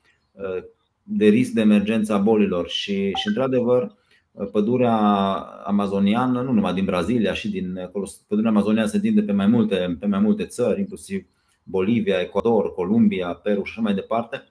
de 1.03 1.27
risc 1.27 1.53
de 1.53 1.61
emergență 1.61 2.13
a 2.13 2.19
bolilor 2.19 2.69
și, 2.69 2.93
și 2.93 3.29
într-adevăr, 3.29 3.99
pădurea 4.53 4.97
amazoniană, 5.65 6.41
nu 6.43 6.53
numai 6.53 6.75
din 6.75 6.85
Brazilia, 6.85 7.35
și 7.35 7.51
din 7.51 7.79
acolo, 7.79 8.07
pădurea 8.29 8.51
amazoniană 8.51 8.87
se 8.87 8.97
întinde 8.97 9.23
pe 9.23 9.33
mai 9.33 9.47
multe, 9.47 9.97
pe 10.01 10.07
mai 10.07 10.19
multe 10.19 10.45
țări, 10.45 10.81
inclusiv 10.81 11.27
Bolivia, 11.63 12.21
Ecuador, 12.21 12.73
Columbia, 12.73 13.29
Peru 13.29 13.65
și 13.65 13.73
așa 13.73 13.81
mai 13.81 13.95
departe. 13.95 14.45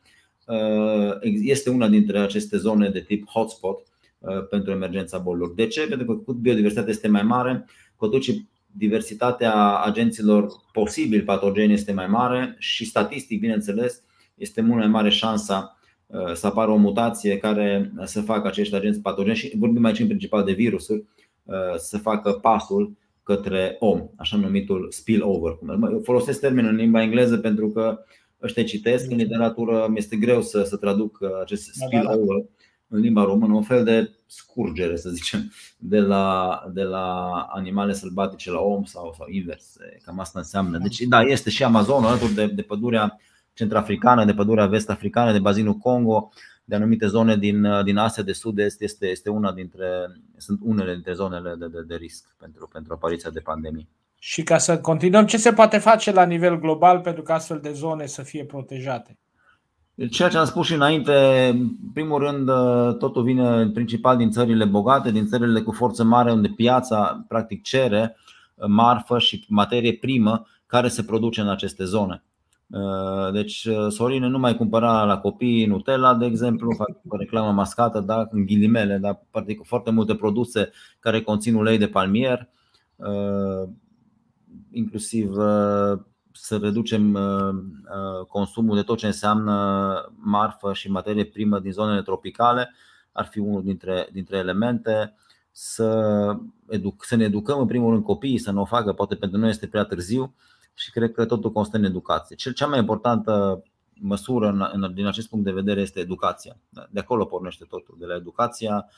Este 1.44 1.70
una 1.70 1.88
dintre 1.88 2.20
aceste 2.20 2.58
zone 2.58 2.90
de 2.90 3.00
tip 3.00 3.30
hotspot 3.30 3.80
pentru 4.50 4.72
emergența 4.72 5.18
bolilor. 5.18 5.54
De 5.54 5.68
ce? 5.68 5.88
Pentru 5.88 6.06
că 6.06 6.14
cu 6.14 6.24
cât 6.24 6.36
biodiversitatea 6.36 6.92
este 6.92 7.08
mai 7.08 7.24
mare, 7.24 7.66
cu 7.96 8.06
atât 8.06 8.24
și 8.24 8.48
diversitatea 8.72 9.78
agenților 9.78 10.48
posibil 10.72 11.24
patogeni 11.24 11.74
este 11.74 11.94
mai 11.94 12.08
mare 12.08 12.56
și 12.58 12.86
statistic, 12.86 13.40
bineînțeles, 13.40 14.04
este 14.36 14.62
mult 14.62 14.80
mai 14.80 14.88
mare 14.88 15.10
șansa 15.10 15.79
să 16.34 16.48
apară 16.48 16.72
o 16.72 16.76
mutație 16.76 17.38
care 17.38 17.92
să 18.04 18.22
facă 18.22 18.48
acești 18.48 18.76
agenți 18.76 19.00
patogeni 19.00 19.36
și 19.36 19.58
vorbim 19.58 19.86
aici 19.86 20.00
în 20.00 20.08
principal 20.08 20.44
de 20.44 20.52
virusuri, 20.52 21.04
să 21.78 21.98
facă 21.98 22.32
pasul 22.32 22.94
către 23.24 23.76
om, 23.80 24.08
așa 24.16 24.38
numitul 24.38 24.88
spillover. 24.92 25.58
Eu 25.92 26.02
folosesc 26.04 26.40
termenul 26.40 26.72
în 26.72 26.78
limba 26.78 27.02
engleză 27.02 27.38
pentru 27.38 27.70
că 27.70 28.00
ăștia 28.44 28.64
citesc 28.64 29.12
în 29.12 29.18
literatură, 29.18 29.88
mi 29.90 29.98
este 29.98 30.16
greu 30.16 30.42
să, 30.42 30.64
să 30.64 30.78
traduc 30.78 31.20
acest 31.42 31.64
spillover 31.74 32.46
în 32.88 33.00
limba 33.00 33.24
română, 33.24 33.54
un 33.54 33.62
fel 33.62 33.84
de 33.84 34.12
scurgere, 34.26 34.96
să 34.96 35.10
zicem, 35.10 35.52
de 35.78 36.00
la, 36.00 36.64
de 36.74 36.84
la 36.84 37.30
animale 37.54 37.94
sălbatice 37.94 38.52
la 38.52 38.60
om 38.60 38.84
sau, 38.84 39.14
sau 39.18 39.28
invers. 39.30 39.76
Cam 40.04 40.20
asta 40.20 40.40
înseamnă. 40.40 40.78
Deci, 40.78 41.02
da, 41.02 41.22
este 41.22 41.50
și 41.50 41.64
Amazon, 41.64 42.04
alături 42.04 42.34
de, 42.34 42.48
de 42.48 42.62
pădurea 42.62 43.20
centrafricană, 43.60 44.26
de 44.26 44.34
pădurea 44.34 44.66
vest-africană, 44.66 45.32
de 45.32 45.40
bazinul 45.40 45.74
Congo, 45.74 46.30
de 46.64 46.76
anumite 46.76 47.08
zone 47.08 47.38
din, 47.38 47.68
din 47.84 47.98
Asia 47.98 48.24
de 48.24 48.32
Sud-Est, 48.32 48.82
este, 48.82 49.08
este 49.08 49.30
una 49.30 49.52
dintre, 49.52 49.88
sunt 50.38 50.60
unele 50.64 50.94
dintre 50.94 51.14
zonele 51.14 51.56
de, 51.60 51.68
de, 51.68 51.82
de 51.88 51.96
risc 51.96 52.36
pentru, 52.38 52.70
pentru 52.72 52.94
apariția 52.94 53.30
de 53.30 53.40
pandemii. 53.40 53.90
Și 54.20 54.44
ca 54.44 54.58
să 54.58 54.80
continuăm, 54.80 55.26
ce 55.26 55.38
se 55.38 55.54
poate 55.54 55.78
face 55.78 56.12
la 56.12 56.24
nivel 56.24 56.60
global 56.60 57.00
pentru 57.00 57.22
ca 57.24 57.34
astfel 57.34 57.60
de 57.60 57.72
zone 57.72 58.06
să 58.06 58.22
fie 58.22 58.46
protejate? 58.46 59.18
Ceea 60.10 60.30
ce 60.30 60.38
am 60.38 60.46
spus 60.46 60.66
și 60.66 60.74
înainte, 60.74 61.48
în 61.54 61.70
primul 61.94 62.20
rând, 62.20 62.46
totul 62.98 63.24
vine 63.24 63.48
în 63.48 63.72
principal 63.72 64.18
din 64.18 64.32
țările 64.32 64.66
bogate, 64.66 65.12
din 65.12 65.28
țările 65.28 65.62
cu 65.62 65.72
forță 65.72 66.04
mare, 66.04 66.32
unde 66.32 66.48
piața 66.48 67.26
practic 67.28 67.64
cere 67.64 68.16
marfă 68.68 69.20
și 69.20 69.46
materie 69.50 69.94
primă 69.94 70.48
care 70.66 70.88
se 70.88 71.04
produce 71.04 71.42
în 71.42 71.50
aceste 71.50 71.84
zone. 71.84 72.24
Deci, 73.34 73.68
Sorine 73.90 74.28
nu 74.28 74.40
mai 74.40 74.56
cumpăra 74.56 75.04
la 75.04 75.18
copii 75.18 75.66
Nutella, 75.66 76.16
de 76.16 76.26
exemplu, 76.26 76.72
fac 76.72 76.90
o 77.08 77.18
reclamă 77.18 77.52
mascată, 77.52 78.00
da, 78.00 78.28
în 78.32 78.46
ghilimele, 78.46 78.98
dar 78.98 79.26
practic 79.32 79.66
foarte 79.66 79.92
multe 79.92 80.16
produse 80.16 80.72
care 81.00 81.22
conțin 81.22 81.56
ulei 81.56 81.78
de 81.78 81.88
palmier, 81.88 82.50
inclusiv 84.72 85.34
să 86.32 86.58
reducem 86.62 87.18
consumul 88.28 88.76
de 88.76 88.82
tot 88.82 88.98
ce 88.98 89.06
înseamnă 89.06 90.12
marfă 90.16 90.74
și 90.74 90.92
materie 90.92 91.26
primă 91.26 91.60
din 91.60 91.72
zonele 91.72 92.02
tropicale, 92.02 92.74
ar 93.12 93.26
fi 93.26 93.40
unul 93.40 93.64
dintre, 93.64 94.10
dintre 94.12 94.38
elemente. 94.38 95.14
Să, 95.52 96.36
educ, 96.68 97.04
să 97.06 97.16
ne 97.16 97.24
educăm 97.24 97.60
în 97.60 97.68
primul 97.68 97.92
rând 97.92 98.04
copiii, 98.04 98.38
să 98.38 98.52
nu 98.52 98.62
o 98.62 98.66
facă, 98.66 98.94
poate 98.94 99.16
pentru 99.16 99.40
noi 99.40 99.50
este 99.50 99.68
prea 99.68 99.84
târziu 99.84 100.34
și 100.80 100.92
cred 100.92 101.12
că 101.12 101.26
totul 101.26 101.52
constă 101.52 101.78
în 101.78 101.84
educație. 101.84 102.36
Cea 102.36 102.68
mai 102.68 102.80
importantă 102.80 103.64
măsură 103.94 104.72
din 104.94 105.06
acest 105.06 105.30
punct 105.30 105.46
de 105.46 105.52
vedere 105.52 105.82
este 105.82 106.00
educația. 106.00 106.58
De 106.90 107.00
acolo 107.00 107.26
pornește 107.26 107.66
totul, 107.66 107.96
de 108.00 108.06
la 108.06 108.16
educația 108.16 108.90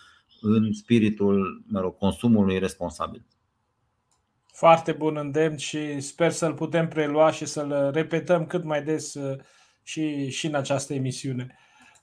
în 0.41 0.73
spiritul 0.73 1.63
mă 1.67 1.79
rog, 1.79 1.97
consumului 1.97 2.59
responsabil. 2.59 3.25
Foarte 4.45 4.91
bun 4.91 5.17
îndemn 5.17 5.57
și 5.57 5.99
sper 5.99 6.31
să-l 6.31 6.53
putem 6.53 6.87
prelua 6.87 7.31
și 7.31 7.45
să-l 7.45 7.89
repetăm 7.93 8.45
cât 8.45 8.63
mai 8.63 8.83
des 8.83 9.17
și, 9.83 10.29
și 10.29 10.45
în 10.45 10.55
această 10.55 10.93
emisiune. 10.93 11.55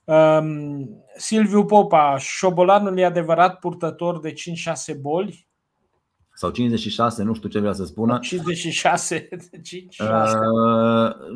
Um, 0.03 1.03
Silviu 1.15 1.65
Popa, 1.65 2.17
șobolanul 2.17 2.97
e 2.97 3.05
adevărat 3.05 3.59
purtător 3.59 4.19
de 4.19 4.33
5-6 4.33 4.35
boli? 4.99 5.48
Sau 6.39 6.49
56, 6.49 7.23
nu 7.23 7.33
știu 7.33 7.49
ce 7.49 7.59
vrea 7.59 7.73
să 7.73 7.85
spună. 7.85 8.19
56, 8.21 9.29
56. 9.63 10.35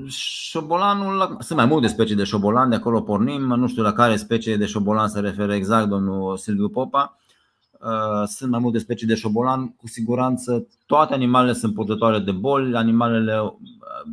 Uh, 0.03 0.09
șobolanul, 0.09 1.37
sunt 1.39 1.57
mai 1.57 1.67
multe 1.67 1.87
specii 1.87 2.15
de 2.15 2.23
șobolan, 2.23 2.69
de 2.69 2.75
acolo 2.75 3.01
pornim. 3.01 3.41
Nu 3.41 3.67
știu 3.67 3.83
la 3.83 3.93
care 3.93 4.15
specie 4.15 4.57
de 4.57 4.65
șobolan 4.65 5.07
se 5.07 5.19
referă 5.19 5.53
exact 5.53 5.87
domnul 5.87 6.37
Silviu 6.37 6.69
Popa. 6.69 7.17
sunt 8.25 8.49
mai 8.51 8.59
multe 8.59 8.77
specii 8.77 9.07
de 9.07 9.15
șobolan, 9.15 9.75
cu 9.75 9.87
siguranță 9.87 10.67
toate 10.85 11.13
animalele 11.13 11.53
sunt 11.53 11.73
purtătoare 11.73 12.19
de 12.19 12.31
boli, 12.31 12.75
animalele 12.75 13.33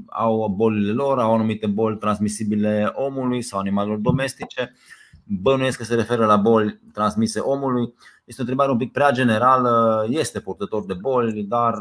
au 0.07 0.55
bolile 0.57 0.93
lor, 0.93 1.19
au 1.19 1.35
anumite 1.35 1.67
boli 1.67 1.97
transmisibile 1.97 2.93
omului 2.95 3.43
sau 3.43 3.59
animalelor 3.59 3.99
domestice. 3.99 4.75
Bănuiesc 5.25 5.79
că 5.79 5.85
se 5.85 5.95
referă 5.95 6.27
la 6.27 6.37
boli 6.37 6.81
transmise 6.93 7.39
omului. 7.39 7.95
Este 8.31 8.43
o 8.43 8.45
întrebare 8.45 8.71
un 8.71 8.79
pic 8.79 8.93
prea 8.93 9.11
generală, 9.11 10.07
este 10.11 10.41
purtător 10.41 10.85
de 10.85 10.95
boli, 10.95 11.43
dar 11.43 11.75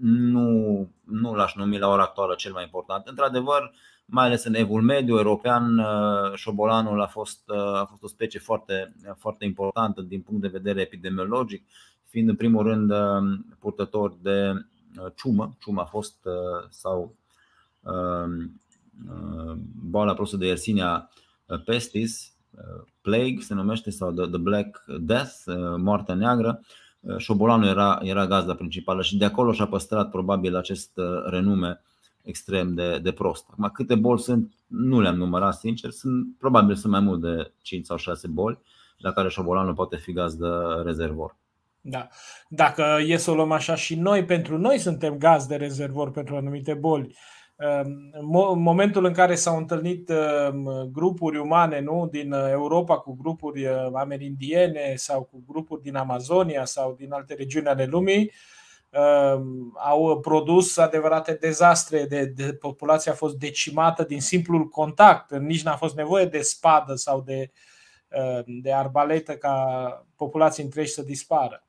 nu, 0.00 0.88
nu 1.04 1.34
l-aș 1.34 1.54
numi 1.54 1.78
la 1.78 1.88
ora 1.88 2.02
actuală 2.02 2.34
cel 2.34 2.52
mai 2.52 2.62
important. 2.62 3.06
Într-adevăr, 3.06 3.72
mai 4.06 4.24
ales 4.24 4.44
în 4.44 4.54
evul 4.54 4.82
mediu 4.82 5.16
european, 5.16 5.78
uh, 5.78 6.34
șobolanul 6.34 7.00
a 7.00 7.06
fost, 7.06 7.40
uh, 7.46 7.56
a 7.56 7.86
fost 7.90 8.02
o 8.02 8.06
specie 8.06 8.40
foarte, 8.40 8.94
foarte 9.16 9.44
importantă 9.44 10.00
din 10.00 10.20
punct 10.20 10.40
de 10.40 10.48
vedere 10.48 10.80
epidemiologic, 10.80 11.66
fiind 12.04 12.28
în 12.28 12.36
primul 12.36 12.62
rând 12.62 12.90
uh, 12.90 13.38
purtător 13.58 14.16
de 14.22 14.66
ciumă. 15.14 15.56
Ciuma 15.58 15.82
a 15.82 15.86
fost 15.86 16.16
sau 16.68 17.16
boala 19.90 20.14
prostă 20.14 20.36
de 20.36 20.46
Yersinia 20.46 21.10
pestis, 21.64 22.33
plague 23.00 23.40
se 23.40 23.54
numește 23.54 23.90
sau 23.90 24.12
the, 24.12 24.26
the 24.26 24.38
Black 24.38 24.84
Death, 25.00 25.34
moartea 25.76 26.14
neagră. 26.14 26.60
Șobolanul 27.16 27.66
era, 27.68 27.98
era 28.02 28.26
gazda 28.26 28.54
principală 28.54 29.02
și 29.02 29.16
de 29.16 29.24
acolo 29.24 29.52
și-a 29.52 29.66
păstrat 29.66 30.10
probabil 30.10 30.56
acest 30.56 30.90
renume 31.26 31.80
extrem 32.22 32.74
de, 32.74 32.98
de 32.98 33.12
prost. 33.12 33.46
Acum, 33.50 33.70
câte 33.74 33.94
boli 33.94 34.20
sunt, 34.20 34.52
nu 34.66 35.00
le-am 35.00 35.16
numărat 35.16 35.54
sincer, 35.54 35.90
sunt, 35.90 36.26
probabil 36.38 36.74
sunt 36.74 36.92
mai 36.92 37.00
mult 37.00 37.20
de 37.20 37.52
5 37.62 37.84
sau 37.84 37.96
6 37.96 38.28
boli 38.28 38.58
la 38.98 39.12
care 39.12 39.28
șobolanul 39.28 39.74
poate 39.74 39.96
fi 39.96 40.12
gazdă 40.12 40.82
rezervor. 40.84 41.36
Da. 41.80 42.08
Dacă 42.48 42.98
e 43.06 43.16
să 43.16 43.30
o 43.30 43.34
luăm 43.34 43.52
așa 43.52 43.74
și 43.74 43.94
noi, 43.94 44.24
pentru 44.24 44.58
noi 44.58 44.78
suntem 44.78 45.18
gaz 45.18 45.46
de 45.46 45.56
rezervor 45.56 46.10
pentru 46.10 46.36
anumite 46.36 46.74
boli. 46.74 47.16
În 47.56 48.60
momentul 48.62 49.04
în 49.04 49.12
care 49.12 49.34
s-au 49.34 49.56
întâlnit 49.56 50.08
um, 50.08 50.90
grupuri 50.92 51.38
umane 51.38 51.80
nu, 51.80 52.08
din 52.10 52.32
Europa 52.32 52.98
cu 52.98 53.16
grupuri 53.20 53.66
uh, 53.66 53.90
amerindiene 53.94 54.94
sau 54.96 55.22
cu 55.22 55.44
grupuri 55.46 55.82
din 55.82 55.96
Amazonia 55.96 56.64
sau 56.64 56.94
din 56.98 57.12
alte 57.12 57.34
regiuni 57.34 57.66
ale 57.66 57.84
lumii, 57.84 58.30
Ehm, 58.94 59.72
au 59.76 60.20
produs 60.20 60.76
adevărate 60.76 61.34
dezastre, 61.34 62.04
de, 62.04 62.24
de 62.24 62.54
populația 62.54 63.12
a 63.12 63.14
fost 63.14 63.36
decimată 63.36 64.02
din 64.04 64.20
simplul 64.20 64.68
contact, 64.68 65.30
nici 65.30 65.62
n-a 65.62 65.76
fost 65.76 65.94
nevoie 65.94 66.24
de 66.24 66.40
spadă 66.40 66.94
sau 66.94 67.20
de, 67.20 67.50
ehm, 68.08 68.60
de 68.62 68.72
arbaletă 68.72 69.36
ca 69.36 70.06
populații 70.16 70.62
întregi 70.62 70.90
să 70.90 71.02
dispară. 71.02 71.64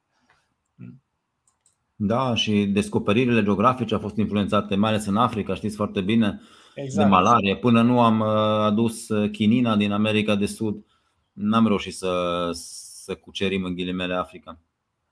Da, 1.96 2.36
și 2.36 2.66
descoperirile 2.66 3.44
geografice 3.44 3.94
au 3.94 4.00
fost 4.00 4.18
influențate, 4.18 4.76
mai 4.76 4.90
ales 4.90 5.06
în 5.06 5.18
Africa, 5.18 5.56
știți 5.56 5.76
foarte 5.76 6.02
bine, 6.02 6.42
exact. 6.76 7.08
de 7.08 7.16
malarie. 7.16 7.56
Până 7.56 7.82
nu 7.82 8.02
am 8.02 8.20
uh, 8.20 8.28
adus 8.66 9.10
uh, 9.10 9.32
chinina 9.32 9.76
din 9.76 9.92
America 9.92 10.36
de 10.36 10.46
Sud, 10.46 10.86
n-am 11.32 11.68
reușit 11.68 11.94
să, 11.94 12.50
să 12.54 13.16
cucerim 13.16 13.64
în 13.64 13.76
ghilimele 13.76 14.14
Africa. 14.14 14.60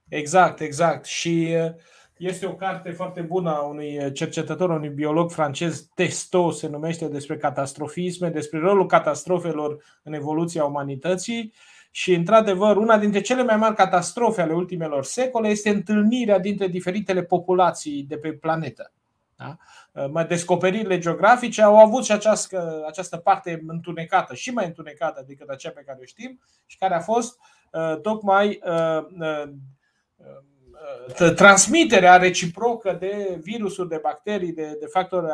Exact, 0.08 0.60
exact. 0.60 1.04
Și 1.04 1.54
uh, 1.64 1.70
este 2.16 2.46
o 2.46 2.54
carte 2.54 2.90
foarte 2.90 3.20
bună 3.20 3.50
a 3.50 3.60
unui 3.60 4.12
cercetător, 4.12 4.70
unui 4.70 4.88
biolog 4.88 5.30
francez, 5.30 5.88
Testo 5.94 6.50
se 6.50 6.68
numește, 6.68 7.08
despre 7.08 7.36
catastrofisme, 7.36 8.28
despre 8.28 8.58
rolul 8.58 8.86
catastrofelor 8.86 9.84
în 10.02 10.12
evoluția 10.12 10.64
umanității. 10.64 11.52
Și, 11.96 12.14
într-adevăr, 12.14 12.76
una 12.76 12.98
dintre 12.98 13.20
cele 13.20 13.42
mai 13.42 13.56
mari 13.56 13.74
catastrofe 13.74 14.40
ale 14.40 14.52
ultimelor 14.52 15.04
secole 15.04 15.48
este 15.48 15.70
întâlnirea 15.70 16.38
dintre 16.38 16.66
diferitele 16.66 17.22
populații 17.22 18.02
de 18.02 18.16
pe 18.18 18.32
planetă. 18.32 18.92
Da? 19.36 19.56
Descoperirile 20.22 20.98
geografice 20.98 21.62
au 21.62 21.78
avut 21.78 22.04
și 22.04 22.12
această, 22.12 22.84
această 22.86 23.16
parte 23.16 23.62
întunecată, 23.66 24.34
și 24.34 24.50
mai 24.50 24.66
întunecată 24.66 25.24
decât 25.26 25.48
aceea 25.48 25.72
pe 25.72 25.82
care 25.86 25.98
o 26.00 26.04
știm, 26.04 26.40
și 26.66 26.78
care 26.78 26.94
a 26.94 27.00
fost 27.00 27.38
uh, 27.72 28.00
tocmai 28.00 28.60
uh, 28.64 29.06
uh, 31.18 31.34
transmiterea 31.34 32.16
reciprocă 32.16 32.96
de 33.00 33.38
virusuri, 33.42 33.88
de 33.88 34.00
bacterii, 34.02 34.52
de, 34.52 34.76
de 34.80 34.86
factori 34.86 35.26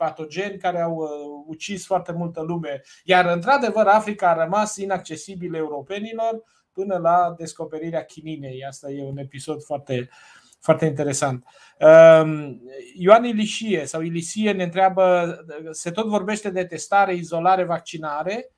patogeni 0.00 0.58
care 0.58 0.80
au 0.80 0.94
uh, 0.94 1.08
ucis 1.46 1.86
foarte 1.86 2.12
multă 2.12 2.40
lume. 2.40 2.82
Iar, 3.04 3.26
într-adevăr, 3.26 3.86
Africa 3.86 4.30
a 4.30 4.44
rămas 4.44 4.76
inaccesibilă 4.76 5.56
europenilor 5.56 6.42
până 6.72 6.96
la 6.96 7.34
descoperirea 7.36 8.04
chininei. 8.04 8.64
Asta 8.68 8.90
e 8.90 9.02
un 9.02 9.18
episod 9.18 9.62
foarte, 9.62 10.08
foarte 10.60 10.86
interesant. 10.86 11.44
Um, 11.78 12.60
Ioan 12.94 13.24
Ilișie 13.24 13.84
sau 13.84 14.00
Ilisie 14.00 14.52
ne 14.52 14.62
întreabă, 14.62 15.36
se 15.70 15.90
tot 15.90 16.06
vorbește 16.06 16.50
de 16.50 16.64
testare, 16.64 17.14
izolare, 17.14 17.64
vaccinare, 17.64 18.50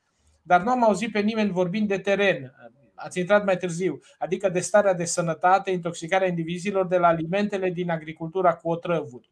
dar 0.42 0.62
nu 0.62 0.70
am 0.70 0.84
auzit 0.84 1.12
pe 1.12 1.20
nimeni 1.20 1.50
vorbind 1.50 1.88
de 1.88 1.98
teren 1.98 2.54
ați 2.94 3.18
intrat 3.18 3.44
mai 3.44 3.56
târziu, 3.56 4.00
adică 4.18 4.48
de 4.48 4.60
starea 4.60 4.94
de 4.94 5.04
sănătate, 5.04 5.70
intoxicarea 5.70 6.28
indivizilor 6.28 6.86
de 6.86 6.96
la 6.96 7.06
alimentele 7.06 7.70
din 7.70 7.90
agricultura 7.90 8.54
cu 8.54 8.70
otrăvuri. 8.70 9.30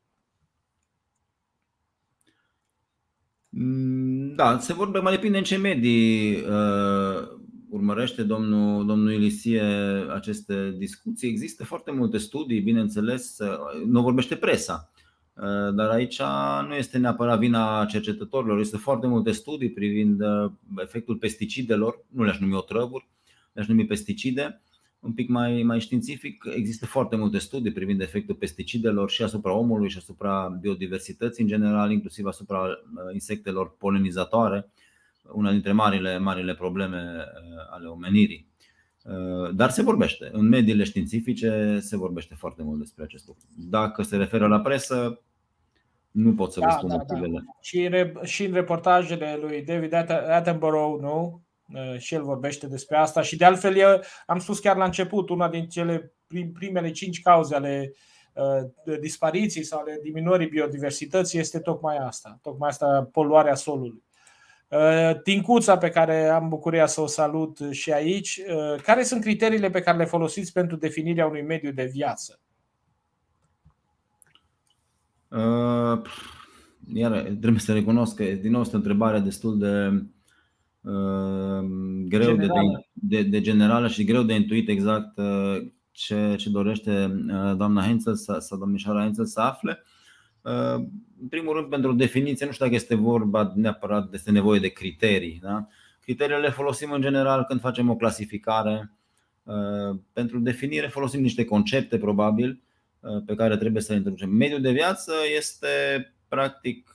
Da, 4.34 4.58
se 4.58 4.72
vorbe 4.72 4.98
mai 4.98 5.12
depinde 5.12 5.38
în 5.38 5.44
ce 5.44 5.56
medii 5.56 6.34
uh, 6.34 7.38
urmărește 7.68 8.22
domnul, 8.22 8.86
domnul 8.86 9.12
Ilisie 9.12 9.62
aceste 10.14 10.74
discuții. 10.78 11.28
Există 11.28 11.64
foarte 11.64 11.90
multe 11.90 12.18
studii, 12.18 12.60
bineînțeles, 12.60 13.38
uh, 13.38 13.86
nu 13.86 14.02
vorbește 14.02 14.34
presa, 14.34 14.92
uh, 15.34 15.74
dar 15.74 15.88
aici 15.88 16.20
nu 16.68 16.74
este 16.74 16.98
neapărat 16.98 17.38
vina 17.38 17.84
cercetătorilor. 17.84 18.58
Este 18.58 18.76
foarte 18.76 19.06
multe 19.06 19.30
studii 19.30 19.70
privind 19.70 20.20
uh, 20.20 20.50
efectul 20.76 21.16
pesticidelor, 21.16 22.04
nu 22.08 22.24
le-aș 22.24 22.38
numi 22.38 22.54
otrăvuri, 22.54 23.08
le-aș 23.52 23.66
numi 23.66 23.86
pesticide. 23.86 24.60
Un 25.00 25.12
pic 25.12 25.28
mai, 25.28 25.62
mai 25.62 25.80
științific, 25.80 26.44
există 26.54 26.86
foarte 26.86 27.16
multe 27.16 27.38
studii 27.38 27.72
privind 27.72 28.00
efectul 28.00 28.34
pesticidelor 28.34 29.10
și 29.10 29.22
asupra 29.22 29.52
omului 29.52 29.90
și 29.90 29.96
asupra 29.98 30.58
biodiversității 30.60 31.42
în 31.42 31.48
general, 31.48 31.90
inclusiv 31.90 32.26
asupra 32.26 32.60
uh, 32.60 33.12
insectelor 33.12 33.76
polenizatoare, 33.76 34.70
una 35.32 35.50
dintre 35.50 35.72
marile, 35.72 36.18
marile 36.18 36.54
probleme 36.54 36.96
uh, 36.96 37.66
ale 37.70 37.86
omenirii. 37.86 38.48
Uh, 39.04 39.54
dar 39.54 39.70
se 39.70 39.82
vorbește. 39.82 40.28
În 40.32 40.48
mediile 40.48 40.84
științifice 40.84 41.78
se 41.80 41.96
vorbește 41.96 42.34
foarte 42.34 42.62
mult 42.62 42.78
despre 42.78 43.04
acest 43.04 43.26
lucru. 43.26 43.44
Dacă 43.56 44.02
se 44.02 44.16
referă 44.16 44.46
la 44.46 44.60
presă, 44.60 45.22
nu 46.10 46.34
pot 46.34 46.52
să 46.52 46.60
vă 46.60 46.66
da, 46.66 46.72
spun 46.72 46.88
da, 46.88 46.96
motivele. 46.96 47.42
Da. 47.44 47.58
Și, 47.60 47.80
în, 47.80 48.24
și 48.24 48.44
în 48.44 48.52
reportajele 48.52 49.38
lui 49.40 49.62
David 49.62 49.92
Attenborough, 50.28 51.00
nu? 51.00 51.42
Uh, 51.74 51.98
și 51.98 52.14
el 52.14 52.22
vorbește 52.22 52.66
despre 52.66 52.96
asta 52.96 53.22
și 53.22 53.36
de 53.36 53.44
altfel 53.44 53.76
eu 53.76 54.00
am 54.26 54.38
spus 54.38 54.58
chiar 54.58 54.76
la 54.76 54.84
început, 54.84 55.28
una 55.28 55.48
din 55.48 55.68
cele 55.68 56.12
primele 56.52 56.90
cinci 56.90 57.22
cauze 57.22 57.54
ale 57.54 57.92
uh, 58.32 58.98
dispariției 59.00 59.64
sau 59.64 59.80
ale 59.80 60.00
diminuării 60.02 60.48
biodiversității 60.48 61.38
este 61.38 61.60
tocmai 61.60 61.96
asta, 61.96 62.38
tocmai 62.42 62.68
asta 62.68 63.08
poluarea 63.12 63.54
solului. 63.54 64.02
Uh, 64.68 65.20
Tincuța 65.22 65.78
pe 65.78 65.90
care 65.90 66.28
am 66.28 66.48
bucuria 66.48 66.86
să 66.86 67.00
o 67.00 67.06
salut 67.06 67.58
și 67.70 67.92
aici, 67.92 68.40
care 68.82 69.02
sunt 69.02 69.22
criteriile 69.22 69.70
pe 69.70 69.80
care 69.80 69.96
le 69.96 70.04
folosiți 70.04 70.52
pentru 70.52 70.76
definirea 70.76 71.26
unui 71.26 71.42
mediu 71.42 71.72
de 71.72 71.84
viață? 71.84 72.40
Iar 76.94 77.20
trebuie 77.20 77.60
să 77.60 77.72
recunosc 77.72 78.16
că 78.16 78.24
din 78.24 78.50
nou 78.50 78.60
este 78.60 78.74
o 78.74 78.78
întrebare 78.78 79.18
destul 79.18 79.58
de 79.58 79.68
Ehm, 79.68 80.19
greu 82.08 82.36
de, 82.36 82.46
de, 82.92 83.22
de 83.22 83.40
generală 83.40 83.88
și 83.88 84.04
greu 84.04 84.22
de 84.22 84.34
intuit 84.34 84.68
exact 84.68 85.18
uh, 85.18 85.66
ce, 85.90 86.34
ce 86.38 86.50
dorește 86.50 87.04
uh, 87.14 87.56
doamna 87.56 87.82
Hensel 87.82 88.14
sau 88.40 88.58
domnișoara 88.58 89.02
Hensel 89.02 89.26
să 89.26 89.40
afle. 89.40 89.82
Ehm, 90.44 90.90
în 91.20 91.28
primul 91.28 91.54
rând, 91.54 91.68
pentru 91.68 91.92
definiție, 91.92 92.46
nu 92.46 92.52
știu 92.52 92.64
dacă 92.64 92.76
este 92.76 92.94
vorba 92.94 93.52
neapărat 93.54 94.10
de 94.10 94.30
nevoie 94.30 94.60
de 94.60 94.68
criterii. 94.68 95.38
Da? 95.42 95.66
Criteriile 96.00 96.40
le 96.40 96.50
folosim 96.50 96.92
în 96.92 97.00
general 97.00 97.44
când 97.44 97.60
facem 97.60 97.90
o 97.90 97.96
clasificare. 97.96 98.92
Ehm, 99.46 100.06
pentru 100.12 100.38
definire 100.38 100.86
folosim 100.86 101.20
niște 101.20 101.44
concepte, 101.44 101.98
probabil, 101.98 102.62
pe 103.26 103.34
care 103.34 103.56
trebuie 103.56 103.82
să 103.82 103.92
le 103.92 103.98
introducem. 103.98 104.30
Mediul 104.30 104.60
de 104.60 104.70
viață 104.70 105.12
este, 105.36 105.68
practic, 106.28 106.90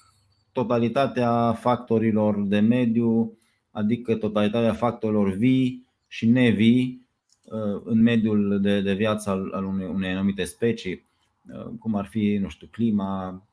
totalitatea 0.52 1.54
factorilor 1.54 2.44
de 2.44 2.60
mediu 2.60 3.38
adică 3.76 4.16
totalitatea 4.16 4.74
factorilor 4.74 5.30
vii 5.30 5.88
și 6.08 6.28
nevii 6.28 7.08
uh, 7.44 7.82
în 7.84 8.02
mediul 8.02 8.62
de, 8.62 8.82
de 8.82 8.94
viață 8.94 9.30
al, 9.30 9.52
al 9.54 9.66
unei, 9.66 9.88
unei 9.88 10.12
anumite 10.12 10.44
specii, 10.44 11.06
uh, 11.54 11.66
cum 11.80 11.96
ar 11.96 12.06
fi, 12.06 12.38
nu 12.42 12.50
știu, 12.50 12.68
clima, 12.72 13.44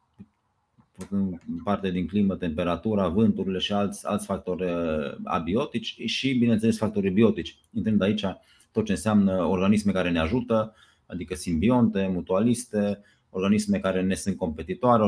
parte 1.64 1.90
din 1.90 2.06
climă, 2.06 2.36
temperatura, 2.36 3.08
vânturile 3.08 3.58
și 3.58 3.72
alți, 3.72 4.06
alți 4.06 4.26
factori 4.26 4.64
uh, 4.64 5.16
abiotici 5.24 5.96
și, 6.04 6.34
bineînțeles, 6.34 6.76
factorii 6.76 7.10
biotici. 7.10 7.56
Intrând 7.72 8.02
aici, 8.02 8.24
tot 8.72 8.84
ce 8.84 8.92
înseamnă 8.92 9.44
organisme 9.44 9.92
care 9.92 10.10
ne 10.10 10.18
ajută, 10.18 10.74
adică 11.06 11.34
simbionte, 11.34 12.10
mutualiste, 12.12 13.00
organisme 13.34 13.78
care 13.78 14.02
ne 14.02 14.14
sunt 14.14 14.36
competitoare, 14.36 15.02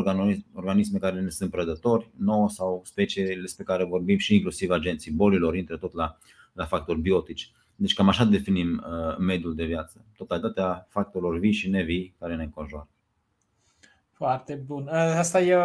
organisme 0.55 0.99
care 0.99 1.21
ne 1.21 1.29
sunt 1.29 1.51
prădători 1.51 2.11
nouă 2.17 2.49
sau 2.49 2.83
speciile 2.85 3.41
despre 3.41 3.65
care 3.65 3.85
vorbim 3.85 4.19
și 4.19 4.35
inclusiv 4.35 4.71
agenții 4.71 5.13
bolilor, 5.13 5.57
intră 5.57 5.77
tot 5.77 5.93
la, 5.95 6.19
la 6.53 6.65
factori 6.65 7.01
biotici. 7.01 7.53
Deci 7.77 7.95
cam 7.95 8.09
așa 8.09 8.25
definim 8.25 8.85
uh, 8.87 9.17
mediul 9.19 9.55
de 9.55 9.65
viață, 9.65 10.05
totalitatea 10.17 10.87
factorilor 10.91 11.39
vii 11.39 11.53
și 11.53 11.69
nevii 11.69 12.15
care 12.19 12.37
ne 12.37 12.43
înconjoară. 12.43 12.89
Foarte 14.13 14.55
bun. 14.67 14.89
Asta 14.89 15.41
e, 15.41 15.57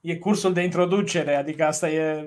e 0.00 0.16
cursul 0.16 0.52
de 0.52 0.62
introducere, 0.62 1.34
adică 1.34 1.64
asta 1.64 1.90
e 1.90 2.26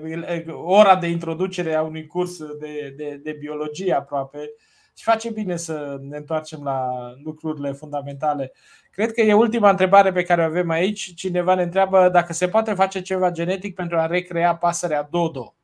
ora 0.52 0.96
de 0.96 1.06
introducere 1.06 1.74
a 1.74 1.82
unui 1.82 2.06
curs 2.06 2.38
de, 2.38 2.94
de, 2.96 3.20
de 3.22 3.36
biologie 3.40 3.92
aproape. 3.92 4.50
Și 4.96 5.04
face 5.04 5.30
bine 5.30 5.56
să 5.56 5.98
ne 6.00 6.16
întoarcem 6.16 6.62
la 6.62 6.88
lucrurile 7.24 7.72
fundamentale. 7.72 8.52
Cred 8.92 9.12
că 9.12 9.20
e 9.20 9.34
ultima 9.34 9.70
întrebare 9.70 10.12
pe 10.12 10.22
care 10.22 10.42
o 10.42 10.44
avem 10.44 10.70
aici. 10.70 11.14
Cineva 11.14 11.54
ne 11.54 11.62
întreabă 11.62 12.08
dacă 12.12 12.32
se 12.32 12.48
poate 12.48 12.74
face 12.74 13.00
ceva 13.00 13.30
genetic 13.30 13.74
pentru 13.74 13.98
a 13.98 14.06
recrea 14.06 14.56
pasărea 14.56 15.08
dodo. 15.10 15.54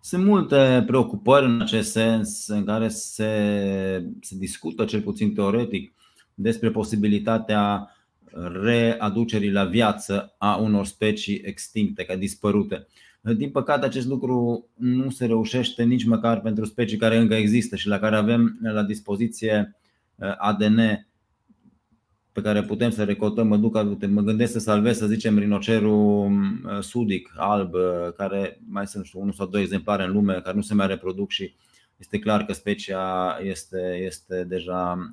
Sunt 0.00 0.24
multe 0.24 0.82
preocupări 0.86 1.44
în 1.44 1.60
acest 1.60 1.90
sens 1.90 2.48
în 2.48 2.64
care 2.64 2.88
se, 2.88 3.30
se 4.20 4.36
discută, 4.36 4.84
cel 4.84 5.00
puțin 5.00 5.34
teoretic, 5.34 5.94
despre 6.34 6.70
posibilitatea 6.70 7.92
readucerii 8.62 9.50
la 9.50 9.64
viață 9.64 10.34
a 10.38 10.56
unor 10.56 10.86
specii 10.86 11.40
extincte, 11.44 12.04
ca 12.04 12.16
dispărute. 12.16 12.86
Din 13.20 13.50
păcate, 13.50 13.86
acest 13.86 14.06
lucru 14.06 14.68
nu 14.74 15.10
se 15.10 15.26
reușește 15.26 15.82
nici 15.82 16.04
măcar 16.04 16.40
pentru 16.40 16.64
specii 16.64 16.96
care 16.96 17.16
încă 17.16 17.34
există 17.34 17.76
și 17.76 17.88
la 17.88 17.98
care 17.98 18.16
avem 18.16 18.58
la 18.62 18.82
dispoziție 18.82 19.76
uh, 20.14 20.34
ADN 20.36 21.06
pe 22.32 22.40
care 22.40 22.62
putem 22.62 22.90
să 22.90 23.04
recoltăm. 23.04 23.46
Mă, 23.46 23.56
duc, 23.56 23.74
mă 24.06 24.20
gândesc 24.20 24.52
să 24.52 24.58
salvez, 24.58 24.98
să 24.98 25.06
zicem, 25.06 25.38
rinocerul 25.38 26.30
uh, 26.30 26.80
sudic, 26.80 27.32
alb, 27.36 27.74
uh, 27.74 28.12
care 28.16 28.60
mai 28.68 28.86
sunt 28.86 29.04
știu, 29.04 29.20
unul 29.20 29.32
sau 29.32 29.46
doi 29.46 29.60
exemplare 29.60 30.04
în 30.04 30.12
lume 30.12 30.40
care 30.40 30.56
nu 30.56 30.62
se 30.62 30.74
mai 30.74 30.86
reproduc 30.86 31.30
și 31.30 31.54
este 31.96 32.18
clar 32.18 32.44
că 32.44 32.52
specia 32.52 33.38
este, 33.42 34.00
este 34.04 34.44
deja 34.44 35.12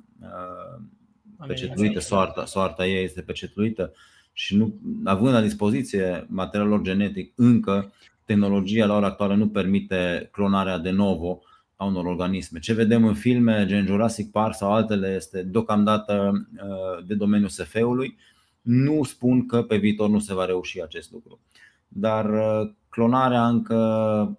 pecetluită, 1.46 2.00
soarta, 2.00 2.44
soarta 2.44 2.86
ei 2.86 3.04
este 3.04 3.20
pecetluită 3.20 3.92
și 4.38 4.56
nu, 4.56 4.80
având 5.04 5.32
la 5.32 5.40
dispoziție 5.40 6.26
materialul 6.28 6.82
genetic, 6.82 7.32
încă 7.36 7.92
tehnologia 8.24 8.86
la 8.86 8.96
ora 8.96 9.06
actuală 9.06 9.34
nu 9.34 9.48
permite 9.48 10.28
clonarea 10.32 10.78
de 10.78 10.90
novo 10.90 11.40
a 11.76 11.84
unor 11.84 12.04
organisme. 12.04 12.58
Ce 12.58 12.72
vedem 12.72 13.04
în 13.04 13.14
filme 13.14 13.64
gen 13.66 13.86
Jurassic 13.86 14.30
Park 14.30 14.54
sau 14.54 14.72
altele 14.72 15.14
este 15.14 15.42
deocamdată 15.42 16.46
uh, 16.54 17.06
de 17.06 17.14
domeniul 17.14 17.48
SF-ului. 17.48 18.16
Nu 18.60 19.04
spun 19.04 19.46
că 19.46 19.62
pe 19.62 19.76
viitor 19.76 20.08
nu 20.08 20.18
se 20.18 20.34
va 20.34 20.44
reuși 20.44 20.82
acest 20.82 21.12
lucru. 21.12 21.40
Dar 21.88 22.30
uh, 22.30 22.70
clonarea 22.88 23.48
încă 23.48 24.38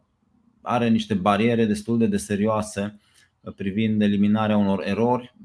are 0.61 0.89
niște 0.89 1.13
bariere 1.13 1.65
destul 1.65 1.97
de, 1.97 2.05
de 2.05 2.17
serioase 2.17 2.99
uh, 3.41 3.53
privind 3.53 4.01
eliminarea 4.01 4.57
unor 4.57 4.83
erori 4.85 5.35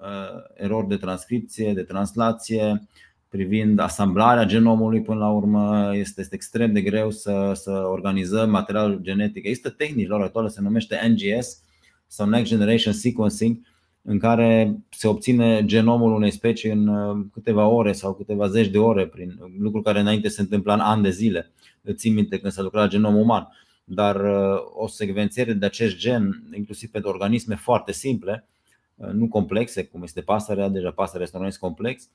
Uh, 0.00 0.42
erori 0.54 0.88
de 0.88 0.96
transcripție, 0.96 1.72
de 1.72 1.82
translație, 1.82 2.88
privind 3.30 3.78
asamblarea 3.78 4.44
genomului 4.44 5.02
până 5.02 5.18
la 5.18 5.28
urmă 5.28 5.90
este, 5.94 6.20
este 6.20 6.34
extrem 6.34 6.72
de 6.72 6.80
greu 6.80 7.10
să, 7.10 7.52
să 7.54 7.70
organizăm 7.70 8.50
materialul 8.50 8.98
genetic. 9.02 9.44
Există 9.44 9.70
tehnici 9.70 10.08
la 10.08 10.14
ora 10.14 10.24
actuală, 10.24 10.48
se 10.48 10.60
numește 10.60 11.00
NGS 11.08 11.62
sau 12.06 12.28
Next 12.28 12.50
Generation 12.50 12.92
Sequencing, 12.92 13.58
în 14.02 14.18
care 14.18 14.76
se 14.90 15.08
obține 15.08 15.64
genomul 15.64 16.12
unei 16.12 16.30
specii 16.30 16.70
în 16.70 16.86
uh, 16.86 17.26
câteva 17.32 17.66
ore 17.66 17.92
sau 17.92 18.14
câteva 18.14 18.48
zeci 18.48 18.68
de 18.68 18.78
ore, 18.78 19.06
prin 19.06 19.38
lucruri 19.58 19.84
care 19.84 20.00
înainte 20.00 20.28
se 20.28 20.40
întâmpla 20.40 20.74
în 20.74 20.80
ani 20.80 21.02
de 21.02 21.10
zile. 21.10 21.50
Țin 21.92 22.14
minte 22.14 22.38
când 22.38 22.52
se 22.52 22.62
lucra 22.62 22.80
la 22.80 22.88
genom 22.88 23.16
uman. 23.16 23.48
Dar 23.84 24.16
uh, 24.16 24.60
o 24.74 24.86
secvențiere 24.86 25.52
de 25.52 25.66
acest 25.66 25.96
gen, 25.96 26.42
inclusiv 26.56 26.90
pentru 26.90 27.10
organisme 27.10 27.54
foarte 27.54 27.92
simple, 27.92 28.44
Uh, 29.00 29.08
nu 29.12 29.28
complexe, 29.28 29.84
cum 29.84 30.02
este 30.02 30.20
pasărea, 30.20 30.68
deja 30.68 30.90
pasărea 30.90 31.22
este 31.22 31.36
un 31.36 31.42
organism 31.42 31.66
complex, 31.66 32.02
uh, 32.02 32.08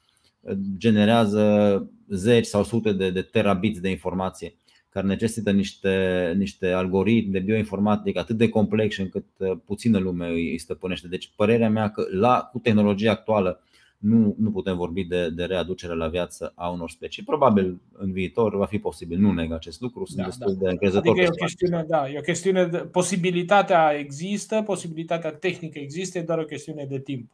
generează 0.78 1.88
zeci 2.10 2.46
sau 2.46 2.64
sute 2.64 2.94
de, 2.94 3.10
de 3.12 3.22
terabits 3.22 3.80
de 3.80 3.90
informație 3.90 4.56
care 4.96 5.08
necesită 5.08 5.52
niște, 5.52 6.34
niște 6.38 6.68
algoritmi 6.68 7.32
de 7.32 7.40
bioinformatică 7.40 8.20
atât 8.20 8.38
de 8.38 8.50
complex 8.50 8.98
încât 8.98 9.26
uh, 9.38 9.58
puțină 9.66 9.98
lume 9.98 10.28
îi 10.28 10.58
stăpânește. 10.58 11.08
Deci 11.08 11.32
părerea 11.36 11.70
mea 11.70 11.90
că 11.90 12.06
la, 12.12 12.50
cu 12.52 12.60
tehnologia 12.60 13.12
actuală 13.12 13.62
nu, 13.98 14.36
nu 14.40 14.52
putem 14.52 14.78
vorbi 14.78 15.04
de, 15.04 15.30
de 15.30 15.44
readucere 15.44 15.96
la 15.96 16.08
viață 16.08 16.54
a 16.56 16.70
unor 16.70 16.90
specii. 16.90 17.24
Probabil 17.24 17.82
în 17.92 18.12
viitor 18.12 18.58
va 18.58 18.66
fi 18.66 18.78
posibil, 18.78 19.20
nu 19.20 19.32
neg 19.32 19.52
acest 19.52 19.82
lucru, 19.82 20.06
sunt 20.06 20.18
da, 20.18 20.26
destul 20.26 20.54
da. 20.54 20.60
de 20.60 20.70
încrezător. 20.70 21.12
Adică 21.12 21.26
e 21.26 21.30
o 21.30 21.46
chestiune, 21.46 21.86
da, 21.88 22.10
e 22.10 22.18
o 22.18 22.22
chestiune 22.22 22.66
de, 22.66 22.78
posibilitatea 22.78 23.96
există, 23.98 24.62
posibilitatea 24.62 25.32
tehnică 25.32 25.80
există, 25.80 26.18
e 26.18 26.22
doar 26.22 26.40
o 26.40 26.46
chestiune 26.46 26.86
de 26.90 27.00
timp. 27.00 27.32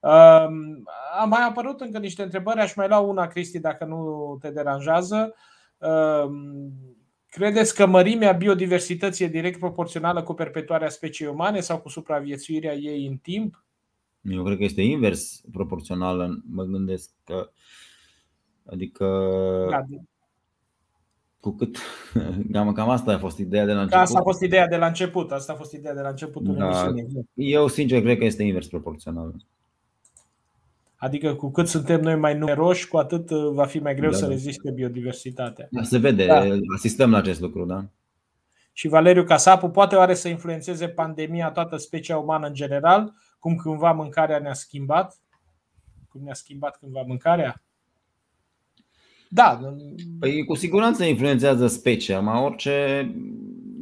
Um, 0.00 0.82
a 1.20 1.24
mai 1.24 1.46
apărut 1.48 1.80
încă 1.80 1.98
niște 1.98 2.22
întrebări, 2.22 2.60
aș 2.60 2.74
mai 2.74 2.88
lua 2.88 2.98
una, 2.98 3.26
Cristi, 3.26 3.58
dacă 3.58 3.84
nu 3.84 4.36
te 4.40 4.50
deranjează. 4.50 5.34
Um, 5.78 6.72
credeți 7.28 7.74
că 7.74 7.86
mărimea 7.86 8.32
biodiversității 8.32 9.24
e 9.24 9.28
direct 9.28 9.58
proporțională 9.58 10.22
cu 10.22 10.34
perpetuarea 10.34 10.88
speciei 10.88 11.28
umane 11.28 11.60
sau 11.60 11.78
cu 11.78 11.88
supraviețuirea 11.88 12.74
ei 12.74 13.06
în 13.06 13.16
timp? 13.16 13.64
Eu 14.20 14.44
cred 14.44 14.56
că 14.56 14.64
este 14.64 14.82
invers 14.82 15.40
proporțional. 15.52 16.42
Mă 16.50 16.64
gândesc 16.64 17.10
că. 17.24 17.50
Adică. 18.66 19.06
Da. 19.70 19.80
Cu 21.40 21.50
cât. 21.50 21.78
Cam, 22.52 22.72
cam 22.72 22.88
asta 22.88 23.12
a 23.12 23.18
fost 23.18 23.38
ideea 23.38 23.64
de 23.64 23.72
la 23.72 23.80
început. 23.80 24.02
Asta 24.02 24.18
a 24.18 24.22
fost 24.22 24.42
ideea 24.42 24.66
de 24.66 24.76
la 24.76 24.86
început. 24.86 25.32
Asta 25.32 25.52
a 25.52 25.56
fost 25.56 25.72
ideea 25.72 25.94
de 25.94 26.00
la 26.00 26.08
începutul 26.08 26.54
da. 26.54 26.64
emisiunii. 26.64 27.26
Eu, 27.34 27.68
sincer, 27.68 28.02
cred 28.02 28.18
că 28.18 28.24
este 28.24 28.42
invers 28.42 28.66
proporțional. 28.68 29.34
Adică 31.00 31.34
cu 31.34 31.50
cât 31.50 31.68
suntem 31.68 32.00
noi 32.00 32.16
mai 32.16 32.38
numeroși, 32.38 32.88
cu 32.88 32.96
atât 32.96 33.30
uh, 33.30 33.50
va 33.52 33.66
fi 33.66 33.78
mai 33.78 33.94
greu 33.94 34.10
da, 34.10 34.16
să 34.16 34.24
da. 34.24 34.30
reziste 34.30 34.70
biodiversitatea. 34.70 35.68
Da, 35.70 35.82
se 35.82 35.98
vede, 35.98 36.26
da. 36.26 36.44
asistăm 36.74 37.10
la 37.10 37.18
acest 37.18 37.40
lucru, 37.40 37.64
da? 37.64 37.84
Și 38.72 38.88
Valeriu 38.88 39.24
Casapu 39.24 39.68
poate 39.68 39.96
oare 39.96 40.14
să 40.14 40.28
influențeze 40.28 40.88
pandemia 40.88 41.50
toată 41.50 41.76
specia 41.76 42.16
umană 42.16 42.46
în 42.46 42.54
general 42.54 43.12
cum 43.38 43.56
cândva 43.56 43.92
mâncarea 43.92 44.38
ne-a 44.38 44.54
schimbat, 44.54 45.20
cum 46.08 46.20
ne-a 46.24 46.34
schimbat 46.34 46.78
cândva 46.78 47.02
mâncarea? 47.06 47.62
Da. 49.28 49.74
Păi 50.18 50.44
cu 50.44 50.54
siguranță 50.54 51.04
influențează 51.04 51.66
specia, 51.66 52.20
ma 52.20 52.40
orice 52.40 53.06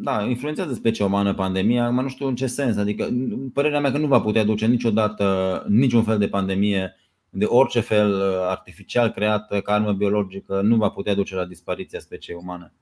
da, 0.00 0.24
influențează 0.24 0.74
specia 0.74 1.04
umană 1.04 1.34
pandemia, 1.34 1.90
mă 1.90 2.02
nu 2.02 2.08
știu 2.08 2.26
în 2.26 2.34
ce 2.34 2.46
sens, 2.46 2.76
adică 2.76 3.08
părerea 3.52 3.80
mea 3.80 3.92
că 3.92 3.98
nu 3.98 4.06
va 4.06 4.20
putea 4.20 4.44
duce 4.44 4.66
niciodată 4.66 5.64
niciun 5.68 6.02
fel 6.02 6.18
de 6.18 6.28
pandemie 6.28 6.96
de 7.30 7.44
orice 7.44 7.80
fel 7.80 8.22
artificial 8.42 9.10
creată, 9.10 9.60
ca 9.60 9.72
armă 9.72 9.92
biologică, 9.92 10.60
nu 10.60 10.76
va 10.76 10.88
putea 10.88 11.14
duce 11.14 11.34
la 11.34 11.44
dispariția 11.44 12.00
speciei 12.00 12.36
umane. 12.40 12.72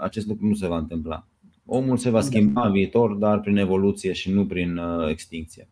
Acest 0.00 0.26
lucru 0.26 0.46
nu 0.46 0.54
se 0.54 0.66
va 0.66 0.76
întâmpla. 0.76 1.26
Omul 1.70 1.96
se 1.96 2.10
va 2.10 2.20
schimba 2.20 2.66
în 2.66 2.72
viitor, 2.72 3.12
dar 3.12 3.40
prin 3.40 3.56
evoluție 3.56 4.12
și 4.12 4.30
nu 4.32 4.46
prin 4.46 4.76
uh, 4.76 5.08
extinție. 5.08 5.68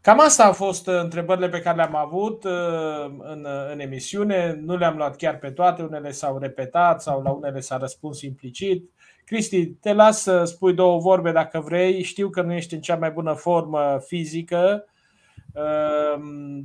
Cam 0.00 0.20
asta 0.20 0.44
au 0.44 0.52
fost 0.52 0.86
uh, 0.86 1.00
întrebările 1.02 1.48
pe 1.48 1.60
care 1.60 1.76
le-am 1.76 1.96
avut 1.96 2.44
uh, 2.44 3.14
în, 3.18 3.46
în 3.72 3.80
emisiune. 3.80 4.60
Nu 4.62 4.76
le-am 4.76 4.96
luat 4.96 5.16
chiar 5.16 5.38
pe 5.38 5.50
toate, 5.50 5.82
unele 5.82 6.10
s-au 6.10 6.38
repetat 6.38 7.02
sau 7.02 7.22
la 7.22 7.30
unele 7.30 7.60
s-a 7.60 7.76
răspuns 7.76 8.22
implicit. 8.22 8.90
Cristi, 9.24 9.66
te 9.66 9.92
las 9.92 10.22
să 10.22 10.44
spui 10.44 10.74
două 10.74 10.98
vorbe 10.98 11.32
dacă 11.32 11.60
vrei. 11.60 12.02
Știu 12.02 12.28
că 12.28 12.42
nu 12.42 12.52
ești 12.52 12.74
în 12.74 12.80
cea 12.80 12.96
mai 12.96 13.10
bună 13.10 13.32
formă 13.32 13.98
fizică, 14.06 14.84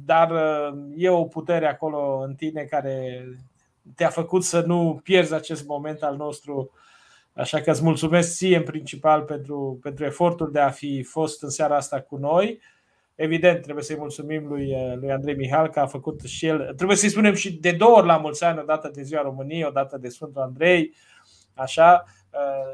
dar 0.06 0.32
e 0.96 1.10
o 1.10 1.24
putere 1.24 1.68
acolo 1.68 2.24
în 2.28 2.36
tine 2.36 2.64
care 2.64 3.26
te-a 3.96 4.10
făcut 4.10 4.44
să 4.44 4.64
nu 4.66 5.00
pierzi 5.04 5.34
acest 5.34 5.68
moment 5.68 6.02
al 6.04 6.16
nostru 6.16 6.72
Așa 7.34 7.62
că 7.62 7.72
îți 7.72 7.84
mulțumesc 7.84 8.36
ție 8.36 8.58
în 8.58 8.64
principal 8.64 9.22
pentru, 9.22 9.80
pentru 9.82 10.06
efortul 10.06 10.52
de 10.52 10.60
a 10.60 10.70
fi 10.70 11.04
fost 11.04 11.44
în 11.44 11.50
seara 11.50 11.76
asta 11.76 12.02
cu 12.02 12.16
noi. 12.16 12.60
Evident, 13.16 13.62
trebuie 13.62 13.84
să-i 13.84 13.98
mulțumim 13.98 14.48
lui, 14.48 14.76
lui 15.00 15.12
Andrei 15.12 15.36
Mihal 15.36 15.70
că 15.70 15.80
a 15.80 15.86
făcut 15.86 16.22
și 16.22 16.46
el. 16.46 16.74
Trebuie 16.76 16.98
să-i 16.98 17.10
spunem 17.10 17.34
și 17.34 17.54
de 17.54 17.72
două 17.72 17.98
ori 17.98 18.06
la 18.06 18.18
mulți 18.18 18.44
ani, 18.44 18.60
o 18.60 18.64
dată 18.64 18.92
de 18.94 19.02
Ziua 19.02 19.22
României, 19.22 19.64
o 19.64 19.70
dată 19.70 19.98
de 19.98 20.10
Sfântul 20.10 20.42
Andrei, 20.42 20.94
așa, 21.54 22.04
uh, 22.06 22.21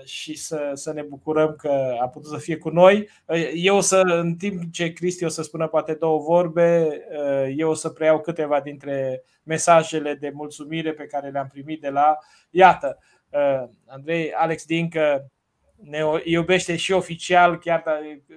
și 0.06 0.36
să, 0.36 0.72
să 0.74 0.94
ne 0.94 1.02
bucurăm 1.02 1.56
că 1.58 1.96
a 2.02 2.08
putut 2.08 2.30
să 2.30 2.38
fie 2.38 2.58
cu 2.58 2.70
noi. 2.70 3.10
Uh, 3.26 3.52
eu 3.54 3.76
o 3.76 3.82
să, 3.82 4.02
în 4.06 4.36
timp 4.36 4.72
ce 4.72 4.94
Cristi 4.94 5.24
o 5.24 5.30
să 5.30 5.44
spună 5.44 5.68
poate 5.68 5.94
două 5.94 6.20
vorbe, 6.20 7.02
uh, 7.12 7.54
eu 7.56 7.70
o 7.70 7.74
să 7.74 7.90
preiau 7.90 8.22
câteva 8.22 8.62
dintre 8.62 9.24
mesajele 9.44 10.14
de 10.14 10.32
mulțumire 10.34 10.94
pe 10.94 11.06
care 11.06 11.30
le-am 11.30 11.48
primit 11.48 11.82
de 11.82 11.90
la, 11.90 12.18
iată, 12.50 12.98
Uh, 13.30 13.70
Andrei, 13.86 14.34
Alex 14.34 14.66
Dincă 14.66 15.32
ne 15.76 16.02
iubește 16.24 16.76
și 16.76 16.92
oficial, 16.92 17.58
chiar 17.58 17.84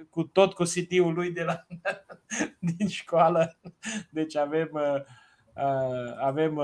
cu 0.09 0.23
tot 0.23 0.53
cu 0.53 0.63
CD-ul 0.63 1.13
lui 1.13 1.31
de 1.31 1.43
la, 1.43 1.65
din 2.77 2.87
școală. 2.87 3.59
Deci 4.11 4.35
avem, 4.35 4.69
avem 6.19 6.61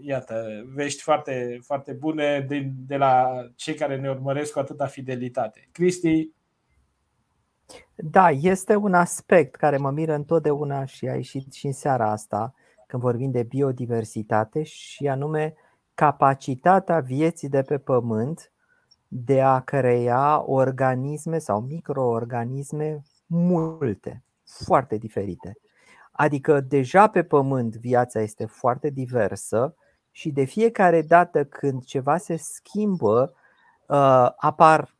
iată, 0.00 0.64
vești 0.74 1.02
foarte, 1.02 1.58
foarte 1.62 1.92
bune 1.92 2.44
de, 2.48 2.70
de 2.86 2.96
la 2.96 3.30
cei 3.54 3.74
care 3.74 3.96
ne 3.96 4.10
urmăresc 4.10 4.52
cu 4.52 4.58
atâta 4.58 4.86
fidelitate. 4.86 5.68
Cristi, 5.72 6.30
da, 7.94 8.30
este 8.30 8.76
un 8.76 8.94
aspect 8.94 9.54
care 9.54 9.76
mă 9.76 9.90
miră 9.90 10.14
întotdeauna 10.14 10.84
și 10.84 11.08
a 11.08 11.14
ieșit 11.14 11.52
și 11.52 11.66
în 11.66 11.72
seara 11.72 12.10
asta 12.10 12.54
când 12.86 13.02
vorbim 13.02 13.30
de 13.30 13.42
biodiversitate 13.42 14.62
și 14.62 15.08
anume 15.08 15.54
capacitatea 15.94 17.00
vieții 17.00 17.48
de 17.48 17.62
pe 17.62 17.78
pământ 17.78 18.52
de 19.08 19.40
a 19.40 19.60
crea 19.60 20.50
organisme 20.50 21.38
sau 21.38 21.60
microorganisme 21.60 23.02
multe, 23.26 24.24
foarte 24.44 24.96
diferite. 24.96 25.58
Adică 26.20 26.60
deja 26.60 27.06
pe 27.06 27.22
pământ 27.22 27.76
viața 27.76 28.20
este 28.20 28.44
foarte 28.44 28.90
diversă 28.90 29.74
și 30.10 30.30
de 30.30 30.44
fiecare 30.44 31.02
dată 31.02 31.44
când 31.44 31.84
ceva 31.84 32.16
se 32.16 32.36
schimbă, 32.36 33.34
uh, 33.86 34.28
apar 34.36 34.96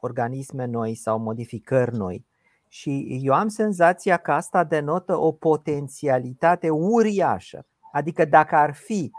organisme 0.00 0.64
noi 0.64 0.94
sau 0.94 1.18
modificări 1.18 1.96
noi. 1.96 2.26
Și 2.68 3.20
eu 3.22 3.34
am 3.34 3.48
senzația 3.48 4.16
că 4.16 4.32
asta 4.32 4.64
denotă 4.64 5.16
o 5.16 5.32
potențialitate 5.32 6.70
uriașă. 6.70 7.66
Adică 7.92 8.24
dacă 8.24 8.56
ar 8.56 8.74
fi 8.74 9.12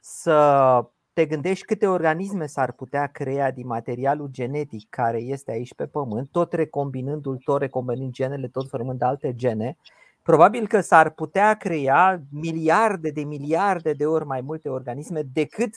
să 0.00 0.84
te 1.12 1.26
gândești 1.26 1.64
câte 1.64 1.86
organisme 1.86 2.46
s-ar 2.46 2.72
putea 2.72 3.06
crea 3.06 3.50
din 3.50 3.66
materialul 3.66 4.28
genetic 4.30 4.88
care 4.88 5.18
este 5.18 5.50
aici 5.50 5.74
pe 5.74 5.86
pământ, 5.86 6.28
tot 6.30 6.52
recombinându-l, 6.52 7.36
tot 7.44 7.60
recombinând 7.60 8.12
genele, 8.12 8.48
tot 8.48 8.68
formând 8.68 9.02
alte 9.02 9.34
gene, 9.34 9.76
probabil 10.22 10.66
că 10.66 10.80
s-ar 10.80 11.10
putea 11.10 11.54
crea 11.54 12.22
miliarde 12.30 13.10
de 13.10 13.22
miliarde 13.22 13.92
de 13.92 14.06
ori 14.06 14.26
mai 14.26 14.40
multe 14.40 14.68
organisme 14.68 15.22
decât 15.22 15.74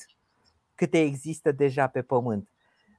câte 0.75 1.01
există 1.01 1.51
deja 1.51 1.87
pe 1.87 2.01
pământ. 2.01 2.49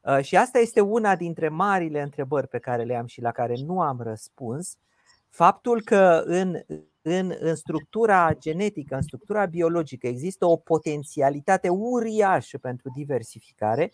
Uh, 0.02 0.20
și 0.20 0.36
asta 0.36 0.58
este 0.58 0.80
una 0.80 1.16
dintre 1.16 1.48
marile 1.48 2.02
întrebări 2.02 2.48
pe 2.48 2.58
care 2.58 2.82
le 2.82 2.96
am 2.96 3.06
și 3.06 3.20
la 3.20 3.30
care 3.30 3.54
nu 3.66 3.80
am 3.80 4.00
răspuns. 4.00 4.76
Faptul 5.28 5.82
că 5.82 6.22
în, 6.24 6.56
în, 7.02 7.34
în 7.38 7.54
structura 7.54 8.34
genetică, 8.38 8.94
în 8.94 9.02
structura 9.02 9.46
biologică, 9.46 10.06
există 10.06 10.46
o 10.46 10.56
potențialitate 10.56 11.68
uriașă 11.68 12.58
pentru 12.58 12.90
diversificare 12.94 13.92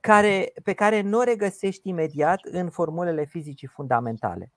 care, 0.00 0.52
pe 0.64 0.72
care 0.72 1.00
nu 1.00 1.18
o 1.18 1.22
regăsești 1.22 1.88
imediat 1.88 2.40
în 2.42 2.70
formulele 2.70 3.24
fizicii 3.24 3.68
fundamentale. 3.68 4.52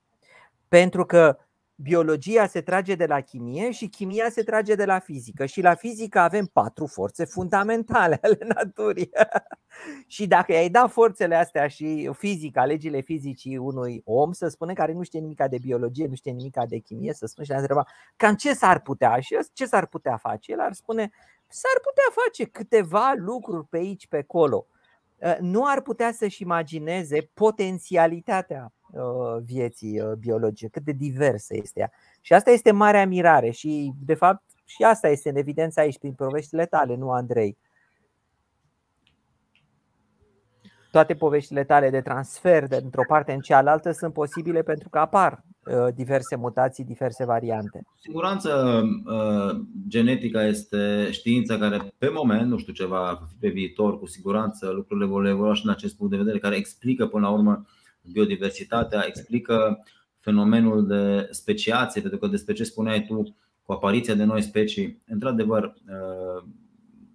Pentru 0.68 1.04
că 1.04 1.38
biologia 1.82 2.46
se 2.46 2.60
trage 2.60 2.94
de 2.94 3.06
la 3.06 3.20
chimie 3.20 3.70
și 3.70 3.88
chimia 3.88 4.30
se 4.30 4.42
trage 4.42 4.74
de 4.74 4.84
la 4.84 4.98
fizică. 4.98 5.46
Și 5.46 5.60
la 5.60 5.74
fizică 5.74 6.18
avem 6.18 6.46
patru 6.46 6.86
forțe 6.86 7.24
fundamentale 7.24 8.18
ale 8.22 8.38
naturii. 8.54 9.10
și 10.06 10.26
dacă 10.26 10.52
ai 10.52 10.68
da 10.70 10.86
forțele 10.86 11.34
astea 11.34 11.68
și 11.68 12.10
fizica, 12.12 12.64
legile 12.64 13.00
fizicii 13.00 13.56
unui 13.56 14.02
om, 14.04 14.32
să 14.32 14.48
spune 14.48 14.72
care 14.72 14.92
nu 14.92 15.02
știe 15.02 15.20
nimic 15.20 15.42
de 15.42 15.58
biologie, 15.60 16.06
nu 16.06 16.14
știe 16.14 16.32
nimic 16.32 16.56
de 16.68 16.78
chimie, 16.78 17.12
să 17.12 17.26
spune 17.26 17.46
și 17.46 17.52
ne 17.52 17.58
întreba 17.58 17.86
cam 18.16 18.34
ce 18.34 18.54
s-ar 18.54 18.80
putea 18.80 19.20
și 19.20 19.36
ce 19.52 19.66
s-ar 19.66 19.86
putea 19.86 20.16
face. 20.16 20.52
El 20.52 20.60
ar 20.60 20.72
spune 20.72 21.10
s-ar 21.48 21.80
putea 21.82 22.22
face 22.22 22.44
câteva 22.44 23.12
lucruri 23.16 23.66
pe 23.66 23.76
aici, 23.76 24.06
pe 24.06 24.16
acolo. 24.16 24.66
Nu 25.40 25.62
ar 25.66 25.80
putea 25.80 26.12
să-și 26.12 26.42
imagineze 26.42 27.30
potențialitatea 27.34 28.72
Uh, 28.92 29.42
vieții 29.44 30.00
uh, 30.00 30.12
biologice, 30.12 30.68
cât 30.68 30.84
de 30.84 30.92
diversă 30.92 31.56
este 31.56 31.80
ea. 31.80 31.92
Și 32.20 32.32
asta 32.32 32.50
este 32.50 32.70
marea 32.70 33.06
mirare 33.06 33.50
și, 33.50 33.92
de 34.04 34.14
fapt, 34.14 34.42
și 34.64 34.82
asta 34.82 35.08
este 35.08 35.28
în 35.28 35.36
evidență 35.36 35.80
aici, 35.80 35.98
prin 35.98 36.12
poveștile 36.12 36.66
tale, 36.66 36.94
nu 36.94 37.10
Andrei. 37.10 37.58
Toate 40.92 41.14
poveștile 41.14 41.64
tale 41.64 41.90
de 41.90 42.00
transfer 42.00 42.66
de 42.66 42.80
într-o 42.82 43.04
parte 43.08 43.32
în 43.32 43.40
cealaltă 43.40 43.90
sunt 43.92 44.12
posibile 44.12 44.62
pentru 44.62 44.88
că 44.88 44.98
apar 44.98 45.44
uh, 45.64 45.94
diverse 45.94 46.36
mutații, 46.36 46.84
diverse 46.84 47.24
variante. 47.24 47.80
Cu 47.84 47.98
siguranță, 48.00 48.82
genetica 49.88 50.44
este 50.44 51.08
știința 51.10 51.58
care, 51.58 51.94
pe 51.98 52.08
moment, 52.14 52.50
nu 52.50 52.58
știu 52.58 52.72
ce 52.72 52.86
va 52.86 53.22
fi 53.28 53.34
pe 53.40 53.48
viitor, 53.48 53.98
cu 53.98 54.06
siguranță 54.06 54.70
lucrurile 54.70 55.06
vor 55.06 55.26
evolua 55.26 55.54
și 55.54 55.64
în 55.64 55.70
acest 55.70 55.96
punct 55.96 56.12
de 56.12 56.18
vedere, 56.18 56.38
care 56.38 56.56
explică 56.56 57.06
până 57.06 57.26
la 57.26 57.32
urmă 57.32 57.64
biodiversitatea, 58.12 59.04
explică 59.06 59.84
fenomenul 60.20 60.86
de 60.86 61.28
speciație, 61.30 62.00
pentru 62.00 62.18
că 62.18 62.26
despre 62.26 62.52
ce 62.52 62.64
spuneai 62.64 63.04
tu 63.04 63.36
cu 63.62 63.72
apariția 63.72 64.14
de 64.14 64.24
noi 64.24 64.42
specii, 64.42 65.02
într-adevăr, 65.06 65.64
uh, 65.64 66.44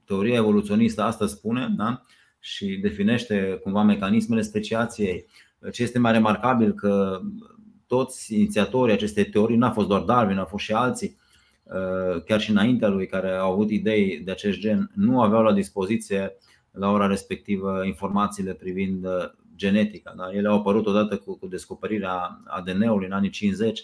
teoria 0.05 0.35
evoluționistă 0.35 1.03
asta 1.03 1.27
spune 1.27 1.73
da? 1.77 2.01
Și 2.47 2.77
definește 2.77 3.59
cumva 3.63 3.83
mecanismele 3.83 4.41
speciației. 4.41 5.25
Ce 5.71 5.83
este 5.83 5.99
mai 5.99 6.11
remarcabil 6.11 6.73
că 6.73 7.19
toți 7.87 8.33
inițiatorii 8.35 8.93
acestei 8.93 9.25
teorii, 9.25 9.57
n-a 9.57 9.71
fost 9.71 9.87
doar 9.87 10.01
Darwin, 10.01 10.37
au 10.37 10.45
fost 10.45 10.63
și 10.63 10.73
alții, 10.73 11.17
uh, 11.63 12.23
chiar 12.23 12.39
și 12.39 12.49
înaintea 12.49 12.87
lui, 12.87 13.07
care 13.07 13.31
au 13.31 13.51
avut 13.51 13.69
idei 13.71 14.19
de 14.19 14.31
acest 14.31 14.59
gen, 14.59 14.91
nu 14.95 15.21
aveau 15.21 15.43
la 15.43 15.53
dispoziție 15.53 16.35
la 16.71 16.91
ora 16.91 17.07
respectivă 17.07 17.85
informațiile 17.85 18.53
privind 18.53 19.05
uh, 19.05 19.11
genetica. 19.55 20.13
Da? 20.17 20.29
Ele 20.33 20.47
au 20.47 20.57
apărut 20.57 20.85
odată 20.85 21.17
cu, 21.17 21.37
cu 21.37 21.47
descoperirea 21.47 22.41
ADN-ului 22.45 23.05
în 23.05 23.11
anii 23.11 23.29
50 23.29 23.83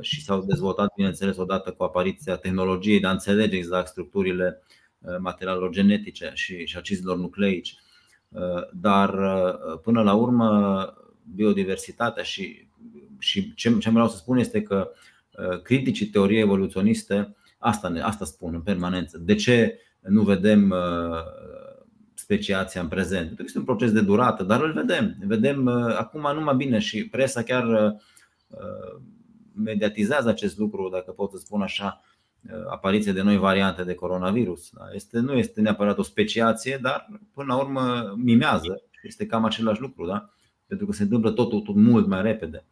și 0.00 0.22
s-au 0.22 0.44
dezvoltat, 0.44 0.92
bineînțeles, 0.96 1.36
odată 1.36 1.70
cu 1.70 1.82
apariția 1.82 2.36
tehnologiei 2.36 3.00
de 3.00 3.06
a 3.06 3.10
înțelege 3.10 3.56
exact 3.56 3.88
structurile 3.88 4.62
uh, 4.98 5.16
materialelor 5.18 5.70
genetice 5.70 6.30
și, 6.34 6.66
și 6.66 6.76
acizilor 6.76 7.16
nucleici. 7.16 7.78
Uh, 8.34 8.68
dar 8.72 9.14
uh, 9.14 9.78
până 9.82 10.02
la 10.02 10.14
urmă 10.14 10.92
biodiversitatea 11.34 12.22
și, 12.22 12.68
și 13.18 13.54
ce, 13.54 13.78
ce 13.78 13.90
vreau 13.90 14.08
să 14.08 14.16
spun 14.16 14.38
este 14.38 14.62
că 14.62 14.90
criticii 15.62 16.06
teoriei 16.06 16.40
evoluționiste 16.40 17.36
asta, 17.58 17.92
asta 18.02 18.24
spun 18.24 18.54
în 18.54 18.60
permanență. 18.60 19.18
De 19.18 19.34
ce 19.34 19.78
nu 20.00 20.22
vedem 20.22 20.74
speciația 22.24 22.80
în 22.80 22.88
prezent. 22.88 23.26
Pentru 23.26 23.36
că 23.36 23.42
este 23.46 23.58
un 23.58 23.64
proces 23.64 23.92
de 23.92 24.00
durată, 24.00 24.42
dar 24.42 24.60
îl 24.60 24.72
vedem. 24.72 25.16
Vedem 25.26 25.66
uh, 25.66 25.96
acum 25.98 26.20
numai 26.34 26.54
bine 26.54 26.78
și 26.78 27.08
presa 27.08 27.42
chiar 27.42 27.66
uh, 27.68 27.92
uh, 28.48 29.00
mediatizează 29.54 30.28
acest 30.28 30.58
lucru, 30.58 30.88
dacă 30.88 31.10
pot 31.10 31.30
să 31.30 31.36
spun 31.36 31.60
așa, 31.60 32.00
apariție 32.70 33.12
de 33.12 33.22
noi 33.22 33.36
variante 33.36 33.84
de 33.84 33.94
coronavirus. 33.94 34.70
Da, 34.70 34.84
este, 34.92 35.18
nu 35.18 35.32
este 35.32 35.60
neapărat 35.60 35.98
o 35.98 36.02
speciație, 36.02 36.78
dar 36.82 37.08
până 37.34 37.54
la 37.54 37.60
urmă 37.60 38.14
mimează. 38.16 38.82
Este 39.02 39.26
cam 39.26 39.44
același 39.44 39.80
lucru, 39.80 40.06
da? 40.06 40.34
pentru 40.66 40.86
că 40.86 40.92
se 40.92 41.02
întâmplă 41.02 41.30
totul 41.30 41.60
tot 41.60 41.74
mult 41.74 42.06
mai 42.06 42.22
repede. 42.22 42.64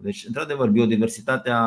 Deci, 0.00 0.24
într-adevăr, 0.26 0.68
biodiversitatea 0.68 1.60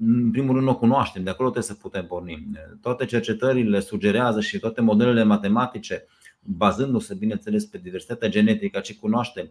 în 0.00 0.30
primul 0.30 0.52
rând 0.52 0.66
nu 0.66 0.72
o 0.72 0.76
cunoaștem, 0.76 1.22
de 1.22 1.30
acolo 1.30 1.50
trebuie 1.50 1.72
să 1.72 1.80
putem 1.80 2.06
porni. 2.06 2.50
Toate 2.80 3.04
cercetările 3.04 3.80
sugerează 3.80 4.40
și 4.40 4.58
toate 4.58 4.80
modelele 4.80 5.22
matematice, 5.22 6.06
bazându-se, 6.40 7.14
bineînțeles, 7.14 7.64
pe 7.64 7.78
diversitatea 7.78 8.28
genetică 8.28 8.80
ce 8.80 8.96
cunoaștem, 8.96 9.50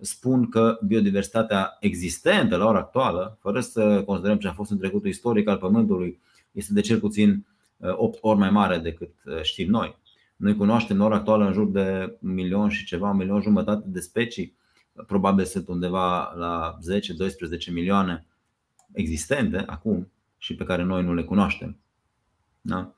spun 0.00 0.48
că 0.48 0.78
biodiversitatea 0.86 1.76
existentă 1.80 2.56
la 2.56 2.66
ora 2.66 2.78
actuală, 2.78 3.38
fără 3.40 3.60
să 3.60 4.02
considerăm 4.06 4.38
ce 4.38 4.48
a 4.48 4.52
fost 4.52 4.70
în 4.70 4.78
trecutul 4.78 5.08
istoric 5.08 5.48
al 5.48 5.56
Pământului, 5.56 6.20
este 6.52 6.72
de 6.72 6.80
cel 6.80 6.98
puțin 6.98 7.46
8 7.78 8.18
ori 8.20 8.38
mai 8.38 8.50
mare 8.50 8.78
decât 8.78 9.10
știm 9.42 9.70
noi. 9.70 9.96
Noi 10.36 10.56
cunoaștem 10.56 10.98
la 10.98 11.04
ora 11.04 11.16
actuală 11.16 11.46
în 11.46 11.52
jur 11.52 11.66
de 11.66 12.16
un 12.20 12.32
milion 12.32 12.68
și 12.68 12.84
ceva, 12.84 13.10
un 13.10 13.16
milion 13.16 13.40
jumătate 13.40 13.84
de 13.88 14.00
specii, 14.00 14.56
probabil 15.06 15.44
sunt 15.44 15.68
undeva 15.68 16.32
la 16.36 16.78
10-12 17.68 17.72
milioane 17.72 18.26
existente 18.92 19.62
acum 19.66 20.12
și 20.38 20.54
pe 20.54 20.64
care 20.64 20.82
noi 20.82 21.02
nu 21.02 21.14
le 21.14 21.22
cunoaștem. 21.22 21.76
Da? 22.60 22.94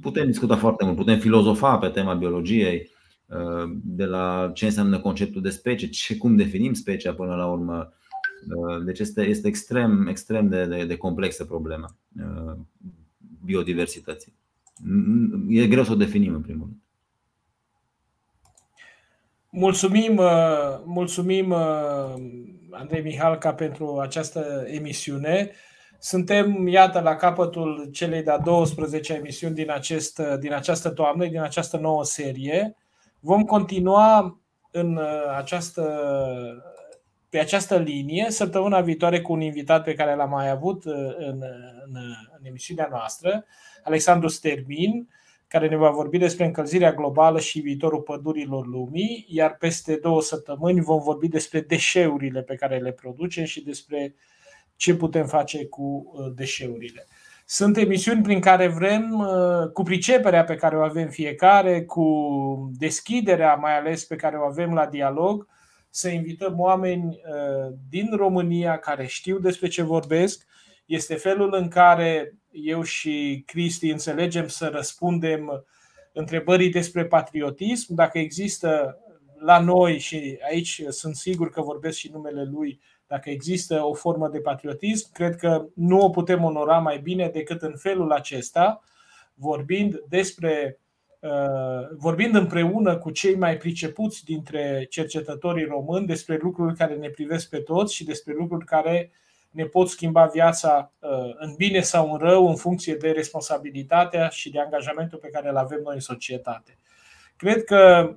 Putem 0.00 0.26
discuta 0.26 0.56
foarte 0.56 0.84
mult, 0.84 0.96
putem 0.96 1.18
filozofa 1.18 1.78
pe 1.78 1.88
tema 1.88 2.14
biologiei, 2.14 2.90
de 3.82 4.04
la 4.04 4.50
ce 4.54 4.64
înseamnă 4.64 5.00
conceptul 5.00 5.42
de 5.42 5.50
specie, 5.50 5.88
ce, 5.88 6.16
cum 6.16 6.36
definim 6.36 6.72
specia 6.72 7.14
până 7.14 7.34
la 7.34 7.46
urmă. 7.46 7.92
Deci 8.84 8.98
este, 8.98 9.22
este 9.22 9.48
extrem, 9.48 10.06
extrem 10.06 10.48
de, 10.48 10.66
de, 10.66 10.84
de 10.84 10.96
complexă 10.96 11.44
problema 11.44 11.96
biodiversității. 13.46 14.34
E 15.48 15.66
greu 15.66 15.84
să 15.84 15.92
o 15.92 15.96
definim 15.96 16.34
în 16.34 16.40
primul 16.40 16.66
rând. 16.66 16.80
Mulțumim, 19.50 20.20
mulțumim 20.84 21.52
Andrei 22.70 23.02
Mihalca 23.02 23.54
pentru 23.54 23.98
această 23.98 24.64
emisiune. 24.66 25.50
Suntem, 25.98 26.66
iată, 26.66 27.00
la 27.00 27.16
capătul 27.16 27.88
celei 27.92 28.22
de-a 28.22 28.38
12 28.38 29.12
emisiuni 29.12 29.54
din, 29.54 29.70
acest, 29.70 30.20
din 30.40 30.52
această 30.52 30.90
toamnă, 30.90 31.26
din 31.26 31.40
această 31.40 31.76
nouă 31.76 32.04
serie. 32.04 32.76
Vom 33.20 33.44
continua 33.44 34.40
în 34.70 35.00
această, 35.36 35.82
pe 37.28 37.38
această 37.38 37.76
linie 37.76 38.26
săptămâna 38.30 38.80
viitoare 38.80 39.20
cu 39.20 39.32
un 39.32 39.40
invitat 39.40 39.84
pe 39.84 39.94
care 39.94 40.14
l-am 40.14 40.30
mai 40.30 40.50
avut 40.50 40.84
în, 40.84 41.42
în, 41.86 41.96
în 42.38 42.44
emisiunea 42.44 42.88
noastră, 42.90 43.44
Alexandru 43.84 44.28
Stermin, 44.28 45.08
care 45.48 45.68
ne 45.68 45.76
va 45.76 45.90
vorbi 45.90 46.18
despre 46.18 46.44
încălzirea 46.44 46.92
globală 46.92 47.40
și 47.40 47.60
viitorul 47.60 48.00
pădurilor 48.00 48.66
lumii, 48.66 49.26
iar 49.28 49.56
peste 49.56 49.96
două 49.96 50.22
săptămâni 50.22 50.80
vom 50.80 51.02
vorbi 51.02 51.28
despre 51.28 51.60
deșeurile 51.60 52.42
pe 52.42 52.54
care 52.54 52.78
le 52.78 52.92
producem 52.92 53.44
și 53.44 53.62
despre 53.64 54.14
ce 54.76 54.94
putem 54.94 55.26
face 55.26 55.66
cu 55.66 56.12
deșeurile. 56.34 57.06
Sunt 57.48 57.76
emisiuni 57.76 58.22
prin 58.22 58.40
care 58.40 58.68
vrem, 58.68 59.12
uh, 59.12 59.70
cu 59.72 59.82
priceperea 59.82 60.44
pe 60.44 60.54
care 60.54 60.76
o 60.76 60.82
avem 60.82 61.08
fiecare, 61.08 61.84
cu 61.84 62.06
deschiderea 62.78 63.54
mai 63.54 63.78
ales 63.78 64.04
pe 64.04 64.16
care 64.16 64.36
o 64.36 64.44
avem 64.44 64.74
la 64.74 64.86
dialog, 64.86 65.46
să 65.90 66.08
invităm 66.08 66.58
oameni 66.58 67.04
uh, 67.04 67.74
din 67.88 68.16
România 68.16 68.78
care 68.78 69.06
știu 69.06 69.38
despre 69.38 69.68
ce 69.68 69.82
vorbesc. 69.82 70.46
Este 70.86 71.14
felul 71.14 71.54
în 71.54 71.68
care 71.68 72.34
eu 72.50 72.82
și 72.82 73.42
Cristi 73.46 73.90
înțelegem 73.90 74.48
să 74.48 74.70
răspundem 74.72 75.64
întrebării 76.12 76.70
despre 76.70 77.04
patriotism, 77.04 77.94
dacă 77.94 78.18
există 78.18 78.98
la 79.38 79.58
noi 79.58 79.98
și 79.98 80.38
aici 80.48 80.82
sunt 80.88 81.16
sigur 81.16 81.50
că 81.50 81.60
vorbesc 81.60 81.98
și 81.98 82.10
numele 82.12 82.44
lui, 82.44 82.80
dacă 83.06 83.30
există 83.30 83.84
o 83.84 83.94
formă 83.94 84.28
de 84.28 84.40
patriotism, 84.40 85.12
cred 85.12 85.36
că 85.36 85.64
nu 85.74 86.00
o 86.00 86.10
putem 86.10 86.44
onora 86.44 86.78
mai 86.78 86.98
bine 86.98 87.28
decât 87.28 87.62
în 87.62 87.76
felul 87.76 88.12
acesta, 88.12 88.82
vorbind 89.34 90.02
despre 90.08 90.80
uh, 91.20 91.88
vorbind 91.96 92.34
împreună 92.34 92.98
cu 92.98 93.10
cei 93.10 93.36
mai 93.36 93.56
pricepuți 93.56 94.24
dintre 94.24 94.86
cercetătorii 94.90 95.64
români 95.64 96.06
despre 96.06 96.38
lucruri 96.42 96.76
care 96.76 96.94
ne 96.94 97.08
privesc 97.08 97.48
pe 97.48 97.58
toți 97.58 97.94
și 97.94 98.04
despre 98.04 98.34
lucruri 98.38 98.64
care 98.64 99.10
ne 99.50 99.64
pot 99.64 99.88
schimba 99.88 100.26
viața 100.26 100.92
uh, 100.98 101.34
în 101.36 101.54
bine 101.56 101.80
sau 101.80 102.12
în 102.12 102.18
rău 102.18 102.48
în 102.48 102.56
funcție 102.56 102.94
de 102.94 103.10
responsabilitatea 103.10 104.28
și 104.28 104.50
de 104.50 104.60
angajamentul 104.60 105.18
pe 105.18 105.28
care 105.28 105.48
îl 105.48 105.56
avem 105.56 105.80
noi 105.84 105.94
în 105.94 106.00
societate. 106.00 106.78
Cred 107.36 107.64
că 107.64 108.10
Uh, 108.10 108.16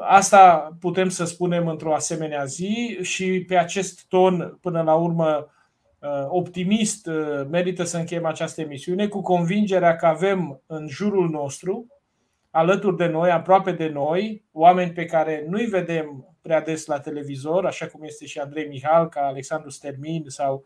asta 0.00 0.76
putem 0.80 1.08
să 1.08 1.24
spunem 1.24 1.68
într-o 1.68 1.94
asemenea 1.94 2.44
zi 2.44 2.98
și 3.02 3.44
pe 3.46 3.56
acest 3.56 4.04
ton, 4.08 4.58
până 4.60 4.82
la 4.82 4.94
urmă, 4.94 5.50
uh, 5.98 6.26
optimist, 6.28 7.06
uh, 7.06 7.46
merită 7.50 7.84
să 7.84 7.96
încheiem 7.96 8.24
această 8.24 8.60
emisiune 8.60 9.08
cu 9.08 9.20
convingerea 9.20 9.96
că 9.96 10.06
avem 10.06 10.62
în 10.66 10.88
jurul 10.88 11.28
nostru, 11.28 11.86
alături 12.50 12.96
de 12.96 13.06
noi, 13.06 13.30
aproape 13.30 13.72
de 13.72 13.88
noi, 13.88 14.44
oameni 14.52 14.92
pe 14.92 15.04
care 15.04 15.46
nu-i 15.48 15.64
vedem 15.64 16.36
prea 16.42 16.60
des 16.60 16.86
la 16.86 17.00
televizor, 17.00 17.66
așa 17.66 17.86
cum 17.86 18.02
este 18.02 18.26
și 18.26 18.38
Andrei 18.38 18.68
Mihal, 18.68 19.08
ca 19.08 19.20
Alexandru 19.20 19.70
Stermin 19.70 20.24
sau 20.26 20.64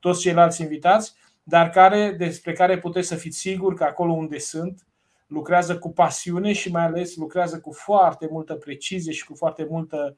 toți 0.00 0.20
ceilalți 0.20 0.62
invitați, 0.62 1.14
dar 1.42 1.70
care, 1.70 2.14
despre 2.18 2.52
care 2.52 2.78
puteți 2.78 3.08
să 3.08 3.14
fiți 3.14 3.38
siguri 3.38 3.76
că 3.76 3.84
acolo 3.84 4.12
unde 4.12 4.38
sunt, 4.38 4.86
lucrează 5.30 5.78
cu 5.78 5.92
pasiune 5.92 6.52
și 6.52 6.70
mai 6.70 6.84
ales 6.84 7.16
lucrează 7.16 7.60
cu 7.60 7.72
foarte 7.72 8.28
multă 8.30 8.54
precizie 8.54 9.12
și 9.12 9.24
cu 9.24 9.34
foarte 9.34 9.66
multă 9.70 10.16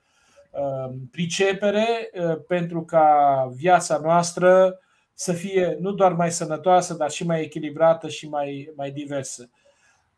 uh, 0.50 0.94
pricepere 1.10 2.10
uh, 2.12 2.36
pentru 2.46 2.84
ca 2.84 3.48
viața 3.54 3.98
noastră 3.98 4.78
să 5.14 5.32
fie 5.32 5.76
nu 5.80 5.92
doar 5.92 6.12
mai 6.12 6.30
sănătoasă, 6.30 6.94
dar 6.94 7.10
și 7.10 7.26
mai 7.26 7.42
echilibrată 7.42 8.08
și 8.08 8.28
mai, 8.28 8.72
mai 8.76 8.90
diversă. 8.90 9.50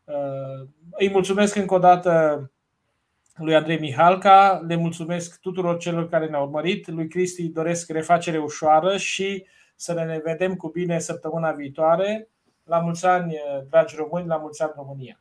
Uh, 0.03 0.67
îi 0.91 1.09
mulțumesc 1.09 1.55
încă 1.55 1.73
o 1.73 1.79
dată 1.79 2.51
lui 3.35 3.55
Andrei 3.55 3.79
Mihalca, 3.79 4.63
le 4.67 4.75
mulțumesc 4.75 5.39
tuturor 5.39 5.77
celor 5.77 6.09
care 6.09 6.27
ne-au 6.27 6.43
urmărit, 6.43 6.87
lui 6.87 7.07
Cristi 7.07 7.49
doresc 7.49 7.89
refacere 7.89 8.37
ușoară 8.37 8.97
și 8.97 9.45
să 9.75 9.93
ne 9.93 10.21
vedem 10.23 10.55
cu 10.55 10.69
bine 10.69 10.99
săptămâna 10.99 11.51
viitoare. 11.51 12.29
La 12.65 12.79
mulți 12.79 13.05
ani, 13.05 13.35
dragi 13.69 13.95
români, 13.95 14.27
la 14.27 14.37
mulți 14.37 14.61
ani 14.61 14.71
România! 14.75 15.19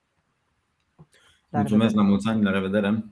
Mulțumesc, 1.49 1.95
la 1.95 2.03
mulți 2.03 2.29
ani, 2.29 2.43
la 2.43 2.51
revedere! 2.51 3.05